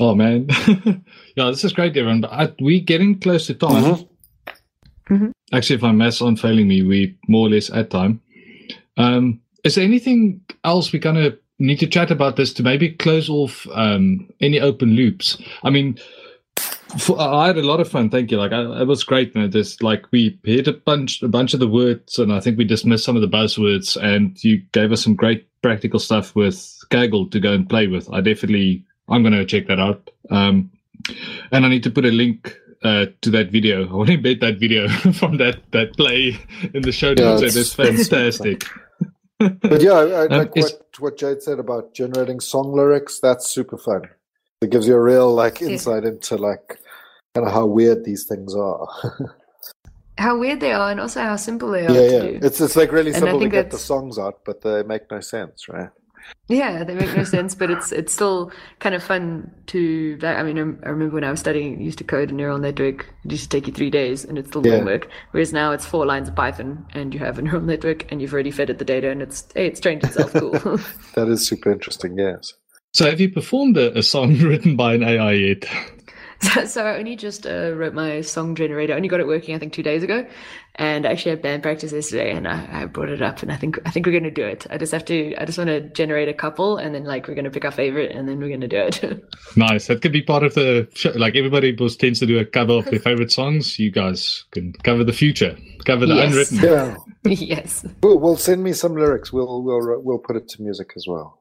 Oh 0.00 0.14
man, 0.14 0.48
yeah, 1.36 1.46
this 1.50 1.64
is 1.64 1.72
great, 1.72 1.96
everyone. 1.96 2.20
But 2.20 2.32
I, 2.32 2.52
we 2.60 2.80
getting 2.80 3.18
close 3.18 3.46
to 3.46 3.54
time. 3.54 3.82
Mhm. 3.84 4.08
Mhm. 5.08 5.32
Actually, 5.52 5.76
if 5.76 5.82
my 5.82 5.92
maths 5.92 6.20
aren't 6.20 6.40
failing 6.40 6.68
me, 6.68 6.82
we 6.82 7.16
more 7.28 7.46
or 7.46 7.50
less 7.50 7.70
at 7.70 7.90
time. 7.90 8.20
Um, 8.96 9.40
is 9.64 9.74
there 9.74 9.84
anything 9.84 10.40
else 10.64 10.92
we 10.92 10.98
kind 10.98 11.18
of 11.18 11.38
need 11.58 11.78
to 11.80 11.86
chat 11.86 12.10
about 12.10 12.36
this 12.36 12.52
to 12.54 12.62
maybe 12.62 12.90
close 12.90 13.28
off 13.28 13.66
um, 13.72 14.28
any 14.40 14.60
open 14.60 14.90
loops? 14.90 15.40
I 15.62 15.70
mean, 15.70 15.98
for, 16.98 17.18
I 17.20 17.46
had 17.46 17.58
a 17.58 17.62
lot 17.66 17.80
of 17.80 17.88
fun. 17.88 18.10
Thank 18.10 18.30
you. 18.30 18.38
Like, 18.38 18.52
I, 18.52 18.80
it 18.82 18.86
was 18.86 19.04
great. 19.04 19.34
You 19.34 19.42
know, 19.42 19.48
this 19.48 19.80
like 19.82 20.06
we 20.12 20.38
hit 20.44 20.68
a 20.68 20.72
bunch, 20.72 21.22
a 21.22 21.28
bunch 21.28 21.54
of 21.54 21.60
the 21.60 21.68
words, 21.68 22.18
and 22.18 22.32
I 22.32 22.40
think 22.40 22.58
we 22.58 22.64
dismissed 22.64 23.04
some 23.04 23.16
of 23.16 23.22
the 23.22 23.28
buzzwords. 23.28 23.96
And 24.02 24.42
you 24.44 24.58
gave 24.72 24.92
us 24.92 25.02
some 25.04 25.14
great 25.14 25.46
practical 25.62 26.00
stuff 26.00 26.34
with 26.34 26.56
Kaggle 26.90 27.30
to 27.30 27.40
go 27.40 27.52
and 27.52 27.68
play 27.68 27.86
with. 27.86 28.12
I 28.12 28.20
definitely, 28.20 28.84
I'm 29.08 29.22
going 29.22 29.32
to 29.34 29.44
check 29.44 29.66
that 29.68 29.78
out. 29.78 30.10
Um, 30.30 30.70
and 31.52 31.64
I 31.64 31.68
need 31.68 31.82
to 31.84 31.90
put 31.90 32.04
a 32.04 32.10
link 32.10 32.56
uh, 32.82 33.06
to 33.22 33.30
that 33.30 33.50
video. 33.50 33.88
I 33.90 33.92
want 33.94 34.08
to 34.08 34.18
embed 34.18 34.40
that 34.40 34.58
video 34.58 34.88
from 35.12 35.36
that 35.38 35.58
that 35.72 35.96
play 35.96 36.36
in 36.74 36.82
the 36.82 36.92
show 36.92 37.10
Yeah, 37.16 37.24
notes. 37.36 37.42
it's- 37.42 37.56
it's 37.56 37.74
fantastic. 37.74 38.64
but 39.38 39.80
yeah, 39.82 39.92
I, 39.92 40.04
I 40.08 40.26
Um, 40.26 40.38
like 40.38 40.52
is- 40.56 40.64
what 40.64 40.82
what 40.98 41.16
Jade 41.18 41.42
said 41.42 41.58
about 41.58 41.92
generating 41.94 42.40
song 42.40 42.72
lyrics. 42.72 43.20
That's 43.20 43.46
super 43.46 43.76
fun. 43.78 44.02
It 44.62 44.70
gives 44.70 44.88
you 44.88 44.94
a 44.94 45.00
real 45.02 45.32
like 45.34 45.60
Yeah. 45.60 45.68
insight 45.68 46.04
into 46.04 46.36
like 46.36 46.78
kind 47.34 47.46
of 47.46 47.52
how 47.52 47.66
weird 47.66 48.04
these 48.04 48.24
things 48.24 48.54
are. 48.54 48.88
how 50.18 50.38
weird 50.38 50.60
they 50.60 50.72
are, 50.72 50.90
and 50.90 50.98
also 51.00 51.20
how 51.20 51.36
simple 51.36 51.70
they 51.70 51.84
are 51.86 51.92
yeah, 51.92 52.08
to 52.08 52.14
yeah. 52.14 52.20
do. 52.40 52.46
It's 52.46 52.60
it's 52.60 52.76
like 52.76 52.90
really 52.92 53.10
And 53.12 53.18
simple 53.20 53.38
to 53.38 53.44
think 53.44 53.52
get 53.52 53.70
the 53.70 53.78
songs 53.78 54.18
out, 54.18 54.40
but 54.46 54.62
they 54.62 54.82
make 54.82 55.10
no 55.10 55.20
sense, 55.20 55.68
right? 55.68 55.90
Yeah, 56.48 56.84
they 56.84 56.94
make 56.94 57.12
no 57.12 57.24
sense, 57.24 57.56
but 57.56 57.72
it's 57.72 57.90
it's 57.90 58.12
still 58.12 58.52
kind 58.78 58.94
of 58.94 59.02
fun 59.02 59.50
to. 59.66 60.16
I 60.22 60.44
mean, 60.44 60.58
I 60.58 60.86
I 60.86 60.90
remember 60.90 61.14
when 61.14 61.24
I 61.24 61.30
was 61.32 61.40
studying, 61.40 61.80
used 61.80 61.98
to 61.98 62.04
code 62.04 62.30
a 62.30 62.34
neural 62.34 62.58
network. 62.58 63.12
It 63.24 63.32
used 63.32 63.42
to 63.44 63.48
take 63.48 63.66
you 63.66 63.72
three 63.72 63.90
days, 63.90 64.24
and 64.24 64.38
it 64.38 64.46
still 64.46 64.62
didn't 64.62 64.78
Yeah. 64.80 64.84
work. 64.84 65.08
Whereas 65.32 65.52
now 65.52 65.72
it's 65.72 65.84
four 65.84 66.06
lines 66.06 66.28
of 66.28 66.36
Python, 66.36 66.86
and 66.94 67.12
you 67.12 67.18
have 67.18 67.38
a 67.40 67.42
neural 67.42 67.62
network, 67.62 68.10
and 68.12 68.22
you've 68.22 68.32
already 68.32 68.52
fed 68.52 68.70
it 68.70 68.78
the 68.78 68.84
data, 68.84 69.10
and 69.10 69.22
it's 69.22 69.48
hey, 69.54 69.66
it's 69.66 69.80
trained 69.80 70.04
itself. 70.04 70.32
Cool. 70.32 70.60
That 71.14 71.28
is 71.28 71.44
super 71.46 71.72
interesting. 71.72 72.16
Yes. 72.16 72.52
So, 72.92 73.10
have 73.10 73.20
you 73.20 73.30
performed 73.30 73.76
a, 73.76 73.98
a 73.98 74.02
song 74.02 74.38
written 74.38 74.76
by 74.76 74.94
an 74.94 75.02
AI 75.02 75.32
yet? 75.32 75.64
So, 76.54 76.64
so 76.66 76.84
I 76.84 76.98
only 76.98 77.16
just 77.16 77.46
uh, 77.46 77.72
wrote 77.74 77.94
my 77.94 78.20
song 78.20 78.54
generator. 78.54 78.92
I 78.92 78.96
only 78.96 79.08
got 79.08 79.20
it 79.20 79.26
working, 79.26 79.54
I 79.54 79.58
think, 79.58 79.72
two 79.72 79.82
days 79.82 80.02
ago, 80.02 80.26
and 80.74 81.06
I 81.06 81.12
actually 81.12 81.30
had 81.30 81.40
band 81.42 81.62
practice 81.62 81.92
yesterday, 81.92 82.30
and 82.30 82.46
I, 82.46 82.82
I 82.82 82.84
brought 82.84 83.08
it 83.08 83.22
up, 83.22 83.42
and 83.42 83.50
I 83.50 83.56
think 83.56 83.78
I 83.86 83.90
think 83.90 84.04
we're 84.04 84.12
gonna 84.12 84.30
do 84.30 84.44
it. 84.44 84.66
I 84.68 84.76
just 84.76 84.92
have 84.92 85.04
to. 85.06 85.34
I 85.36 85.46
just 85.46 85.56
want 85.56 85.68
to 85.68 85.80
generate 85.80 86.28
a 86.28 86.34
couple, 86.34 86.76
and 86.76 86.94
then 86.94 87.04
like 87.04 87.26
we're 87.26 87.34
gonna 87.34 87.50
pick 87.50 87.64
our 87.64 87.70
favorite, 87.70 88.12
and 88.14 88.28
then 88.28 88.38
we're 88.38 88.50
gonna 88.50 88.68
do 88.68 88.76
it. 88.78 89.24
Nice. 89.56 89.86
That 89.86 90.02
could 90.02 90.12
be 90.12 90.20
part 90.22 90.42
of 90.44 90.52
the 90.54 90.86
show. 90.94 91.10
Like 91.12 91.36
everybody 91.36 91.72
was 91.74 91.96
tends 91.96 92.18
to 92.20 92.26
do 92.26 92.38
a 92.38 92.44
cover 92.44 92.74
of 92.74 92.84
their 92.84 93.00
favorite 93.00 93.32
songs. 93.32 93.78
You 93.78 93.90
guys 93.90 94.44
can 94.50 94.74
cover 94.84 95.04
the 95.04 95.14
future, 95.14 95.56
cover 95.86 96.04
the 96.04 96.14
Yes. 96.16 96.52
unwritten. 96.52 96.58
Yeah. 96.58 96.96
yes. 97.32 97.86
Well, 98.02 98.18
well, 98.18 98.36
send 98.36 98.62
me 98.62 98.74
some 98.74 98.94
lyrics. 98.94 99.32
We'll 99.32 99.62
we'll 99.62 100.02
we'll 100.02 100.18
put 100.18 100.36
it 100.36 100.48
to 100.50 100.62
music 100.62 100.92
as 100.96 101.06
well. 101.08 101.40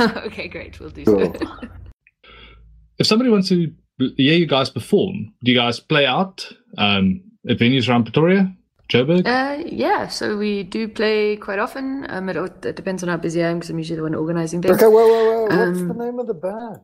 okay, 0.00 0.46
great. 0.48 0.78
We'll 0.78 0.90
do 0.90 1.04
Cool. 1.04 1.34
so. 1.34 1.68
If 3.00 3.06
somebody 3.06 3.30
wants 3.30 3.48
to 3.48 3.72
hear 3.98 4.34
you 4.34 4.46
guys 4.46 4.68
perform, 4.68 5.32
do 5.42 5.50
you 5.50 5.56
guys 5.56 5.80
play 5.80 6.04
out 6.04 6.46
um, 6.76 7.22
at 7.48 7.56
venues 7.56 7.88
around 7.88 8.04
Pretoria, 8.04 8.54
Joburg? 8.92 9.26
Uh, 9.26 9.64
yeah, 9.66 10.06
so 10.06 10.36
we 10.36 10.64
do 10.64 10.86
play 10.86 11.36
quite 11.36 11.58
often. 11.58 12.04
Um, 12.10 12.28
it, 12.28 12.36
it 12.66 12.76
depends 12.76 13.02
on 13.02 13.08
how 13.08 13.16
busy 13.16 13.42
I 13.42 13.48
am 13.48 13.56
because 13.58 13.70
I'm 13.70 13.78
usually 13.78 13.96
the 13.96 14.02
one 14.02 14.14
organizing 14.14 14.60
things. 14.60 14.76
Okay. 14.76 14.86
Whoa, 14.86 15.08
whoa, 15.08 15.24
whoa! 15.24 15.42
What's 15.44 15.80
Um, 15.80 15.88
the 15.88 15.94
name 15.94 16.18
of 16.18 16.26
the 16.26 16.34
band? 16.34 16.80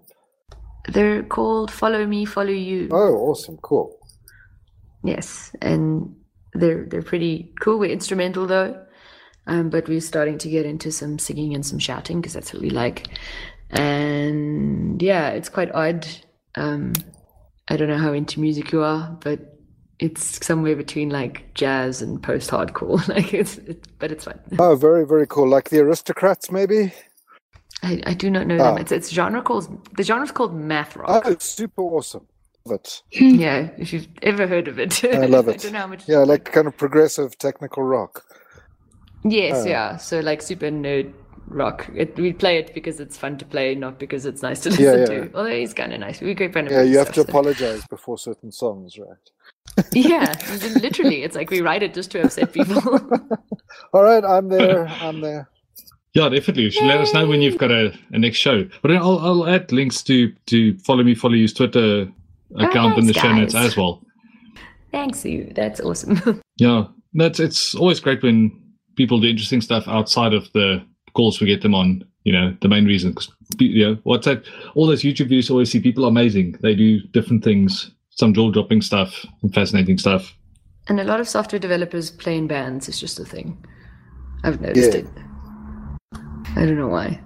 They're 0.88 1.22
called 1.22 1.70
Follow 1.70 2.06
Me, 2.06 2.24
Follow 2.24 2.48
You. 2.48 2.88
Oh, 2.90 3.14
awesome! 3.28 3.58
Cool. 3.58 3.98
Yes, 5.04 5.54
and 5.60 6.16
they're 6.54 6.86
they're 6.86 7.02
pretty 7.02 7.52
cool. 7.60 7.78
We're 7.78 7.90
instrumental 7.92 8.46
though, 8.46 8.82
um, 9.46 9.68
but 9.68 9.86
we're 9.86 10.00
starting 10.00 10.38
to 10.38 10.48
get 10.48 10.64
into 10.64 10.90
some 10.90 11.18
singing 11.18 11.54
and 11.54 11.66
some 11.66 11.78
shouting 11.78 12.22
because 12.22 12.32
that's 12.32 12.54
what 12.54 12.62
we 12.62 12.70
like. 12.70 13.06
And 13.70 15.00
yeah, 15.02 15.30
it's 15.30 15.48
quite 15.48 15.72
odd. 15.74 16.06
Um, 16.54 16.92
I 17.68 17.76
don't 17.76 17.88
know 17.88 17.98
how 17.98 18.12
into 18.12 18.40
music 18.40 18.72
you 18.72 18.82
are, 18.82 19.16
but 19.20 19.58
it's 19.98 20.44
somewhere 20.44 20.76
between 20.76 21.08
like 21.10 21.52
jazz 21.54 22.02
and 22.02 22.22
post-hardcore. 22.22 23.06
like 23.14 23.34
it's, 23.34 23.58
it, 23.58 23.86
but 23.98 24.12
it's 24.12 24.24
fun. 24.24 24.38
Oh, 24.58 24.76
very 24.76 25.06
very 25.06 25.26
cool. 25.26 25.48
Like 25.48 25.70
the 25.70 25.80
Aristocrats, 25.80 26.50
maybe. 26.50 26.92
I, 27.82 28.02
I 28.06 28.14
do 28.14 28.30
not 28.30 28.46
know 28.46 28.56
Ah. 28.58 28.72
them. 28.74 28.78
It's 28.78 28.92
it's 28.92 29.10
genre 29.10 29.42
called 29.42 29.88
the 29.96 30.02
genre's 30.02 30.32
called 30.32 30.54
math 30.54 30.96
rock. 30.96 31.22
Oh, 31.26 31.36
super 31.38 31.82
awesome. 31.82 32.26
Love 32.64 32.80
it. 32.80 33.02
yeah, 33.12 33.70
if 33.78 33.92
you've 33.92 34.08
ever 34.22 34.46
heard 34.46 34.66
of 34.68 34.78
it. 34.78 35.04
I 35.04 35.26
love 35.26 35.48
I 35.48 35.52
it. 35.52 35.60
don't 35.62 35.72
know 35.72 35.78
how 35.80 35.86
much. 35.86 36.08
Yeah, 36.08 36.18
like 36.18 36.44
kind 36.52 36.66
of 36.66 36.76
progressive 36.76 37.36
technical 37.38 37.82
rock. 37.82 38.24
Yes, 39.24 39.64
Oh. 39.64 39.68
yeah. 39.68 39.96
So 39.98 40.20
like 40.20 40.40
super 40.42 40.66
nerd 40.70 41.12
rock. 41.48 41.88
It, 41.94 42.16
we 42.16 42.32
play 42.32 42.58
it 42.58 42.74
because 42.74 43.00
it's 43.00 43.16
fun 43.16 43.38
to 43.38 43.44
play, 43.44 43.74
not 43.74 43.98
because 43.98 44.26
it's 44.26 44.42
nice 44.42 44.60
to 44.60 44.70
listen 44.70 44.84
Yeah, 44.84 44.96
yeah. 44.96 45.06
to. 45.06 45.30
Although 45.34 45.50
he's 45.56 45.74
kind 45.74 45.92
of 45.92 46.00
nice. 46.00 46.20
We're 46.20 46.34
great 46.34 46.52
friend 46.52 46.68
Yeah, 46.70 46.82
you 46.82 46.98
have 46.98 47.08
to 47.08 47.12
stuff, 47.14 47.26
so- 47.26 47.30
apologize 47.30 47.86
before 47.88 48.18
certain 48.18 48.52
songs, 48.52 48.98
right? 48.98 49.86
Yeah, 49.92 50.32
literally, 50.80 51.22
it's 51.22 51.36
like 51.36 51.50
we 51.50 51.60
write 51.60 51.82
it 51.82 51.92
just 51.92 52.10
to 52.12 52.22
upset 52.22 52.52
people. 52.52 52.80
All 53.92 54.02
right, 54.02 54.24
I'm 54.24 54.48
there. 54.48 54.86
I'm 54.88 55.20
there. 55.20 55.48
Yeah, 56.14 56.30
definitely. 56.30 56.62
You 56.62 56.70
should 56.70 56.84
let 56.86 56.98
us 57.00 57.12
know 57.12 57.26
when 57.26 57.42
you've 57.42 57.58
got 57.58 57.70
a, 57.70 57.92
a 58.12 58.18
next 58.18 58.38
show. 58.38 58.64
But 58.80 58.88
then 58.88 58.96
I'll, 58.98 59.18
I'll 59.18 59.46
add 59.46 59.70
links 59.72 60.02
to 60.04 60.32
to 60.46 60.78
follow 60.78 61.02
me, 61.04 61.14
follow 61.14 61.34
you's 61.34 61.52
Twitter 61.52 62.06
oh, 62.56 62.64
account 62.64 62.96
in 62.98 63.06
the 63.06 63.12
thanks, 63.12 63.20
show 63.28 63.34
notes 63.34 63.54
as 63.54 63.76
well. 63.76 64.02
Thanks, 64.92 65.24
you. 65.26 65.52
That's 65.54 65.80
awesome. 65.80 66.40
Yeah, 66.56 66.84
that's 67.12 67.38
it's 67.38 67.74
always 67.74 68.00
great 68.00 68.22
when 68.22 68.58
people 68.96 69.20
do 69.20 69.28
interesting 69.28 69.60
stuff 69.60 69.86
outside 69.88 70.32
of 70.32 70.50
the 70.54 70.82
calls 71.16 71.40
we 71.40 71.46
get 71.46 71.62
them 71.62 71.74
on. 71.74 72.04
You 72.24 72.32
know, 72.32 72.56
the 72.60 72.68
main 72.68 72.86
reason 72.86 73.10
because 73.10 73.30
you 73.58 73.84
know 73.86 73.98
what's 74.02 74.26
that? 74.26 74.44
All 74.74 74.86
those 74.86 75.02
YouTube 75.02 75.30
videos 75.30 75.50
always 75.50 75.70
see 75.70 75.80
people 75.80 76.04
are 76.04 76.08
amazing. 76.08 76.56
They 76.60 76.74
do 76.74 77.00
different 77.12 77.42
things, 77.44 77.90
some 78.10 78.34
jaw 78.34 78.50
dropping 78.50 78.82
stuff, 78.82 79.24
and 79.42 79.54
fascinating 79.54 79.98
stuff. 79.98 80.34
and 80.88 81.00
a 81.00 81.04
lot 81.04 81.18
of 81.20 81.28
software 81.28 81.58
developers 81.58 82.10
play 82.10 82.36
in 82.36 82.46
bands. 82.46 82.88
It's 82.88 83.00
just 83.00 83.18
a 83.20 83.24
thing. 83.24 83.64
I've 84.44 84.60
noticed 84.60 84.92
Yeah. 84.94 85.00
it. 85.00 85.06
I 86.56 86.64
don't 86.64 86.76
know 86.78 86.88
why. 86.88 87.20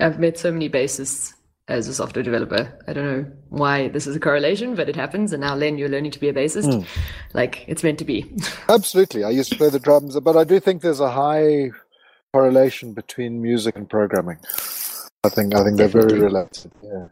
I've 0.00 0.18
met 0.18 0.38
so 0.38 0.50
many 0.52 0.68
bassists 0.68 1.32
as 1.68 1.86
a 1.88 1.94
software 1.94 2.22
developer. 2.22 2.62
I 2.88 2.92
don't 2.92 3.04
know 3.06 3.26
why 3.50 3.88
this 3.88 4.06
is 4.06 4.16
a 4.16 4.20
correlation, 4.20 4.74
but 4.74 4.88
it 4.88 4.96
happens. 4.96 5.32
And 5.32 5.40
now, 5.40 5.54
Len, 5.54 5.78
you're 5.78 5.88
learning 5.88 6.12
to 6.12 6.20
be 6.20 6.28
a 6.28 6.32
bassist. 6.32 6.72
Hmm. 6.72 6.84
Like 7.34 7.64
it's 7.68 7.82
meant 7.84 7.98
to 7.98 8.04
be. 8.04 8.26
Absolutely. 8.68 9.24
I 9.24 9.30
used 9.30 9.50
to 9.52 9.56
play 9.58 9.70
the 9.70 9.78
drums, 9.80 10.18
but 10.20 10.36
I 10.36 10.44
do 10.44 10.60
think 10.60 10.82
there's 10.82 11.00
a 11.00 11.10
high 11.10 11.70
correlation 12.32 12.94
between 12.94 13.42
music 13.42 13.76
and 13.76 13.88
programming. 13.88 14.38
I 15.24 15.28
think 15.30 15.54
I 15.54 15.64
think 15.64 15.78
they're 15.78 15.88
very 15.88 16.18
Definitely. 16.18 16.20
related. 16.20 16.72
Yeah. 16.82 17.06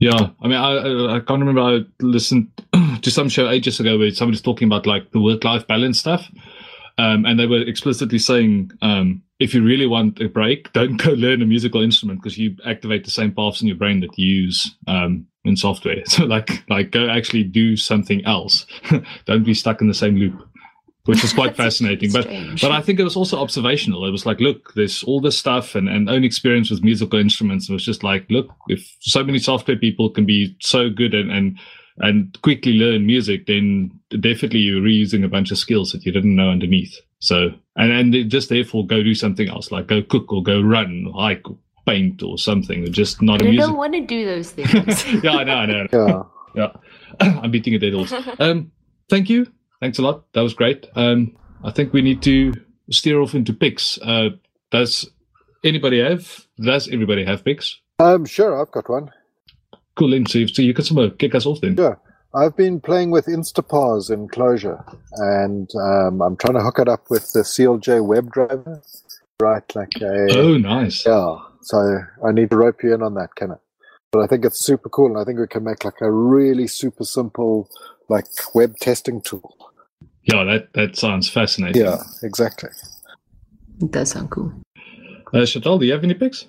Yeah, 0.00 0.30
I 0.42 0.48
mean, 0.48 0.56
I 0.56 0.72
I, 0.72 1.16
I 1.16 1.20
can't 1.20 1.40
remember. 1.40 1.60
I 1.60 1.80
listened 2.00 2.48
to 3.02 3.10
some 3.10 3.28
show 3.28 3.50
ages 3.50 3.80
ago 3.80 3.98
where 3.98 4.10
somebody's 4.12 4.42
talking 4.42 4.66
about 4.66 4.86
like 4.86 5.10
the 5.12 5.20
work 5.20 5.44
life 5.44 5.66
balance 5.66 5.98
stuff, 5.98 6.30
um, 6.98 7.26
and 7.26 7.38
they 7.38 7.46
were 7.46 7.60
explicitly 7.62 8.18
saying 8.18 8.72
um, 8.82 9.22
if 9.40 9.54
you 9.54 9.62
really 9.62 9.86
want 9.86 10.20
a 10.20 10.28
break, 10.28 10.72
don't 10.74 10.96
go 10.96 11.12
learn 11.12 11.42
a 11.42 11.46
musical 11.46 11.82
instrument 11.82 12.22
because 12.22 12.38
you 12.38 12.56
activate 12.66 13.04
the 13.04 13.10
same 13.10 13.32
paths 13.32 13.60
in 13.60 13.68
your 13.68 13.76
brain 13.76 14.00
that 14.00 14.16
you 14.18 14.42
use 14.42 14.74
um, 14.86 15.26
in 15.44 15.56
software. 15.56 16.02
So 16.06 16.24
like 16.24 16.62
like 16.70 16.92
go 16.92 17.08
actually 17.08 17.44
do 17.44 17.76
something 17.76 18.24
else. 18.24 18.66
don't 19.26 19.44
be 19.44 19.54
stuck 19.54 19.82
in 19.82 19.88
the 19.88 19.94
same 19.94 20.16
loop, 20.16 20.48
which 21.06 21.24
is 21.24 21.32
quite 21.32 21.56
fascinating. 21.64 22.12
But 22.12 22.24
strange. 22.24 22.60
but 22.60 22.72
I 22.72 22.80
think 22.82 23.00
it 23.00 23.04
was 23.04 23.16
also 23.16 23.38
observational. 23.38 24.06
It 24.06 24.10
was 24.10 24.26
like, 24.26 24.40
look, 24.40 24.72
there's 24.74 25.02
all 25.04 25.20
this 25.20 25.38
stuff 25.38 25.74
and, 25.74 25.88
and 25.88 26.08
own 26.10 26.24
experience 26.24 26.70
with 26.70 26.82
musical 26.84 27.18
instruments. 27.18 27.68
It 27.68 27.72
was 27.72 27.84
just 27.84 28.02
like, 28.04 28.26
look, 28.30 28.48
if 28.68 28.96
so 29.00 29.24
many 29.24 29.38
software 29.38 29.76
people 29.76 30.10
can 30.10 30.26
be 30.26 30.56
so 30.60 30.90
good 30.90 31.14
and 31.14 31.30
and, 31.30 31.58
and 31.98 32.40
quickly 32.42 32.72
learn 32.74 33.06
music, 33.06 33.46
then 33.46 33.90
definitely 34.20 34.60
you're 34.60 34.80
reusing 34.82 35.24
a 35.24 35.28
bunch 35.28 35.50
of 35.50 35.58
skills 35.58 35.92
that 35.92 36.04
you 36.06 36.12
didn't 36.12 36.36
know 36.36 36.50
underneath. 36.50 36.94
So 37.18 37.50
and 37.76 37.92
and 37.92 38.30
just 38.30 38.48
therefore 38.48 38.86
go 38.86 39.02
do 39.02 39.14
something 39.14 39.48
else, 39.48 39.70
like 39.70 39.86
go 39.86 40.02
cook 40.02 40.32
or 40.32 40.42
go 40.42 40.60
run 40.62 41.06
or 41.12 41.20
hike, 41.20 41.48
or 41.48 41.58
paint 41.86 42.22
or 42.22 42.38
something, 42.38 42.84
or 42.84 42.88
just 42.88 43.20
not 43.20 43.42
I 43.42 43.46
a 43.46 43.50
music. 43.50 43.66
don't 43.68 43.76
want 43.76 43.92
to 43.94 44.00
do 44.00 44.24
those 44.24 44.50
things. 44.52 45.04
yeah, 45.22 45.32
I 45.32 45.44
know, 45.44 45.54
I 45.54 45.66
know. 45.66 45.86
Yeah. 45.92 46.22
Yeah, 46.54 46.72
I'm 47.42 47.50
beating 47.50 47.74
a 47.74 47.78
dead 47.78 47.92
horse. 47.94 48.12
Um, 48.40 48.72
thank 49.08 49.28
you. 49.30 49.46
Thanks 49.80 49.98
a 49.98 50.02
lot. 50.02 50.30
That 50.34 50.42
was 50.42 50.54
great. 50.54 50.86
Um, 50.94 51.36
I 51.64 51.70
think 51.70 51.92
we 51.92 52.02
need 52.02 52.22
to 52.22 52.52
steer 52.90 53.20
off 53.20 53.34
into 53.34 53.52
picks. 53.52 53.98
Uh, 54.02 54.30
does 54.70 55.08
anybody 55.64 56.00
have? 56.02 56.46
Does 56.60 56.88
everybody 56.88 57.24
have 57.24 57.44
picks? 57.44 57.80
Um, 57.98 58.24
sure, 58.26 58.60
I've 58.60 58.70
got 58.70 58.88
one. 58.88 59.10
Cool, 59.96 60.10
Lynn. 60.10 60.26
So, 60.26 60.38
you- 60.38 60.48
so 60.48 60.62
you 60.62 60.74
can 60.74 60.84
somehow 60.84 61.08
kick 61.18 61.34
us 61.34 61.46
off 61.46 61.60
then. 61.60 61.76
Sure. 61.76 61.98
I've 62.32 62.56
been 62.56 62.80
playing 62.80 63.10
with 63.10 63.26
Instaparse 63.26 64.08
in 64.10 64.28
Clojure, 64.28 64.84
and 65.14 65.68
um, 65.74 66.22
I'm 66.22 66.36
trying 66.36 66.54
to 66.54 66.60
hook 66.62 66.78
it 66.78 66.88
up 66.88 67.10
with 67.10 67.32
the 67.32 67.40
CLJ 67.40 68.06
web 68.06 68.30
driver. 68.30 68.80
Right, 69.42 69.64
like 69.74 69.92
a 70.00 70.38
Oh, 70.38 70.56
nice. 70.56 71.04
yeah. 71.04 71.38
So 71.62 71.98
I 72.24 72.30
need 72.30 72.50
to 72.50 72.56
rope 72.56 72.82
you 72.84 72.94
in 72.94 73.02
on 73.02 73.14
that, 73.14 73.34
can 73.34 73.50
I? 73.52 73.56
But 74.12 74.20
I 74.20 74.26
think 74.28 74.44
it's 74.44 74.64
super 74.64 74.88
cool, 74.88 75.06
and 75.06 75.18
I 75.18 75.24
think 75.24 75.40
we 75.40 75.46
can 75.48 75.64
make 75.64 75.84
like 75.84 76.00
a 76.00 76.10
really 76.10 76.66
super 76.68 77.04
simple 77.04 77.68
like 78.08 78.26
web 78.54 78.76
testing 78.80 79.20
tool. 79.22 79.56
Yeah, 80.24 80.44
that 80.44 80.72
that 80.74 80.96
sounds 80.96 81.28
fascinating. 81.28 81.82
Yeah, 81.82 82.02
exactly. 82.22 82.70
it 83.80 83.90
does 83.90 84.10
sound 84.10 84.30
cool. 84.30 84.52
Uh, 85.32 85.46
Chantal, 85.46 85.78
do 85.78 85.86
you 85.86 85.92
have 85.92 86.04
any 86.04 86.14
picks? 86.14 86.46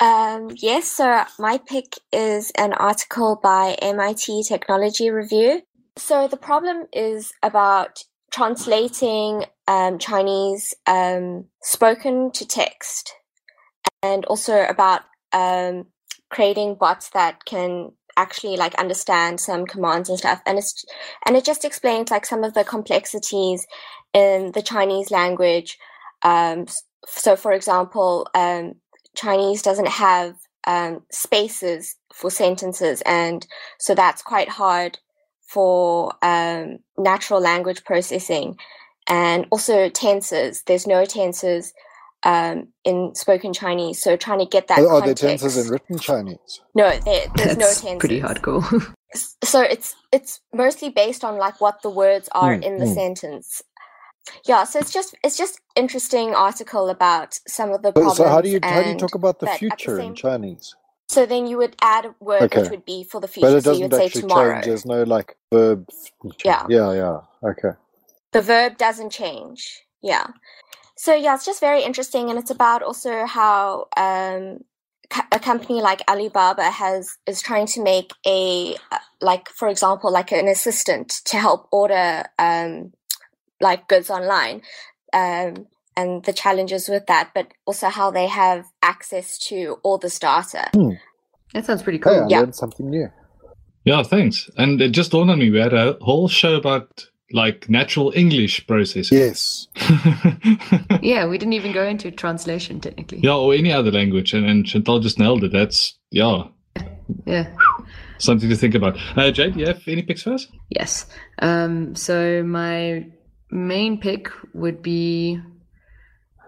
Um, 0.00 0.50
yes, 0.56 0.90
so 0.90 1.24
my 1.38 1.58
pick 1.58 1.94
is 2.12 2.50
an 2.56 2.72
article 2.72 3.38
by 3.42 3.76
MIT 3.82 4.44
Technology 4.44 5.10
Review. 5.10 5.62
So 5.96 6.26
the 6.26 6.38
problem 6.38 6.86
is 6.92 7.32
about 7.42 8.04
translating 8.32 9.44
um, 9.68 9.98
Chinese 9.98 10.74
um, 10.86 11.46
spoken 11.62 12.30
to 12.32 12.46
text, 12.46 13.14
and 14.02 14.24
also 14.24 14.64
about 14.64 15.02
um, 15.32 15.86
creating 16.30 16.76
bots 16.76 17.10
that 17.10 17.44
can 17.44 17.92
actually 18.20 18.56
like 18.56 18.74
understand 18.74 19.40
some 19.40 19.66
commands 19.66 20.08
and 20.08 20.18
stuff. 20.18 20.40
And 20.46 20.58
it's 20.58 20.84
and 21.26 21.36
it 21.36 21.44
just 21.44 21.64
explains 21.64 22.10
like 22.10 22.26
some 22.26 22.44
of 22.44 22.54
the 22.54 22.64
complexities 22.64 23.66
in 24.12 24.52
the 24.52 24.62
Chinese 24.62 25.10
language. 25.10 25.78
Um, 26.22 26.66
so, 27.06 27.36
for 27.36 27.52
example, 27.52 28.28
um, 28.34 28.74
Chinese 29.14 29.62
doesn't 29.62 29.88
have 29.88 30.36
um, 30.66 31.02
spaces 31.10 31.96
for 32.12 32.30
sentences, 32.30 33.02
and 33.06 33.46
so 33.78 33.94
that's 33.94 34.22
quite 34.22 34.48
hard 34.48 34.98
for 35.40 36.12
um, 36.22 36.78
natural 36.98 37.40
language 37.40 37.84
processing. 37.84 38.56
And 39.06 39.46
also 39.50 39.88
tenses. 39.88 40.62
There's 40.66 40.86
no 40.86 41.04
tenses 41.04 41.72
um, 42.22 42.68
in 42.84 43.14
spoken 43.14 43.52
Chinese, 43.52 44.02
so 44.02 44.16
trying 44.16 44.38
to 44.40 44.46
get 44.46 44.68
that. 44.68 44.78
Are, 44.80 44.88
are 44.88 45.00
there 45.02 45.14
tenses 45.14 45.56
in 45.56 45.70
written 45.72 45.98
Chinese? 45.98 46.60
No, 46.74 46.90
there, 47.04 47.26
there's 47.36 47.56
no 47.56 47.66
That's 47.66 47.80
tenses. 47.80 47.98
pretty 47.98 48.20
hardcore. 48.20 48.94
S- 49.14 49.36
So 49.42 49.62
it's 49.62 49.96
it's 50.12 50.40
mostly 50.52 50.88
based 50.90 51.24
on 51.24 51.36
like 51.38 51.60
what 51.60 51.82
the 51.82 51.90
words 51.90 52.28
are 52.32 52.56
Mm, 52.56 52.62
in 52.62 52.78
the 52.78 52.84
mm. 52.84 52.94
sentence. 52.94 53.62
Yeah, 54.44 54.64
so 54.64 54.78
it's 54.78 54.92
just 54.92 55.14
it's 55.24 55.36
just 55.36 55.60
interesting 55.74 56.34
article 56.34 56.88
about 56.90 57.38
some 57.48 57.72
of 57.72 57.82
the 57.82 57.90
problems. 57.92 58.18
so 58.18 58.28
how 58.28 58.40
do 58.40 58.48
you 58.48 58.60
how 58.62 58.82
do 58.82 58.90
you 58.90 58.96
talk 58.96 59.14
about 59.14 59.40
the 59.40 59.46
but 59.46 59.54
at 59.54 59.60
the 59.60 59.66
future 59.76 59.98
in 59.98 60.14
Chinese? 60.14 60.74
So 61.08 61.26
then 61.26 61.48
you 61.48 61.56
would 61.56 61.74
add 61.80 62.04
a 62.04 62.14
word 62.20 62.42
Okay. 62.42 62.60
which 62.60 62.70
would 62.70 62.84
be 62.84 63.02
for 63.02 63.20
the 63.20 63.26
future. 63.26 63.48
But 63.50 63.56
it 63.56 63.64
so 63.64 63.72
you 63.72 63.88
doesn't 63.88 63.90
would 63.90 63.98
say 63.98 64.06
actually 64.06 64.20
tomorrow. 64.22 64.52
change. 64.54 64.66
There's 64.66 64.86
no 64.86 65.02
like 65.02 65.36
verb. 65.52 65.88
Yeah. 66.44 66.66
Yeah, 66.68 66.92
yeah. 66.92 67.20
Okay. 67.42 67.70
the 68.30 68.42
verb 68.42 68.78
doesn't 68.78 69.10
change. 69.10 69.82
Yeah. 70.02 70.28
So 71.00 71.14
yeah, 71.14 71.34
it's 71.34 71.46
just 71.46 71.60
very 71.60 71.82
interesting, 71.82 72.28
and 72.28 72.38
it's 72.38 72.50
about 72.50 72.82
also 72.82 73.24
how 73.24 73.86
um, 73.96 74.62
a 75.32 75.38
company 75.40 75.80
like 75.80 76.02
Alibaba 76.06 76.64
has 76.64 77.16
is 77.26 77.40
trying 77.40 77.64
to 77.68 77.82
make 77.82 78.12
a 78.26 78.76
uh, 78.92 78.98
like, 79.22 79.48
for 79.48 79.68
example, 79.68 80.12
like 80.12 80.30
an 80.30 80.46
assistant 80.46 81.08
to 81.24 81.38
help 81.38 81.68
order 81.72 82.24
um, 82.38 82.92
like 83.62 83.88
goods 83.88 84.10
online, 84.10 84.60
um, 85.14 85.68
and 85.96 86.22
the 86.26 86.34
challenges 86.34 86.86
with 86.86 87.06
that, 87.06 87.30
but 87.34 87.46
also 87.64 87.88
how 87.88 88.10
they 88.10 88.26
have 88.26 88.66
access 88.82 89.38
to 89.38 89.78
all 89.82 89.96
this 89.96 90.18
data. 90.18 90.68
that 91.54 91.64
sounds 91.64 91.82
pretty 91.82 91.96
Hey, 91.96 92.04
cool. 92.04 92.24
I 92.24 92.28
Yeah. 92.28 92.40
learned 92.40 92.56
something 92.56 92.90
new. 92.90 93.08
Yeah, 93.86 94.02
thanks. 94.02 94.50
And 94.58 94.82
it 94.82 94.90
just 94.90 95.12
dawned 95.12 95.30
on 95.30 95.38
me 95.38 95.48
we 95.48 95.60
had 95.60 95.72
a 95.72 95.96
whole 96.02 96.28
show 96.28 96.56
about 96.56 97.06
like 97.32 97.68
natural 97.70 98.12
English 98.14 98.66
processing. 98.66 99.18
Yes. 99.18 99.68
Yeah, 101.02 101.26
we 101.26 101.38
didn't 101.38 101.54
even 101.54 101.72
go 101.72 101.84
into 101.84 102.10
translation 102.10 102.78
technically. 102.80 103.20
yeah, 103.22 103.34
or 103.34 103.54
any 103.54 103.72
other 103.72 103.90
language, 103.90 104.34
and, 104.34 104.44
and 104.44 104.66
Chantal 104.66 105.00
just 105.00 105.18
nailed 105.18 105.42
it. 105.44 105.52
That's 105.52 105.94
yeah, 106.10 106.44
Yeah. 107.26 107.46
something 108.18 108.48
to 108.50 108.56
think 108.56 108.74
about. 108.74 108.98
Uh, 109.16 109.30
Jade, 109.30 109.54
do 109.54 109.60
you 109.60 109.66
have 109.66 109.82
any 109.88 110.02
picks 110.02 110.22
for 110.22 110.34
us? 110.34 110.46
Yes. 110.68 111.06
Um, 111.40 111.94
so 111.94 112.42
my 112.42 113.06
main 113.50 113.98
pick 113.98 114.28
would 114.52 114.82
be 114.82 115.40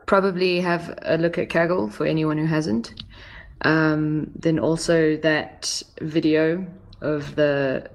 probably 0.06 0.60
have 0.60 0.98
a 1.02 1.16
look 1.16 1.38
at 1.38 1.48
Kaggle 1.48 1.90
for 1.90 2.04
anyone 2.06 2.36
who 2.36 2.46
hasn't. 2.46 2.92
Um, 3.62 4.30
then 4.34 4.58
also 4.58 5.16
that 5.18 5.82
video 6.00 6.66
of 7.00 7.36
the 7.36 7.88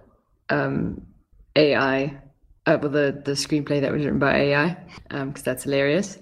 um, 0.49 1.05
AI, 1.55 2.17
uh, 2.68 2.78
well, 2.82 2.91
the 2.91 3.22
the 3.24 3.32
screenplay 3.32 3.82
that 3.82 3.91
was 3.91 4.03
written 4.03 4.20
by 4.20 4.36
AI, 4.38 4.78
because 5.09 5.41
that's 5.41 5.63
hilarious. 5.63 6.20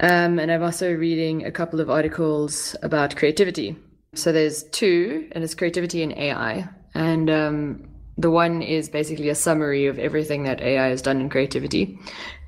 Um, 0.00 0.38
and 0.38 0.50
I'm 0.50 0.62
also 0.62 0.92
reading 0.92 1.44
a 1.44 1.52
couple 1.52 1.80
of 1.80 1.88
articles 1.88 2.74
about 2.82 3.16
creativity. 3.16 3.76
So 4.14 4.32
there's 4.32 4.64
two, 4.64 5.28
and 5.32 5.44
it's 5.44 5.54
creativity 5.54 6.02
and 6.02 6.12
AI. 6.12 6.68
And 6.94 7.30
um, 7.30 7.88
the 8.18 8.30
one 8.30 8.62
is 8.62 8.88
basically 8.88 9.28
a 9.28 9.34
summary 9.34 9.86
of 9.86 9.98
everything 9.98 10.42
that 10.44 10.60
AI 10.60 10.88
has 10.88 11.00
done 11.00 11.20
in 11.20 11.30
creativity, 11.30 11.98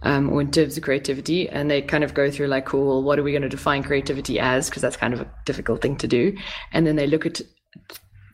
um, 0.02 0.30
or 0.30 0.40
in 0.40 0.50
terms 0.50 0.76
of 0.76 0.82
creativity. 0.82 1.48
And 1.48 1.70
they 1.70 1.82
kind 1.82 2.02
of 2.02 2.14
go 2.14 2.30
through 2.30 2.48
like, 2.48 2.66
cool, 2.66 2.86
well, 2.86 3.02
what 3.02 3.18
are 3.18 3.22
we 3.22 3.32
going 3.32 3.42
to 3.42 3.48
define 3.48 3.82
creativity 3.82 4.40
as? 4.40 4.68
Because 4.68 4.82
that's 4.82 4.96
kind 4.96 5.14
of 5.14 5.20
a 5.20 5.30
difficult 5.44 5.82
thing 5.82 5.96
to 5.98 6.08
do. 6.08 6.36
And 6.72 6.86
then 6.86 6.96
they 6.96 7.06
look 7.06 7.26
at 7.26 7.40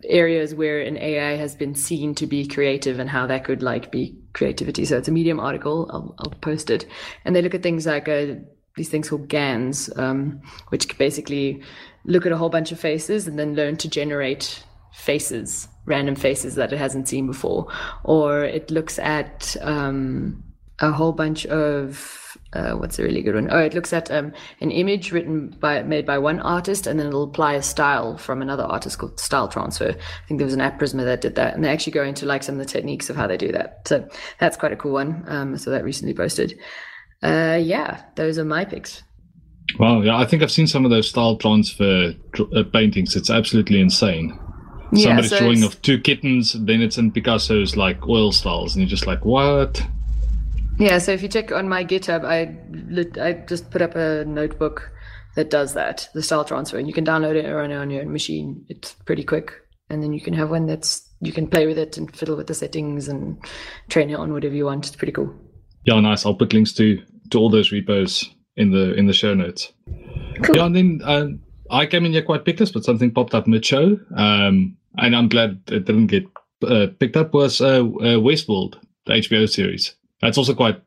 areas 0.04 0.54
where 0.54 0.80
an 0.80 0.96
AI 0.96 1.36
has 1.36 1.54
been 1.54 1.74
seen 1.74 2.14
to 2.14 2.26
be 2.26 2.46
creative 2.46 2.98
and 2.98 3.10
how 3.10 3.26
that 3.26 3.44
could 3.44 3.62
like 3.62 3.92
be 3.92 4.19
creativity. 4.32 4.84
So 4.84 4.96
it's 4.96 5.08
a 5.08 5.12
Medium 5.12 5.40
article. 5.40 5.88
I'll, 5.92 6.14
I'll 6.18 6.38
post 6.40 6.70
it, 6.70 6.86
and 7.24 7.34
they 7.34 7.42
look 7.42 7.54
at 7.54 7.62
things 7.62 7.86
like 7.86 8.08
uh, 8.08 8.34
these 8.76 8.88
things 8.88 9.08
called 9.08 9.28
GANs, 9.28 9.90
um, 9.96 10.40
which 10.68 10.96
basically 10.98 11.62
look 12.04 12.26
at 12.26 12.32
a 12.32 12.36
whole 12.36 12.48
bunch 12.48 12.72
of 12.72 12.80
faces 12.80 13.26
and 13.26 13.38
then 13.38 13.54
learn 13.54 13.76
to 13.76 13.88
generate 13.88 14.64
faces, 14.92 15.68
random 15.86 16.14
faces 16.14 16.54
that 16.54 16.72
it 16.72 16.78
hasn't 16.78 17.08
seen 17.08 17.26
before, 17.26 17.66
or 18.04 18.44
it 18.44 18.70
looks 18.70 18.98
at 18.98 19.56
um, 19.60 20.42
a 20.78 20.90
whole 20.90 21.12
bunch 21.12 21.46
of 21.46 22.29
uh, 22.52 22.72
what's 22.72 22.98
a 22.98 23.02
really 23.02 23.22
good 23.22 23.34
one? 23.34 23.48
Oh, 23.50 23.58
it 23.58 23.74
looks 23.74 23.92
at 23.92 24.10
um, 24.10 24.32
an 24.60 24.70
image 24.70 25.12
written 25.12 25.48
by 25.60 25.82
made 25.82 26.04
by 26.04 26.18
one 26.18 26.40
artist, 26.40 26.86
and 26.86 26.98
then 26.98 27.06
it'll 27.06 27.22
apply 27.22 27.54
a 27.54 27.62
style 27.62 28.16
from 28.18 28.42
another 28.42 28.64
artist 28.64 28.98
called 28.98 29.20
style 29.20 29.46
transfer. 29.46 29.90
I 29.90 30.26
think 30.26 30.38
there 30.38 30.46
was 30.46 30.54
an 30.54 30.60
app 30.60 30.80
Prisma 30.80 31.04
that 31.04 31.20
did 31.20 31.36
that, 31.36 31.54
and 31.54 31.64
they 31.64 31.68
actually 31.68 31.92
go 31.92 32.02
into 32.02 32.26
like 32.26 32.42
some 32.42 32.56
of 32.56 32.58
the 32.58 32.72
techniques 32.72 33.08
of 33.08 33.16
how 33.16 33.26
they 33.26 33.36
do 33.36 33.52
that. 33.52 33.86
So 33.86 34.08
that's 34.38 34.56
quite 34.56 34.72
a 34.72 34.76
cool 34.76 34.92
one. 34.92 35.24
Um, 35.28 35.56
so 35.58 35.70
that 35.70 35.84
recently 35.84 36.14
posted. 36.14 36.58
Uh, 37.22 37.58
yeah, 37.62 38.02
those 38.16 38.38
are 38.38 38.44
my 38.44 38.64
picks. 38.64 39.02
Wow, 39.78 40.00
yeah, 40.00 40.16
I 40.16 40.26
think 40.26 40.42
I've 40.42 40.50
seen 40.50 40.66
some 40.66 40.84
of 40.84 40.90
those 40.90 41.08
style 41.08 41.36
transfer 41.36 42.14
uh, 42.56 42.62
paintings. 42.72 43.14
It's 43.14 43.30
absolutely 43.30 43.80
insane. 43.80 44.36
Yeah, 44.92 45.04
Somebody's 45.04 45.30
so 45.30 45.38
drawing 45.38 45.62
of 45.62 45.80
two 45.82 46.00
kittens, 46.00 46.54
then 46.54 46.82
it's 46.82 46.98
in 46.98 47.12
Picasso's 47.12 47.76
like 47.76 48.08
oil 48.08 48.32
styles, 48.32 48.74
and 48.74 48.82
you're 48.82 48.88
just 48.88 49.06
like, 49.06 49.24
what? 49.24 49.86
Yeah, 50.80 50.96
so 50.96 51.12
if 51.12 51.22
you 51.22 51.28
check 51.28 51.52
on 51.52 51.68
my 51.68 51.84
GitHub, 51.84 52.24
I 52.24 52.56
I 53.20 53.32
just 53.46 53.70
put 53.70 53.82
up 53.82 53.96
a 53.96 54.24
notebook 54.24 54.90
that 55.36 55.50
does 55.50 55.74
that, 55.74 56.08
the 56.14 56.22
style 56.22 56.44
transfer, 56.44 56.78
and 56.78 56.88
you 56.88 56.94
can 56.94 57.04
download 57.04 57.36
it 57.36 57.44
on 57.44 57.70
on 57.70 57.90
your 57.90 58.06
machine. 58.06 58.64
It's 58.68 58.94
pretty 59.04 59.22
quick, 59.22 59.52
and 59.90 60.02
then 60.02 60.14
you 60.14 60.22
can 60.22 60.32
have 60.32 60.50
one 60.50 60.66
that's 60.66 61.06
you 61.20 61.32
can 61.32 61.46
play 61.48 61.66
with 61.66 61.76
it 61.76 61.98
and 61.98 62.14
fiddle 62.16 62.36
with 62.36 62.46
the 62.46 62.54
settings 62.54 63.08
and 63.08 63.38
train 63.90 64.08
it 64.08 64.14
on 64.14 64.32
whatever 64.32 64.54
you 64.54 64.64
want. 64.64 64.86
It's 64.86 64.96
pretty 64.96 65.12
cool. 65.12 65.34
Yeah, 65.84 66.00
nice. 66.00 66.24
I'll 66.24 66.34
put 66.34 66.54
links 66.54 66.72
to 66.74 66.98
to 67.30 67.38
all 67.38 67.50
those 67.50 67.72
repos 67.72 68.28
in 68.56 68.70
the 68.70 68.94
in 68.94 69.06
the 69.06 69.12
show 69.12 69.34
notes. 69.34 69.72
Cool. 70.42 70.56
Yeah, 70.56 70.64
and 70.64 70.76
then 70.76 71.00
um, 71.04 71.40
I 71.70 71.84
came 71.84 72.06
in 72.06 72.12
here 72.12 72.22
quite 72.22 72.44
pickless, 72.46 72.72
but 72.72 72.84
something 72.84 73.12
popped 73.12 73.34
up 73.34 73.46
mid-show, 73.46 73.98
um, 74.16 74.78
and 74.96 75.14
I'm 75.14 75.28
glad 75.28 75.60
it 75.66 75.84
didn't 75.84 76.06
get 76.06 76.24
uh, 76.66 76.86
picked 76.98 77.18
up. 77.18 77.34
Was 77.34 77.60
uh, 77.60 77.80
uh, 77.80 78.16
Westworld, 78.16 78.78
the 79.04 79.12
HBO 79.12 79.46
series? 79.46 79.94
That's 80.20 80.38
also 80.38 80.54
quite 80.54 80.82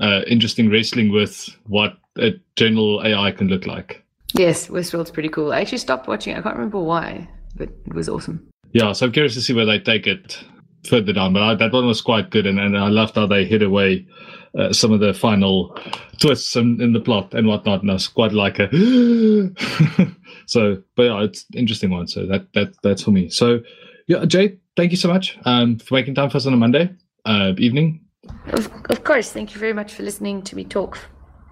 uh, 0.00 0.22
interesting, 0.26 0.70
wrestling 0.70 1.12
with 1.12 1.48
what 1.66 1.96
a 2.18 2.32
general 2.56 3.02
AI 3.04 3.32
can 3.32 3.48
look 3.48 3.66
like. 3.66 4.04
Yes, 4.34 4.68
Westworld's 4.68 5.10
pretty 5.10 5.28
cool. 5.28 5.52
I 5.52 5.60
actually 5.60 5.78
stopped 5.78 6.08
watching. 6.08 6.34
it. 6.34 6.38
I 6.38 6.42
can't 6.42 6.56
remember 6.56 6.80
why, 6.80 7.28
but 7.54 7.68
it 7.86 7.94
was 7.94 8.08
awesome. 8.08 8.48
Yeah, 8.72 8.92
so 8.92 9.06
I'm 9.06 9.12
curious 9.12 9.34
to 9.34 9.40
see 9.40 9.54
where 9.54 9.64
they 9.64 9.78
take 9.78 10.06
it 10.06 10.44
further 10.86 11.12
down. 11.12 11.32
But 11.32 11.42
I, 11.42 11.54
that 11.54 11.72
one 11.72 11.86
was 11.86 12.00
quite 12.00 12.30
good, 12.30 12.46
and, 12.46 12.58
and 12.58 12.76
I 12.76 12.88
loved 12.88 13.14
how 13.14 13.26
they 13.26 13.44
hid 13.44 13.62
away 13.62 14.06
uh, 14.58 14.72
some 14.72 14.92
of 14.92 15.00
the 15.00 15.14
final 15.14 15.76
twists 16.20 16.56
in, 16.56 16.80
in 16.80 16.92
the 16.92 17.00
plot 17.00 17.34
and 17.34 17.46
whatnot. 17.46 17.82
And 17.82 17.90
I 17.90 17.94
was 17.94 18.08
quite 18.08 18.32
like 18.32 18.58
a 18.58 18.68
so, 20.46 20.82
but 20.96 21.02
yeah, 21.02 21.22
it's 21.22 21.46
interesting 21.54 21.90
one. 21.90 22.06
So 22.06 22.26
that 22.26 22.52
that 22.54 22.74
that's 22.82 23.02
for 23.02 23.10
me. 23.10 23.30
So, 23.30 23.60
yeah, 24.06 24.24
Jay, 24.24 24.58
thank 24.76 24.90
you 24.90 24.96
so 24.96 25.08
much 25.08 25.38
um, 25.44 25.78
for 25.78 25.94
making 25.94 26.14
time 26.14 26.30
for 26.30 26.36
us 26.36 26.46
on 26.46 26.52
a 26.52 26.58
Monday 26.58 26.90
uh, 27.24 27.52
evening. 27.58 28.05
Of, 28.48 28.70
of 28.90 29.04
course. 29.04 29.32
Thank 29.32 29.54
you 29.54 29.60
very 29.60 29.72
much 29.72 29.92
for 29.94 30.02
listening 30.02 30.42
to 30.42 30.56
me 30.56 30.64
talk 30.64 30.98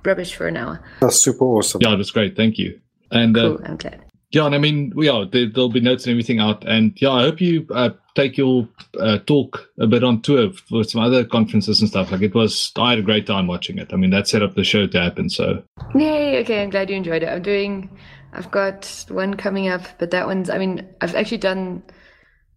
rubbish 0.04 0.34
for 0.34 0.46
an 0.46 0.56
hour. 0.56 0.82
That's 1.00 1.16
super 1.22 1.44
awesome. 1.44 1.80
Yeah, 1.82 1.96
that's 1.96 2.10
great. 2.10 2.36
Thank 2.36 2.58
you. 2.58 2.78
And 3.10 3.36
uh, 3.36 3.56
Cool. 3.56 3.60
I'm 3.64 3.76
glad. 3.76 4.04
yeah, 4.32 4.44
and 4.46 4.54
I 4.54 4.58
mean, 4.58 4.92
we 4.94 5.08
are 5.08 5.24
there, 5.24 5.48
there'll 5.48 5.68
be 5.70 5.80
notes 5.80 6.04
and 6.04 6.10
everything 6.12 6.40
out. 6.40 6.66
And 6.66 6.92
yeah, 7.00 7.10
I 7.10 7.22
hope 7.22 7.40
you 7.40 7.66
uh, 7.70 7.90
take 8.14 8.36
your 8.36 8.68
uh, 9.00 9.18
talk 9.26 9.68
a 9.80 9.86
bit 9.86 10.04
on 10.04 10.20
tour 10.22 10.52
for 10.52 10.84
some 10.84 11.00
other 11.00 11.24
conferences 11.24 11.80
and 11.80 11.88
stuff. 11.88 12.10
Like 12.12 12.22
it 12.22 12.34
was, 12.34 12.70
I 12.76 12.90
had 12.90 12.98
a 12.98 13.02
great 13.02 13.26
time 13.26 13.46
watching 13.46 13.78
it. 13.78 13.92
I 13.92 13.96
mean, 13.96 14.10
that 14.10 14.28
set 14.28 14.42
up 14.42 14.54
the 14.54 14.64
show 14.64 14.86
to 14.86 15.00
happen. 15.00 15.30
So 15.30 15.62
Yay, 15.94 16.40
okay, 16.40 16.62
I'm 16.62 16.70
glad 16.70 16.90
you 16.90 16.96
enjoyed 16.96 17.22
it. 17.22 17.28
I'm 17.28 17.42
doing, 17.42 17.88
I've 18.34 18.50
got 18.50 19.04
one 19.08 19.34
coming 19.34 19.68
up, 19.68 19.82
but 19.98 20.10
that 20.10 20.26
one's, 20.26 20.50
I 20.50 20.58
mean, 20.58 20.86
I've 21.00 21.14
actually 21.14 21.38
done 21.38 21.82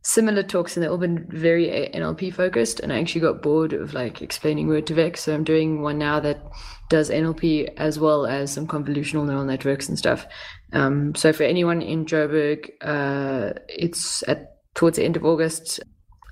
similar 0.02 0.44
talks 0.44 0.76
and 0.76 0.84
they've 0.84 0.92
all 0.92 0.98
been 0.98 1.26
very 1.30 1.90
NLP 1.94 2.34
focused. 2.34 2.80
And 2.80 2.94
I 2.94 3.00
actually 3.00 3.22
got 3.22 3.42
bored 3.42 3.74
of 3.74 3.94
like 3.94 4.22
explaining 4.22 4.68
Word2Vec. 4.68 5.18
So 5.18 5.34
I'm 5.34 5.44
doing 5.44 5.82
one 5.82 5.98
now 5.98 6.20
that 6.20 6.42
does 6.90 7.10
NLP 7.10 7.74
as 7.78 8.00
well 8.00 8.26
as 8.26 8.54
some 8.54 8.68
convolutional 8.68 9.26
neural 9.26 9.44
networks 9.44 9.90
and 9.90 9.98
stuff. 9.98 10.26
Um, 10.74 11.16
so 11.16 11.34
for 11.34 11.44
anyone 11.44 11.82
in 11.82 12.06
Joburg, 12.06 12.70
uh, 12.82 13.54
it's 13.68 14.24
at 14.28 14.58
towards 14.76 14.98
the 14.98 15.04
end 15.04 15.18
of 15.18 15.26
August. 15.26 15.80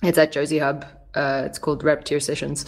It's 0.03 0.17
at 0.17 0.33
JoziHub. 0.33 0.87
Uh, 1.15 1.43
it's 1.45 1.57
called 1.57 1.83
Raptier 1.83 2.21
Sessions, 2.21 2.65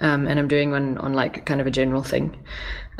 um, 0.00 0.26
and 0.26 0.38
I'm 0.38 0.48
doing 0.48 0.70
one 0.70 0.96
on 0.98 1.12
like 1.12 1.44
kind 1.44 1.60
of 1.60 1.66
a 1.66 1.70
general 1.70 2.02
thing. 2.02 2.42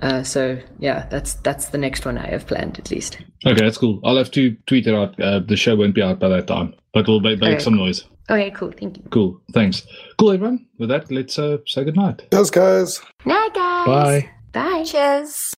Uh, 0.03 0.23
so 0.23 0.59
yeah, 0.79 1.07
that's 1.11 1.35
that's 1.35 1.69
the 1.69 1.79
next 1.79 2.05
one 2.05 2.19
I 2.19 2.29
have 2.29 2.47
planned 2.47 2.79
at 2.79 2.91
least. 2.91 3.19
okay, 3.47 3.61
that's 3.65 3.79
cool. 3.79 4.01
I'll 4.05 4.19
have 4.19 4.31
to 4.33 4.55
tweet 4.67 4.87
it 4.87 4.95
out. 4.95 5.19
Uh, 5.19 5.41
the 5.41 5.57
show 5.57 5.75
won't 5.75 5.95
be 5.95 6.03
out 6.03 6.21
by 6.21 6.29
that 6.29 6.47
time, 6.47 6.75
but 6.93 7.07
we'll 7.09 7.21
make, 7.21 7.41
make 7.41 7.55
Okay. 7.55 7.63
some 7.63 7.77
noise. 7.77 8.05
Okay, 8.31 8.51
cool. 8.53 8.73
Thank 8.73 8.99
you. 8.99 9.03
Cool. 9.11 9.41
Thanks. 9.53 9.87
Cool, 10.19 10.33
everyone. 10.33 10.67
With 10.79 10.89
that, 10.91 11.11
let's 11.11 11.39
uh, 11.39 11.59
say 11.67 11.85
goodnight. 11.85 12.23
Cheers, 12.33 12.51
guys. 12.51 13.01
Night, 13.25 13.51
guys. 13.55 13.87
Bye. 13.87 14.31
Bye. 14.53 14.85
Cheers. 14.85 15.53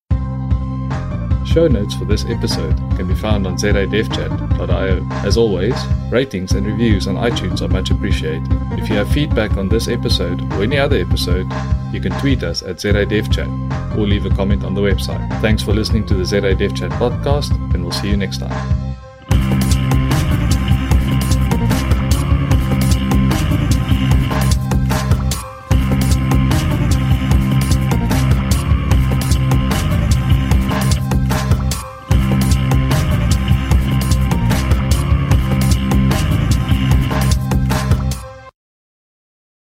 Show 1.44 1.68
notes 1.68 1.94
for 1.96 2.06
this 2.06 2.24
episode 2.26 2.74
can 2.96 3.06
be 3.08 3.14
found 3.14 3.46
on 3.46 3.56
zadevchat.io. 3.58 5.06
As 5.26 5.36
always, 5.36 5.74
ratings 6.10 6.52
and 6.52 6.66
reviews 6.66 7.06
on 7.06 7.16
iTunes 7.16 7.60
are 7.60 7.68
much 7.68 7.90
appreciated. 7.90 8.46
If 8.78 8.88
you 8.88 8.94
have 8.96 9.10
feedback 9.12 9.58
on 9.58 9.68
this 9.68 9.86
episode 9.88 10.40
or 10.54 10.62
any 10.62 10.78
other 10.78 10.96
episode, 10.98 11.46
you 11.92 12.00
can 12.00 12.12
tweet 12.20 12.42
us 12.42 12.62
at 12.62 12.76
zadevchat 12.76 13.98
or 13.98 14.06
leave 14.06 14.24
a 14.24 14.30
comment 14.30 14.64
on 14.64 14.72
the 14.74 14.80
website. 14.80 15.28
Thanks 15.42 15.62
for 15.62 15.74
listening 15.74 16.06
to 16.06 16.14
the 16.14 16.24
ZA 16.24 16.54
Dev 16.54 16.74
Chat 16.74 16.90
podcast, 16.92 17.50
and 17.74 17.82
we'll 17.82 17.92
see 17.92 18.08
you 18.08 18.16
next 18.16 18.38
time. 18.38 18.91